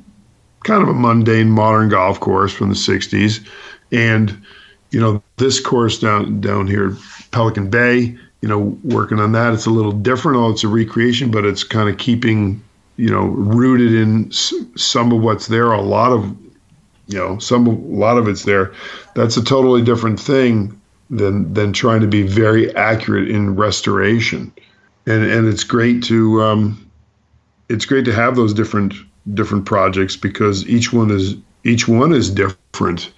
kind 0.64 0.82
of 0.82 0.88
a 0.88 0.94
mundane 0.94 1.50
modern 1.50 1.88
golf 1.88 2.18
course 2.20 2.52
from 2.52 2.68
the 2.68 2.74
60s. 2.74 3.46
And, 3.92 4.44
you 4.90 5.00
know, 5.00 5.22
this 5.36 5.60
course 5.60 5.98
down 5.98 6.40
down 6.40 6.66
here, 6.66 6.96
Pelican 7.30 7.70
Bay, 7.70 8.16
you 8.40 8.48
know, 8.48 8.76
working 8.82 9.20
on 9.20 9.32
that. 9.32 9.54
It's 9.54 9.66
a 9.66 9.70
little 9.70 9.92
different. 9.92 10.38
Oh, 10.38 10.50
it's 10.50 10.64
a 10.64 10.68
recreation, 10.68 11.30
but 11.30 11.44
it's 11.44 11.62
kind 11.62 11.88
of 11.88 11.98
keeping, 11.98 12.62
you 12.96 13.10
know, 13.10 13.26
rooted 13.26 13.94
in 13.94 14.32
some 14.32 15.12
of 15.12 15.22
what's 15.22 15.46
there. 15.46 15.70
A 15.70 15.80
lot 15.80 16.10
of, 16.10 16.24
you 17.06 17.18
know, 17.18 17.38
some 17.38 17.66
a 17.66 17.70
lot 17.70 18.18
of 18.18 18.26
it's 18.26 18.44
there. 18.44 18.72
That's 19.14 19.36
a 19.36 19.44
totally 19.44 19.82
different 19.82 20.18
thing 20.18 20.80
than 21.12 21.52
than 21.52 21.72
trying 21.72 22.00
to 22.00 22.06
be 22.06 22.22
very 22.22 22.74
accurate 22.74 23.28
in 23.28 23.54
restoration. 23.54 24.52
And 25.06 25.24
and 25.24 25.46
it's 25.46 25.62
great 25.62 26.02
to 26.04 26.42
um, 26.42 26.90
it's 27.68 27.84
great 27.84 28.04
to 28.06 28.12
have 28.12 28.34
those 28.34 28.54
different 28.54 28.94
different 29.34 29.66
projects 29.66 30.16
because 30.16 30.66
each 30.66 30.92
one 30.92 31.10
is 31.10 31.36
each 31.64 31.86
one 31.86 32.12
is 32.12 32.30
different, 32.30 33.12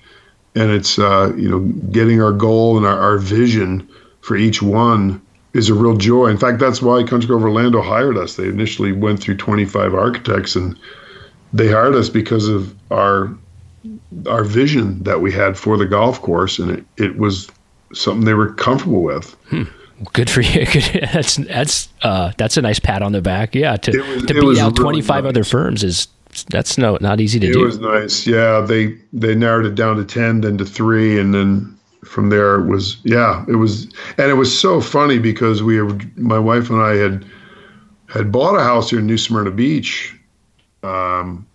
and 0.57 0.71
it's 0.71 0.99
uh, 0.99 1.33
you 1.37 1.49
know 1.49 1.61
getting 1.93 2.21
our 2.21 2.33
goal 2.33 2.77
and 2.77 2.85
our, 2.85 2.99
our 2.99 3.19
vision 3.19 3.89
for 4.21 4.37
each 4.37 4.61
one 4.61 5.23
is 5.53 5.69
a 5.69 5.75
real 5.75 5.97
joy. 5.97 6.27
In 6.27 6.37
fact, 6.37 6.59
that's 6.59 6.83
why 6.83 7.05
Country 7.05 7.29
Club 7.29 7.43
Orlando 7.43 7.81
hired 7.81 8.19
us. 8.19 8.35
They 8.35 8.49
initially 8.49 8.91
went 8.91 9.21
through 9.21 9.37
25 9.37 9.95
architects 9.95 10.57
and 10.57 10.77
they 11.53 11.71
hired 11.71 11.95
us 11.95 12.09
because 12.09 12.49
of 12.49 12.75
our 12.91 13.33
our 14.27 14.43
vision 14.43 15.01
that 15.05 15.21
we 15.21 15.31
had 15.31 15.59
for 15.59 15.77
the 15.77 15.85
golf 15.85 16.21
course 16.23 16.59
and 16.59 16.71
it, 16.71 16.85
it 16.97 17.19
was 17.19 17.51
something 17.95 18.25
they 18.25 18.35
were 18.35 18.53
comfortable 18.53 19.03
with. 19.03 19.35
Hmm. 19.49 19.65
Good 20.12 20.29
for 20.29 20.41
you. 20.41 20.66
that's 21.12 21.37
that's 21.37 21.89
uh, 22.03 22.33
that's 22.37 22.57
a 22.57 22.62
nice 22.62 22.79
pat 22.79 23.03
on 23.03 23.12
the 23.12 23.23
back. 23.23 23.55
Yeah, 23.55 23.77
to 23.77 24.01
was, 24.01 24.25
to 24.25 24.35
beat 24.35 24.59
out 24.59 24.77
twenty 24.77 25.01
five 25.01 25.25
nice. 25.25 25.31
other 25.31 25.45
firms 25.45 25.85
is 25.85 26.09
that's 26.51 26.77
no 26.77 26.99
not 27.01 27.21
easy 27.21 27.39
to 27.41 27.47
it 27.47 27.53
do. 27.53 27.62
It 27.62 27.65
was 27.65 27.79
nice. 27.79 28.27
Yeah, 28.27 28.61
they 28.61 28.99
they 29.12 29.35
narrowed 29.35 29.66
it 29.66 29.77
down 29.77 29.97
to 29.97 30.05
ten, 30.05 30.41
then 30.41 30.59
to 30.59 30.65
three, 30.65 31.19
and 31.19 31.33
then 31.33 31.79
from 32.05 32.29
there 32.29 32.57
it 32.57 32.66
was 32.66 32.99
yeah 33.05 33.45
it 33.49 33.57
was 33.57 33.85
and 34.19 34.31
it 34.31 34.35
was 34.35 34.57
so 34.57 34.81
funny 34.81 35.19
because 35.19 35.62
we 35.62 35.83
my 36.16 36.39
wife 36.39 36.71
and 36.71 36.81
I 36.81 36.97
had 36.97 37.25
had 38.09 38.31
bought 38.31 38.57
a 38.57 38.62
house 38.62 38.91
here 38.91 38.99
in 38.99 39.07
New 39.07 39.19
Smyrna 39.19 39.51
Beach. 39.51 40.15
Um, 40.83 41.47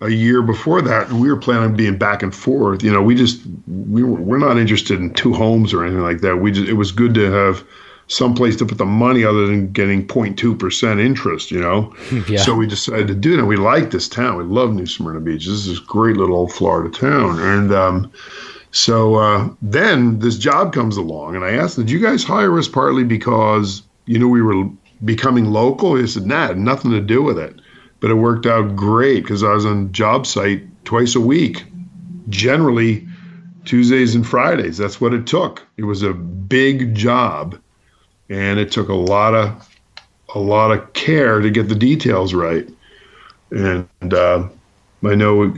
a 0.00 0.10
year 0.10 0.42
before 0.42 0.82
that, 0.82 1.08
and 1.08 1.20
we 1.20 1.30
were 1.30 1.38
planning 1.38 1.70
on 1.70 1.76
being 1.76 1.96
back 1.96 2.22
and 2.22 2.34
forth. 2.34 2.82
You 2.82 2.92
know, 2.92 3.02
we 3.02 3.14
just 3.14 3.40
we 3.66 4.02
were 4.02 4.20
we're 4.20 4.38
not 4.38 4.58
interested 4.58 5.00
in 5.00 5.12
two 5.14 5.32
homes 5.32 5.72
or 5.72 5.84
anything 5.84 6.02
like 6.02 6.20
that. 6.20 6.36
We 6.36 6.52
just 6.52 6.68
it 6.68 6.74
was 6.74 6.92
good 6.92 7.14
to 7.14 7.30
have 7.30 7.64
some 8.08 8.34
place 8.34 8.54
to 8.56 8.66
put 8.66 8.78
the 8.78 8.86
money 8.86 9.24
other 9.24 9.46
than 9.46 9.72
getting 9.72 10.06
0.2 10.06 10.58
percent 10.58 11.00
interest. 11.00 11.50
You 11.50 11.60
know, 11.60 11.94
yeah. 12.28 12.40
so 12.40 12.54
we 12.54 12.66
decided 12.66 13.08
to 13.08 13.14
do 13.14 13.36
that. 13.36 13.46
We 13.46 13.56
like 13.56 13.90
this 13.90 14.08
town. 14.08 14.36
We 14.36 14.44
love 14.44 14.74
New 14.74 14.86
Smyrna 14.86 15.20
Beach. 15.20 15.46
This 15.46 15.66
is 15.66 15.78
a 15.78 15.84
great 15.84 16.16
little 16.16 16.36
old 16.36 16.52
Florida 16.52 16.90
town, 16.90 17.38
and 17.40 17.72
um, 17.72 18.12
so 18.72 19.14
uh, 19.14 19.48
then 19.62 20.18
this 20.18 20.36
job 20.36 20.74
comes 20.74 20.98
along, 20.98 21.36
and 21.36 21.44
I 21.44 21.52
asked, 21.52 21.76
"Did 21.76 21.90
you 21.90 22.00
guys 22.00 22.22
hire 22.22 22.58
us 22.58 22.68
partly 22.68 23.04
because 23.04 23.82
you 24.04 24.18
know 24.18 24.28
we 24.28 24.42
were 24.42 24.68
becoming 25.06 25.46
local?" 25.46 25.96
He 25.96 26.06
said, 26.06 26.26
"Nah, 26.26 26.52
nothing 26.52 26.90
to 26.90 27.00
do 27.00 27.22
with 27.22 27.38
it." 27.38 27.58
But 28.00 28.10
it 28.10 28.14
worked 28.14 28.46
out 28.46 28.76
great 28.76 29.22
because 29.22 29.42
I 29.42 29.52
was 29.52 29.66
on 29.66 29.92
job 29.92 30.26
site 30.26 30.62
twice 30.84 31.14
a 31.14 31.20
week, 31.20 31.64
generally 32.28 33.06
Tuesdays 33.64 34.14
and 34.14 34.26
Fridays. 34.26 34.78
That's 34.78 35.00
what 35.00 35.12
it 35.12 35.26
took. 35.26 35.66
It 35.76 35.84
was 35.84 36.02
a 36.02 36.12
big 36.12 36.94
job, 36.94 37.58
and 38.28 38.58
it 38.58 38.70
took 38.70 38.88
a 38.88 38.94
lot 38.94 39.34
of 39.34 39.68
a 40.34 40.38
lot 40.38 40.70
of 40.70 40.92
care 40.92 41.40
to 41.40 41.50
get 41.50 41.68
the 41.68 41.74
details 41.74 42.34
right. 42.34 42.68
And 43.50 43.88
uh, 44.12 44.48
I 45.04 45.14
know 45.14 45.52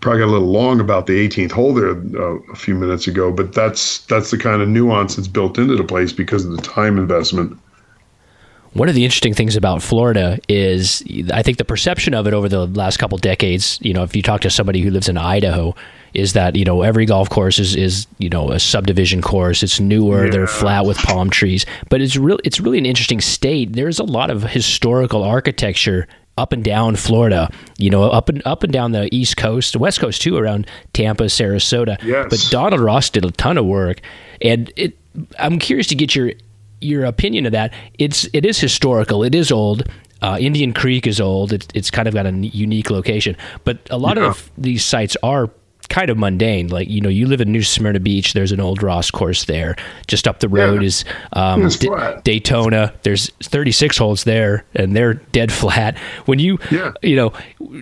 probably 0.00 0.20
got 0.20 0.28
a 0.28 0.32
little 0.32 0.50
long 0.50 0.80
about 0.80 1.06
the 1.06 1.28
18th 1.28 1.52
hole 1.52 1.74
there 1.74 1.90
uh, 1.90 2.38
a 2.52 2.56
few 2.56 2.74
minutes 2.74 3.06
ago, 3.06 3.32
but 3.32 3.54
that's 3.54 4.00
that's 4.06 4.30
the 4.30 4.38
kind 4.38 4.62
of 4.62 4.68
nuance 4.68 5.16
that's 5.16 5.28
built 5.28 5.58
into 5.58 5.76
the 5.76 5.84
place 5.84 6.12
because 6.12 6.44
of 6.44 6.54
the 6.54 6.62
time 6.62 6.98
investment. 6.98 7.58
One 8.76 8.88
of 8.88 8.94
the 8.94 9.04
interesting 9.04 9.34
things 9.34 9.56
about 9.56 9.82
Florida 9.82 10.38
is 10.48 11.02
I 11.32 11.42
think 11.42 11.58
the 11.58 11.64
perception 11.64 12.14
of 12.14 12.26
it 12.26 12.34
over 12.34 12.48
the 12.48 12.66
last 12.66 12.98
couple 12.98 13.16
decades, 13.18 13.78
you 13.80 13.94
know, 13.94 14.02
if 14.02 14.14
you 14.14 14.22
talk 14.22 14.42
to 14.42 14.50
somebody 14.50 14.80
who 14.82 14.90
lives 14.90 15.08
in 15.08 15.16
Idaho, 15.16 15.74
is 16.12 16.34
that, 16.34 16.56
you 16.56 16.64
know, 16.64 16.82
every 16.82 17.06
golf 17.06 17.28
course 17.28 17.58
is, 17.58 17.74
is 17.74 18.06
you 18.18 18.28
know, 18.28 18.50
a 18.50 18.58
subdivision 18.58 19.22
course. 19.22 19.62
It's 19.62 19.80
newer, 19.80 20.26
yeah. 20.26 20.30
they're 20.30 20.46
flat 20.46 20.84
with 20.84 20.98
palm 20.98 21.30
trees. 21.30 21.64
But 21.88 22.00
it's 22.00 22.16
really 22.16 22.40
it's 22.44 22.60
really 22.60 22.78
an 22.78 22.86
interesting 22.86 23.20
state. 23.20 23.72
There's 23.72 23.98
a 23.98 24.04
lot 24.04 24.30
of 24.30 24.42
historical 24.42 25.22
architecture 25.22 26.06
up 26.38 26.52
and 26.52 26.62
down 26.62 26.96
Florida, 26.96 27.50
you 27.78 27.88
know, 27.88 28.04
up 28.04 28.28
and 28.28 28.42
up 28.44 28.62
and 28.62 28.72
down 28.72 28.92
the 28.92 29.08
East 29.14 29.36
Coast, 29.36 29.72
the 29.72 29.78
West 29.78 30.00
Coast 30.00 30.20
too, 30.20 30.36
around 30.36 30.66
Tampa, 30.92 31.24
Sarasota. 31.24 32.02
Yes. 32.02 32.26
But 32.28 32.46
Donald 32.50 32.80
Ross 32.80 33.08
did 33.10 33.24
a 33.24 33.30
ton 33.30 33.56
of 33.56 33.64
work, 33.64 34.00
and 34.42 34.70
it, 34.76 34.98
I'm 35.38 35.58
curious 35.58 35.86
to 35.88 35.94
get 35.94 36.14
your 36.14 36.32
your 36.80 37.04
opinion 37.04 37.46
of 37.46 37.52
that. 37.52 37.72
It's 37.98 38.28
it 38.32 38.44
is 38.44 38.58
historical. 38.60 39.22
It 39.24 39.34
is 39.34 39.50
old. 39.52 39.84
Uh, 40.22 40.38
Indian 40.40 40.72
Creek 40.72 41.06
is 41.06 41.20
old. 41.20 41.52
It's 41.52 41.68
it's 41.74 41.90
kind 41.90 42.08
of 42.08 42.14
got 42.14 42.26
a 42.26 42.32
unique 42.32 42.90
location, 42.90 43.36
but 43.64 43.78
a 43.90 43.98
lot 43.98 44.16
Yeah. 44.16 44.28
of 44.28 44.50
these 44.56 44.84
sites 44.84 45.16
are 45.22 45.50
kind 45.88 46.10
of 46.10 46.18
mundane. 46.18 46.68
Like 46.68 46.88
you 46.88 47.00
know, 47.00 47.08
you 47.10 47.26
live 47.26 47.40
in 47.40 47.52
New 47.52 47.62
Smyrna 47.62 48.00
Beach. 48.00 48.32
There's 48.32 48.50
an 48.50 48.58
old 48.60 48.82
Ross 48.82 49.10
course 49.10 49.44
there. 49.44 49.76
Just 50.06 50.26
up 50.26 50.40
the 50.40 50.48
road 50.48 50.80
Yeah. 50.82 50.86
is 50.86 51.04
um, 51.34 51.68
D- 51.68 51.88
Daytona. 52.24 52.92
There's 53.02 53.30
36 53.42 53.98
holes 53.98 54.24
there, 54.24 54.64
and 54.74 54.96
they're 54.96 55.14
dead 55.14 55.52
flat. 55.52 55.96
When 56.24 56.38
you, 56.38 56.58
Yeah. 56.72 56.92
you 57.02 57.14
know, 57.16 57.32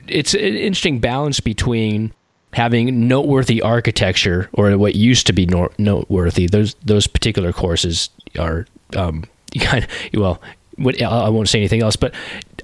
it's 0.08 0.34
an 0.34 0.40
interesting 0.40 0.98
balance 0.98 1.40
between 1.40 2.12
having 2.52 3.08
noteworthy 3.08 3.62
architecture 3.62 4.48
or 4.52 4.76
what 4.78 4.94
used 4.94 5.26
to 5.28 5.32
be 5.32 5.46
noteworthy. 5.78 6.46
Those 6.46 6.74
those 6.84 7.06
particular 7.06 7.52
courses 7.52 8.10
are 8.38 8.66
um, 8.96 9.24
you 9.52 9.60
kind 9.60 9.84
of 9.84 9.90
well. 10.20 10.40
What, 10.76 11.00
I 11.00 11.06
I 11.06 11.28
won't 11.28 11.48
say 11.48 11.60
anything 11.60 11.82
else, 11.82 11.94
but 11.94 12.12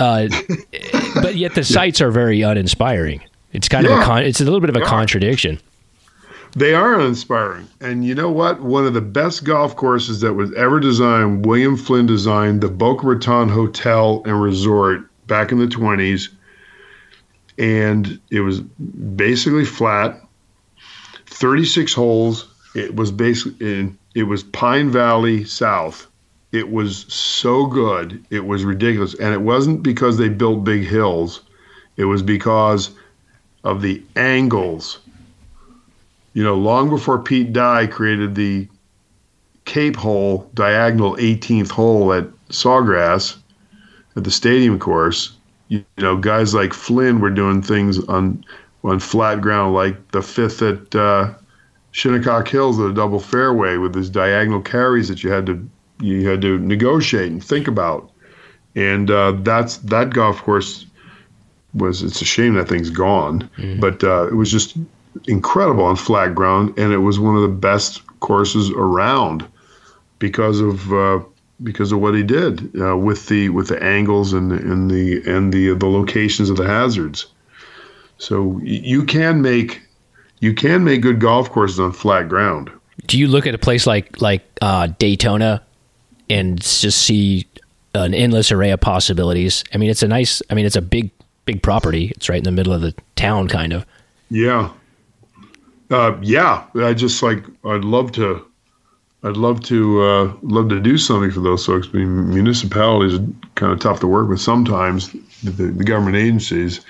uh, 0.00 0.26
but 1.22 1.36
yet 1.36 1.54
the 1.54 1.62
sites 1.62 2.00
are 2.00 2.10
very 2.10 2.42
uninspiring. 2.42 3.20
It's 3.52 3.68
kind 3.68 3.86
of 3.86 3.92
a 3.92 4.02
con- 4.02 4.24
it's 4.24 4.40
a 4.40 4.44
little 4.44 4.58
bit 4.60 4.68
of 4.70 4.74
a 4.76 4.80
Yeah. 4.80 4.86
contradiction. 4.86 5.60
They 6.56 6.74
are 6.74 6.98
uninspiring. 6.98 7.68
And 7.80 8.04
you 8.04 8.16
know 8.16 8.28
what? 8.28 8.60
One 8.62 8.84
of 8.84 8.94
the 8.94 9.00
best 9.00 9.44
golf 9.44 9.76
courses 9.76 10.20
that 10.22 10.34
was 10.34 10.52
ever 10.54 10.80
designed, 10.80 11.46
William 11.46 11.76
Flynn 11.76 12.06
designed 12.06 12.60
the 12.60 12.68
Boca 12.68 13.06
Raton 13.06 13.48
Hotel 13.48 14.22
and 14.24 14.42
Resort 14.42 15.02
back 15.28 15.52
in 15.52 15.60
the 15.60 15.66
20s. 15.66 16.28
And 17.58 18.18
it 18.30 18.40
was 18.40 18.60
basically 18.60 19.64
flat, 19.64 20.20
36 21.26 21.92
holes. 21.94 22.48
It 22.74 22.96
was 22.96 23.12
basically 23.12 23.78
in, 23.80 23.98
it 24.16 24.24
was 24.24 24.42
Pine 24.42 24.90
Valley 24.90 25.44
South. 25.44 26.08
It 26.52 26.70
was 26.70 27.06
so 27.12 27.66
good. 27.66 28.24
It 28.30 28.44
was 28.44 28.64
ridiculous. 28.64 29.14
And 29.14 29.32
it 29.32 29.40
wasn't 29.40 29.82
because 29.82 30.18
they 30.18 30.28
built 30.28 30.64
big 30.64 30.84
hills. 30.84 31.42
It 31.96 32.04
was 32.04 32.22
because 32.22 32.90
of 33.62 33.82
the 33.82 34.02
angles 34.16 34.98
you 36.32 36.44
know, 36.44 36.54
long 36.54 36.88
before 36.88 37.18
Pete 37.18 37.52
Dye 37.52 37.86
created 37.86 38.34
the 38.34 38.68
Cape 39.64 39.96
hole, 39.96 40.50
diagonal 40.54 41.16
18th 41.16 41.70
hole 41.70 42.12
at 42.12 42.26
Sawgrass 42.48 43.36
at 44.16 44.24
the 44.24 44.30
stadium 44.30 44.78
course, 44.78 45.36
you, 45.68 45.84
know, 45.98 46.16
guys 46.16 46.54
like 46.54 46.72
Flynn 46.72 47.20
were 47.20 47.30
doing 47.30 47.62
things 47.62 48.02
on 48.06 48.44
on 48.82 48.98
flat 48.98 49.42
ground, 49.42 49.74
like 49.74 50.10
the 50.12 50.22
fifth 50.22 50.62
at 50.62 50.94
uh, 50.94 51.34
Shinnecock 51.92 52.48
Hills 52.48 52.78
a 52.78 52.92
double 52.92 53.20
fairway 53.20 53.76
with 53.76 53.92
these 53.92 54.08
diagonal 54.08 54.62
carries 54.62 55.08
that 55.08 55.22
you 55.22 55.30
had 55.30 55.44
to 55.46 55.68
you 56.00 56.28
had 56.28 56.40
to 56.42 56.58
negotiate 56.58 57.30
and 57.30 57.42
think 57.42 57.68
about, 57.68 58.10
and 58.74 59.10
uh, 59.10 59.32
that's 59.42 59.78
that 59.78 60.10
golf 60.10 60.42
course 60.42 60.86
was. 61.74 62.02
It's 62.02 62.22
a 62.22 62.24
shame 62.24 62.54
that 62.54 62.68
thing's 62.68 62.90
gone, 62.90 63.48
but 63.78 64.02
uh, 64.04 64.28
it 64.28 64.34
was 64.34 64.50
just 64.50 64.76
incredible 65.26 65.84
on 65.84 65.96
flat 65.96 66.34
ground, 66.34 66.78
and 66.78 66.92
it 66.92 66.98
was 66.98 67.18
one 67.18 67.36
of 67.36 67.42
the 67.42 67.48
best 67.48 68.02
courses 68.20 68.70
around 68.70 69.46
because 70.18 70.60
of 70.60 70.92
uh, 70.92 71.20
because 71.62 71.92
of 71.92 72.00
what 72.00 72.14
he 72.14 72.22
did 72.22 72.80
uh, 72.80 72.96
with 72.96 73.26
the 73.26 73.48
with 73.50 73.68
the 73.68 73.82
angles 73.82 74.32
and 74.32 74.50
the, 74.50 74.56
and 74.56 74.90
the 74.90 75.22
and 75.26 75.52
the 75.52 75.74
the 75.74 75.86
locations 75.86 76.50
of 76.50 76.56
the 76.56 76.66
hazards. 76.66 77.26
So 78.18 78.60
you 78.62 79.04
can 79.04 79.42
make 79.42 79.82
you 80.40 80.54
can 80.54 80.84
make 80.84 81.02
good 81.02 81.20
golf 81.20 81.50
courses 81.50 81.80
on 81.80 81.92
flat 81.92 82.28
ground. 82.28 82.70
Do 83.06 83.18
you 83.18 83.28
look 83.28 83.46
at 83.46 83.54
a 83.54 83.58
place 83.58 83.86
like 83.86 84.20
like 84.20 84.44
uh, 84.60 84.88
Daytona 84.98 85.62
and 86.30 86.60
just 86.60 87.02
see 87.02 87.46
an 87.94 88.14
endless 88.14 88.50
array 88.52 88.70
of 88.70 88.80
possibilities? 88.80 89.64
I 89.74 89.76
mean, 89.76 89.90
it's 89.90 90.02
a 90.02 90.08
nice. 90.08 90.42
I 90.48 90.54
mean, 90.54 90.64
it's 90.64 90.76
a 90.76 90.82
big 90.82 91.10
big 91.44 91.62
property. 91.62 92.12
It's 92.16 92.28
right 92.28 92.38
in 92.38 92.44
the 92.44 92.52
middle 92.52 92.72
of 92.72 92.80
the 92.80 92.94
town, 93.16 93.48
kind 93.48 93.72
of. 93.72 93.84
Yeah. 94.30 94.70
Uh, 95.90 96.16
yeah, 96.22 96.64
I 96.76 96.94
just 96.94 97.22
like 97.22 97.44
I'd 97.64 97.84
love 97.84 98.12
to, 98.12 98.46
I'd 99.24 99.36
love 99.36 99.60
to 99.64 100.02
uh, 100.02 100.32
love 100.42 100.68
to 100.68 100.80
do 100.80 100.96
something 100.96 101.32
for 101.32 101.40
those 101.40 101.66
folks. 101.66 101.88
I 101.92 101.96
mean, 101.96 102.32
municipalities 102.32 103.18
are 103.18 103.26
kind 103.56 103.72
of 103.72 103.80
tough 103.80 103.98
to 104.00 104.06
work 104.06 104.28
with 104.28 104.40
sometimes, 104.40 105.10
the, 105.42 105.50
the 105.50 105.82
government 105.82 106.16
agencies, 106.16 106.80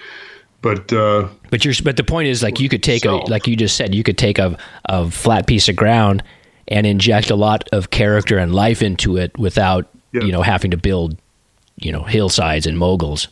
but 0.61 0.93
uh, 0.93 1.29
But 1.51 1.65
you're 1.65 1.75
but 1.83 1.97
the 1.97 2.05
point 2.05 2.29
is 2.29 2.43
like 2.43 2.61
you 2.61 2.69
could 2.69 2.83
take 2.83 3.07
a 3.07 3.13
like 3.13 3.47
you 3.47 3.57
just 3.57 3.77
said 3.77 3.95
you 3.95 4.03
could 4.03 4.19
take 4.19 4.39
a 4.39 4.59
a 4.85 5.11
flat 5.11 5.47
piece 5.47 5.69
of 5.69 5.77
ground 5.77 6.23
and 6.71 6.87
inject 6.87 7.31
a 7.31 7.37
lot 7.37 7.69
of 7.73 7.91
character 7.91 8.39
and 8.39 8.55
life 8.55 8.83
into 8.83 9.17
it 9.17 9.37
without 9.39 9.89
Yeah. 10.13 10.23
you 10.25 10.33
know 10.33 10.43
having 10.43 10.71
to 10.71 10.77
build 10.77 11.17
you 11.77 11.93
know 11.93 12.03
hillsides 12.05 12.67
and 12.67 12.79
moguls. 12.79 13.29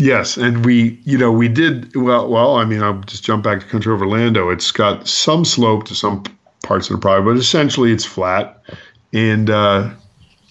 Yes, 0.00 0.36
and 0.36 0.64
we, 0.64 0.96
you 1.04 1.18
know, 1.18 1.32
we 1.32 1.48
did 1.48 1.92
well. 1.96 2.28
Well, 2.28 2.54
I 2.54 2.64
mean, 2.64 2.84
I'll 2.84 3.00
just 3.00 3.24
jump 3.24 3.42
back 3.42 3.58
to 3.58 3.66
Country 3.66 3.92
Over 3.92 4.04
Orlando. 4.04 4.48
It's 4.48 4.70
got 4.70 5.08
some 5.08 5.44
slope 5.44 5.86
to 5.88 5.94
some 5.96 6.22
parts 6.62 6.88
of 6.88 6.94
the 6.94 7.00
property, 7.00 7.24
but 7.24 7.36
essentially 7.36 7.90
it's 7.92 8.04
flat, 8.04 8.62
and 9.12 9.50
uh, 9.50 9.90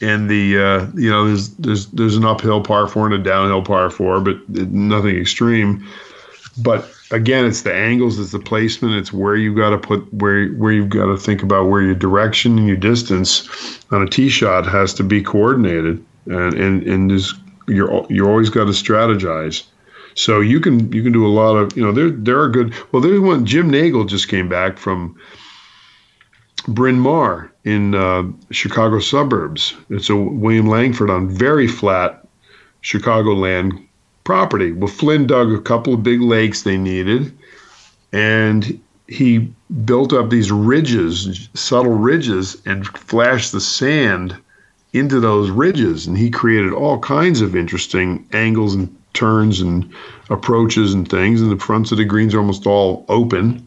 and 0.02 0.30
the 0.30 0.58
uh, 0.58 0.88
you 0.96 1.10
know 1.10 1.28
there's 1.28 1.50
there's 1.56 1.86
there's 1.88 2.18
an 2.18 2.26
uphill 2.26 2.62
par 2.62 2.88
four 2.90 3.06
and 3.06 3.16
a 3.16 3.20
downhill 3.20 3.62
par 3.62 3.90
four, 3.90 4.20
but 4.20 4.38
nothing 4.50 5.16
extreme. 5.16 5.88
But 6.62 6.92
again, 7.12 7.46
it's 7.46 7.62
the 7.62 7.74
angles, 7.74 8.20
it's 8.20 8.32
the 8.32 8.40
placement, 8.40 8.96
it's 8.96 9.14
where 9.14 9.36
you've 9.36 9.56
got 9.56 9.70
to 9.72 9.78
put 9.78 10.14
where 10.14 10.50
where 10.50 10.72
you've 10.72 10.90
got 10.90 11.06
to 11.06 11.18
think 11.18 11.44
about 11.44 11.70
where 11.70 11.82
your 11.82 11.96
direction 11.96 12.58
and 12.58 12.68
your 12.68 12.78
distance 12.78 13.80
on 13.92 14.02
a 14.02 14.08
tee 14.08 14.30
shot 14.30 14.66
has 14.66 14.94
to 14.96 15.04
be 15.04 15.22
coordinated, 15.22 16.04
and 16.26 16.54
and 16.54 16.84
and 16.84 17.12
there's 17.12 17.34
you're 17.68 18.06
you're 18.10 18.30
always 18.30 18.50
got 18.50 18.66
to 18.66 18.72
strategize. 18.72 19.64
So 20.16 20.42
you 20.42 20.60
can 20.60 20.92
you 20.92 21.04
can 21.04 21.12
do 21.12 21.26
a 21.26 21.30
lot 21.30 21.56
of 21.56 21.78
you 21.78 21.84
know 21.84 21.92
there 21.92 22.10
there 22.10 22.40
are 22.40 22.50
good 22.50 22.74
well 22.92 23.02
there's 23.02 23.20
one 23.20 23.46
Jim 23.46 23.70
Nagle 23.70 24.06
just 24.06 24.28
came 24.28 24.50
back 24.50 24.78
from 24.78 25.16
Bryn 26.68 27.00
Mawr 27.00 27.52
in 27.64 27.96
uh, 27.96 28.24
Chicago 28.52 29.00
suburbs. 29.00 29.74
It's 29.90 30.10
a 30.10 30.16
William 30.16 30.68
Langford 30.68 31.10
on 31.10 31.30
very 31.30 31.68
flat 31.68 32.28
Chicagoland 32.84 33.87
property. 34.28 34.74
Well, 34.74 34.90
Flynn 34.90 35.26
dug 35.26 35.54
a 35.54 35.62
couple 35.62 35.94
of 35.94 36.04
big 36.04 36.20
lakes 36.20 36.64
they 36.64 36.78
needed, 36.78 37.32
and 38.12 38.78
he 39.08 39.50
built 39.86 40.12
up 40.12 40.30
these 40.30 40.52
ridges, 40.52 41.48
subtle 41.54 41.94
ridges, 41.94 42.62
and 42.66 42.86
flashed 42.86 43.54
the 43.54 43.62
sand 43.62 44.36
into 44.92 45.22
those 45.22 45.50
ridges. 45.50 46.08
And 46.08 46.18
he 46.18 46.30
created 46.30 46.74
all 46.74 47.00
kinds 47.00 47.40
of 47.40 47.56
interesting 47.56 48.28
angles 48.34 48.76
and 48.76 48.94
turns 49.14 49.62
and 49.62 49.90
approaches 50.30 50.94
and 50.94 51.10
things. 51.10 51.42
And 51.42 51.50
the 51.50 51.64
fronts 51.64 51.94
of 51.94 51.98
the 51.98 52.04
greens 52.04 52.36
are 52.36 52.40
almost 52.40 52.68
all 52.68 53.06
open. 53.08 53.66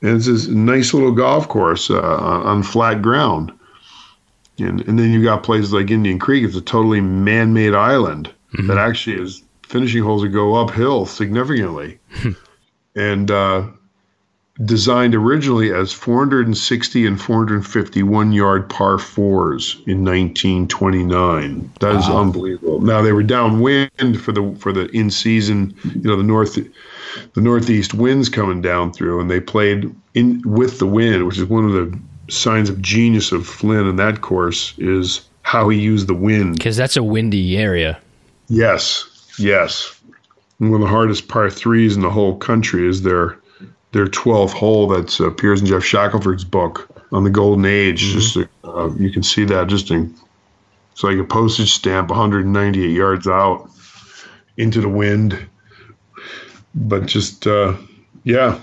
And 0.00 0.16
it's 0.16 0.26
this 0.26 0.48
nice 0.48 0.94
little 0.94 1.12
golf 1.12 1.48
course 1.48 1.90
uh, 1.90 2.00
on, 2.00 2.42
on 2.46 2.62
flat 2.62 3.02
ground. 3.02 3.52
And, 4.58 4.80
and 4.88 4.98
then 4.98 5.12
you've 5.12 5.24
got 5.24 5.42
places 5.42 5.74
like 5.74 5.90
Indian 5.90 6.18
Creek. 6.18 6.44
It's 6.44 6.56
a 6.56 6.62
totally 6.62 7.02
man-made 7.02 7.74
island 7.74 8.32
that 8.66 8.78
actually 8.78 9.16
is 9.16 9.42
finishing 9.72 10.02
holes 10.02 10.20
that 10.20 10.28
go 10.28 10.54
uphill 10.54 11.06
significantly, 11.06 11.98
and 12.94 13.30
uh, 13.30 13.66
designed 14.66 15.14
originally 15.14 15.72
as 15.72 15.94
460 15.94 17.06
and 17.06 17.20
451 17.20 18.32
yard 18.32 18.68
par 18.68 18.98
fours 18.98 19.76
in 19.86 20.04
1929. 20.04 21.72
That 21.80 21.96
is 21.96 22.06
unbelievable. 22.06 22.82
Now 22.82 23.00
they 23.00 23.12
were 23.12 23.22
downwind 23.22 24.20
for 24.20 24.32
the 24.32 24.54
for 24.60 24.72
the 24.72 24.88
in 24.94 25.10
season, 25.10 25.74
you 25.84 26.02
know, 26.02 26.16
the 26.16 26.22
north 26.22 26.54
the 26.54 27.40
northeast 27.40 27.94
winds 27.94 28.28
coming 28.28 28.60
down 28.60 28.92
through, 28.92 29.20
and 29.20 29.30
they 29.30 29.40
played 29.40 29.92
in 30.14 30.42
with 30.44 30.78
the 30.78 30.86
wind, 30.86 31.26
which 31.26 31.38
is 31.38 31.44
one 31.44 31.64
of 31.64 31.72
the 31.72 31.98
signs 32.28 32.68
of 32.68 32.80
genius 32.82 33.32
of 33.32 33.46
Flynn 33.46 33.86
in 33.86 33.96
that 33.96 34.20
course 34.20 34.74
is 34.78 35.22
how 35.42 35.70
he 35.70 35.78
used 35.78 36.06
the 36.08 36.14
wind. 36.14 36.56
Because 36.56 36.76
that's 36.76 36.96
a 36.96 37.02
windy 37.02 37.56
area. 37.56 37.98
Yes, 38.48 39.11
yes. 39.38 39.98
And 40.58 40.70
one 40.70 40.80
of 40.80 40.86
the 40.86 40.92
hardest 40.92 41.28
par 41.28 41.50
threes 41.50 41.96
in 41.96 42.02
the 42.02 42.10
whole 42.10 42.36
country 42.36 42.88
is 42.88 43.02
their 43.02 43.38
their 43.92 44.08
twelfth 44.08 44.54
hole 44.54 44.88
that 44.88 45.20
uh, 45.20 45.26
appears 45.26 45.60
in 45.60 45.66
Geoff 45.66 45.84
Shackelford's 45.84 46.44
book 46.44 46.88
on 47.12 47.24
the 47.24 47.30
Golden 47.30 47.64
Age. 47.64 48.00
Just 48.00 48.36
uh, 48.64 48.90
you 48.94 49.10
can 49.10 49.22
see 49.22 49.44
that 49.44 49.68
just 49.68 49.90
in 49.90 50.14
it's 50.92 51.02
like 51.02 51.18
a 51.18 51.24
postage 51.24 51.72
stamp, 51.72 52.10
198 52.10 52.90
yards 52.90 53.26
out 53.26 53.70
into 54.56 54.80
the 54.80 54.88
wind. 54.88 55.38
But 56.74 57.06
just 57.06 57.46
uh, 57.46 57.76
yeah, 58.24 58.60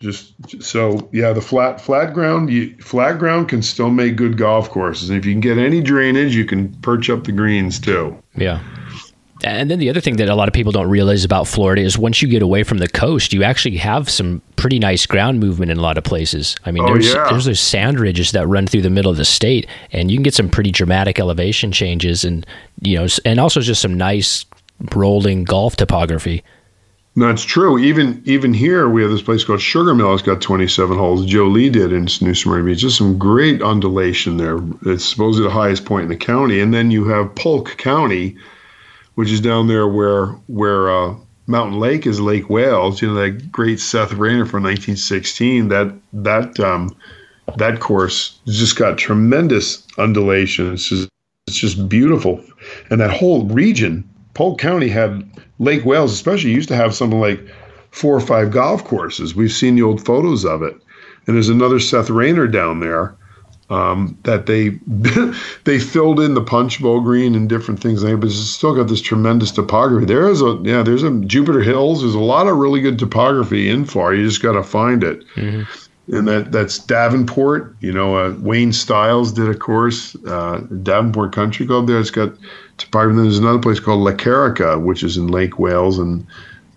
just 0.00 0.32
so 0.62 1.08
yeah, 1.12 1.32
the 1.32 1.40
flat 1.40 1.80
flat 1.80 2.14
ground 2.14 2.50
you, 2.50 2.76
flat 2.76 3.18
ground 3.18 3.48
can 3.48 3.62
still 3.62 3.90
make 3.90 4.16
good 4.16 4.36
golf 4.36 4.70
courses, 4.70 5.10
and 5.10 5.18
if 5.18 5.24
you 5.24 5.32
can 5.32 5.40
get 5.40 5.58
any 5.58 5.80
drainage, 5.80 6.34
you 6.34 6.44
can 6.44 6.72
perch 6.80 7.10
up 7.10 7.24
the 7.24 7.32
greens 7.32 7.80
too. 7.80 8.16
Yeah. 8.36 8.62
And 9.44 9.70
then 9.70 9.78
the 9.78 9.88
other 9.88 10.00
thing 10.00 10.16
that 10.16 10.28
a 10.28 10.34
lot 10.34 10.48
of 10.48 10.54
people 10.54 10.72
don't 10.72 10.88
realize 10.90 11.24
about 11.24 11.46
Florida 11.46 11.80
is 11.82 11.96
once 11.96 12.20
you 12.20 12.26
get 12.28 12.42
away 12.42 12.64
from 12.64 12.78
the 12.78 12.88
coast, 12.88 13.32
you 13.32 13.44
actually 13.44 13.76
have 13.76 14.10
some 14.10 14.42
pretty 14.56 14.80
nice 14.80 15.06
ground 15.06 15.38
movement 15.38 15.70
in 15.70 15.78
a 15.78 15.80
lot 15.80 15.96
of 15.96 16.02
places. 16.02 16.56
I 16.66 16.72
mean, 16.72 16.82
Oh, 16.82 16.92
there's 16.94 17.14
yeah. 17.14 17.28
there's 17.30 17.44
those 17.44 17.60
sand 17.60 18.00
ridges 18.00 18.32
that 18.32 18.46
run 18.48 18.66
through 18.66 18.82
the 18.82 18.90
middle 18.90 19.10
of 19.12 19.16
the 19.16 19.24
state, 19.24 19.68
and 19.92 20.10
you 20.10 20.16
can 20.16 20.24
get 20.24 20.34
some 20.34 20.48
pretty 20.48 20.72
dramatic 20.72 21.20
elevation 21.20 21.70
changes, 21.70 22.24
and 22.24 22.44
you 22.82 22.96
know, 22.98 23.06
and 23.24 23.38
also 23.38 23.60
just 23.60 23.80
some 23.80 23.94
nice 23.96 24.44
rolling 24.94 25.44
golf 25.44 25.76
topography. 25.76 26.42
That's 27.16 27.42
true. 27.44 27.78
Even 27.78 28.22
even 28.24 28.54
here, 28.54 28.88
we 28.88 29.02
have 29.02 29.10
this 29.10 29.22
place 29.22 29.42
called 29.44 29.60
Sugar 29.60 29.94
Mill. 29.94 30.14
It's 30.14 30.22
got 30.22 30.40
27 30.40 30.96
holes. 30.96 31.26
Joe 31.26 31.46
Lee 31.46 31.68
did 31.70 31.92
in 31.92 32.08
New 32.20 32.34
Smyrna 32.34 32.64
Beach. 32.64 32.78
Just 32.78 32.98
some 32.98 33.18
great 33.18 33.60
undulation 33.62 34.36
there. 34.36 34.58
It's 34.86 35.04
supposedly 35.04 35.48
the 35.48 35.54
highest 35.54 35.84
point 35.84 36.04
in 36.04 36.08
the 36.10 36.16
county. 36.16 36.60
And 36.60 36.72
then 36.72 36.90
you 36.92 37.04
have 37.08 37.34
Polk 37.34 37.76
County, 37.76 38.36
which 39.18 39.32
is 39.32 39.40
down 39.40 39.66
there 39.66 39.88
where 39.88 40.26
where 40.46 40.88
uh, 40.88 41.12
Mountain 41.48 41.80
Lake 41.80 42.06
is 42.06 42.20
Lake 42.20 42.48
Wales. 42.48 43.02
You 43.02 43.08
know 43.08 43.14
that 43.14 43.50
great 43.50 43.80
Seth 43.80 44.12
Rayner 44.12 44.46
from 44.46 44.62
1916. 44.62 45.66
That 45.70 45.92
that 46.12 46.60
um, 46.60 46.96
that 47.56 47.80
course 47.80 48.38
just 48.46 48.76
got 48.76 48.96
tremendous 48.96 49.84
undulation. 49.98 50.72
It's 50.72 50.88
just 50.88 51.08
it's 51.48 51.56
just 51.56 51.88
beautiful, 51.88 52.40
and 52.90 53.00
that 53.00 53.10
whole 53.10 53.44
region, 53.46 54.08
Polk 54.34 54.60
County 54.60 54.88
had 54.88 55.28
Lake 55.58 55.84
Wales, 55.84 56.12
especially 56.12 56.52
used 56.52 56.68
to 56.68 56.76
have 56.76 56.94
something 56.94 57.20
like 57.20 57.40
four 57.90 58.14
or 58.14 58.20
five 58.20 58.52
golf 58.52 58.84
courses. 58.84 59.34
We've 59.34 59.50
seen 59.50 59.74
the 59.74 59.82
old 59.82 60.06
photos 60.06 60.44
of 60.44 60.62
it, 60.62 60.76
and 61.26 61.34
there's 61.34 61.48
another 61.48 61.80
Seth 61.80 62.08
Rayner 62.08 62.46
down 62.46 62.78
there 62.78 63.16
um, 63.70 64.18
that 64.22 64.46
they 64.46 64.70
they 65.64 65.78
filled 65.78 66.20
in 66.20 66.34
the 66.34 66.42
punch 66.42 66.80
bowl 66.80 67.00
green 67.00 67.34
and 67.34 67.48
different 67.48 67.80
things 67.80 68.02
like 68.02 68.12
that, 68.12 68.18
but 68.18 68.26
it's 68.26 68.38
still 68.38 68.74
got 68.74 68.88
this 68.88 69.02
tremendous 69.02 69.50
topography. 69.50 70.06
There 70.06 70.28
is 70.28 70.40
a 70.40 70.58
yeah, 70.62 70.82
there's 70.82 71.02
a 71.02 71.10
Jupiter 71.20 71.60
Hills. 71.60 72.00
There's 72.00 72.14
a 72.14 72.20
lot 72.20 72.46
of 72.46 72.56
really 72.56 72.80
good 72.80 72.98
topography 72.98 73.68
in 73.68 73.84
Far. 73.84 74.14
You 74.14 74.26
just 74.26 74.42
got 74.42 74.52
to 74.52 74.62
find 74.62 75.04
it. 75.04 75.24
And 76.10 76.26
that 76.26 76.52
that's 76.52 76.78
Davenport. 76.78 77.76
You 77.80 77.92
know, 77.92 78.16
uh, 78.16 78.34
Wayne 78.38 78.72
Stiles 78.72 79.32
did 79.32 79.48
a 79.48 79.54
course, 79.54 80.16
uh, 80.26 80.62
Davenport 80.82 81.34
Country 81.34 81.66
Club. 81.66 81.86
There, 81.86 82.00
it's 82.00 82.10
got 82.10 82.32
topography. 82.78 83.10
And 83.10 83.18
then 83.18 83.26
there's 83.26 83.38
another 83.38 83.58
place 83.58 83.78
called 83.78 84.00
La 84.00 84.12
Carica, 84.12 84.82
which 84.82 85.02
is 85.02 85.18
in 85.18 85.26
Lake 85.26 85.58
Wales, 85.58 85.98
and 85.98 86.26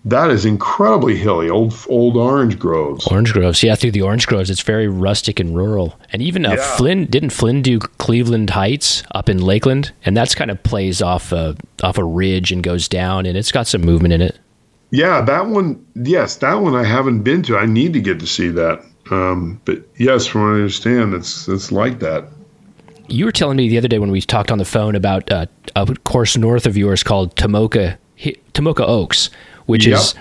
that 0.04 0.30
is 0.30 0.44
incredibly 0.44 1.16
hilly. 1.16 1.48
Old 1.48 1.74
old 1.88 2.16
orange 2.16 2.58
groves. 2.58 3.06
Orange 3.06 3.32
groves, 3.32 3.62
yeah, 3.62 3.74
through 3.74 3.92
the 3.92 4.02
orange 4.02 4.26
groves, 4.26 4.50
it's 4.50 4.62
very 4.62 4.88
rustic 4.88 5.38
and 5.38 5.54
rural. 5.56 5.98
And 6.12 6.20
even 6.22 6.44
uh, 6.44 6.52
Yeah. 6.52 6.76
Flynn 6.76 7.06
didn't 7.06 7.30
Flynn 7.30 7.62
do 7.62 7.78
Cleveland 7.78 8.50
Heights 8.50 9.02
up 9.14 9.28
in 9.28 9.40
Lakeland, 9.40 9.92
and 10.04 10.16
that's 10.16 10.34
kind 10.34 10.50
of 10.50 10.62
plays 10.62 11.00
off 11.02 11.32
a 11.32 11.56
off 11.82 11.98
a 11.98 12.04
ridge 12.04 12.50
and 12.52 12.62
goes 12.62 12.88
down, 12.88 13.26
and 13.26 13.36
it's 13.36 13.52
got 13.52 13.66
some 13.66 13.82
movement 13.82 14.14
in 14.14 14.20
it. 14.22 14.38
Yeah, 14.90 15.22
that 15.22 15.46
one. 15.46 15.84
Yes, 15.94 16.36
that 16.36 16.54
one 16.54 16.74
I 16.74 16.84
haven't 16.84 17.22
been 17.22 17.42
to. 17.44 17.56
I 17.56 17.66
need 17.66 17.92
to 17.94 18.00
get 18.00 18.20
to 18.20 18.26
see 18.26 18.48
that. 18.48 18.84
Um, 19.10 19.60
but 19.64 19.82
yes, 19.96 20.26
from 20.26 20.42
what 20.42 20.48
I 20.48 20.54
understand, 20.54 21.14
it's 21.14 21.48
it's 21.48 21.72
like 21.72 22.00
that. 22.00 22.28
You 23.08 23.24
were 23.24 23.32
telling 23.32 23.56
me 23.56 23.68
the 23.68 23.78
other 23.78 23.88
day 23.88 23.98
when 23.98 24.10
we 24.10 24.20
talked 24.20 24.50
on 24.50 24.58
the 24.58 24.64
phone 24.64 24.94
about 24.94 25.30
uh, 25.30 25.46
a 25.76 25.86
course 26.04 26.36
north 26.36 26.66
of 26.66 26.76
yours 26.76 27.02
called 27.02 27.34
Tomoka 27.36 27.96
Tomoka 28.54 28.86
Oaks, 28.86 29.30
which 29.72 29.86
Yep. 29.86 29.98
is 29.98 30.14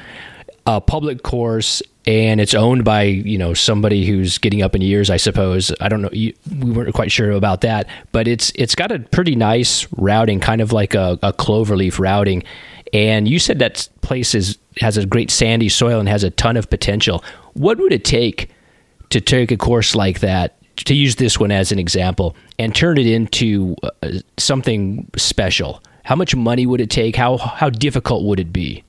a 0.66 0.80
public 0.82 1.24
course 1.24 1.82
and 2.06 2.42
it's 2.42 2.54
owned 2.56 2.84
by 2.84 3.04
you 3.04 3.38
know 3.38 3.54
somebody 3.54 4.06
who's 4.06 4.38
getting 4.40 4.62
up 4.64 4.76
in 4.76 4.82
years, 4.82 5.10
I 5.10 5.18
suppose. 5.18 5.72
I 5.80 5.88
don't 5.90 6.02
know. 6.02 6.10
You, 6.12 6.34
we 6.60 6.72
weren't 6.72 6.94
quite 6.96 7.12
sure 7.12 7.32
about 7.32 7.62
that, 7.62 7.88
but 8.12 8.28
it's 8.28 8.52
it's 8.56 8.76
got 8.76 8.92
a 8.92 9.00
pretty 9.00 9.36
nice 9.36 9.88
routing, 9.98 10.40
kind 10.40 10.62
of 10.62 10.72
like 10.72 10.96
a, 10.96 11.20
a 11.22 11.32
cloverleaf 11.34 12.00
routing. 12.00 12.44
And 12.94 13.28
you 13.28 13.40
said 13.40 13.60
that 13.60 13.88
place 14.02 14.34
is 14.34 14.58
has 14.80 14.98
a 14.98 15.06
great 15.06 15.30
sandy 15.32 15.70
soil 15.70 16.00
and 16.00 16.10
has 16.10 16.24
a 16.24 16.32
ton 16.32 16.58
of 16.58 16.70
potential. 16.70 17.24
What 17.54 17.78
would 17.78 17.94
it 17.94 18.04
take 18.04 18.50
to 19.12 19.22
take 19.22 19.52
a 19.52 19.58
course 19.58 19.94
like 19.96 20.22
that, 20.22 20.56
to 20.86 20.96
use 20.96 21.16
this 21.18 21.40
one 21.40 21.52
as 21.52 21.72
an 21.72 21.78
example, 21.80 22.36
and 22.58 22.74
turn 22.74 22.98
it 22.98 23.06
into 23.08 23.76
uh, 23.84 24.20
something 24.38 25.08
special? 25.18 25.82
How 26.04 26.16
much 26.16 26.36
money 26.36 26.66
would 26.66 26.82
it 26.82 26.90
take? 26.90 27.16
How 27.16 27.38
how 27.38 27.70
difficult 27.70 28.24
would 28.26 28.40
it 28.40 28.52
be? 28.52 28.84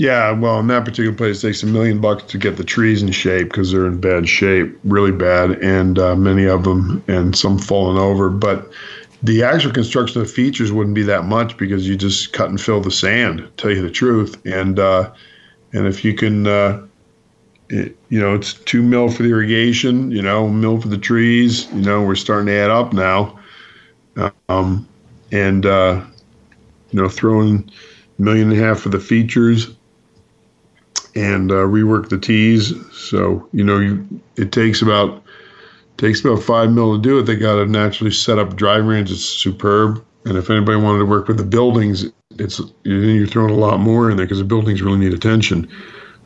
Yeah, 0.00 0.30
well, 0.30 0.58
in 0.60 0.68
that 0.68 0.86
particular 0.86 1.14
place, 1.14 1.44
it 1.44 1.48
takes 1.48 1.62
a 1.62 1.66
million 1.66 2.00
bucks 2.00 2.22
to 2.32 2.38
get 2.38 2.56
the 2.56 2.64
trees 2.64 3.02
in 3.02 3.12
shape 3.12 3.48
because 3.48 3.70
they're 3.70 3.86
in 3.86 4.00
bad 4.00 4.26
shape, 4.26 4.78
really 4.82 5.12
bad, 5.12 5.62
and 5.62 5.98
uh, 5.98 6.16
many 6.16 6.46
of 6.46 6.64
them, 6.64 7.04
and 7.06 7.36
some 7.36 7.58
falling 7.58 7.98
over. 7.98 8.30
But 8.30 8.70
the 9.22 9.42
actual 9.42 9.72
construction 9.72 10.22
of 10.22 10.30
features 10.30 10.72
wouldn't 10.72 10.94
be 10.94 11.02
that 11.02 11.26
much 11.26 11.58
because 11.58 11.86
you 11.86 11.96
just 11.96 12.32
cut 12.32 12.48
and 12.48 12.58
fill 12.58 12.80
the 12.80 12.90
sand. 12.90 13.46
Tell 13.58 13.72
you 13.72 13.82
the 13.82 13.90
truth, 13.90 14.40
and 14.46 14.78
uh, 14.78 15.12
and 15.74 15.86
if 15.86 16.02
you 16.02 16.14
can, 16.14 16.46
uh, 16.46 16.86
it, 17.68 17.94
you 18.08 18.20
know, 18.20 18.34
it's 18.34 18.54
two 18.54 18.82
mil 18.82 19.10
for 19.10 19.22
the 19.22 19.28
irrigation, 19.28 20.10
you 20.10 20.22
know, 20.22 20.48
mil 20.48 20.80
for 20.80 20.88
the 20.88 20.96
trees. 20.96 21.70
You 21.74 21.82
know, 21.82 22.02
we're 22.02 22.14
starting 22.14 22.46
to 22.46 22.54
add 22.54 22.70
up 22.70 22.94
now, 22.94 23.38
um, 24.48 24.88
and 25.30 25.66
uh, 25.66 26.02
you 26.90 27.02
know, 27.02 27.10
throwing 27.10 27.70
million 28.18 28.50
and 28.50 28.58
a 28.58 28.64
half 28.64 28.80
for 28.80 28.88
the 28.88 28.98
features 28.98 29.76
and 31.14 31.50
uh, 31.50 31.66
rework 31.66 32.08
the 32.08 32.18
tees. 32.18 32.72
So 32.92 33.48
you 33.52 33.64
know, 33.64 33.78
you, 33.78 34.22
it 34.36 34.52
takes 34.52 34.82
about 34.82 35.22
takes 35.96 36.24
about 36.24 36.42
five 36.42 36.70
mil 36.70 36.96
to 36.96 37.02
do 37.02 37.18
it. 37.18 37.22
They 37.22 37.36
got 37.36 37.58
a 37.58 37.66
naturally 37.66 38.12
set 38.12 38.38
up 38.38 38.56
driving 38.56 38.86
range. 38.86 39.10
It's 39.10 39.24
superb. 39.24 40.04
And 40.24 40.36
if 40.36 40.50
anybody 40.50 40.78
wanted 40.78 40.98
to 40.98 41.06
work 41.06 41.28
with 41.28 41.38
the 41.38 41.44
buildings, 41.44 42.04
it's 42.38 42.60
you're 42.84 43.26
throwing 43.26 43.50
a 43.50 43.56
lot 43.56 43.80
more 43.80 44.10
in 44.10 44.16
there 44.16 44.26
because 44.26 44.38
the 44.38 44.44
buildings 44.44 44.82
really 44.82 44.98
need 44.98 45.14
attention. 45.14 45.68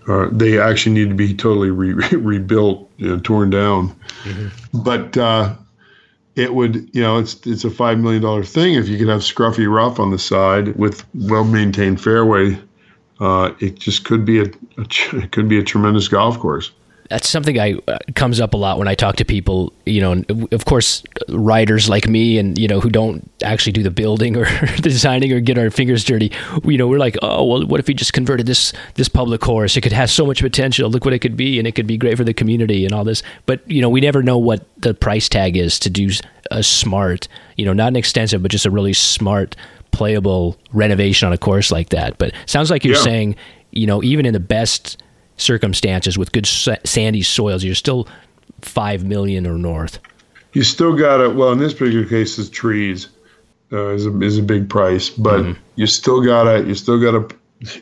Uh, 0.06 0.28
they 0.30 0.58
actually 0.58 0.92
need 0.92 1.08
to 1.08 1.14
be 1.14 1.34
totally 1.34 1.70
re- 1.70 2.08
rebuilt, 2.16 2.90
you 2.98 3.08
know, 3.08 3.18
torn 3.20 3.50
down. 3.50 3.94
But 4.74 5.16
uh, 5.16 5.54
it 6.36 6.54
would, 6.54 6.90
you 6.94 7.00
know, 7.02 7.18
it's 7.18 7.46
it's 7.46 7.64
a 7.64 7.70
five 7.70 7.98
million 7.98 8.22
dollar 8.22 8.44
thing 8.44 8.74
if 8.74 8.88
you 8.88 8.98
could 8.98 9.08
have 9.08 9.20
scruffy 9.20 9.72
rough 9.72 9.98
on 10.00 10.10
the 10.10 10.18
side 10.18 10.76
with 10.76 11.04
well 11.14 11.44
maintained 11.44 12.00
fairway. 12.00 12.58
Uh, 13.20 13.52
it 13.60 13.78
just 13.78 14.04
could 14.04 14.24
be 14.24 14.40
a, 14.40 14.44
a 14.44 14.86
it 15.12 15.32
could 15.32 15.48
be 15.48 15.58
a 15.58 15.62
tremendous 15.62 16.08
golf 16.08 16.38
course. 16.38 16.70
That's 17.10 17.28
something 17.28 17.60
I 17.60 17.74
uh, 17.86 17.98
comes 18.14 18.40
up 18.40 18.54
a 18.54 18.56
lot 18.56 18.78
when 18.78 18.88
I 18.88 18.94
talk 18.94 19.16
to 19.16 19.26
people. 19.26 19.74
You 19.84 20.00
know, 20.00 20.24
of 20.52 20.64
course, 20.64 21.02
writers 21.28 21.88
like 21.88 22.08
me, 22.08 22.38
and 22.38 22.58
you 22.58 22.66
know, 22.66 22.80
who 22.80 22.88
don't 22.88 23.30
actually 23.42 23.72
do 23.72 23.82
the 23.82 23.90
building 23.90 24.36
or 24.38 24.46
the 24.46 24.80
designing 24.82 25.30
or 25.32 25.40
get 25.40 25.58
our 25.58 25.70
fingers 25.70 26.02
dirty. 26.02 26.32
You 26.64 26.78
know, 26.78 26.88
we're 26.88 26.98
like, 26.98 27.16
oh, 27.20 27.44
well, 27.44 27.66
what 27.66 27.78
if 27.78 27.86
we 27.86 27.94
just 27.94 28.14
converted 28.14 28.46
this 28.46 28.72
this 28.94 29.08
public 29.08 29.42
course? 29.42 29.76
It 29.76 29.82
could 29.82 29.92
have 29.92 30.10
so 30.10 30.24
much 30.24 30.40
potential. 30.40 30.88
Look 30.90 31.04
what 31.04 31.14
it 31.14 31.18
could 31.18 31.36
be, 31.36 31.58
and 31.58 31.68
it 31.68 31.72
could 31.72 31.86
be 31.86 31.98
great 31.98 32.16
for 32.16 32.24
the 32.24 32.34
community 32.34 32.86
and 32.86 32.94
all 32.94 33.04
this. 33.04 33.22
But 33.44 33.70
you 33.70 33.82
know, 33.82 33.90
we 33.90 34.00
never 34.00 34.22
know 34.22 34.38
what 34.38 34.66
the 34.78 34.94
price 34.94 35.28
tag 35.28 35.56
is 35.58 35.78
to 35.80 35.90
do 35.90 36.10
a 36.50 36.62
smart, 36.62 37.28
you 37.56 37.64
know, 37.64 37.72
not 37.72 37.88
an 37.88 37.96
extensive, 37.96 38.42
but 38.42 38.50
just 38.50 38.66
a 38.66 38.70
really 38.70 38.92
smart, 38.92 39.56
playable 39.94 40.58
renovation 40.72 41.26
on 41.26 41.32
a 41.32 41.38
course 41.38 41.70
like 41.72 41.90
that. 41.90 42.18
But 42.18 42.32
sounds 42.46 42.70
like 42.70 42.84
you're 42.84 42.96
Yeah. 42.96 43.02
saying, 43.02 43.36
you 43.72 43.86
know, 43.86 44.02
even 44.02 44.26
in 44.26 44.32
the 44.32 44.40
best 44.40 45.02
circumstances 45.36 46.16
with 46.18 46.32
good 46.32 46.46
sa- 46.46 46.76
sandy 46.84 47.22
soils, 47.22 47.64
you're 47.64 47.74
still 47.74 48.06
five 48.60 49.04
million 49.04 49.46
or 49.46 49.58
north. 49.58 49.98
You 50.52 50.62
still 50.62 50.92
got 50.94 51.18
to 51.18 51.30
well 51.30 51.52
in 51.52 51.58
this 51.58 51.74
particular 51.74 52.06
case, 52.06 52.36
the 52.36 52.44
trees 52.50 53.08
uh, 53.72 53.88
is 53.88 54.06
a 54.06 54.20
is 54.20 54.38
a 54.38 54.42
big 54.42 54.68
price, 54.68 55.10
but 55.10 55.56
you 55.76 55.86
still 55.86 56.20
gotta 56.20 56.64
you 56.64 56.74
still 56.74 57.00
gotta. 57.00 57.34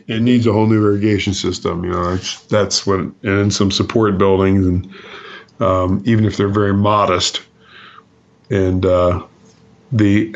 It 0.06 0.22
needs 0.22 0.46
a 0.46 0.52
whole 0.52 0.66
new 0.66 0.82
irrigation 0.82 1.34
system. 1.34 1.84
You 1.84 1.90
know, 1.90 2.14
that's 2.14 2.40
that's 2.44 2.86
what 2.86 3.00
and 3.22 3.52
some 3.52 3.70
support 3.70 4.16
buildings 4.16 4.66
and 4.66 4.88
um, 5.60 6.02
even 6.06 6.24
if 6.24 6.36
they're 6.36 6.48
very 6.48 6.72
modest 6.74 7.42
and 8.50 8.84
uh, 8.86 9.24
the 9.92 10.34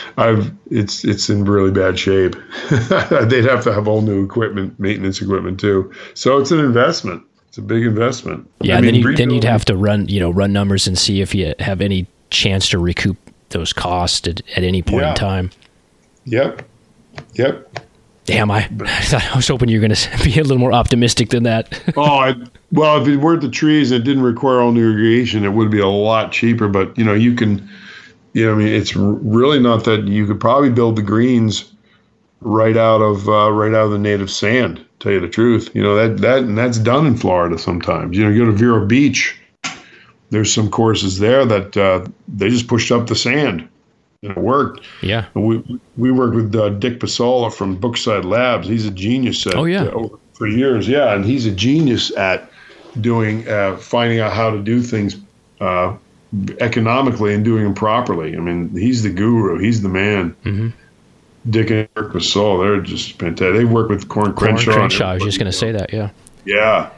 I've 0.16 0.52
it's 0.70 1.04
it's 1.04 1.28
in 1.30 1.44
really 1.44 1.70
bad 1.70 1.98
shape. 1.98 2.34
They'd 2.70 3.44
have 3.44 3.62
to 3.64 3.72
have 3.72 3.86
all 3.86 4.00
new 4.02 4.24
equipment, 4.24 4.78
maintenance 4.80 5.20
equipment 5.20 5.60
too. 5.60 5.92
So 6.14 6.38
it's 6.38 6.50
an 6.50 6.58
investment. 6.60 7.22
It's 7.48 7.58
a 7.58 7.62
big 7.62 7.84
investment. 7.84 8.50
Yeah, 8.62 8.74
I 8.74 8.78
and 8.78 8.86
then, 8.86 8.94
mean, 8.94 9.02
you, 9.02 9.16
then 9.16 9.30
you'd 9.30 9.44
have 9.44 9.64
to 9.66 9.76
run, 9.76 10.08
you 10.08 10.18
know, 10.18 10.30
run 10.30 10.52
numbers 10.52 10.88
and 10.88 10.98
see 10.98 11.20
if 11.20 11.34
you 11.34 11.54
have 11.60 11.80
any 11.80 12.06
chance 12.30 12.68
to 12.70 12.78
recoup 12.78 13.16
those 13.50 13.72
costs 13.72 14.26
at, 14.26 14.40
at 14.56 14.64
any 14.64 14.82
point 14.82 15.02
Yeah. 15.02 15.10
in 15.10 15.14
time. 15.14 15.50
Yep. 16.24 16.62
Yep. 17.34 17.78
Damn, 18.24 18.50
I, 18.50 18.68
I 18.80 19.32
was 19.36 19.46
hoping 19.46 19.68
you 19.68 19.78
were 19.80 19.86
going 19.86 19.94
to 19.94 20.24
be 20.24 20.32
a 20.40 20.42
little 20.42 20.58
more 20.58 20.72
optimistic 20.72 21.28
than 21.28 21.42
that. 21.44 21.80
oh, 21.96 22.02
I, 22.02 22.34
well, 22.72 23.00
if 23.00 23.06
it 23.06 23.18
weren't 23.18 23.42
the 23.42 23.50
trees, 23.50 23.92
it 23.92 24.02
didn't 24.02 24.22
require 24.24 24.60
all 24.60 24.72
new 24.72 24.90
irrigation. 24.90 25.44
It 25.44 25.50
would 25.50 25.70
be 25.70 25.78
a 25.78 25.86
lot 25.86 26.32
cheaper. 26.32 26.66
But 26.68 26.96
you 26.98 27.04
know, 27.04 27.14
you 27.14 27.34
can, 27.34 27.68
you 28.34 28.44
know, 28.44 28.52
I 28.52 28.56
mean, 28.56 28.68
it's 28.68 28.94
really 28.94 29.60
not 29.60 29.84
that 29.84 30.06
you 30.06 30.26
could 30.26 30.40
probably 30.40 30.70
build 30.70 30.96
the 30.96 31.02
greens 31.02 31.72
right 32.40 32.76
out 32.76 33.00
of 33.00 33.28
uh, 33.28 33.50
right 33.50 33.72
out 33.72 33.86
of 33.86 33.90
the 33.92 33.98
native 33.98 34.30
sand. 34.30 34.84
Tell 34.98 35.12
you 35.12 35.20
the 35.20 35.28
truth, 35.28 35.70
you 35.72 35.82
know 35.82 35.94
that 35.94 36.20
that 36.20 36.38
and 36.40 36.58
that's 36.58 36.78
done 36.78 37.06
in 37.06 37.16
Florida 37.16 37.58
sometimes. 37.58 38.16
You 38.16 38.24
know, 38.24 38.30
you 38.30 38.44
go 38.44 38.50
to 38.50 38.56
Vero 38.56 38.84
Beach. 38.84 39.38
There's 40.30 40.52
some 40.52 40.68
courses 40.68 41.20
there 41.20 41.46
that 41.46 41.76
uh, 41.76 42.06
they 42.26 42.50
just 42.50 42.66
pushed 42.66 42.90
up 42.90 43.06
the 43.06 43.14
sand. 43.14 43.68
And 44.22 44.32
it 44.32 44.38
worked. 44.38 44.80
Yeah. 45.00 45.26
We 45.34 45.62
we 45.96 46.10
worked 46.10 46.34
with 46.34 46.54
uh, 46.56 46.70
Dick 46.70 46.98
Pasola 46.98 47.52
from 47.52 47.76
Brookside 47.76 48.24
Labs. 48.24 48.66
He's 48.66 48.86
a 48.86 48.90
genius 48.90 49.46
at 49.46 49.54
oh, 49.54 49.64
yeah. 49.64 49.84
Uh, 49.84 50.08
for 50.32 50.48
years. 50.48 50.88
Yeah, 50.88 51.14
and 51.14 51.24
he's 51.24 51.46
a 51.46 51.52
genius 51.52 52.10
at 52.16 52.50
doing 53.00 53.46
uh, 53.48 53.76
finding 53.76 54.20
out 54.20 54.32
how 54.32 54.50
to 54.50 54.60
do 54.60 54.82
things 54.82 55.18
uh, 55.60 55.96
economically 56.60 57.34
and 57.34 57.44
doing 57.44 57.64
them 57.64 57.74
properly. 57.74 58.36
I 58.36 58.40
mean, 58.40 58.70
he's 58.70 59.02
the 59.02 59.10
guru. 59.10 59.58
He's 59.58 59.82
the 59.82 59.88
man. 59.88 60.36
Mm-hmm. 60.44 60.68
Dick 61.50 61.70
and 61.70 61.88
Eric 61.96 62.12
Pasola, 62.12 62.64
they're 62.64 62.80
just 62.80 63.18
fantastic. 63.18 63.54
They 63.54 63.64
work 63.64 63.88
with 63.90 64.08
Coore 64.08 64.34
Crenshaw. 64.34 64.72
Coore 64.72 64.74
Crenshaw. 64.74 65.10
I 65.10 65.14
was 65.14 65.24
just 65.24 65.38
going 65.38 65.50
to 65.50 65.56
say 65.56 65.72
that. 65.72 65.92
Yeah. 65.92 66.10
Yeah. 66.44 66.90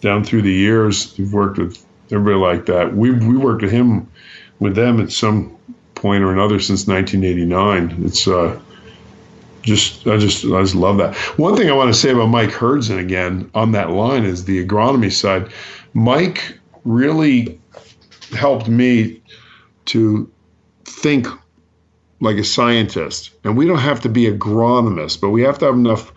Down 0.00 0.24
through 0.24 0.42
the 0.42 0.52
years, 0.52 1.16
we've 1.18 1.32
worked 1.32 1.58
with 1.58 1.84
everybody 2.10 2.36
like 2.36 2.66
that. 2.66 2.94
We 2.94 3.10
we 3.10 3.36
worked 3.36 3.62
with 3.62 3.72
him 3.72 4.08
with 4.58 4.74
them 4.74 5.00
at 5.00 5.10
some 5.10 5.56
point 5.94 6.22
or 6.22 6.32
another 6.32 6.58
since 6.58 6.86
1989. 6.86 8.04
It's 8.04 8.26
uh, 8.26 8.58
just 9.62 10.06
I 10.06 10.16
just 10.16 10.44
I 10.44 10.60
just 10.62 10.74
love 10.74 10.98
that. 10.98 11.16
One 11.38 11.56
thing 11.56 11.70
I 11.70 11.72
want 11.72 11.92
to 11.92 11.98
say 11.98 12.10
about 12.10 12.26
Mike 12.26 12.50
Hurdzan 12.50 12.98
again 12.98 13.50
on 13.54 13.72
that 13.72 13.90
line 13.90 14.24
is 14.24 14.44
the 14.44 14.64
agronomy 14.64 15.12
side. 15.12 15.50
Mike 15.94 16.58
really 16.84 17.60
helped 18.32 18.68
me 18.68 19.22
to 19.86 20.30
think 20.84 21.26
like 22.20 22.36
a 22.36 22.44
scientist, 22.44 23.30
and 23.42 23.56
we 23.56 23.66
don't 23.66 23.78
have 23.78 24.00
to 24.00 24.08
be 24.08 24.30
agronomists, 24.30 25.20
but 25.20 25.30
we 25.30 25.42
have 25.42 25.58
to 25.58 25.66
have 25.66 25.74
enough 25.74 26.12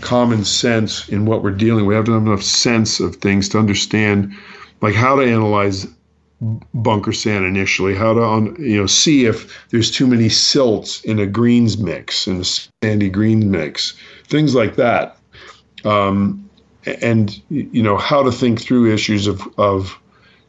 common 0.00 0.44
sense 0.44 1.08
in 1.08 1.26
what 1.26 1.42
we're 1.42 1.52
dealing. 1.52 1.86
We 1.86 1.94
have 1.94 2.04
to 2.06 2.12
have 2.12 2.26
enough 2.26 2.42
sense 2.42 2.98
of 2.98 3.16
things 3.16 3.48
to 3.50 3.58
understand, 3.58 4.34
like 4.80 4.94
how 4.94 5.14
to 5.16 5.22
analyze 5.22 5.86
bunker 6.74 7.12
sand 7.12 7.44
initially, 7.44 7.94
how 7.94 8.14
to 8.14 8.54
you 8.60 8.76
know 8.76 8.86
see 8.86 9.26
if 9.26 9.68
there's 9.70 9.90
too 9.90 10.06
many 10.06 10.28
silts 10.28 11.02
in 11.04 11.18
a 11.18 11.26
greens 11.26 11.78
mix, 11.78 12.26
in 12.26 12.40
a 12.40 12.44
sandy 12.82 13.08
green 13.08 13.50
mix, 13.50 13.94
things 14.24 14.54
like 14.54 14.76
that, 14.76 15.16
um, 15.84 16.48
and 17.00 17.40
you 17.48 17.82
know 17.82 17.96
how 17.96 18.22
to 18.22 18.32
think 18.32 18.60
through 18.60 18.92
issues 18.92 19.26
of 19.26 19.42
of 19.58 19.98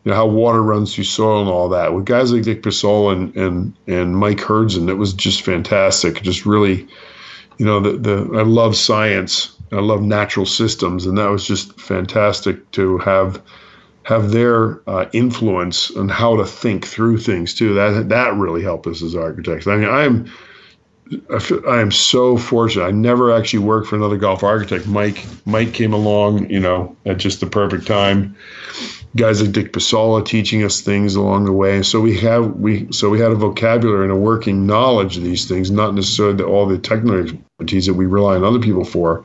you 0.06 0.12
know, 0.12 0.16
how 0.16 0.28
water 0.28 0.62
runs 0.62 0.94
through 0.94 1.04
soil 1.04 1.42
and 1.42 1.50
all 1.50 1.68
that. 1.70 1.94
With 1.94 2.06
guys 2.06 2.32
like 2.32 2.44
Dick 2.44 2.62
Pasola 2.62 3.14
and 3.14 3.36
and 3.36 3.74
and 3.88 4.16
Mike 4.16 4.38
Hurdzan, 4.38 4.88
it 4.88 4.94
was 4.94 5.14
just 5.14 5.42
fantastic. 5.42 6.22
Just 6.22 6.46
really, 6.46 6.88
you 7.58 7.66
know, 7.66 7.80
the 7.80 7.98
the 7.98 8.38
I 8.38 8.44
love 8.44 8.76
science. 8.76 9.52
I 9.72 9.80
love 9.80 10.04
natural 10.04 10.46
systems, 10.46 11.08
and 11.08 11.18
that 11.18 11.30
was 11.30 11.46
just 11.46 11.80
fantastic 11.82 12.70
to 12.72 13.00
have 13.00 13.42
have 14.04 14.30
their 14.30 14.88
uh, 14.88 15.08
influence 15.12 15.90
on 15.98 16.08
how 16.08 16.38
to 16.38 16.46
think 16.46 16.86
through 16.86 17.18
things 17.18 17.56
too. 17.56 17.74
That 17.74 18.10
that 18.10 18.36
really 18.36 18.62
helped 18.62 18.86
us 18.86 19.02
as 19.02 19.16
architects. 19.16 19.66
I 19.66 19.76
mean, 19.76 19.90
I 19.90 20.04
am 20.04 20.32
I 21.68 21.82
am 21.82 21.92
so 21.92 22.38
fortunate. 22.38 22.86
I 22.86 22.92
never 22.92 23.32
actually 23.32 23.60
worked 23.60 23.88
for 23.88 23.96
another 23.96 24.18
golf 24.18 24.44
architect. 24.44 24.86
Mike 24.86 25.26
Mike 25.48 25.74
came 25.74 25.94
along, 25.94 26.48
you 26.52 26.60
know, 26.60 26.96
at 27.08 27.18
just 27.18 27.40
the 27.40 27.48
perfect 27.48 27.88
time. 27.88 28.36
Guys 29.16 29.42
like 29.42 29.54
Dick 29.54 29.72
Pasola 29.72 30.26
teaching 30.26 30.64
us 30.64 30.82
things 30.82 31.16
along 31.16 31.46
the 31.46 31.54
way. 31.54 31.82
So 31.84 32.02
we 32.02 32.18
have 32.20 32.56
we 32.56 32.92
so 32.92 33.10
we 33.10 33.20
had 33.20 33.32
a 33.32 33.36
vocabulary 33.36 34.04
and 34.04 34.12
a 34.12 34.16
working 34.16 34.66
knowledge 34.66 35.18
of 35.18 35.24
these 35.24 35.48
things, 35.48 35.72
not 35.72 35.94
necessarily 35.94 36.44
all 36.44 36.66
the 36.66 36.78
technical 36.78 37.22
expertise 37.22 37.86
that 37.86 37.94
we 37.94 38.06
rely 38.06 38.36
on 38.36 38.44
other 38.44 38.60
people 38.60 38.84
for. 38.84 39.24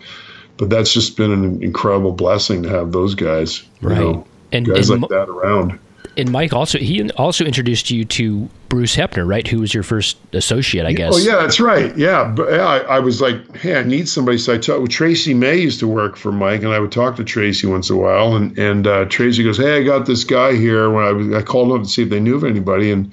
But 0.58 0.70
that's 0.70 0.92
just 0.92 1.16
been 1.16 1.32
an 1.32 1.62
incredible 1.62 2.12
blessing 2.12 2.62
to 2.62 2.68
have 2.68 2.92
those 2.92 3.14
guys. 3.14 3.62
Right. 3.80 3.96
You 3.96 4.04
know, 4.04 4.26
and 4.52 4.66
guys 4.66 4.90
and 4.90 5.02
like 5.02 5.10
that 5.10 5.28
around. 5.28 5.78
And 6.16 6.31
Mike 6.31 6.53
also 6.53 6.78
he 6.78 7.09
also 7.12 7.45
introduced 7.45 7.91
you 7.91 8.05
to 8.05 8.49
Bruce 8.69 8.97
Hepner, 8.97 9.27
right? 9.27 9.47
Who 9.47 9.61
was 9.61 9.73
your 9.73 9.82
first 9.82 10.16
associate, 10.32 10.87
I 10.87 10.93
guess. 10.93 11.15
Oh 11.15 11.19
yeah, 11.19 11.37
that's 11.37 11.61
right. 11.61 11.97
Yeah, 11.97 12.24
but 12.24 12.53
yeah, 12.53 12.66
I, 12.66 12.78
I 12.78 12.99
was 12.99 13.20
like, 13.20 13.57
hey, 13.57 13.78
I 13.78 13.82
need 13.82 14.09
somebody. 14.09 14.39
So 14.39 14.55
I 14.55 14.59
talked 14.59 14.82
with 14.82 14.91
Tracy 14.91 15.35
May 15.35 15.57
used 15.57 15.81
to 15.81 15.89
work 15.89 16.16
for 16.16 16.32
Mike, 16.32 16.62
and 16.62 16.73
I 16.73 16.78
would 16.78 16.93
talk 16.93 17.16
to 17.16 17.24
Tracy 17.24 17.66
once 17.66 17.91
in 17.91 17.97
a 17.97 17.99
while. 17.99 18.37
And 18.37 18.57
and 18.59 18.87
uh, 18.87 19.05
Tracy 19.07 19.43
goes, 19.43 19.59
hey, 19.59 19.78
I 19.78 19.82
got 19.82 20.07
this 20.07 20.24
guy 20.24 20.55
here. 20.55 20.91
When 20.91 21.05
I 21.05 21.12
was, 21.12 21.32
I 21.35 21.43
called 21.43 21.69
him 21.69 21.77
up 21.77 21.82
to 21.82 21.89
see 21.89 22.03
if 22.03 22.11
they 22.11 22.20
knew 22.20 22.37
of 22.37 22.45
anybody, 22.45 22.91
and 22.91 23.12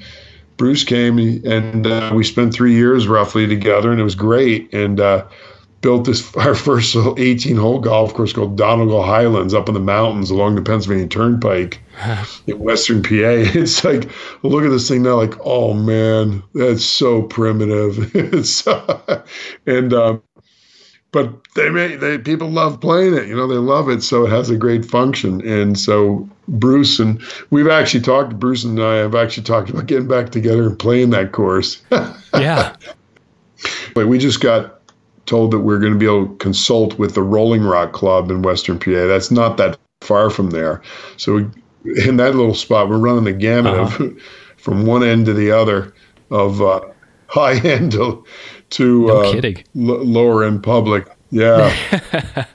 Bruce 0.58 0.84
came, 0.84 1.20
and 1.20 1.86
uh, 1.86 2.12
we 2.14 2.24
spent 2.24 2.54
three 2.54 2.74
years 2.74 3.08
roughly 3.08 3.48
together, 3.48 3.92
and 3.92 4.00
it 4.00 4.04
was 4.04 4.16
great. 4.16 4.74
And 4.74 5.00
uh, 5.00 5.26
built 5.82 6.06
this 6.06 6.36
our 6.38 6.56
first 6.56 6.96
18 6.96 7.56
hole 7.56 7.80
golf 7.80 8.14
course 8.14 8.34
called 8.34 8.58
Donegal 8.58 9.04
Highlands 9.04 9.54
up 9.54 9.68
in 9.68 9.74
the 9.74 9.80
mountains 9.80 10.30
along 10.30 10.56
the 10.56 10.62
Pennsylvania 10.62 11.08
Turnpike 11.08 11.82
in 12.48 12.60
Western 12.60 13.04
PA. 13.04 13.10
It's 13.58 13.84
like 13.84 14.10
look 14.44 14.64
at 14.64 14.70
this 14.70 14.88
thing 14.88 15.04
now, 15.04 15.16
like 15.16 15.34
oh 15.44 15.74
man, 15.74 16.44
that's 16.54 16.84
so 16.84 17.24
primitive. 17.24 18.16
it's 18.16 18.66
and 19.66 19.94
um, 19.94 20.22
but 21.12 21.34
they 21.56 21.70
may 21.70 21.96
they 21.96 22.18
people 22.18 22.50
love 22.50 22.80
playing 22.82 23.16
it. 23.16 23.28
You 23.28 23.36
know 23.36 23.48
they 23.48 23.56
love 23.56 23.90
it, 23.90 24.04
so 24.04 24.26
it 24.26 24.30
has 24.30 24.50
a 24.50 24.58
great 24.58 24.86
function. 24.86 25.46
And 25.48 25.80
so 25.80 26.28
Bruce 26.48 27.00
and 27.00 27.22
we've 27.50 27.68
actually 27.68 28.02
talked. 28.02 28.40
Bruce 28.40 28.64
and 28.64 28.82
I 28.82 28.96
have 28.98 29.16
actually 29.16 29.44
talked 29.44 29.70
about 29.70 29.88
getting 29.88 30.08
back 30.08 30.30
together 30.30 30.68
and 30.68 30.78
playing 30.78 31.12
that 31.12 31.32
course. 31.32 31.82
yeah. 32.34 32.76
Like 33.96 34.06
we 34.06 34.20
just 34.20 34.42
got 34.42 34.77
told 35.28 35.52
that 35.52 35.60
we're 35.60 35.80
going 35.80 35.94
to 35.94 36.00
be 36.00 36.06
able 36.06 36.28
to 36.28 36.36
consult 36.38 36.98
with 36.98 37.14
the 37.14 37.22
Rolling 37.22 37.64
Rock 37.64 37.94
Club 37.94 38.32
in 38.32 38.42
Western 38.42 38.80
PA. 38.80 39.06
That's 39.08 39.30
not 39.30 39.58
that 39.58 39.78
far 40.02 40.30
from 40.30 40.50
there. 40.50 40.82
So 41.18 41.36
we, 41.36 42.08
in 42.08 42.18
that 42.18 42.36
little 42.36 42.56
spot, 42.56 42.90
we're 42.90 42.98
running 42.98 43.26
the 43.26 43.34
gamut 43.34 43.74
uh-huh. 43.74 44.06
of, 44.06 44.22
from 44.58 44.86
one 44.86 45.04
end 45.04 45.28
to 45.28 45.34
the 45.34 45.52
other 45.52 45.94
of 46.32 46.62
uh, 46.62 46.82
high 47.28 47.60
end 47.60 47.92
to, 47.92 48.26
to 48.72 49.08
no 49.08 49.18
uh, 49.18 49.32
kidding. 49.32 49.58
L- 49.76 50.04
lower 50.04 50.44
end 50.44 50.64
public. 50.64 51.08
Yeah, 51.30 51.76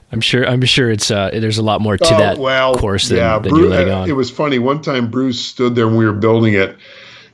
I'm 0.11 0.19
sure. 0.19 0.47
I'm 0.47 0.63
sure 0.63 0.89
it's 0.89 1.11
uh, 1.11 1.29
there's 1.31 1.59
a 1.59 1.63
lot 1.63 1.79
more 1.79 1.95
to 1.95 2.15
oh, 2.15 2.17
that 2.17 2.39
well, 2.39 2.73
course 2.73 3.09
than, 3.09 3.19
yeah, 3.19 3.37
than 3.37 3.51
Bruce, 3.51 3.61
you're 3.61 3.69
letting 3.69 3.93
on. 3.93 4.09
It 4.09 4.13
was 4.13 4.31
funny. 4.31 4.57
One 4.57 4.81
time, 4.81 5.11
Bruce 5.11 5.39
stood 5.39 5.75
there 5.75 5.85
when 5.85 5.97
we 5.97 6.05
were 6.05 6.13
building 6.13 6.55
it, 6.55 6.75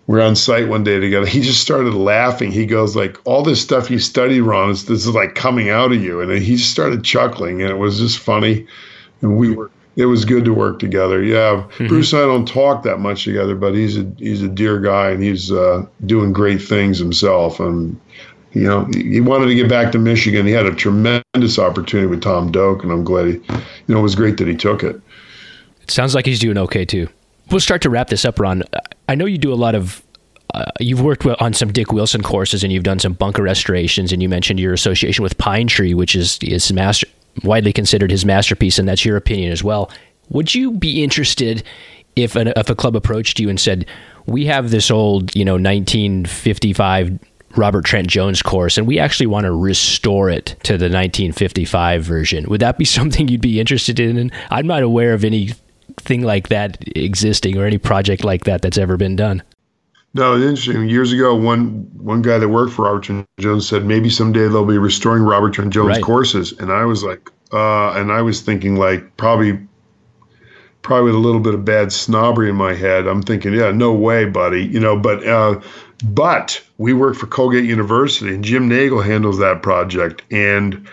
we 0.09 0.17
are 0.17 0.23
on 0.23 0.35
site 0.35 0.67
one 0.67 0.83
day 0.83 0.99
together. 0.99 1.27
He 1.27 1.39
just 1.39 1.61
started 1.61 1.93
laughing. 1.93 2.51
He 2.51 2.65
goes 2.65 2.95
like, 2.95 3.15
"All 3.27 3.43
this 3.43 3.61
stuff 3.61 3.91
you 3.91 3.99
studied, 3.99 4.41
Ron, 4.41 4.71
is 4.71 4.85
this 4.85 5.05
is 5.05 5.13
like 5.13 5.35
coming 5.35 5.69
out 5.69 5.91
of 5.91 6.01
you." 6.01 6.19
And 6.19 6.31
he 6.31 6.55
just 6.55 6.71
started 6.71 7.03
chuckling, 7.03 7.61
and 7.61 7.69
it 7.69 7.75
was 7.75 7.99
just 7.99 8.17
funny. 8.17 8.65
And 9.21 9.37
we 9.37 9.53
were. 9.53 9.69
It 9.97 10.05
was 10.05 10.25
good 10.25 10.45
to 10.45 10.53
work 10.53 10.79
together. 10.79 11.21
Yeah, 11.21 11.61
mm-hmm. 11.61 11.87
Bruce 11.87 12.11
and 12.11 12.23
I 12.23 12.25
don't 12.25 12.47
talk 12.47 12.81
that 12.83 12.97
much 12.97 13.23
together, 13.23 13.53
but 13.53 13.75
he's 13.75 13.97
a 13.97 14.11
he's 14.17 14.41
a 14.41 14.47
dear 14.47 14.79
guy, 14.79 15.11
and 15.11 15.21
he's 15.21 15.51
uh, 15.51 15.85
doing 16.07 16.33
great 16.33 16.61
things 16.61 16.97
himself. 16.97 17.59
And 17.59 17.99
you 18.53 18.63
know, 18.63 18.85
he 18.85 19.21
wanted 19.21 19.45
to 19.45 19.55
get 19.55 19.69
back 19.69 19.91
to 19.91 19.99
Michigan. 19.99 20.47
He 20.47 20.53
had 20.53 20.65
a 20.65 20.73
tremendous 20.73 21.59
opportunity 21.59 22.07
with 22.07 22.23
Tom 22.23 22.51
Doak, 22.51 22.81
and 22.81 22.91
I'm 22.91 23.03
glad 23.03 23.27
he, 23.27 23.33
you 23.33 23.93
know, 23.93 23.99
it 23.99 24.03
was 24.03 24.15
great 24.15 24.37
that 24.37 24.47
he 24.47 24.55
took 24.55 24.81
it. 24.81 24.99
It 25.83 25.91
sounds 25.91 26.15
like 26.15 26.25
he's 26.25 26.39
doing 26.39 26.57
okay 26.57 26.83
too 26.83 27.09
we'll 27.51 27.59
start 27.59 27.81
to 27.83 27.89
wrap 27.89 28.09
this 28.09 28.25
up, 28.25 28.39
Ron. 28.39 28.63
I 29.07 29.15
know 29.15 29.25
you 29.25 29.37
do 29.37 29.53
a 29.53 29.55
lot 29.55 29.75
of. 29.75 30.03
Uh, 30.53 30.65
you've 30.79 31.01
worked 31.01 31.25
on 31.25 31.53
some 31.53 31.71
Dick 31.71 31.91
Wilson 31.91 32.23
courses, 32.23 32.63
and 32.63 32.73
you've 32.73 32.83
done 32.83 32.97
some 32.99 33.13
bunker 33.13 33.43
restorations, 33.43 34.11
and 34.11 34.21
you 34.21 34.27
mentioned 34.27 34.59
your 34.59 34.73
association 34.73 35.21
with 35.21 35.37
Pine 35.37 35.67
Tree, 35.67 35.93
which 35.93 36.15
is 36.15 36.39
is 36.41 36.71
master, 36.73 37.07
widely 37.43 37.71
considered 37.71 38.11
his 38.11 38.25
masterpiece, 38.25 38.79
and 38.79 38.87
that's 38.87 39.05
your 39.05 39.17
opinion 39.17 39.51
as 39.51 39.63
well. 39.63 39.91
Would 40.29 40.53
you 40.55 40.71
be 40.71 41.03
interested 41.03 41.63
if 42.15 42.35
an, 42.35 42.49
if 42.55 42.69
a 42.69 42.75
club 42.75 42.95
approached 42.95 43.39
you 43.39 43.49
and 43.49 43.59
said, 43.59 43.85
"We 44.25 44.45
have 44.45 44.71
this 44.71 44.89
old, 44.89 45.35
you 45.35 45.45
know, 45.45 45.53
1955 45.53 47.19
Robert 47.55 47.85
Trent 47.85 48.07
Jones 48.07 48.41
course, 48.41 48.77
and 48.77 48.87
we 48.87 48.99
actually 48.99 49.27
want 49.27 49.45
to 49.45 49.51
restore 49.51 50.29
it 50.29 50.55
to 50.63 50.73
the 50.73 50.85
1955 50.85 52.03
version. 52.03 52.45
Would 52.49 52.61
that 52.61 52.77
be 52.77 52.85
something 52.97 53.27
you'd 53.27 53.41
be 53.41 53.59
interested 53.59 53.99
in? 53.99 54.31
I'm 54.49 54.67
not 54.67 54.83
aware 54.83 55.13
of 55.13 55.23
any 55.23 55.51
thing 55.99 56.21
like 56.21 56.49
that 56.49 56.77
existing 56.95 57.57
or 57.57 57.65
any 57.65 57.77
project 57.77 58.23
like 58.23 58.45
that 58.45 58.61
that's 58.61 58.77
ever 58.77 58.97
been 58.97 59.15
done. 59.15 59.43
No, 60.13 60.35
it's 60.35 60.43
interesting. 60.43 60.89
Years 60.89 61.11
ago, 61.11 61.35
one 61.35 61.87
one 61.97 62.21
guy 62.21 62.39
that 62.39 62.49
worked 62.49 62.73
for 62.73 62.85
Robert 62.85 63.03
Trent 63.03 63.27
Jones 63.39 63.67
said 63.67 63.85
maybe 63.85 64.09
someday 64.09 64.47
they'll 64.47 64.65
be 64.65 64.77
restoring 64.77 65.23
Robert 65.23 65.53
Trent 65.53 65.71
Jones 65.71 65.89
right. 65.89 66.03
courses, 66.03 66.51
and 66.53 66.71
I 66.71 66.85
was 66.85 67.03
like, 67.03 67.29
uh, 67.53 67.91
and 67.91 68.11
I 68.11 68.23
was 68.23 68.41
thinking 68.41 68.75
like 68.75 69.17
probably, 69.17 69.59
probably 70.81 71.11
with 71.11 71.15
a 71.15 71.19
little 71.19 71.41
bit 71.41 71.53
of 71.53 71.63
bad 71.63 71.91
snobbery 71.91 72.49
in 72.49 72.55
my 72.55 72.73
head. 72.73 73.05
I'm 73.05 73.21
thinking, 73.21 73.53
yeah, 73.53 73.69
no 73.69 73.93
way, 73.93 74.25
buddy, 74.25 74.65
you 74.65 74.79
know. 74.79 74.97
But 74.97 75.27
uh, 75.27 75.61
but 76.03 76.59
we 76.79 76.93
work 76.93 77.15
for 77.15 77.27
Colgate 77.27 77.65
University, 77.65 78.33
and 78.33 78.43
Jim 78.43 78.67
Nagle 78.67 79.03
handles 79.03 79.37
that 79.37 79.61
project, 79.61 80.23
and 80.31 80.87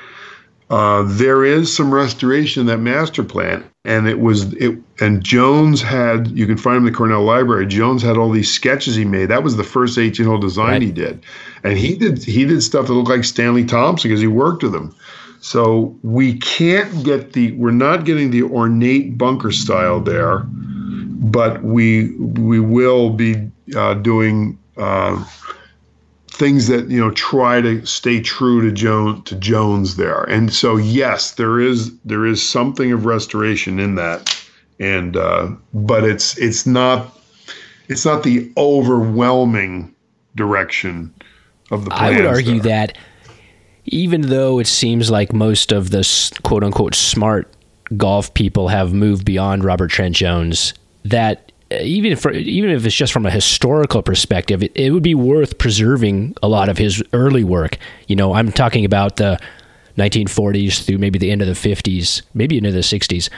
uh, 0.69 1.05
there 1.07 1.43
is 1.43 1.75
some 1.75 1.95
restoration 1.95 2.61
in 2.61 2.67
that 2.67 2.79
master 2.79 3.25
plan, 3.25 3.65
and 3.87 4.09
it 4.09 4.19
was 4.19 4.53
it. 4.55 4.79
And 5.01 5.23
Jones 5.23 5.81
had 5.81 6.29
you 6.37 6.47
can 6.47 6.59
find 6.59 6.79
him 6.79 6.87
in 6.87 6.93
the 6.93 6.97
Cornell 6.97 7.23
Library. 7.23 7.67
Jones 7.67 8.03
had 8.03 8.17
all 8.19 8.31
these 8.31 8.53
sketches 8.53 8.97
he 8.97 9.05
made. 9.05 9.27
That 9.27 9.45
was 9.45 9.57
the 9.57 9.65
first 9.65 9.97
18 9.97 10.27
hole 10.27 10.39
design 10.39 10.73
right. 10.73 10.83
he 10.83 10.93
did, 10.93 11.25
and 11.63 11.79
he 11.79 11.97
did 11.97 12.23
he 12.23 12.45
did 12.45 12.63
stuff 12.63 12.89
that 12.89 12.93
looked 12.93 13.09
like 13.09 13.25
Stanley 13.25 13.65
Thompson 13.65 14.11
because 14.11 14.21
he 14.21 14.27
worked 14.27 14.63
with 14.63 14.75
him. 14.75 14.95
So 15.41 15.97
we 16.03 16.37
can't 16.39 17.05
get 17.05 17.33
the 17.33 17.53
we're 17.53 17.71
not 17.71 18.05
getting 18.05 18.33
the 18.33 18.43
ornate 18.43 19.17
bunker 19.17 19.53
style 19.53 20.01
there, 20.01 20.41
but 20.41 21.63
we 21.63 22.11
we 22.17 22.59
will 22.61 23.11
be 23.11 23.51
uh, 23.75 23.95
doing. 23.95 24.59
Uh, 24.77 25.25
things 26.37 26.67
that 26.69 26.89
you 26.89 27.01
know 27.01 27.11
try 27.13 27.61
to 27.61 27.85
stay 27.87 28.21
true 28.21 28.61
to 28.63 28.71
Jones 28.71 29.25
to 29.25 29.37
Jones 29.37 29.97
there. 29.97 30.25
And 30.25 30.53
so 30.53 30.77
yes, 30.77 31.33
there 31.33 31.61
is 31.61 31.97
there 32.01 32.27
is 32.27 32.47
something 32.47 32.93
of 32.93 33.07
restoration 33.07 33.79
in 33.79 33.95
that, 33.95 34.37
and 34.79 35.17
uh, 35.17 35.51
but 35.73 36.05
it's 36.05 36.37
it's 36.39 36.67
not 36.67 37.19
it's 37.89 38.05
not 38.05 38.23
the 38.23 38.53
overwhelming 38.57 39.95
direction 40.35 41.13
of 41.71 41.85
the. 41.85 41.91
Play. 41.91 41.99
I 41.99 42.17
would 42.17 42.27
argue 42.27 42.61
there. 42.61 42.87
that 42.87 42.99
even 43.87 44.23
though 44.23 44.59
it 44.59 44.67
seems 44.67 45.11
like 45.11 45.33
most 45.33 45.73
of 45.73 45.91
the 45.91 46.33
quote 46.43 46.65
unquote 46.65 46.95
smart 46.95 47.53
golf 47.97 48.35
people 48.35 48.69
have 48.69 48.93
moved 48.93 49.25
beyond 49.25 49.65
Robert 49.65 49.89
Trent 49.89 50.15
Jones, 50.15 50.75
that 51.05 51.46
even 51.83 52.13
if 52.13 52.27
even 52.27 52.71
if 52.71 52.85
it's 52.85 52.95
just 52.95 53.13
from 53.13 53.27
a 53.27 53.31
historical 53.31 54.03
perspective, 54.03 54.63
it, 54.63 54.73
it, 54.75 54.91
would 54.91 55.03
be 55.03 55.15
worth 55.15 55.59
preserving 55.59 56.35
a 56.43 56.49
lot 56.49 56.69
of 56.69 56.79
his 56.79 57.03
early 57.13 57.45
work. 57.45 57.79
You 58.09 58.17
know, 58.17 58.35
I'm 58.35 58.53
talking 58.53 58.85
about 58.85 59.17
the 59.17 59.39
1940s 59.97 60.85
through 60.85 60.99
maybe 60.99 61.19
the 61.19 61.31
end 61.31 61.43
of 61.43 61.49
the 61.49 61.55
50s, 61.55 62.23
maybe 62.35 62.59
into 62.59 62.73
the 62.73 62.81
60s, 62.81 63.31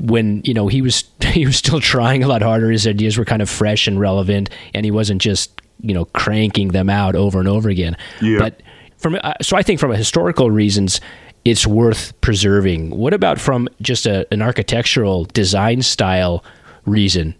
when 0.00 0.40
you 0.44 0.54
know 0.54 0.68
he 0.68 0.82
was 0.82 1.04
he 1.20 1.46
was 1.46 1.56
still 1.56 1.80
trying 1.80 2.22
a 2.22 2.28
lot 2.28 2.42
harder. 2.42 2.70
His 2.70 2.86
ideas 2.86 3.18
were 3.18 3.24
kind 3.24 3.42
of 3.42 3.50
fresh 3.50 3.86
and 3.86 4.00
relevant, 4.00 4.50
and 4.74 4.84
he 4.84 4.90
wasn't 4.90 5.22
just 5.22 5.60
you 5.80 5.94
know 5.94 6.06
cranking 6.06 6.68
them 6.68 6.90
out 6.90 7.14
over 7.14 7.38
and 7.38 7.48
over 7.48 7.68
again. 7.68 7.96
Yeah. 8.20 8.38
But 8.38 8.62
from 8.96 9.18
uh, 9.22 9.34
so 9.42 9.56
I 9.56 9.62
think 9.62 9.80
from 9.80 9.92
a 9.92 9.96
historical 9.96 10.50
reasons, 10.50 11.00
it's 11.44 11.66
worth 11.66 12.18
preserving. 12.20 12.90
What 12.90 13.14
about 13.14 13.40
from 13.40 13.68
just 13.80 14.06
a, 14.06 14.26
an 14.32 14.42
architectural 14.42 15.24
design 15.26 15.82
style 15.82 16.44
reason? 16.84 17.34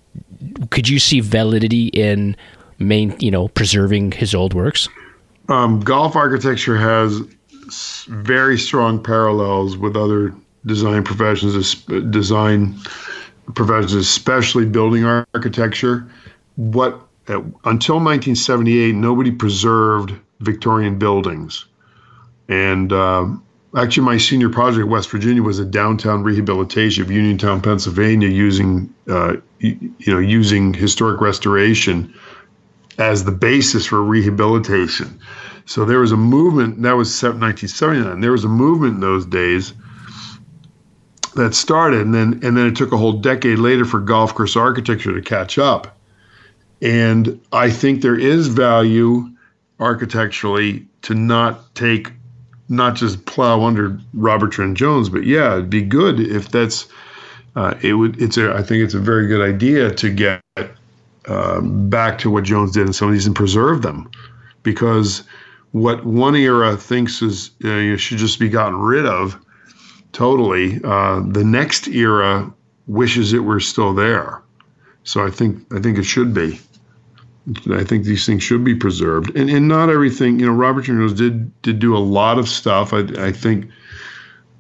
Could 0.71 0.89
you 0.89 0.99
see 0.99 1.21
validity 1.21 1.89
in 1.89 2.37
main, 2.79 3.15
you 3.19 3.31
know, 3.31 3.49
preserving 3.49 4.13
his 4.13 4.35
old 4.35 4.55
works? 4.55 4.89
Um, 5.49 5.81
golf 5.81 6.17
architecture 6.17 6.77
has 6.77 7.21
very 8.09 8.59
strong 8.59 9.03
parallels 9.03 9.77
with 9.77 9.97
other 9.97 10.35
design 10.67 11.03
professions, 11.05 11.75
design 12.11 12.79
professions, 13.55 13.95
especially 13.95 14.67
building 14.67 15.05
architecture. 15.05 16.07
What 16.57 17.01
uh, 17.29 17.41
until 17.65 17.97
1978, 17.97 18.95
nobody 18.95 19.31
preserved 19.31 20.15
Victorian 20.41 20.99
buildings, 20.99 21.65
and 22.49 22.93
um, 22.93 23.43
Actually, 23.77 24.05
my 24.05 24.17
senior 24.17 24.49
project 24.49 24.89
West 24.89 25.11
Virginia 25.11 25.43
was 25.43 25.59
a 25.59 25.65
downtown 25.65 26.23
rehabilitation 26.23 27.03
of 27.03 27.11
Uniontown, 27.11 27.61
Pennsylvania, 27.61 28.29
using 28.29 28.93
uh, 29.09 29.37
you 29.61 29.95
know 30.07 30.19
using 30.19 30.75
historic 30.75 31.21
restoration 31.21 32.13
as 32.99 33.25
the 33.25 33.33
basis 33.33 33.87
for 33.87 34.03
rehabilitation. 34.03 35.21
So 35.67 35.85
there 35.85 36.01
was 36.01 36.13
a 36.13 36.17
movement 36.17 36.83
that 36.83 36.97
was 36.97 37.23
1979. 37.23 38.21
There 38.21 38.33
was 38.33 38.45
a 38.45 38.49
movement 38.49 38.95
in 38.95 39.01
those 39.01 39.27
days 39.27 39.75
that 41.37 41.55
started, 41.55 42.01
and 42.01 42.15
then 42.15 42.41
and 42.43 42.57
then 42.57 42.67
it 42.67 42.77
took 42.77 42.93
a 42.93 42.97
whole 42.97 43.13
decade 43.13 43.59
later 43.59 43.85
for 43.85 44.01
golf 44.01 44.35
course 44.35 44.57
architecture 44.57 45.15
to 45.15 45.23
catch 45.23 45.59
up. 45.59 45.97
And 46.81 47.41
I 47.53 47.71
think 47.71 48.03
there 48.03 48.19
is 48.19 48.49
value 48.49 49.29
architecturally 49.81 50.87
to 51.03 51.15
not 51.15 51.75
take 51.75 52.13
not 52.69 52.97
just 52.97 53.25
plow 53.25 53.63
under 53.63 53.99
Robert 54.13 54.53
Trent 54.53 54.77
Jones, 54.77 55.09
but 55.09 55.25
yeah, 55.25 55.55
it'd 55.55 55.71
be 55.71 55.83
good 55.83 56.21
if 56.21 56.51
that's 56.51 56.87
uh, 57.59 57.75
it 57.83 57.95
would. 57.95 58.23
It's 58.23 58.37
a. 58.37 58.55
I 58.55 58.63
think 58.63 58.85
it's 58.85 58.95
a 58.95 59.01
very 59.01 59.27
good 59.27 59.43
idea 59.43 59.91
to 59.91 60.11
get 60.11 60.41
uh, 61.27 61.61
back 61.61 62.19
to 62.19 62.31
what 62.31 62.45
Jones 62.45 62.73
did 62.73 62.87
in 62.87 62.93
some 62.93 63.09
of 63.09 63.15
these 63.15 63.27
and 63.27 63.35
preserve 63.35 63.83
them, 63.83 64.09
because 64.63 65.25
what 65.73 66.05
one 66.05 66.37
era 66.37 66.77
thinks 66.77 67.21
is 67.21 67.51
uh, 67.65 67.69
you 67.69 67.97
should 67.97 68.19
just 68.19 68.39
be 68.39 68.49
gotten 68.49 68.79
rid 68.79 69.07
of 69.07 69.37
totally, 70.13 70.81
uh, 70.85 71.21
the 71.27 71.45
next 71.45 71.89
era 71.89 72.53
wishes 72.87 73.33
it 73.33 73.41
were 73.41 73.61
still 73.61 73.93
there. 73.93 74.41
So 75.03 75.27
I 75.27 75.31
think 75.31 75.67
I 75.73 75.81
think 75.81 75.99
it 75.99 76.05
should 76.05 76.33
be. 76.33 76.61
I 77.73 77.83
think 77.83 78.05
these 78.05 78.27
things 78.27 78.43
should 78.43 78.63
be 78.63 78.75
preserved, 78.75 79.37
and 79.37 79.51
and 79.51 79.67
not 79.67 79.91
everything. 79.91 80.39
You 80.39 80.47
know, 80.47 80.53
Robert 80.53 80.83
Jones 80.83 81.15
did 81.15 81.61
did 81.63 81.81
do 81.81 81.97
a 81.97 81.99
lot 81.99 82.39
of 82.39 82.49
stuff. 82.49 82.93
I 82.93 83.01
I 83.19 83.33
think, 83.33 83.71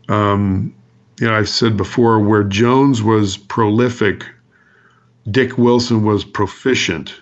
um, 0.08 0.74
you 1.20 1.26
know, 1.26 1.34
I've 1.34 1.48
said 1.48 1.76
before 1.76 2.20
where 2.20 2.44
Jones 2.44 3.02
was 3.02 3.36
prolific, 3.36 4.24
Dick 5.30 5.58
Wilson 5.58 6.04
was 6.04 6.24
proficient. 6.24 7.14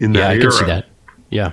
In 0.00 0.12
that 0.12 0.18
yeah, 0.18 0.28
I 0.28 0.32
era. 0.34 0.40
can 0.42 0.50
see 0.52 0.64
that. 0.66 0.86
Yeah. 1.30 1.52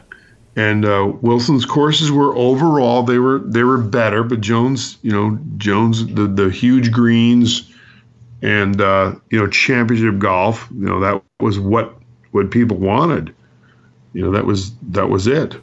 And 0.56 0.86
uh, 0.86 1.14
Wilson's 1.22 1.66
courses 1.66 2.12
were 2.12 2.36
overall 2.36 3.04
they 3.04 3.20
were 3.20 3.40
they 3.40 3.64
were 3.64 3.78
better, 3.78 4.24
but 4.24 4.42
Jones, 4.42 4.98
you 5.02 5.12
know, 5.12 5.40
Jones 5.58 6.06
the 6.06 6.28
the 6.28 6.50
huge 6.50 6.92
greens, 6.92 7.72
and 8.42 8.82
uh, 8.82 9.16
you 9.30 9.40
know 9.40 9.48
championship 9.48 10.20
golf, 10.20 10.68
you 10.72 10.86
know 10.86 11.00
that 11.00 11.22
was 11.40 11.60
what 11.60 11.96
what 12.32 12.52
people 12.52 12.78
wanted. 12.78 13.34
You 14.14 14.24
know, 14.24 14.32
that 14.32 14.46
was 14.46 14.72
that 14.90 15.10
was 15.10 15.28
it. 15.28 15.56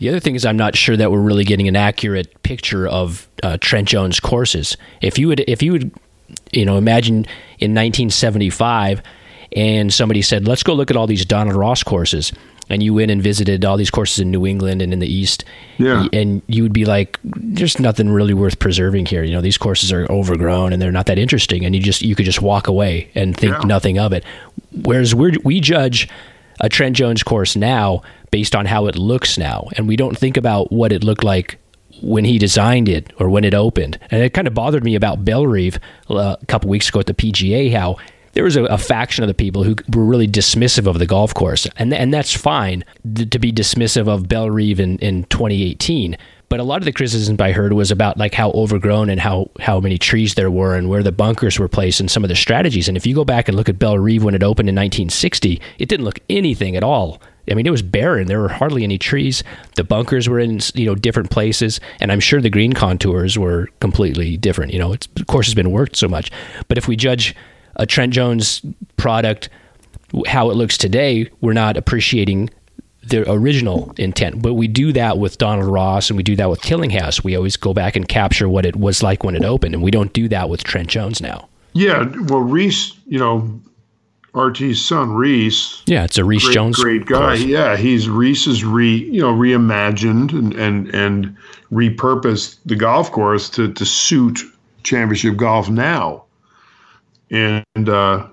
The 0.00 0.08
other 0.08 0.18
thing 0.18 0.34
is, 0.34 0.46
I'm 0.46 0.56
not 0.56 0.76
sure 0.76 0.96
that 0.96 1.12
we're 1.12 1.20
really 1.20 1.44
getting 1.44 1.68
an 1.68 1.76
accurate 1.76 2.42
picture 2.42 2.88
of 2.88 3.28
uh, 3.42 3.58
Trent 3.60 3.86
Jones 3.86 4.18
courses. 4.18 4.76
If 5.02 5.18
you 5.18 5.28
would, 5.28 5.40
if 5.46 5.62
you 5.62 5.72
would, 5.72 5.92
you 6.52 6.64
know, 6.64 6.78
imagine 6.78 7.26
in 7.58 7.74
1975, 7.74 9.02
and 9.54 9.92
somebody 9.92 10.22
said, 10.22 10.48
"Let's 10.48 10.62
go 10.62 10.72
look 10.72 10.90
at 10.90 10.96
all 10.96 11.06
these 11.06 11.26
Donald 11.26 11.54
Ross 11.54 11.82
courses," 11.82 12.32
and 12.70 12.82
you 12.82 12.94
went 12.94 13.10
and 13.10 13.22
visited 13.22 13.62
all 13.62 13.76
these 13.76 13.90
courses 13.90 14.20
in 14.20 14.30
New 14.30 14.46
England 14.46 14.80
and 14.80 14.94
in 14.94 15.00
the 15.00 15.12
East, 15.12 15.44
yeah. 15.76 16.06
and 16.14 16.40
you 16.46 16.62
would 16.62 16.72
be 16.72 16.86
like, 16.86 17.18
"There's 17.22 17.78
nothing 17.78 18.08
really 18.08 18.32
worth 18.32 18.58
preserving 18.58 19.04
here." 19.04 19.22
You 19.22 19.34
know, 19.34 19.42
these 19.42 19.58
courses 19.58 19.92
are 19.92 20.10
overgrown 20.10 20.72
and 20.72 20.80
they're 20.80 20.90
not 20.90 21.06
that 21.06 21.18
interesting, 21.18 21.66
and 21.66 21.76
you 21.76 21.82
just 21.82 22.00
you 22.00 22.14
could 22.14 22.24
just 22.24 22.40
walk 22.40 22.68
away 22.68 23.10
and 23.14 23.36
think 23.36 23.52
yeah. 23.52 23.66
nothing 23.66 23.98
of 23.98 24.14
it. 24.14 24.24
Whereas 24.82 25.14
we 25.14 25.36
we 25.44 25.60
judge 25.60 26.08
a 26.60 26.70
Trent 26.70 26.96
Jones 26.96 27.22
course 27.22 27.54
now 27.54 28.02
based 28.30 28.54
on 28.54 28.66
how 28.66 28.86
it 28.86 28.96
looks 28.96 29.38
now, 29.38 29.68
and 29.76 29.88
we 29.88 29.96
don't 29.96 30.16
think 30.16 30.36
about 30.36 30.72
what 30.72 30.92
it 30.92 31.04
looked 31.04 31.24
like 31.24 31.58
when 32.02 32.24
he 32.24 32.38
designed 32.38 32.88
it 32.88 33.12
or 33.18 33.28
when 33.28 33.44
it 33.44 33.54
opened. 33.54 33.98
And 34.10 34.22
it 34.22 34.32
kind 34.32 34.46
of 34.46 34.54
bothered 34.54 34.84
me 34.84 34.94
about 34.94 35.24
Bellerive 35.24 35.78
uh, 36.08 36.36
a 36.40 36.46
couple 36.46 36.70
weeks 36.70 36.88
ago 36.88 37.00
at 37.00 37.06
the 37.06 37.14
PGA 37.14 37.72
how 37.72 37.96
there 38.32 38.44
was 38.44 38.56
a, 38.56 38.64
a, 38.64 38.78
faction 38.78 39.24
of 39.24 39.28
the 39.28 39.34
people 39.34 39.64
who 39.64 39.74
were 39.92 40.04
really 40.04 40.28
dismissive 40.28 40.86
of 40.86 40.98
the 40.98 41.06
golf 41.06 41.34
course, 41.34 41.66
and 41.76 41.92
and 41.92 42.14
that's 42.14 42.34
fine 42.34 42.84
to 43.14 43.38
be 43.38 43.52
dismissive 43.52 44.08
of 44.08 44.28
Bellerive 44.28 44.80
in, 44.80 44.98
in 44.98 45.24
2018. 45.24 46.16
But 46.48 46.58
a 46.58 46.64
lot 46.64 46.78
of 46.78 46.84
the 46.84 46.92
criticism 46.92 47.36
I 47.38 47.52
heard 47.52 47.72
was 47.72 47.92
about 47.92 48.18
like 48.18 48.34
how 48.34 48.50
overgrown 48.50 49.08
and 49.08 49.20
how 49.20 49.50
how 49.60 49.80
many 49.80 49.98
trees 49.98 50.34
there 50.34 50.50
were 50.50 50.74
and 50.74 50.88
where 50.88 51.02
the 51.02 51.12
bunkers 51.12 51.58
were 51.58 51.68
placed 51.68 52.00
and 52.00 52.10
some 52.10 52.24
of 52.24 52.28
the 52.28 52.36
strategies. 52.36 52.88
And 52.88 52.96
if 52.96 53.06
you 53.06 53.14
go 53.14 53.24
back 53.24 53.48
and 53.48 53.56
look 53.56 53.68
at 53.68 53.78
Bellerive 53.78 54.24
when 54.24 54.34
it 54.34 54.42
opened 54.42 54.68
in 54.68 54.74
1960, 54.74 55.60
it 55.78 55.88
didn't 55.88 56.04
look 56.04 56.18
anything 56.28 56.76
at 56.76 56.84
all. 56.84 57.20
I 57.50 57.54
mean, 57.54 57.66
it 57.66 57.70
was 57.70 57.82
barren. 57.82 58.26
There 58.26 58.40
were 58.40 58.48
hardly 58.48 58.84
any 58.84 58.98
trees. 58.98 59.42
The 59.76 59.84
bunkers 59.84 60.28
were 60.28 60.38
in 60.38 60.60
you 60.74 60.86
know 60.86 60.94
different 60.94 61.30
places, 61.30 61.80
and 62.00 62.12
I'm 62.12 62.20
sure 62.20 62.40
the 62.40 62.50
green 62.50 62.72
contours 62.72 63.38
were 63.38 63.68
completely 63.80 64.36
different. 64.36 64.72
You 64.72 64.78
know, 64.78 64.92
it's, 64.92 65.08
of 65.18 65.26
course, 65.26 65.46
has 65.46 65.54
been 65.54 65.70
worked 65.70 65.96
so 65.96 66.08
much. 66.08 66.30
But 66.68 66.78
if 66.78 66.88
we 66.88 66.96
judge 66.96 67.34
a 67.76 67.86
Trent 67.86 68.12
Jones 68.12 68.62
product 68.96 69.48
how 70.26 70.50
it 70.50 70.54
looks 70.54 70.76
today, 70.76 71.30
we're 71.40 71.52
not 71.52 71.76
appreciating 71.76 72.50
the 73.02 73.30
original 73.30 73.92
intent. 73.96 74.42
But 74.42 74.54
we 74.54 74.68
do 74.68 74.92
that 74.92 75.18
with 75.18 75.38
Donald 75.38 75.70
Ross 75.70 76.10
and 76.10 76.16
we 76.16 76.22
do 76.22 76.36
that 76.36 76.50
with 76.50 76.60
Tillinghast. 76.62 77.24
We 77.24 77.36
always 77.36 77.56
go 77.56 77.72
back 77.72 77.96
and 77.96 78.06
capture 78.06 78.48
what 78.48 78.66
it 78.66 78.76
was 78.76 79.02
like 79.02 79.24
when 79.24 79.34
it 79.34 79.44
opened, 79.44 79.74
and 79.74 79.82
we 79.82 79.90
don't 79.90 80.12
do 80.12 80.28
that 80.28 80.48
with 80.48 80.64
Trent 80.64 80.88
Jones 80.88 81.20
now. 81.20 81.48
Yeah, 81.72 82.10
well, 82.24 82.40
Rees, 82.40 82.94
you 83.06 83.18
know, 83.18 83.60
RT's 84.34 84.84
son 84.84 85.12
Rees. 85.12 85.82
Yeah, 85.86 86.04
it's 86.04 86.18
a 86.18 86.24
Rees 86.24 86.44
great, 86.44 86.54
Jones. 86.54 86.76
Great 86.76 87.06
guy. 87.06 87.36
Course. 87.36 87.42
Yeah, 87.42 87.76
he's 87.76 88.08
Rees 88.08 88.46
is 88.46 88.64
re 88.64 88.96
you 88.96 89.20
know 89.20 89.34
reimagined 89.34 90.32
and 90.32 90.52
and 90.54 90.94
and 90.94 91.36
repurposed 91.72 92.58
the 92.66 92.76
golf 92.76 93.10
course 93.10 93.50
to 93.50 93.72
to 93.72 93.84
suit 93.84 94.40
championship 94.82 95.36
golf 95.36 95.68
now, 95.68 96.24
and 97.30 97.88
uh, 97.88 98.26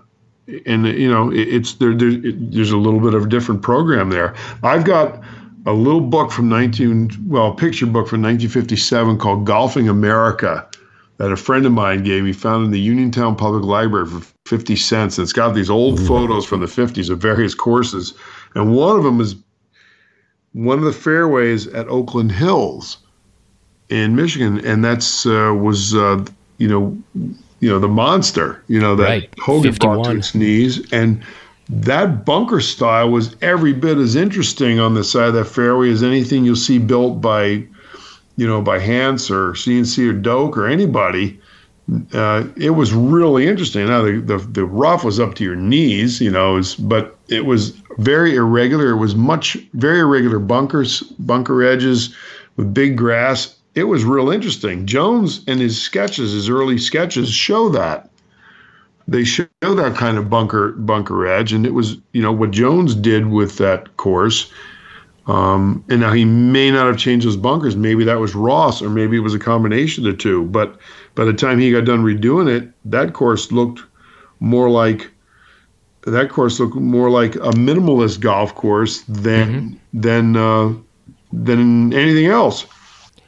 and 0.66 0.88
you 0.88 1.10
know 1.10 1.32
it's 1.32 1.74
there, 1.74 1.94
there 1.94 2.10
it, 2.10 2.52
there's 2.52 2.72
a 2.72 2.78
little 2.78 3.00
bit 3.00 3.14
of 3.14 3.26
a 3.26 3.30
different 3.30 3.62
program 3.62 4.10
there 4.10 4.34
i've 4.64 4.86
got 4.86 5.22
a 5.66 5.74
little 5.74 6.02
book 6.02 6.32
from 6.32 6.48
19 6.48 7.12
well 7.28 7.52
a 7.52 7.56
picture 7.56 7.86
book 7.86 8.08
from 8.08 8.22
1957 8.22 9.18
called 9.18 9.46
golfing 9.46 9.90
america 9.90 10.68
that 11.18 11.32
a 11.32 11.36
friend 11.36 11.66
of 11.66 11.72
mine 11.72 12.04
gave 12.04 12.24
me 12.24 12.32
found 12.32 12.66
in 12.66 12.72
the 12.72 12.80
uniontown 12.80 13.36
public 13.36 13.64
library 13.64 14.08
for 14.08 14.22
50 14.48 14.76
cents 14.76 15.18
and 15.18 15.24
it's 15.24 15.34
got 15.34 15.54
these 15.54 15.70
old 15.70 15.96
mm-hmm. 15.96 16.08
photos 16.08 16.46
from 16.46 16.62
the 16.62 16.68
50s 16.68 17.10
of 17.10 17.20
various 17.20 17.54
courses 17.54 18.14
and 18.56 18.74
one 18.76 18.98
of 18.98 19.04
them 19.04 19.20
is 19.20 19.36
one 20.54 20.78
of 20.78 20.86
the 20.86 20.94
fairways 20.94 21.68
at 21.68 21.88
oakland 21.88 22.32
hills 22.32 22.98
in 23.90 24.16
michigan 24.16 24.66
and 24.66 24.84
that's 24.84 25.26
uh, 25.26 25.54
was 25.56 25.96
uh, 25.96 26.24
you 26.58 26.68
know 26.68 26.98
you 27.60 27.70
know, 27.70 27.80
the 27.80 27.88
monster, 27.88 28.64
you 28.68 28.80
know, 28.80 28.96
that 28.96 29.08
right. 29.08 29.34
Hogan 29.40 29.72
51. 29.72 29.96
brought 29.96 30.12
to 30.12 30.18
its 30.18 30.36
knees. 30.36 30.92
And 30.92 31.24
that 31.70 32.24
bunker 32.24 32.62
style 32.62 33.10
was 33.10 33.36
every 33.42 33.74
bit 33.74 33.98
as 33.98 34.16
interesting 34.16 34.80
on 34.80 34.94
the 34.94 35.04
side 35.04 35.30
of 35.30 35.34
that 35.34 35.46
fairway 35.46 35.92
as 35.92 36.04
anything 36.04 36.46
you'll 36.46 36.56
see 36.56 36.78
built 36.78 37.20
by, 37.20 37.64
you 38.36 38.48
know, 38.48 38.62
by 38.62 38.80
Hanse 38.80 39.32
or 39.32 39.54
CNC 39.54 40.10
or 40.10 40.14
Doak 40.14 40.58
or 40.58 40.68
anybody. 40.68 41.40
Uh, 42.14 42.48
it 42.58 42.72
was 42.72 42.94
really 42.94 43.48
interesting. 43.48 43.88
Now 43.88 44.02
the, 44.02 44.20
the, 44.20 44.38
the 44.38 44.66
rough 44.66 45.04
was 45.04 45.20
up 45.20 45.36
to 45.36 45.44
your 45.44 45.56
knees, 45.56 46.20
you 46.20 46.30
know, 46.30 46.54
was, 46.56 46.76
but 46.76 47.18
it 47.30 47.46
was 47.46 47.70
very 47.98 48.36
irregular. 48.36 48.90
It 48.90 48.98
was 48.98 49.16
much 49.16 49.56
very 49.74 50.00
irregular 50.00 50.40
bunkers, 50.40 51.02
bunker 51.02 51.64
edges 51.64 52.14
with 52.58 52.74
big 52.74 52.98
grass. 52.98 53.56
It 53.76 53.86
was 53.86 54.04
real 54.04 54.30
interesting. 54.30 54.86
Jones 54.86 55.44
and 55.48 55.62
his 55.62 55.82
sketches, 55.82 56.34
his 56.34 56.50
early 56.50 56.78
sketches, 56.78 57.32
show 57.32 57.70
that 57.70 58.10
they 59.08 59.24
show 59.24 59.48
that 59.62 59.96
kind 59.96 60.18
of 60.18 60.30
bunker 60.30 60.74
bunker 60.74 61.26
edge, 61.26 61.54
and 61.54 61.66
it 61.66 61.74
was 61.74 61.98
you 62.12 62.22
know 62.22 62.32
what 62.32 62.52
Jones 62.52 62.94
did 62.94 63.28
with 63.28 63.58
that 63.58 63.96
course. 63.98 64.52
Um, 65.28 65.84
and 65.90 66.00
now 66.00 66.14
he 66.14 66.24
may 66.24 66.72
not 66.72 66.88
have 66.88 66.98
changed 66.98 67.26
those 67.26 67.36
bunkers. 67.36 67.76
Maybe 67.76 68.06
that 68.06 68.20
was 68.20 68.34
Ross, 68.34 68.82
or 68.82 68.90
maybe 68.90 69.18
it 69.18 69.22
was 69.22 69.34
a 69.34 69.40
combination 69.40 70.06
of 70.06 70.14
the 70.14 70.18
two. 70.18 70.46
But 70.46 70.80
by 71.18 71.26
the 71.26 71.34
time 71.34 71.58
he 71.58 71.72
got 71.72 71.84
done 71.84 72.04
redoing 72.04 72.48
it, 72.48 72.72
that 72.86 73.14
course 73.14 73.52
looked 73.52 73.82
more 74.40 74.70
like 74.70 75.10
that 76.06 76.30
course 76.30 76.60
looked 76.60 76.76
more 76.76 77.10
like 77.10 77.36
a 77.36 77.52
minimalist 77.58 78.20
golf 78.22 78.54
course 78.54 79.02
than 79.10 79.50
mm-hmm. 79.50 80.00
than 80.00 80.38
uh, 80.38 80.72
than 81.34 81.92
anything 81.92 82.28
else. 82.28 82.68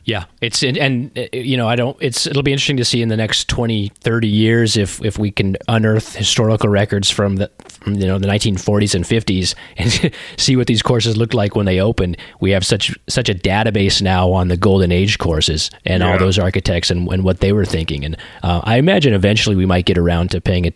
Yeah, 0.06 0.26
it's 0.40 0.64
and, 0.64 0.78
and, 0.78 1.18
uh, 1.18 1.26
you 1.34 1.58
know 1.58 1.68
I 1.68 1.76
don't. 1.76 1.98
It's 2.00 2.28
it'll 2.28 2.44
be 2.44 2.54
interesting 2.54 2.78
to 2.78 2.86
see 2.86 3.02
in 3.02 3.10
the 3.10 3.18
next 3.18 3.50
20, 3.50 3.90
30 4.02 4.28
years 4.28 4.78
if 4.78 5.04
if 5.04 5.18
we 5.18 5.32
can 5.32 5.58
unearth 5.68 6.16
historical 6.16 6.70
records 6.70 7.10
from 7.10 7.38
the 7.38 7.52
you 7.86 8.08
know 8.08 8.20
the 8.20 8.28
nineteen 8.28 8.58
forties 8.58 8.96
and 8.96 9.06
fifties 9.06 9.56
and 9.78 10.14
see 10.38 10.56
what 10.56 10.68
these 10.68 10.82
courses 10.82 11.18
looked 11.18 11.34
like 11.34 11.56
when 11.56 11.66
they 11.66 11.80
opened. 11.80 12.18
We 12.40 12.52
have 12.52 12.66
such 12.66 12.98
such 13.08 13.30
a 13.30 13.34
database 13.34 14.02
now 14.02 14.32
on 14.32 14.48
the 14.48 14.58
golden 14.58 14.92
age 14.92 15.18
courses 15.18 15.72
and 15.86 16.02
yeah. 16.02 16.12
all 16.12 16.20
those 16.20 16.40
architects 16.40 16.90
and, 16.90 17.08
and 17.12 17.24
what 17.24 17.40
they 17.40 17.54
were 17.54 17.66
thinking. 17.66 18.04
And 18.04 18.18
uh, 18.44 18.62
I 18.64 18.78
imagine 18.78 19.14
eventually 19.14 19.56
we 19.56 19.66
might 19.66 19.86
get 19.86 19.98
around 19.98 20.32
to 20.32 20.42
paying 20.42 20.74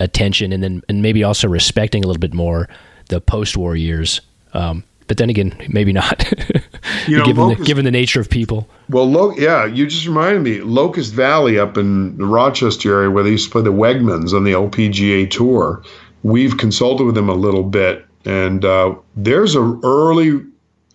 attention 0.00 0.52
and 0.52 0.62
then 0.62 0.82
and 0.88 1.02
maybe 1.02 1.24
also 1.24 1.48
respecting 1.48 2.04
a 2.04 2.06
little 2.06 2.20
bit 2.20 2.34
more 2.34 2.68
the 3.08 3.20
post 3.20 3.56
war 3.56 3.76
years. 3.76 4.20
Um, 4.52 4.84
but 5.06 5.18
then 5.18 5.30
again, 5.30 5.56
maybe 5.68 5.92
not. 5.92 6.32
you 7.06 7.18
know, 7.18 7.24
given, 7.24 7.42
Locust, 7.42 7.60
the, 7.60 7.64
given 7.64 7.84
the 7.84 7.90
nature 7.90 8.20
of 8.20 8.28
people. 8.28 8.68
Well, 8.88 9.08
Lo- 9.08 9.34
yeah, 9.36 9.64
you 9.64 9.86
just 9.86 10.06
reminded 10.06 10.42
me. 10.42 10.60
Locust 10.60 11.12
Valley 11.12 11.58
up 11.58 11.76
in 11.76 12.16
the 12.18 12.26
Rochester 12.26 12.92
area, 12.92 13.10
where 13.10 13.22
they 13.22 13.30
used 13.30 13.46
to 13.46 13.52
play 13.52 13.62
the 13.62 13.72
Wegmans 13.72 14.32
on 14.32 14.44
the 14.44 14.52
LPGA 14.52 15.30
tour, 15.30 15.82
we've 16.26 16.56
consulted 16.56 17.04
with 17.04 17.14
them 17.14 17.28
a 17.28 17.34
little 17.34 17.62
bit, 17.62 18.04
and 18.24 18.64
uh, 18.64 18.94
there's 19.16 19.54
a 19.54 19.78
early, 19.82 20.42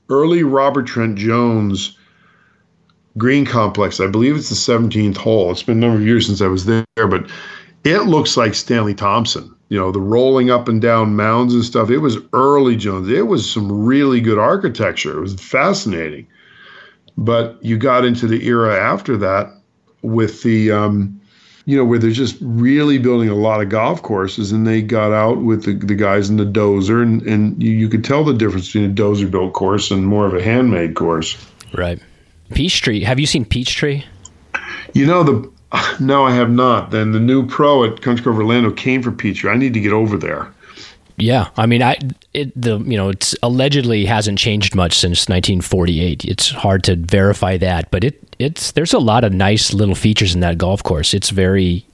early 0.09 0.43
Robert 0.43 0.87
Trent 0.87 1.17
Jones 1.17 1.97
green 3.17 3.45
complex. 3.45 3.99
I 3.99 4.07
believe 4.07 4.35
it's 4.35 4.49
the 4.49 4.55
17th 4.55 5.17
hole. 5.17 5.51
It's 5.51 5.63
been 5.63 5.77
a 5.77 5.81
number 5.81 5.97
of 5.97 6.05
years 6.05 6.27
since 6.27 6.41
I 6.41 6.47
was 6.47 6.65
there, 6.65 6.85
but 6.95 7.29
it 7.83 8.03
looks 8.03 8.37
like 8.37 8.53
Stanley 8.53 8.93
Thompson 8.93 9.53
you 9.71 9.77
know, 9.77 9.89
the 9.89 10.01
rolling 10.01 10.51
up 10.51 10.67
and 10.67 10.81
down 10.81 11.15
mounds 11.15 11.53
and 11.53 11.63
stuff. 11.63 11.89
It 11.89 11.99
was 11.99 12.17
early 12.33 12.75
Jones. 12.75 13.07
It 13.07 13.27
was 13.27 13.49
some 13.49 13.71
really 13.71 14.19
good 14.19 14.37
architecture. 14.37 15.17
It 15.17 15.21
was 15.21 15.35
fascinating. 15.35 16.27
But 17.17 17.57
you 17.63 17.77
got 17.77 18.03
into 18.03 18.27
the 18.27 18.45
era 18.45 18.77
after 18.77 19.15
that 19.15 19.49
with 20.01 20.43
the, 20.43 20.73
um, 20.73 21.20
you 21.65 21.77
know, 21.77 21.85
where 21.85 21.99
they're 21.99 22.11
just 22.11 22.37
really 22.41 22.97
building 22.97 23.29
a 23.29 23.35
lot 23.35 23.61
of 23.61 23.69
golf 23.69 24.01
courses, 24.01 24.51
and 24.51 24.65
they 24.65 24.81
got 24.81 25.11
out 25.11 25.41
with 25.41 25.63
the, 25.65 25.73
the 25.73 25.95
guys 25.95 26.29
in 26.29 26.37
the 26.37 26.45
dozer, 26.45 27.01
and, 27.01 27.21
and 27.23 27.61
you, 27.61 27.71
you 27.71 27.89
could 27.89 28.03
tell 28.03 28.23
the 28.23 28.33
difference 28.33 28.67
between 28.67 28.89
a 28.89 28.93
dozer 28.93 29.29
built 29.29 29.53
course 29.53 29.91
and 29.91 30.05
more 30.05 30.25
of 30.25 30.33
a 30.33 30.41
handmade 30.41 30.95
course. 30.95 31.37
Right. 31.73 32.01
Peachtree. 32.53 33.03
Have 33.03 33.19
you 33.19 33.25
seen 33.25 33.45
Peachtree? 33.45 34.03
You 34.93 35.05
know, 35.05 35.23
the 35.23 35.51
No, 35.99 36.25
I 36.25 36.31
have 36.31 36.49
not. 36.49 36.91
Then 36.91 37.11
the 37.11 37.19
new 37.19 37.45
pro 37.45 37.83
at 37.85 38.01
Country 38.01 38.23
Club 38.23 38.35
Orlando 38.35 38.71
came 38.71 39.01
for 39.01 39.11
Peachtree. 39.11 39.51
I 39.51 39.55
need 39.55 39.73
to 39.73 39.79
get 39.79 39.93
over 39.93 40.17
there. 40.17 40.51
Yeah, 41.21 41.49
I 41.55 41.65
mean, 41.65 41.83
I 41.83 41.97
it, 42.33 42.59
the 42.59 42.79
you 42.79 42.97
know 42.97 43.09
it's 43.09 43.35
allegedly 43.43 44.05
hasn't 44.05 44.39
changed 44.39 44.75
much 44.75 44.93
since 44.93 45.29
1948. 45.29 46.25
It's 46.25 46.49
hard 46.49 46.83
to 46.85 46.95
verify 46.95 47.57
that, 47.57 47.91
but 47.91 48.03
it 48.03 48.35
it's 48.39 48.71
there's 48.71 48.93
a 48.93 48.99
lot 48.99 49.23
of 49.23 49.31
nice 49.31 49.73
little 49.73 49.95
features 49.95 50.33
in 50.33 50.41
that 50.41 50.57
golf 50.57 50.83
course. 50.83 51.13
It's 51.13 51.29
very 51.29 51.85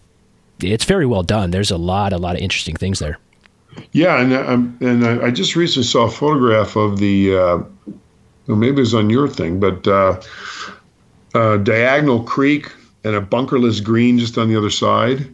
it's 0.61 0.85
very 0.85 1.05
well 1.05 1.23
done. 1.23 1.51
There's 1.51 1.71
a 1.71 1.77
lot 1.77 2.13
a 2.13 2.17
lot 2.17 2.35
of 2.35 2.41
interesting 2.41 2.75
things 2.75 2.99
there. 2.99 3.19
Yeah, 3.91 4.19
and 4.21 4.33
um, 4.33 4.77
and 4.81 5.05
I 5.05 5.29
just 5.31 5.55
recently 5.55 5.85
saw 5.85 6.05
a 6.05 6.11
photograph 6.11 6.75
of 6.75 6.99
the 6.99 7.35
uh, 7.35 7.57
well, 8.47 8.57
maybe 8.57 8.77
it 8.77 8.79
was 8.79 8.93
on 8.93 9.09
your 9.09 9.27
thing, 9.27 9.59
but 9.59 9.87
uh, 9.87 10.21
uh, 11.35 11.57
Diagonal 11.57 12.23
Creek 12.23 12.71
and 13.03 13.15
a 13.15 13.21
bunkerless 13.21 13.83
green 13.83 14.19
just 14.19 14.37
on 14.37 14.49
the 14.49 14.55
other 14.55 14.69
side? 14.69 15.33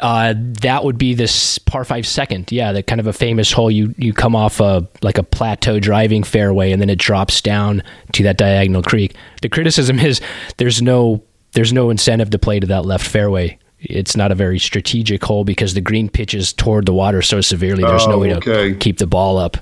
Uh, 0.00 0.34
that 0.36 0.84
would 0.84 0.98
be 0.98 1.14
this 1.14 1.58
par 1.58 1.84
five 1.84 2.06
second. 2.06 2.50
Yeah, 2.50 2.72
the 2.72 2.82
kind 2.82 3.00
of 3.00 3.06
a 3.06 3.12
famous 3.12 3.52
hole. 3.52 3.70
You 3.70 3.94
you 3.96 4.12
come 4.12 4.34
off 4.36 4.60
a 4.60 4.86
like 5.02 5.18
a 5.18 5.22
plateau 5.22 5.80
driving 5.80 6.22
fairway, 6.22 6.72
and 6.72 6.80
then 6.80 6.90
it 6.90 6.98
drops 6.98 7.40
down 7.40 7.82
to 8.12 8.22
that 8.24 8.36
diagonal 8.36 8.82
creek. 8.82 9.14
The 9.42 9.48
criticism 9.48 9.98
is 10.00 10.20
there's 10.56 10.82
no 10.82 11.22
there's 11.52 11.72
no 11.72 11.90
incentive 11.90 12.30
to 12.30 12.38
play 12.38 12.60
to 12.60 12.66
that 12.66 12.84
left 12.84 13.06
fairway. 13.06 13.58
It's 13.78 14.16
not 14.16 14.32
a 14.32 14.34
very 14.34 14.58
strategic 14.58 15.22
hole 15.22 15.44
because 15.44 15.74
the 15.74 15.80
green 15.80 16.08
pitches 16.08 16.52
toward 16.52 16.86
the 16.86 16.94
water 16.94 17.22
so 17.22 17.40
severely. 17.40 17.84
There's 17.84 18.06
oh, 18.06 18.10
no 18.10 18.18
way 18.18 18.34
okay. 18.34 18.70
to 18.70 18.74
keep 18.76 18.98
the 18.98 19.06
ball 19.06 19.38
up. 19.38 19.58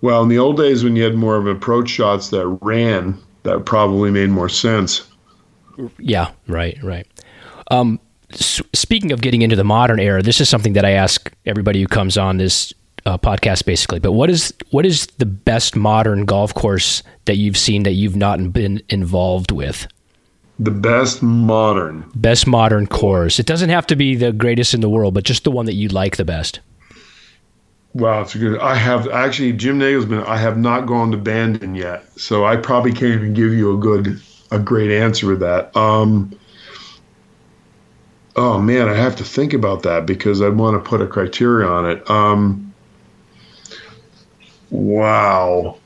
Well, 0.00 0.22
in 0.22 0.28
the 0.28 0.38
old 0.38 0.56
days 0.56 0.82
when 0.82 0.96
you 0.96 1.04
had 1.04 1.14
more 1.14 1.36
of 1.36 1.46
approach 1.46 1.90
shots 1.90 2.30
that 2.30 2.46
ran, 2.62 3.18
that 3.44 3.64
probably 3.64 4.10
made 4.10 4.30
more 4.30 4.48
sense. 4.48 5.06
Yeah, 5.98 6.32
right, 6.46 6.82
right. 6.82 7.06
Um, 7.70 8.00
speaking 8.32 9.12
of 9.12 9.20
getting 9.20 9.42
into 9.42 9.56
the 9.56 9.64
modern 9.64 10.00
era, 10.00 10.22
this 10.22 10.40
is 10.40 10.48
something 10.48 10.74
that 10.74 10.84
I 10.84 10.90
ask 10.90 11.32
everybody 11.46 11.80
who 11.80 11.86
comes 11.86 12.18
on 12.18 12.36
this 12.36 12.72
uh, 13.06 13.18
podcast, 13.18 13.64
basically. 13.64 13.98
But 13.98 14.12
what 14.12 14.30
is 14.30 14.52
what 14.70 14.84
is 14.84 15.06
the 15.18 15.26
best 15.26 15.76
modern 15.76 16.24
golf 16.24 16.54
course 16.54 17.02
that 17.24 17.36
you've 17.36 17.56
seen 17.56 17.82
that 17.84 17.92
you've 17.92 18.16
not 18.16 18.52
been 18.52 18.82
involved 18.88 19.50
with? 19.50 19.86
The 20.58 20.70
best 20.72 21.22
modern, 21.22 22.10
best 22.14 22.46
modern 22.46 22.86
course. 22.86 23.38
It 23.38 23.46
doesn't 23.46 23.70
have 23.70 23.86
to 23.88 23.96
be 23.96 24.16
the 24.16 24.32
greatest 24.32 24.74
in 24.74 24.80
the 24.80 24.88
world, 24.88 25.14
but 25.14 25.24
just 25.24 25.44
the 25.44 25.50
one 25.50 25.66
that 25.66 25.74
you 25.74 25.88
like 25.88 26.16
the 26.16 26.24
best. 26.24 26.60
Wow, 27.94 28.22
it's 28.22 28.34
a 28.34 28.38
good. 28.38 28.58
I 28.60 28.74
have 28.74 29.08
actually 29.08 29.52
Jim 29.52 29.78
Nagelsmann. 29.78 30.26
I 30.26 30.36
have 30.36 30.58
not 30.58 30.86
gone 30.86 31.10
to 31.12 31.16
Bandon 31.16 31.74
yet, 31.74 32.04
so 32.18 32.44
I 32.44 32.56
probably 32.56 32.92
can't 32.92 33.14
even 33.14 33.34
give 33.34 33.54
you 33.54 33.74
a 33.74 33.78
good 33.78 34.20
a 34.50 34.58
great 34.58 34.90
answer 34.90 35.32
to 35.32 35.36
that. 35.36 35.76
Um, 35.76 36.36
oh 38.38 38.60
man, 38.60 38.88
I 38.88 38.94
have 38.94 39.16
to 39.16 39.24
think 39.24 39.52
about 39.52 39.82
that 39.82 40.06
because 40.06 40.40
I 40.40 40.48
want 40.48 40.82
to 40.82 40.88
put 40.88 41.02
a 41.02 41.06
criteria 41.06 41.66
on 41.66 41.90
it. 41.90 42.08
Um, 42.08 42.72
wow. 44.70 45.76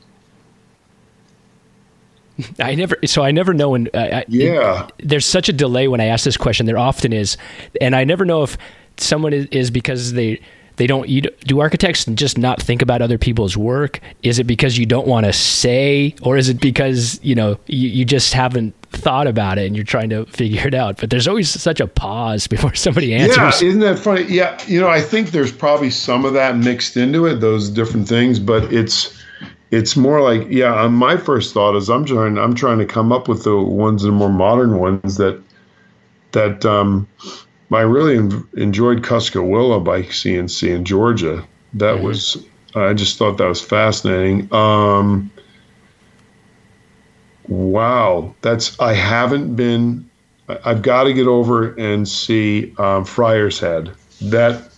I 2.60 2.74
never, 2.74 2.98
so 3.06 3.22
I 3.22 3.30
never 3.30 3.54
know 3.54 3.70
when. 3.70 3.88
Uh, 3.94 4.22
yeah. 4.28 4.84
It, 4.98 5.08
there's 5.08 5.24
such 5.24 5.48
a 5.48 5.52
delay 5.52 5.88
when 5.88 6.00
I 6.00 6.06
ask 6.06 6.24
this 6.24 6.36
question. 6.36 6.66
There 6.66 6.78
often 6.78 7.12
is, 7.12 7.38
and 7.80 7.96
I 7.96 8.04
never 8.04 8.26
know 8.26 8.42
if 8.42 8.58
someone 8.98 9.32
is, 9.32 9.46
is 9.46 9.70
because 9.70 10.12
they 10.12 10.38
they 10.76 10.86
don't 10.86 11.08
you, 11.08 11.22
do 11.22 11.60
architects 11.60 12.04
just 12.04 12.36
not 12.36 12.60
think 12.60 12.82
about 12.82 13.00
other 13.02 13.18
people's 13.18 13.56
work 13.56 14.00
is 14.22 14.38
it 14.38 14.44
because 14.44 14.78
you 14.78 14.86
don't 14.86 15.06
want 15.06 15.26
to 15.26 15.32
say 15.32 16.14
or 16.22 16.36
is 16.38 16.48
it 16.48 16.60
because 16.60 17.20
you 17.22 17.34
know 17.34 17.58
you, 17.66 17.88
you 17.88 18.04
just 18.06 18.32
haven't 18.32 18.74
thought 18.92 19.26
about 19.26 19.58
it 19.58 19.66
and 19.66 19.76
you're 19.76 19.84
trying 19.84 20.08
to 20.10 20.24
figure 20.26 20.66
it 20.66 20.74
out 20.74 20.98
but 20.98 21.10
there's 21.10 21.28
always 21.28 21.48
such 21.48 21.80
a 21.80 21.86
pause 21.86 22.46
before 22.54 22.74
somebody 22.74 23.14
answers 23.14 23.62
yeah 23.62 23.68
isn't 23.68 23.80
that 23.80 23.98
funny 23.98 24.22
yeah 24.24 24.58
you 24.66 24.80
know 24.80 24.88
i 24.88 25.00
think 25.00 25.30
there's 25.30 25.52
probably 25.52 25.90
some 25.90 26.24
of 26.24 26.32
that 26.32 26.56
mixed 26.56 26.96
into 26.96 27.26
it 27.26 27.36
those 27.36 27.68
different 27.68 28.08
things 28.08 28.38
but 28.38 28.72
it's 28.72 29.18
it's 29.70 29.96
more 29.96 30.20
like 30.20 30.46
yeah 30.50 30.86
my 30.88 31.16
first 31.16 31.54
thought 31.54 31.76
is 31.76 31.88
i'm 31.88 32.04
trying 32.04 32.38
i'm 32.38 32.54
trying 32.54 32.78
to 32.78 32.86
come 32.86 33.12
up 33.12 33.28
with 33.28 33.44
the 33.44 33.56
ones 33.56 34.02
the 34.02 34.12
more 34.12 34.30
modern 34.30 34.78
ones 34.78 35.16
that 35.16 35.42
that 36.32 36.64
um 36.64 37.06
I 37.74 37.82
really 37.82 38.16
enjoyed 38.54 39.02
Cuscowilla 39.02 39.82
by 39.82 40.02
CNC 40.02 40.74
in 40.74 40.84
Georgia. 40.84 41.46
That 41.74 41.96
mm-hmm. 41.96 42.06
was 42.06 42.44
I 42.74 42.94
just 42.94 43.18
thought 43.18 43.38
that 43.38 43.46
was 43.46 43.60
fascinating. 43.60 44.52
Um, 44.52 45.30
wow, 47.48 48.34
that's 48.42 48.78
I 48.80 48.94
haven't 48.94 49.56
been. 49.56 50.08
I've 50.64 50.82
got 50.82 51.04
to 51.04 51.12
get 51.12 51.26
over 51.26 51.74
and 51.74 52.06
see 52.06 52.74
um, 52.78 53.04
Friar's 53.04 53.58
Head. 53.58 53.92
That, 54.20 54.68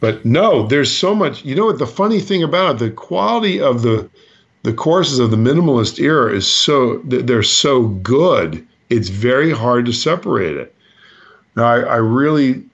but 0.00 0.24
no, 0.24 0.66
there's 0.66 0.94
so 0.94 1.14
much. 1.14 1.44
You 1.44 1.54
know 1.54 1.66
what? 1.66 1.78
The 1.78 1.86
funny 1.86 2.20
thing 2.20 2.42
about 2.42 2.76
it, 2.76 2.78
the 2.78 2.90
quality 2.90 3.60
of 3.60 3.82
the 3.82 4.10
the 4.62 4.72
courses 4.72 5.18
of 5.18 5.30
the 5.30 5.36
minimalist 5.36 5.98
era 5.98 6.32
is 6.32 6.46
so 6.46 6.98
they're 7.04 7.42
so 7.42 7.88
good. 7.88 8.66
It's 8.90 9.08
very 9.08 9.50
hard 9.50 9.86
to 9.86 9.92
separate 9.92 10.56
it. 10.56 10.74
Now, 11.56 11.64
I, 11.64 11.80
I 11.80 11.96
really, 11.96 12.64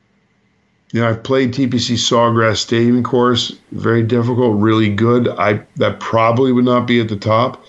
you 0.92 1.00
know, 1.00 1.08
I've 1.08 1.22
played 1.22 1.52
TPC 1.52 1.96
Sawgrass 1.96 2.58
Stadium 2.58 3.02
course, 3.02 3.56
very 3.72 4.02
difficult, 4.02 4.60
really 4.60 4.92
good. 4.92 5.28
I 5.28 5.62
that 5.76 6.00
probably 6.00 6.52
would 6.52 6.64
not 6.64 6.86
be 6.86 7.00
at 7.00 7.08
the 7.08 7.16
top, 7.16 7.64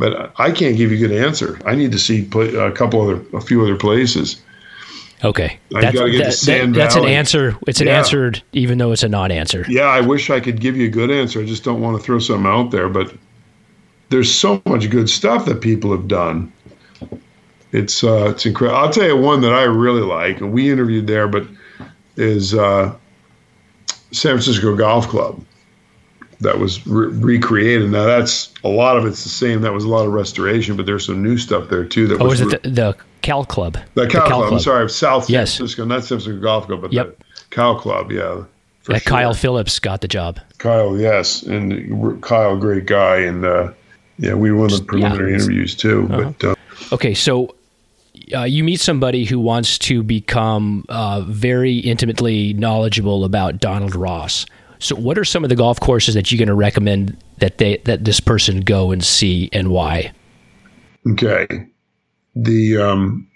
but 0.00 0.32
I 0.38 0.50
can't 0.50 0.76
give 0.76 0.90
you 0.90 0.96
a 1.04 1.08
good 1.08 1.16
answer. 1.24 1.60
I 1.64 1.74
need 1.76 1.92
to 1.92 1.98
see 1.98 2.24
play, 2.24 2.54
a 2.54 2.72
couple 2.72 3.00
other, 3.02 3.20
a 3.34 3.40
few 3.40 3.62
other 3.62 3.76
places. 3.76 4.40
Okay, 5.22 5.58
I 5.76 5.82
got 5.82 5.92
to 5.92 6.10
get 6.10 6.18
that, 6.18 6.24
to 6.24 6.32
Sand 6.32 6.74
that- 6.74 6.78
that's 6.78 6.94
an 6.96 7.04
answer. 7.04 7.54
It's 7.68 7.82
an 7.82 7.86
Yeah. 7.88 7.98
answer, 7.98 8.32
even 8.54 8.78
though 8.78 8.90
it's 8.90 9.02
a 9.02 9.08
non-answer. 9.08 9.66
Yeah, 9.68 9.82
I 9.84 10.00
wish 10.00 10.30
I 10.30 10.40
could 10.40 10.58
give 10.60 10.76
you 10.78 10.86
a 10.86 10.90
good 10.90 11.10
answer. 11.10 11.40
I 11.40 11.44
just 11.44 11.62
don't 11.62 11.80
want 11.82 11.98
to 11.98 12.02
throw 12.02 12.18
something 12.18 12.50
out 12.50 12.70
there, 12.70 12.88
but 12.88 13.12
there's 14.08 14.32
so 14.32 14.62
much 14.64 14.88
good 14.88 15.10
stuff 15.10 15.44
that 15.44 15.60
people 15.60 15.90
have 15.92 16.08
done. 16.08 16.50
It's 17.72 18.02
uh, 18.02 18.30
it's 18.30 18.46
incredible. 18.46 18.80
I'll 18.80 18.90
tell 18.90 19.06
you 19.06 19.16
one 19.16 19.42
that 19.42 19.52
I 19.52 19.64
really 19.64 20.00
like, 20.00 20.40
we 20.40 20.70
interviewed 20.70 21.06
there, 21.06 21.28
but 21.28 21.44
is 22.16 22.54
uh, 22.54 22.92
San 24.12 24.32
Francisco 24.32 24.74
Golf 24.74 25.06
Club 25.08 25.44
that 26.40 26.58
was 26.58 26.86
re- 26.86 27.08
recreated. 27.08 27.90
Now 27.90 28.04
that's 28.04 28.52
a 28.64 28.68
lot 28.68 28.96
of 28.96 29.06
it's 29.06 29.22
the 29.22 29.28
same. 29.28 29.60
That 29.62 29.72
was 29.72 29.84
a 29.84 29.88
lot 29.88 30.06
of 30.06 30.12
restoration, 30.12 30.76
but 30.76 30.86
there's 30.86 31.06
some 31.06 31.22
new 31.22 31.36
stuff 31.38 31.68
there 31.68 31.84
too. 31.84 32.06
That 32.06 32.20
Oh, 32.20 32.26
was 32.26 32.40
is 32.40 32.52
it 32.52 32.62
the, 32.62 32.70
the 32.70 32.96
Cal 33.22 33.44
Club? 33.44 33.76
the 33.94 34.06
Cow, 34.06 34.26
Cal 34.26 34.40
Club. 34.40 34.52
I'm 34.54 34.58
sorry, 34.60 34.88
South 34.90 35.24
San 35.26 35.34
Francisco, 35.34 35.84
not 35.84 36.00
San 36.04 36.18
Francisco 36.18 36.40
Golf 36.40 36.66
Club, 36.66 36.80
but 36.82 36.92
Yep. 36.92 37.18
the 37.18 37.24
Cal 37.50 37.78
Club. 37.78 38.10
Yeah, 38.12 38.44
That 38.86 39.02
sure. 39.02 39.10
Kyle 39.10 39.34
Phillips 39.34 39.78
got 39.78 40.00
the 40.00 40.08
job. 40.08 40.40
Kyle, 40.58 40.96
yes, 40.98 41.42
and 41.42 42.22
Kyle, 42.22 42.56
great 42.56 42.86
guy, 42.86 43.16
and 43.18 43.44
uh, 43.44 43.72
yeah, 44.18 44.34
we 44.34 44.52
won 44.52 44.68
the 44.70 44.82
preliminary 44.82 45.34
interviews 45.34 45.74
too. 45.74 46.06
But 46.08 46.44
uh, 46.44 46.54
Okay, 46.92 47.12
so 47.14 47.54
uh, 48.34 48.44
you 48.44 48.64
meet 48.64 48.80
somebody 48.80 49.24
who 49.24 49.38
wants 49.38 49.78
to 49.78 50.02
become 50.02 50.84
uh, 50.88 51.20
very 51.22 51.76
intimately 51.78 52.52
knowledgeable 52.54 53.24
about 53.24 53.58
Donald 53.60 53.94
Ross. 53.94 54.46
So, 54.80 54.96
what 54.96 55.18
are 55.18 55.24
some 55.24 55.44
of 55.44 55.50
the 55.50 55.56
golf 55.56 55.78
courses 55.78 56.14
that 56.14 56.32
you're 56.32 56.38
going 56.38 56.48
to 56.48 56.54
recommend 56.54 57.16
that 57.38 57.58
they 57.58 57.78
that 57.84 58.04
this 58.04 58.18
person 58.20 58.60
go 58.60 58.90
and 58.90 59.04
see, 59.04 59.48
and 59.52 59.68
why? 59.68 60.12
okay, 61.06 61.46
the 62.34 62.78
um, 62.78 63.28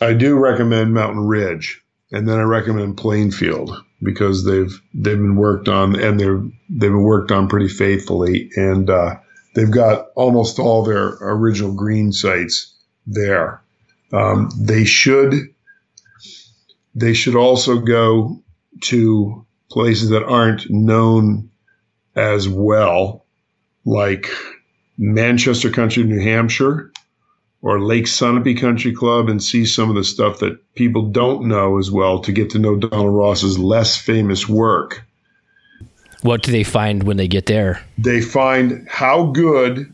I 0.00 0.12
do 0.12 0.36
recommend 0.36 0.94
Mountain 0.94 1.26
Ridge, 1.26 1.80
and 2.10 2.28
then 2.28 2.38
I 2.38 2.42
recommend 2.42 2.96
Plainfield 2.96 3.82
because 4.02 4.44
they've 4.44 4.80
they've 4.94 5.16
been 5.16 5.36
worked 5.36 5.68
on 5.68 5.98
and 5.98 6.18
they're 6.18 6.42
they've 6.68 6.90
been 6.90 7.02
worked 7.02 7.30
on 7.30 7.48
pretty 7.48 7.68
faithfully, 7.68 8.50
and 8.56 8.90
uh, 8.90 9.16
they've 9.54 9.70
got 9.70 10.08
almost 10.14 10.58
all 10.58 10.82
their 10.82 11.16
original 11.20 11.72
green 11.72 12.12
sites 12.12 12.74
there. 13.06 13.62
Um, 14.12 14.50
they 14.58 14.84
should 14.84 15.51
they 16.94 17.14
should 17.14 17.36
also 17.36 17.78
go 17.78 18.42
to 18.82 19.46
places 19.70 20.10
that 20.10 20.24
aren't 20.24 20.70
known 20.70 21.50
as 22.14 22.48
well, 22.48 23.24
like 23.84 24.28
Manchester 24.98 25.70
Country, 25.70 26.04
New 26.04 26.20
Hampshire, 26.20 26.92
or 27.62 27.80
Lake 27.80 28.04
Sunapee 28.04 28.60
Country 28.60 28.92
Club, 28.92 29.28
and 29.28 29.42
see 29.42 29.64
some 29.64 29.88
of 29.88 29.96
the 29.96 30.04
stuff 30.04 30.40
that 30.40 30.58
people 30.74 31.10
don't 31.10 31.46
know 31.46 31.78
as 31.78 31.90
well 31.90 32.20
to 32.20 32.32
get 32.32 32.50
to 32.50 32.58
know 32.58 32.76
Donald 32.76 33.14
Ross's 33.14 33.58
less 33.58 33.96
famous 33.96 34.48
work. 34.48 35.04
What 36.22 36.42
do 36.42 36.52
they 36.52 36.64
find 36.64 37.02
when 37.02 37.16
they 37.16 37.28
get 37.28 37.46
there? 37.46 37.84
They 37.98 38.20
find 38.20 38.86
how 38.88 39.26
good 39.26 39.92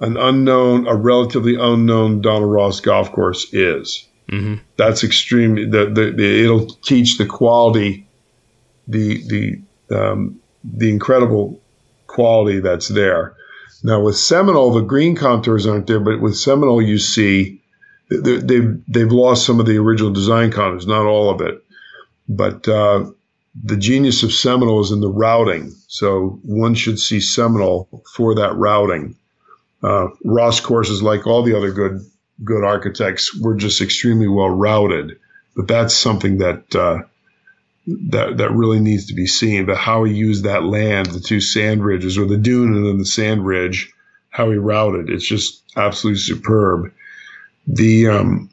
an 0.00 0.16
unknown, 0.16 0.86
a 0.86 0.94
relatively 0.94 1.56
unknown 1.56 2.20
Donald 2.20 2.50
Ross 2.50 2.80
golf 2.80 3.12
course 3.12 3.52
is. 3.52 4.06
Mhm. 4.30 4.60
That's 4.76 5.04
extremely. 5.04 5.66
The, 5.66 5.86
the, 5.86 6.12
the 6.16 6.44
it'll 6.44 6.66
teach 6.66 7.18
the 7.18 7.26
quality, 7.26 8.06
the 8.88 9.22
the 9.28 9.96
um, 9.96 10.40
the 10.64 10.90
incredible 10.90 11.60
quality 12.08 12.60
that's 12.60 12.88
there. 12.88 13.34
Now 13.84 14.00
with 14.00 14.16
Seminole, 14.16 14.72
the 14.72 14.80
green 14.80 15.14
contours 15.14 15.66
aren't 15.66 15.86
there, 15.86 16.00
but 16.00 16.20
with 16.20 16.36
Seminole, 16.36 16.82
you 16.82 16.98
see 16.98 17.60
they- 18.10 18.38
they've 18.38 18.80
they've 18.88 19.12
lost 19.12 19.46
some 19.46 19.60
of 19.60 19.66
the 19.66 19.76
original 19.78 20.12
design 20.12 20.50
contours, 20.50 20.86
not 20.86 21.06
all 21.06 21.30
of 21.30 21.40
it, 21.40 21.62
but 22.28 22.66
uh, 22.66 23.04
the 23.64 23.76
genius 23.76 24.22
of 24.24 24.32
Seminole 24.32 24.80
is 24.80 24.90
in 24.90 25.00
the 25.00 25.10
routing. 25.10 25.72
So 25.86 26.40
one 26.42 26.74
should 26.74 26.98
see 26.98 27.20
Seminole 27.20 27.88
for 28.14 28.34
that 28.34 28.56
routing. 28.56 29.16
Uh, 29.82 30.08
Ross 30.24 30.58
courses, 30.58 31.02
like 31.02 31.26
all 31.26 31.42
the 31.44 31.56
other 31.56 31.70
good 31.70 32.00
good 32.44 32.64
architects, 32.64 33.38
were 33.40 33.54
just 33.54 33.80
extremely 33.80 34.28
well 34.28 34.50
routed. 34.50 35.18
But 35.54 35.68
that's 35.68 35.94
something 35.94 36.38
that 36.38 36.74
uh, 36.74 37.02
that 38.08 38.36
that 38.36 38.52
really 38.52 38.80
needs 38.80 39.06
to 39.06 39.14
be 39.14 39.26
seen. 39.26 39.66
But 39.66 39.78
how 39.78 40.04
he 40.04 40.14
used 40.14 40.44
that 40.44 40.64
land, 40.64 41.06
the 41.06 41.20
two 41.20 41.40
sand 41.40 41.84
ridges, 41.84 42.18
or 42.18 42.26
the 42.26 42.36
dune 42.36 42.74
and 42.74 42.86
then 42.86 42.98
the 42.98 43.06
sand 43.06 43.46
ridge, 43.46 43.92
how 44.30 44.50
he 44.50 44.56
routed, 44.56 45.08
it's 45.08 45.26
just 45.26 45.62
absolutely 45.76 46.20
superb. 46.20 46.92
The 47.66 48.08
um, 48.08 48.50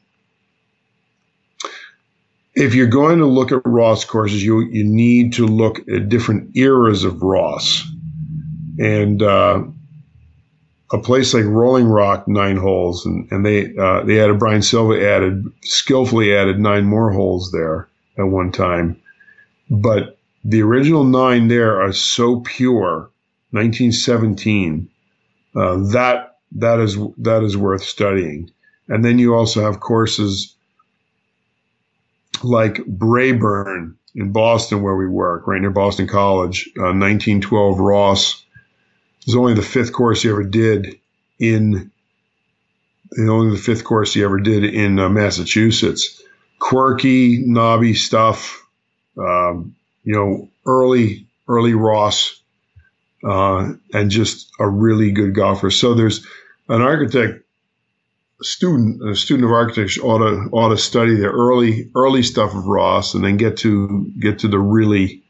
if 2.54 2.74
you're 2.74 2.86
going 2.86 3.18
to 3.18 3.26
look 3.26 3.52
at 3.52 3.62
Ross 3.64 4.04
courses, 4.04 4.44
you 4.44 4.60
you 4.60 4.84
need 4.84 5.34
to 5.34 5.46
look 5.46 5.86
at 5.88 6.08
different 6.08 6.56
eras 6.56 7.04
of 7.04 7.22
Ross, 7.22 7.86
and 8.78 9.22
uh, 9.22 9.62
a 10.92 10.98
place 10.98 11.34
like 11.34 11.44
Rolling 11.44 11.86
Rock, 11.86 12.28
nine 12.28 12.56
holes, 12.56 13.04
and 13.06 13.30
and 13.30 13.44
they 13.44 13.76
uh, 13.76 14.02
they 14.02 14.20
added 14.20 14.38
Brian 14.38 14.62
Silva 14.62 15.00
added 15.04 15.44
skillfully 15.62 16.34
added 16.34 16.60
nine 16.60 16.84
more 16.84 17.10
holes 17.10 17.50
there 17.52 17.88
at 18.18 18.24
one 18.24 18.52
time, 18.52 19.00
but 19.70 20.18
the 20.44 20.62
original 20.62 21.04
nine 21.04 21.48
there 21.48 21.80
are 21.80 21.92
so 21.92 22.40
pure, 22.40 23.10
1917. 23.50 24.88
Uh, 25.56 25.76
that 25.92 26.38
that 26.52 26.80
is 26.80 26.98
that 27.18 27.42
is 27.42 27.56
worth 27.56 27.82
studying, 27.82 28.50
and 28.88 29.04
then 29.04 29.18
you 29.18 29.34
also 29.34 29.62
have 29.62 29.80
courses 29.80 30.54
like 32.42 32.84
Brae 32.86 33.32
Burn 33.32 33.96
in 34.14 34.32
Boston, 34.32 34.82
where 34.82 34.96
we 34.96 35.08
work, 35.08 35.46
right 35.46 35.60
near 35.60 35.70
Boston 35.70 36.06
College, 36.06 36.68
uh, 36.76 36.92
1912 36.92 37.78
Ross. 37.78 38.43
Was 39.26 39.36
only 39.36 39.54
the 39.54 39.62
fifth 39.62 39.92
course 39.92 40.22
he 40.22 40.28
ever 40.28 40.44
did 40.44 40.98
in, 41.38 41.90
and 43.12 43.30
only 43.30 43.56
the 43.56 43.62
fifth 43.62 43.84
course 43.84 44.12
he 44.12 44.22
ever 44.22 44.38
did 44.38 44.64
in 44.64 44.98
uh, 44.98 45.08
Massachusetts. 45.08 46.22
Quirky, 46.58 47.42
knobby 47.44 47.94
stuff, 47.94 48.62
um, 49.18 49.74
you 50.02 50.14
know, 50.14 50.48
early, 50.66 51.26
early 51.48 51.74
Ross, 51.74 52.40
uh, 53.26 53.72
and 53.92 54.10
just 54.10 54.50
a 54.60 54.68
really 54.68 55.10
good 55.10 55.34
golfer. 55.34 55.70
So 55.70 55.94
there's 55.94 56.26
an 56.68 56.82
architect 56.82 57.44
student, 58.42 59.02
a 59.08 59.16
student 59.16 59.46
of 59.46 59.52
architecture 59.52 60.02
ought 60.02 60.18
to 60.18 60.48
ought 60.52 60.68
to 60.70 60.76
study 60.76 61.16
the 61.16 61.28
early 61.28 61.90
early 61.94 62.22
stuff 62.22 62.54
of 62.54 62.66
Ross, 62.66 63.14
and 63.14 63.24
then 63.24 63.36
get 63.36 63.56
to 63.58 64.10
get 64.20 64.40
to 64.40 64.48
the 64.48 64.58
really 64.58 65.22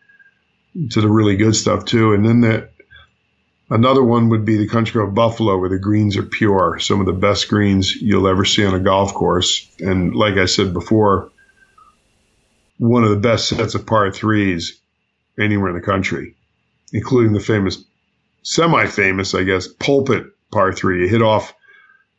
to 0.91 1.01
the 1.01 1.09
really 1.09 1.37
good 1.37 1.55
stuff 1.55 1.85
too. 1.85 2.13
And 2.13 2.27
then 2.27 2.41
that 2.41 2.74
another 3.71 4.03
one 4.03 4.29
would 4.29 4.45
be 4.45 4.57
the 4.57 4.69
country 4.69 5.03
of 5.03 5.15
Buffalo, 5.15 5.59
where 5.59 5.69
the 5.69 5.79
greens 5.79 6.17
are 6.17 6.23
pure, 6.23 6.79
some 6.79 7.01
of 7.01 7.07
the 7.07 7.13
best 7.13 7.49
greens 7.49 7.95
you'll 7.97 8.29
ever 8.29 8.45
see 8.45 8.65
on 8.65 8.75
a 8.75 8.81
golf 8.81 9.15
course. 9.15 9.69
And 9.81 10.15
like 10.15 10.35
I 10.35 10.47
said 10.47 10.73
before, 10.73 11.31
one 12.79 13.05
of 13.05 13.11
the 13.11 13.17
best 13.17 13.49
sets 13.49 13.75
of 13.75 13.87
par 13.87 14.11
threes 14.11 14.81
anywhere 15.39 15.71
in 15.71 15.77
the 15.77 15.81
country, 15.81 16.35
including 16.93 17.33
the 17.33 17.41
famous, 17.41 17.85
semi-famous, 18.43 19.35
I 19.35 19.45
guess, 19.45 19.67
pulpit 19.67 20.27
par 20.53 20.73
three. 20.73 21.03
You 21.03 21.09
hit 21.09 21.23
off 21.23 21.55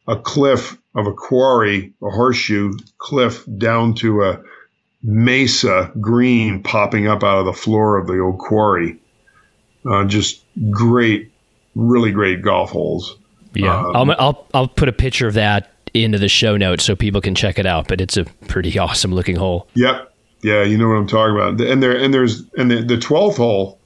a 0.08 0.16
cliff 0.16 0.78
of 0.96 1.08
a 1.08 1.14
quarry, 1.14 1.94
a 2.02 2.10
horseshoe 2.10 2.74
cliff 2.98 3.44
down 3.58 3.94
to 3.96 4.24
a 4.24 4.42
mesa 5.04 5.92
green 6.00 6.64
popping 6.64 7.08
up 7.08 7.24
out 7.24 7.40
of 7.40 7.46
the 7.46 7.54
floor 7.54 7.98
of 7.98 8.08
the 8.08 8.20
old 8.20 8.40
quarry. 8.40 8.98
Uh, 9.86 10.04
just 10.06 10.44
great, 10.72 11.32
really 11.76 12.12
great 12.12 12.42
golf 12.42 12.72
holes. 12.72 13.18
Yeah, 13.54 13.78
Um, 13.94 14.12
I'll, 14.12 14.16
I'll 14.20 14.48
I'll 14.54 14.68
put 14.68 14.90
a 14.90 14.94
picture 14.94 15.28
of 15.28 15.34
that 15.36 15.72
into 15.94 16.18
the 16.18 16.28
show 16.28 16.58
notes 16.58 16.84
so 16.84 16.96
people 16.96 17.22
can 17.22 17.36
check 17.36 17.58
it 17.58 17.66
out. 17.66 17.88
But 17.88 18.02
it's 18.02 18.18
a 18.18 18.26
pretty 18.48 18.78
awesome 18.80 19.14
looking 19.14 19.36
hole. 19.36 19.68
Yep. 19.76 20.12
Yeah, 20.42 20.64
you 20.64 20.78
know 20.78 20.90
what 20.90 20.96
I'm 20.96 21.08
talking 21.08 21.36
about. 21.36 21.60
And 21.62 21.82
there 21.82 21.98
and 21.98 22.14
there's 22.14 22.44
and 22.58 22.70
the, 22.70 22.84
the 22.84 22.98
12th 22.98 23.38
hole 23.38 23.80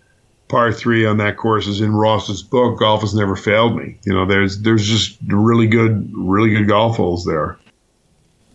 par 0.50 0.74
3 0.74 1.06
on 1.06 1.18
that 1.18 1.38
course 1.38 1.68
is 1.68 1.80
in 1.80 1.94
Ross's 1.94 2.42
book 2.42 2.80
Golf 2.80 3.02
has 3.02 3.14
never 3.14 3.36
failed 3.36 3.78
me. 3.78 3.98
You 4.06 4.14
know, 4.14 4.26
there's 4.26 4.62
there's 4.62 4.86
just 4.88 5.18
really 5.28 5.68
good 5.68 6.12
really 6.14 6.50
good 6.50 6.68
golf 6.68 6.98
holes 6.98 7.24
there. 7.26 7.58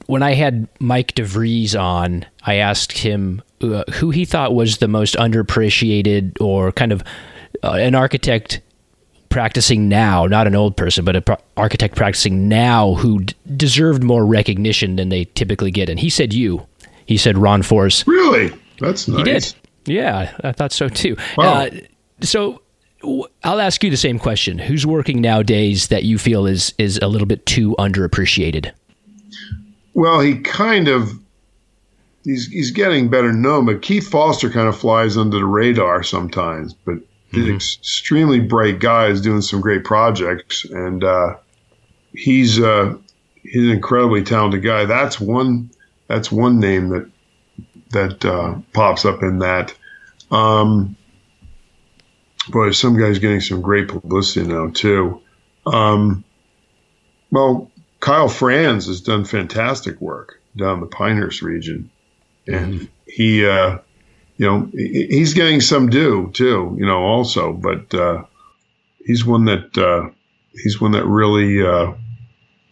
When 0.07 0.23
I 0.23 0.35
had 0.35 0.69
Mike 0.81 1.15
DeVries 1.15 1.81
on, 1.81 2.27
I 2.43 2.57
asked 2.57 2.99
him 2.99 3.41
uh, 3.63 3.85
who 3.95 4.11
he 4.11 4.27
thought 4.27 4.55
was 4.55 4.79
the 4.79 4.89
most 4.89 5.15
underappreciated 5.15 6.39
or 6.43 6.73
kind 6.73 6.93
of 6.93 7.03
uh, 7.63 7.73
an 7.73 7.95
architect 7.95 8.61
practicing 9.35 9.89
now, 9.89 10.27
not 10.27 10.47
an 10.47 10.55
old 10.55 10.77
person, 10.77 11.05
but 11.05 11.17
an 11.17 11.23
pro- 11.23 11.37
architect 11.57 11.97
practicing 11.97 12.49
now 12.49 12.95
who 12.95 13.19
d- 13.25 13.35
deserved 13.57 14.05
more 14.05 14.25
recognition 14.25 14.95
than 14.95 15.09
they 15.09 15.25
typically 15.25 15.73
get. 15.73 15.89
And 15.89 15.99
he 15.99 16.09
said 16.09 16.33
you. 16.33 16.65
He 17.07 17.17
said 17.17 17.37
Ron 17.37 17.63
Forse. 17.63 18.07
Really? 18.07 18.53
That's 18.79 19.09
nice. 19.09 19.19
He 19.19 19.25
did. 19.25 19.55
Yeah, 19.87 20.33
I 20.45 20.53
thought 20.53 20.71
so 20.71 20.89
too. 20.89 21.17
Wow. 21.37 21.65
Uh, 21.65 21.71
so 22.21 22.63
w- 23.01 23.25
I'll 23.43 23.61
ask 23.61 23.83
you 23.83 23.91
the 23.91 23.97
same 23.97 24.21
question. 24.21 24.57
Who's 24.57 24.87
working 24.87 25.21
nowadays 25.21 25.89
that 25.89 26.05
you 26.05 26.17
feel 26.17 26.47
is 26.47 26.73
is 26.79 26.99
a 27.03 27.09
little 27.09 27.27
bit 27.27 27.45
too 27.45 27.75
underappreciated? 27.77 28.71
Well, 29.95 30.21
he 30.21 30.39
kind 30.39 30.87
of 30.87 31.11
he's 32.23 32.47
he's 32.47 32.71
getting 32.71 33.09
better 33.11 33.33
known, 33.33 33.67
but 33.67 33.83
Keith 33.83 34.09
Foster 34.09 34.49
kind 34.49 34.69
of 34.69 34.79
flies 34.79 35.17
under 35.17 35.39
the 35.39 35.45
radar 35.45 36.05
sometimes. 36.05 36.73
But 36.73 36.99
he's 37.35 37.49
an 37.49 37.55
extremely 37.55 38.41
bright 38.41 38.79
guy, 38.79 39.07
is 39.07 39.21
doing 39.21 39.41
some 39.41 39.61
great 39.61 39.85
projects, 39.85 40.65
and 40.65 41.03
uh, 41.03 41.37
he's 42.13 42.61
uh, 42.61 42.97
he's 43.43 43.65
an 43.67 43.71
incredibly 43.71 44.23
talented 44.23 44.63
guy. 44.63 44.85
That's 44.85 45.21
one 45.21 45.71
that's 46.09 46.31
one 46.31 46.61
name 46.61 46.89
that 46.91 47.11
that 47.91 48.25
uh, 48.25 48.57
pops 48.73 49.05
up 49.05 49.23
in 49.23 49.39
that. 49.41 49.75
Um, 50.31 50.97
boy, 52.49 52.71
some 52.73 52.99
guy's 52.99 53.19
getting 53.19 53.41
some 53.41 53.63
great 53.63 53.89
publicity 53.89 54.47
now 54.47 54.69
too. 54.69 55.21
Um, 55.67 56.25
well, 57.31 57.71
Kyle 58.01 58.29
Franz 58.29 58.87
has 58.87 59.01
done 59.01 59.25
fantastic 59.25 60.01
work 60.01 60.41
down 60.57 60.81
the 60.81 60.87
Pinehurst 60.87 61.43
region, 61.43 61.91
and 62.47 62.89
he, 63.07 63.47
uh, 63.47 63.79
you 64.37 64.47
know, 64.47 64.69
he's 64.73 65.35
getting 65.35 65.61
some 65.61 65.89
due 65.89 66.31
too, 66.33 66.75
you 66.79 66.87
know, 66.87 66.99
also. 66.99 67.53
But 67.53 67.95
uh, 67.95 68.25
he's 69.05 69.25
one 69.25 69.45
that 69.45 69.77
uh, 69.79 70.11
he's 70.63 70.81
one 70.81 70.93
that 70.93 71.05
really 71.07 71.65
uh, 71.65 71.93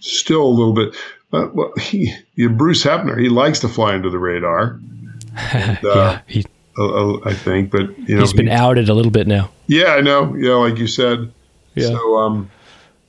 still 0.01 0.43
a 0.43 0.49
little 0.49 0.75
bit. 0.75 0.95
Uh, 1.33 1.49
well, 1.53 1.73
he, 1.79 2.13
yeah, 2.35 2.49
Bruce 2.49 2.85
Hepner, 2.85 3.19
he 3.19 3.29
likes 3.29 3.61
to 3.61 3.69
fly 3.69 3.95
under 3.95 4.11
the 4.11 4.19
radar. 4.19 4.81
And, 5.35 5.83
uh, 5.83 5.95
yeah, 5.95 6.21
he, 6.27 6.45
I 6.79 7.33
think, 7.33 7.71
but 7.71 7.99
you 8.01 8.17
know, 8.17 8.21
he's 8.21 8.35
been 8.35 8.49
he- 8.49 8.53
outed 8.53 8.91
a 8.91 8.95
little 8.95 9.11
bit 9.11 9.27
now. 9.27 9.51
yeah, 9.67 9.95
I 9.95 10.03
know. 10.03 10.35
Yeah, 10.35 10.57
like 10.57 10.77
you 10.77 10.87
said. 10.87 11.33
Yeah. 11.75 11.87
So, 11.87 12.17
um, 12.19 12.51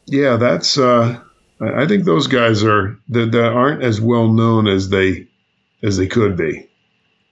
yeah, 0.06 0.38
that's. 0.38 0.78
Uh, 0.78 1.20
I 1.60 1.86
think 1.86 2.06
those 2.06 2.28
guys 2.28 2.64
are 2.64 2.98
that 3.10 3.36
aren't 3.36 3.84
as 3.84 4.00
well 4.00 4.32
known 4.32 4.68
as 4.68 4.88
they 4.88 5.28
as 5.82 5.98
they 5.98 6.08
could 6.08 6.38
be 6.38 6.70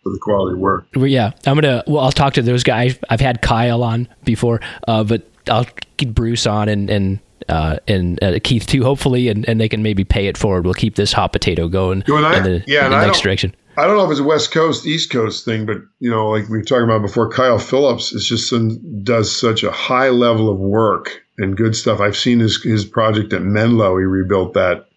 for 0.03 0.11
the 0.11 0.19
quality 0.21 0.57
work. 0.57 0.87
Well, 0.95 1.07
yeah, 1.07 1.31
I'm 1.45 1.55
gonna. 1.55 1.83
Well, 1.87 2.03
I'll 2.03 2.11
talk 2.11 2.33
to 2.33 2.41
those 2.41 2.63
guys. 2.63 2.97
I've 3.09 3.21
had 3.21 3.41
Kyle 3.41 3.83
on 3.83 4.07
before, 4.23 4.61
uh, 4.87 5.03
but 5.03 5.27
I'll 5.49 5.67
get 5.97 6.13
Bruce 6.13 6.45
on 6.47 6.69
and 6.69 6.89
and 6.89 7.19
uh, 7.49 7.77
and 7.87 8.21
uh, 8.23 8.39
Keith 8.43 8.65
too, 8.67 8.83
hopefully, 8.83 9.27
and, 9.27 9.47
and 9.49 9.59
they 9.59 9.67
can 9.69 9.83
maybe 9.83 10.03
pay 10.03 10.27
it 10.27 10.37
forward. 10.37 10.65
We'll 10.65 10.73
keep 10.73 10.95
this 10.95 11.11
hot 11.13 11.33
potato 11.33 11.67
going 11.67 12.03
I- 12.07 12.37
in 12.37 12.43
the, 12.43 12.63
yeah, 12.67 12.85
in 12.85 12.91
the 12.91 12.97
I 12.97 13.05
next 13.05 13.17
don't- 13.17 13.23
direction. 13.23 13.55
I 13.77 13.87
don't 13.87 13.95
know 13.95 14.03
if 14.03 14.11
it's 14.11 14.19
a 14.19 14.23
West 14.25 14.51
Coast, 14.51 14.85
East 14.85 15.11
Coast 15.11 15.45
thing, 15.45 15.65
but 15.65 15.77
you 15.99 16.11
know, 16.11 16.27
like 16.29 16.49
we 16.49 16.57
were 16.57 16.63
talking 16.63 16.83
about 16.83 17.01
before, 17.01 17.29
Kyle 17.31 17.57
Phillips 17.57 18.11
is 18.11 18.27
just 18.27 18.49
some, 18.49 18.77
does 19.01 19.33
such 19.35 19.63
a 19.63 19.71
high 19.71 20.09
level 20.09 20.49
of 20.49 20.59
work 20.59 21.21
and 21.37 21.55
good 21.55 21.73
stuff. 21.75 22.01
I've 22.01 22.17
seen 22.17 22.39
his 22.39 22.61
his 22.61 22.83
project 22.83 23.31
at 23.31 23.43
Menlo. 23.43 23.97
He 23.97 24.03
rebuilt 24.03 24.53
that 24.55 24.87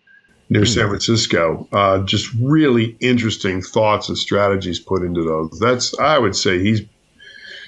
near 0.54 0.64
San 0.64 0.88
Francisco. 0.88 1.68
Uh, 1.72 1.98
just 2.04 2.32
really 2.40 2.96
interesting 3.00 3.60
thoughts 3.60 4.08
and 4.08 4.16
strategies 4.16 4.78
put 4.78 5.02
into 5.02 5.22
those. 5.22 5.58
That's 5.58 5.98
I 5.98 6.18
would 6.18 6.36
say 6.36 6.60
he's 6.60 6.82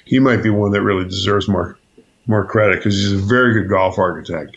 he 0.04 0.20
might 0.20 0.42
be 0.42 0.50
one 0.50 0.70
that 0.70 0.82
really 0.82 1.04
deserves 1.04 1.48
more 1.48 1.76
more 2.26 2.44
credit 2.44 2.76
because 2.76 2.94
he's 2.94 3.12
a 3.12 3.16
very 3.16 3.52
good 3.54 3.68
golf 3.68 3.98
architect. 3.98 4.56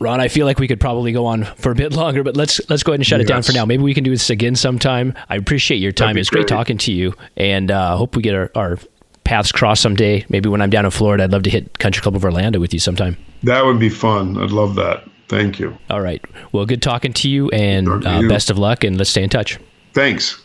Ron, 0.00 0.20
I 0.20 0.28
feel 0.28 0.46
like 0.46 0.58
we 0.58 0.68
could 0.68 0.80
probably 0.80 1.12
go 1.12 1.26
on 1.26 1.44
for 1.56 1.72
a 1.72 1.74
bit 1.74 1.92
longer, 1.92 2.22
but 2.22 2.36
let's 2.36 2.60
let's 2.70 2.82
go 2.82 2.92
ahead 2.92 3.00
and 3.00 3.06
shut 3.06 3.20
it 3.20 3.26
down 3.26 3.42
for 3.42 3.52
now. 3.52 3.64
Maybe 3.64 3.82
we 3.82 3.94
can 3.94 4.04
do 4.04 4.10
this 4.10 4.30
again 4.30 4.54
sometime. 4.54 5.14
I 5.28 5.36
appreciate 5.36 5.78
your 5.78 5.92
time. 5.92 6.16
It's 6.16 6.30
great 6.30 6.46
great. 6.46 6.48
talking 6.48 6.78
to 6.78 6.92
you, 6.92 7.14
and 7.36 7.70
uh, 7.70 7.96
hope 7.96 8.16
we 8.16 8.22
get 8.22 8.34
our, 8.34 8.50
our 8.54 8.78
paths 9.24 9.50
crossed 9.50 9.82
someday. 9.82 10.24
Maybe 10.28 10.48
when 10.48 10.60
I'm 10.60 10.70
down 10.70 10.84
in 10.84 10.90
Florida, 10.90 11.24
I'd 11.24 11.32
love 11.32 11.44
to 11.44 11.50
hit 11.50 11.78
Country 11.78 12.02
Club 12.02 12.14
of 12.14 12.24
Orlando 12.24 12.60
with 12.60 12.72
you 12.72 12.80
sometime. 12.80 13.16
That 13.44 13.64
would 13.64 13.78
be 13.78 13.88
fun. 13.88 14.36
I'd 14.36 14.50
love 14.50 14.74
that. 14.76 15.04
Thank 15.34 15.58
you. 15.58 15.76
All 15.90 16.00
right. 16.00 16.24
Well, 16.52 16.64
good 16.64 16.80
talking 16.80 17.12
to 17.14 17.28
you, 17.28 17.48
and 17.50 17.86
to 17.86 18.08
uh, 18.08 18.20
you. 18.20 18.28
best 18.28 18.50
of 18.50 18.58
luck, 18.58 18.84
and 18.84 18.96
let's 18.96 19.10
stay 19.10 19.24
in 19.24 19.28
touch. 19.28 19.58
Thanks. 19.92 20.40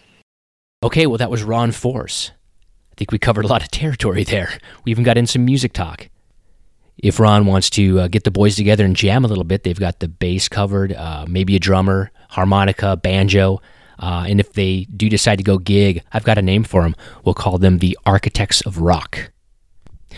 Okay, 0.84 1.06
well, 1.06 1.20
that 1.20 1.30
was 1.30 1.44
Ron 1.44 1.72
Forse. 1.72 2.32
I 2.92 2.96
think 2.98 3.12
we 3.12 3.20
covered 3.20 3.46
a 3.46 3.48
lot 3.48 3.62
of 3.62 3.70
territory 3.70 4.24
there. 4.24 4.58
We 4.84 4.92
even 4.92 5.04
got 5.04 5.16
in 5.16 5.28
some 5.28 5.46
music 5.46 5.74
talk. 5.74 6.10
If 6.98 7.20
Ron 7.20 7.46
wants 7.46 7.70
to 7.72 8.00
uh, 8.00 8.08
get 8.08 8.24
the 8.24 8.32
boys 8.32 8.56
together 8.56 8.84
and 8.84 8.96
jam 8.96 9.24
a 9.24 9.28
little 9.28 9.44
bit, 9.44 9.64
they've 9.64 9.80
got 9.80 10.00
the 10.00 10.08
bass 10.08 10.50
covered, 10.50 10.94
uh, 10.94 11.26
maybe 11.28 11.56
a 11.56 11.60
drummer, 11.60 12.12
harmonica, 12.30 12.98
banjo. 12.98 13.62
Uh, 14.00 14.26
and 14.28 14.40
if 14.40 14.54
they 14.54 14.86
do 14.86 15.08
decide 15.08 15.38
to 15.38 15.44
go 15.44 15.60
gig, 15.60 16.04
I've 16.12 16.24
got 16.24 16.40
a 16.40 16.42
name 16.42 16.64
for 16.64 16.82
them. 16.82 16.96
We'll 17.24 17.36
call 17.36 17.60
them 17.60 17.78
the 17.78 17.98
Architects 18.08 18.62
of 18.62 18.80
Rock. 18.80 19.32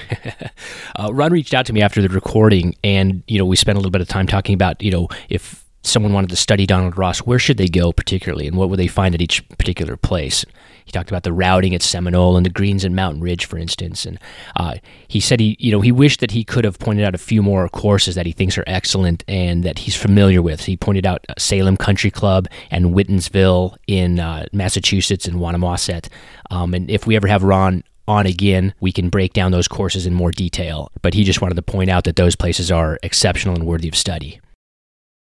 uh, 0.99 1.14
Ron 1.14 1.32
reached 1.32 1.53
out 1.53 1.65
to 1.68 1.73
me 1.73 1.82
after 1.82 2.02
the 2.02 2.10
recording, 2.10 2.76
and 2.84 3.23
you 3.28 3.38
know 3.38 3.45
we 3.45 3.56
spent 3.56 3.78
a 3.78 3.80
little 3.80 3.91
bit 3.91 4.02
of 4.02 4.07
time 4.07 4.28
talking 4.28 4.53
about 4.53 4.82
you 4.82 4.91
know 4.91 5.07
if 5.30 5.64
someone 5.84 6.14
wanted 6.14 6.30
to 6.30 6.36
study 6.36 6.65
Donald 6.65 6.98
Ross, 6.98 7.19
where 7.19 7.40
should 7.40 7.57
they 7.57 7.68
go 7.68 7.91
particularly, 7.91 8.48
and 8.48 8.56
what 8.56 8.69
would 8.69 8.80
they 8.80 8.88
find 8.88 9.15
at 9.15 9.22
each 9.22 9.48
particular 9.49 9.98
place. 9.98 10.45
He 10.86 10.91
talked 10.91 11.10
about 11.10 11.23
the 11.23 11.34
routing 11.34 11.76
at 11.76 11.82
Seminole 11.82 12.38
and 12.38 12.45
the 12.45 12.49
greens 12.49 12.84
in 12.84 12.95
Mountain 12.95 13.22
Ridge, 13.22 13.45
for 13.45 13.57
instance, 13.57 14.06
and 14.06 14.19
uh, 14.56 14.76
he 15.07 15.19
said 15.19 15.40
he 15.40 15.56
you 15.60 15.72
know 15.72 15.82
he 15.82 15.91
wished 15.91 16.19
that 16.19 16.32
he 16.32 16.44
could 16.44 16.65
have 16.65 16.80
pointed 16.80 17.06
out 17.06 17.15
a 17.15 17.19
few 17.19 17.41
more 17.41 17.69
courses 17.69 18.15
that 18.15 18.26
he 18.26 18.32
thinks 18.32 18.57
are 18.57 18.64
excellent 18.68 19.23
and 19.28 19.64
that 19.64 19.80
he's 19.80 19.95
familiar 19.95 20.41
with. 20.41 20.65
He 20.65 20.76
pointed 20.76 21.06
out 21.06 21.26
uh, 21.30 21.34
Salem 21.38 21.78
Country 21.78 22.11
Club 22.11 22.48
and 22.69 22.88
Whitinsville 22.88 23.76
in 23.88 24.19
uh, 24.19 24.45
Massachusetts 24.52 25.28
and 25.28 25.38
Wannamoisett. 25.40 26.10
Um, 26.49 26.73
and 26.73 26.90
if 26.90 27.07
we 27.07 27.15
ever 27.15 27.28
have 27.28 27.44
Ron 27.44 27.84
on 28.11 28.25
again, 28.25 28.73
we 28.79 28.91
can 28.91 29.09
break 29.09 29.33
down 29.33 29.51
those 29.51 29.67
courses 29.67 30.05
in 30.05 30.13
more 30.13 30.31
detail. 30.31 30.91
But 31.01 31.13
he 31.13 31.23
just 31.23 31.41
wanted 31.41 31.55
to 31.55 31.61
point 31.61 31.89
out 31.89 32.03
that 32.03 32.17
those 32.17 32.35
places 32.35 32.71
are 32.71 32.99
exceptional 33.01 33.55
and 33.55 33.65
worthy 33.65 33.88
of 33.88 33.95
study. 33.95 34.39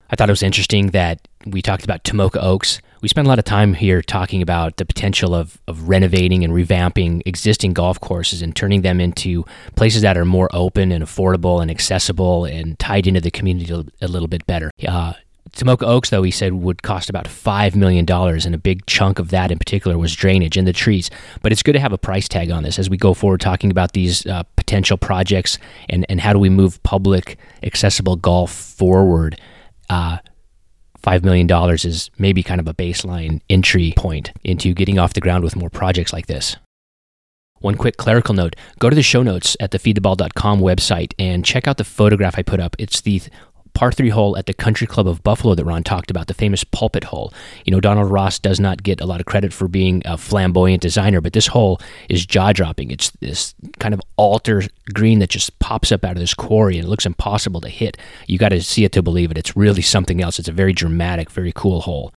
I 0.09 0.15
thought 0.15 0.29
it 0.29 0.33
was 0.33 0.43
interesting 0.43 0.87
that 0.87 1.25
we 1.45 1.61
talked 1.61 1.85
about 1.85 2.03
Tomoka 2.03 2.43
Oaks. 2.43 2.81
We 3.01 3.07
spent 3.07 3.27
a 3.27 3.29
lot 3.29 3.39
of 3.39 3.45
time 3.45 3.73
here 3.73 4.01
talking 4.01 4.41
about 4.41 4.77
the 4.77 4.85
potential 4.85 5.33
of, 5.33 5.59
of 5.67 5.87
renovating 5.87 6.43
and 6.43 6.53
revamping 6.53 7.21
existing 7.25 7.73
golf 7.73 7.99
courses 7.99 8.41
and 8.41 8.55
turning 8.55 8.81
them 8.81 8.99
into 8.99 9.45
places 9.75 10.01
that 10.01 10.17
are 10.17 10.25
more 10.25 10.49
open 10.53 10.91
and 10.91 11.03
affordable 11.03 11.61
and 11.61 11.71
accessible 11.71 12.45
and 12.45 12.77
tied 12.77 13.07
into 13.07 13.21
the 13.21 13.31
community 13.31 13.73
a 14.01 14.07
little 14.07 14.27
bit 14.27 14.45
better. 14.45 14.69
Uh, 14.85 15.13
Tomoka 15.53 15.83
Oaks, 15.83 16.09
though, 16.09 16.23
he 16.23 16.31
said 16.31 16.53
would 16.53 16.81
cost 16.81 17.09
about 17.09 17.25
$5 17.25 17.75
million, 17.75 18.05
and 18.09 18.55
a 18.55 18.57
big 18.57 18.85
chunk 18.85 19.19
of 19.19 19.29
that 19.29 19.51
in 19.51 19.59
particular 19.59 19.97
was 19.97 20.15
drainage 20.15 20.57
in 20.57 20.65
the 20.65 20.73
trees. 20.73 21.09
But 21.41 21.51
it's 21.51 21.61
good 21.61 21.73
to 21.73 21.79
have 21.79 21.91
a 21.91 21.97
price 21.97 22.27
tag 22.29 22.51
on 22.51 22.63
this 22.63 22.79
as 22.79 22.89
we 22.89 22.97
go 22.97 23.13
forward 23.13 23.41
talking 23.41 23.69
about 23.69 23.91
these 23.91 24.25
uh, 24.25 24.43
potential 24.55 24.97
projects 24.97 25.57
and, 25.89 26.05
and 26.07 26.21
how 26.21 26.31
do 26.33 26.39
we 26.39 26.49
move 26.49 26.81
public, 26.83 27.37
accessible 27.63 28.15
golf 28.15 28.51
forward. 28.51 29.39
Uh, 29.89 30.19
$5 31.03 31.23
million 31.23 31.49
is 31.83 32.09
maybe 32.17 32.43
kind 32.43 32.61
of 32.61 32.67
a 32.67 32.73
baseline 32.73 33.41
entry 33.49 33.93
point 33.97 34.31
into 34.43 34.73
getting 34.73 34.99
off 34.99 35.13
the 35.13 35.21
ground 35.21 35.43
with 35.43 35.55
more 35.55 35.69
projects 35.69 36.13
like 36.13 36.27
this. 36.27 36.55
One 37.59 37.75
quick 37.75 37.97
clerical 37.97 38.33
note 38.33 38.55
go 38.79 38.89
to 38.89 38.95
the 38.95 39.03
show 39.03 39.21
notes 39.21 39.55
at 39.59 39.69
the 39.69 39.77
feedtheball.com 39.77 40.61
website 40.61 41.13
and 41.19 41.45
check 41.45 41.67
out 41.67 41.77
the 41.77 41.83
photograph 41.83 42.35
I 42.37 42.41
put 42.41 42.59
up. 42.59 42.75
It's 42.79 43.01
the 43.01 43.21
par 43.73 43.91
three 43.91 44.10
hole 44.10 44.38
at 44.38 44.45
the 44.45 44.53
Country 44.53 44.88
Club 44.88 45.07
of 45.07 45.23
Buffalo 45.23 45.56
that 45.56 45.65
Ron 45.65 45.84
talked 45.84 46.11
about, 46.11 46.27
the 46.27 46.34
famous 46.34 46.64
pulpit 46.64 47.06
hole. 47.06 47.34
You 47.65 47.72
know, 47.72 47.80
Donald 47.80 48.11
Ross 48.11 48.39
does 48.39 48.60
not 48.60 48.84
get 48.84 49.02
a 49.02 49.06
lot 49.06 49.19
of 49.19 49.26
credit 49.26 49.53
for 49.53 49.68
being 49.68 50.02
a 50.06 50.18
flamboyant 50.18 50.81
designer, 50.81 51.22
but 51.22 51.34
this 51.34 51.48
hole 51.48 51.80
is 52.10 52.26
jaw 52.26 52.53
dropping. 52.53 52.91
It's 52.91 53.11
this 53.22 53.56
kind 53.80 53.93
of 53.93 54.02
altar 54.18 54.64
green 54.93 55.19
that 55.19 55.30
just 55.30 55.57
pops 55.60 55.91
up 55.91 56.03
out 56.03 56.14
of 56.14 56.19
this 56.19 56.34
quarry 56.34 56.77
and 56.77 56.85
it 56.85 56.89
looks 56.89 57.06
impossible 57.06 57.61
to 57.61 57.69
hit. 57.69 57.98
You 58.27 58.38
got 58.38 58.49
to 58.49 58.61
see 58.61 58.84
it 58.84 58.91
to 58.93 59.02
believe 59.02 59.31
it. 59.31 59.38
It's 59.38 59.56
really 59.56 59.81
something 59.81 60.22
else. 60.22 60.39
It's 60.39 60.49
a 60.49 60.53
very 60.53 60.73
dramatic, 60.73 61.31
very 61.31 61.52
cool 61.53 61.81
hole. 61.81 62.14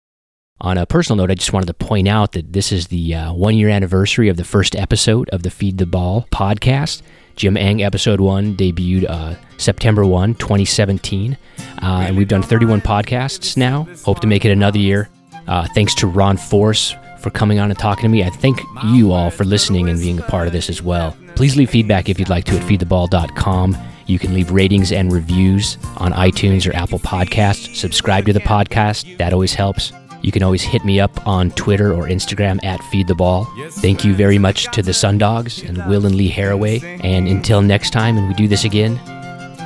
On 0.61 0.77
a 0.77 0.85
personal 0.85 1.17
note, 1.17 1.31
I 1.31 1.35
just 1.35 1.51
wanted 1.51 1.65
to 1.65 1.73
point 1.73 2.07
out 2.07 2.31
that 2.33 2.53
this 2.53 2.71
is 2.71 2.87
the 2.87 3.15
uh, 3.15 3.33
one 3.33 3.55
year 3.55 3.69
anniversary 3.69 4.29
of 4.29 4.37
the 4.37 4.45
first 4.45 4.75
episode 4.75 5.29
of 5.29 5.43
the 5.43 5.49
Feed 5.49 5.77
the 5.77 5.85
Ball 5.85 6.27
podcast. 6.31 7.01
Jim 7.35 7.57
Eng 7.57 7.83
episode 7.83 8.19
one 8.19 8.55
debuted 8.55 9.09
uh, 9.09 9.35
September 9.57 10.05
1, 10.05 10.35
2017. 10.35 11.37
Uh, 11.59 12.05
and 12.07 12.17
we've 12.17 12.27
done 12.27 12.41
31 12.43 12.81
podcasts 12.81 13.57
now. 13.57 13.87
Hope 14.03 14.19
to 14.21 14.27
make 14.27 14.45
it 14.45 14.51
another 14.51 14.79
year. 14.79 15.09
Uh, 15.47 15.67
thanks 15.73 15.93
to 15.95 16.07
Ron 16.07 16.37
Forse 16.37 16.95
for 17.19 17.29
coming 17.29 17.59
on 17.59 17.69
and 17.69 17.79
talking 17.79 18.03
to 18.03 18.09
me. 18.09 18.23
I 18.23 18.29
thank 18.29 18.59
you 18.85 19.11
all 19.11 19.29
for 19.29 19.43
listening 19.45 19.89
and 19.89 19.99
being 19.99 20.19
a 20.19 20.23
part 20.23 20.47
of 20.47 20.53
this 20.53 20.69
as 20.69 20.81
well. 20.81 21.15
Please 21.35 21.55
leave 21.55 21.69
feedback 21.69 22.09
if 22.09 22.19
you'd 22.19 22.29
like 22.29 22.45
to 22.45 22.55
at 22.55 22.61
feedtheball.com. 22.61 23.77
You 24.05 24.19
can 24.19 24.33
leave 24.33 24.51
ratings 24.51 24.91
and 24.91 25.11
reviews 25.11 25.77
on 25.97 26.11
iTunes 26.11 26.69
or 26.69 26.75
Apple 26.75 26.99
Podcasts. 26.99 27.75
Subscribe 27.75 28.25
to 28.25 28.33
the 28.33 28.41
podcast, 28.41 29.17
that 29.17 29.31
always 29.33 29.53
helps. 29.53 29.93
You 30.23 30.31
can 30.31 30.41
always 30.41 30.63
hit 30.63 30.83
me 30.85 31.01
up 31.01 31.27
on 31.27 31.51
Twitter 31.51 31.93
or 31.93 32.07
Instagram 32.07 32.63
at 32.63 32.81
Feed 32.85 33.07
the 33.07 33.15
Ball. 33.15 33.45
Thank 33.69 34.05
you 34.05 34.15
very 34.15 34.39
much 34.39 34.71
to 34.71 34.81
the 34.81 34.93
Sundogs 34.93 35.61
and 35.67 35.85
Will 35.89 36.05
and 36.05 36.15
Lee 36.15 36.31
Haraway. 36.31 36.81
And 37.03 37.27
until 37.27 37.61
next 37.61 37.89
time, 37.91 38.17
and 38.17 38.29
we 38.29 38.33
do 38.33 38.47
this 38.47 38.63
again, 38.63 38.97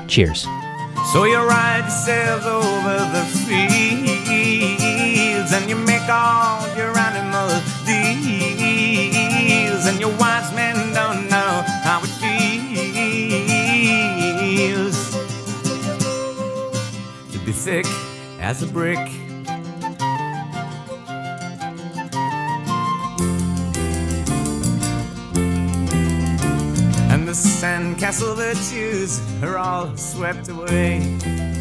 cheers. 0.07 0.47
So 1.13 1.25
you 1.25 1.37
ride 1.37 1.81
yourselves 1.81 2.47
over 2.47 2.97
the 3.13 3.23
fields 3.45 5.51
and 5.53 5.69
you 5.69 5.75
make 5.75 6.09
all 6.09 6.67
your 6.75 6.97
animals 6.97 7.61
deals, 7.85 9.85
and 9.85 9.99
your 9.99 10.09
wise 10.17 10.51
men 10.55 10.91
don't 10.91 11.29
know 11.29 11.63
how 11.83 12.01
it 12.01 12.09
feels 12.17 12.57
to 17.31 17.37
be 17.45 17.53
as 18.39 18.63
a 18.63 18.67
brick. 18.67 19.26
The 27.27 27.33
sandcastle 27.33 28.37
virtues 28.37 29.19
are 29.43 29.57
all 29.57 29.93
swept 29.97 30.47
away. 30.47 31.56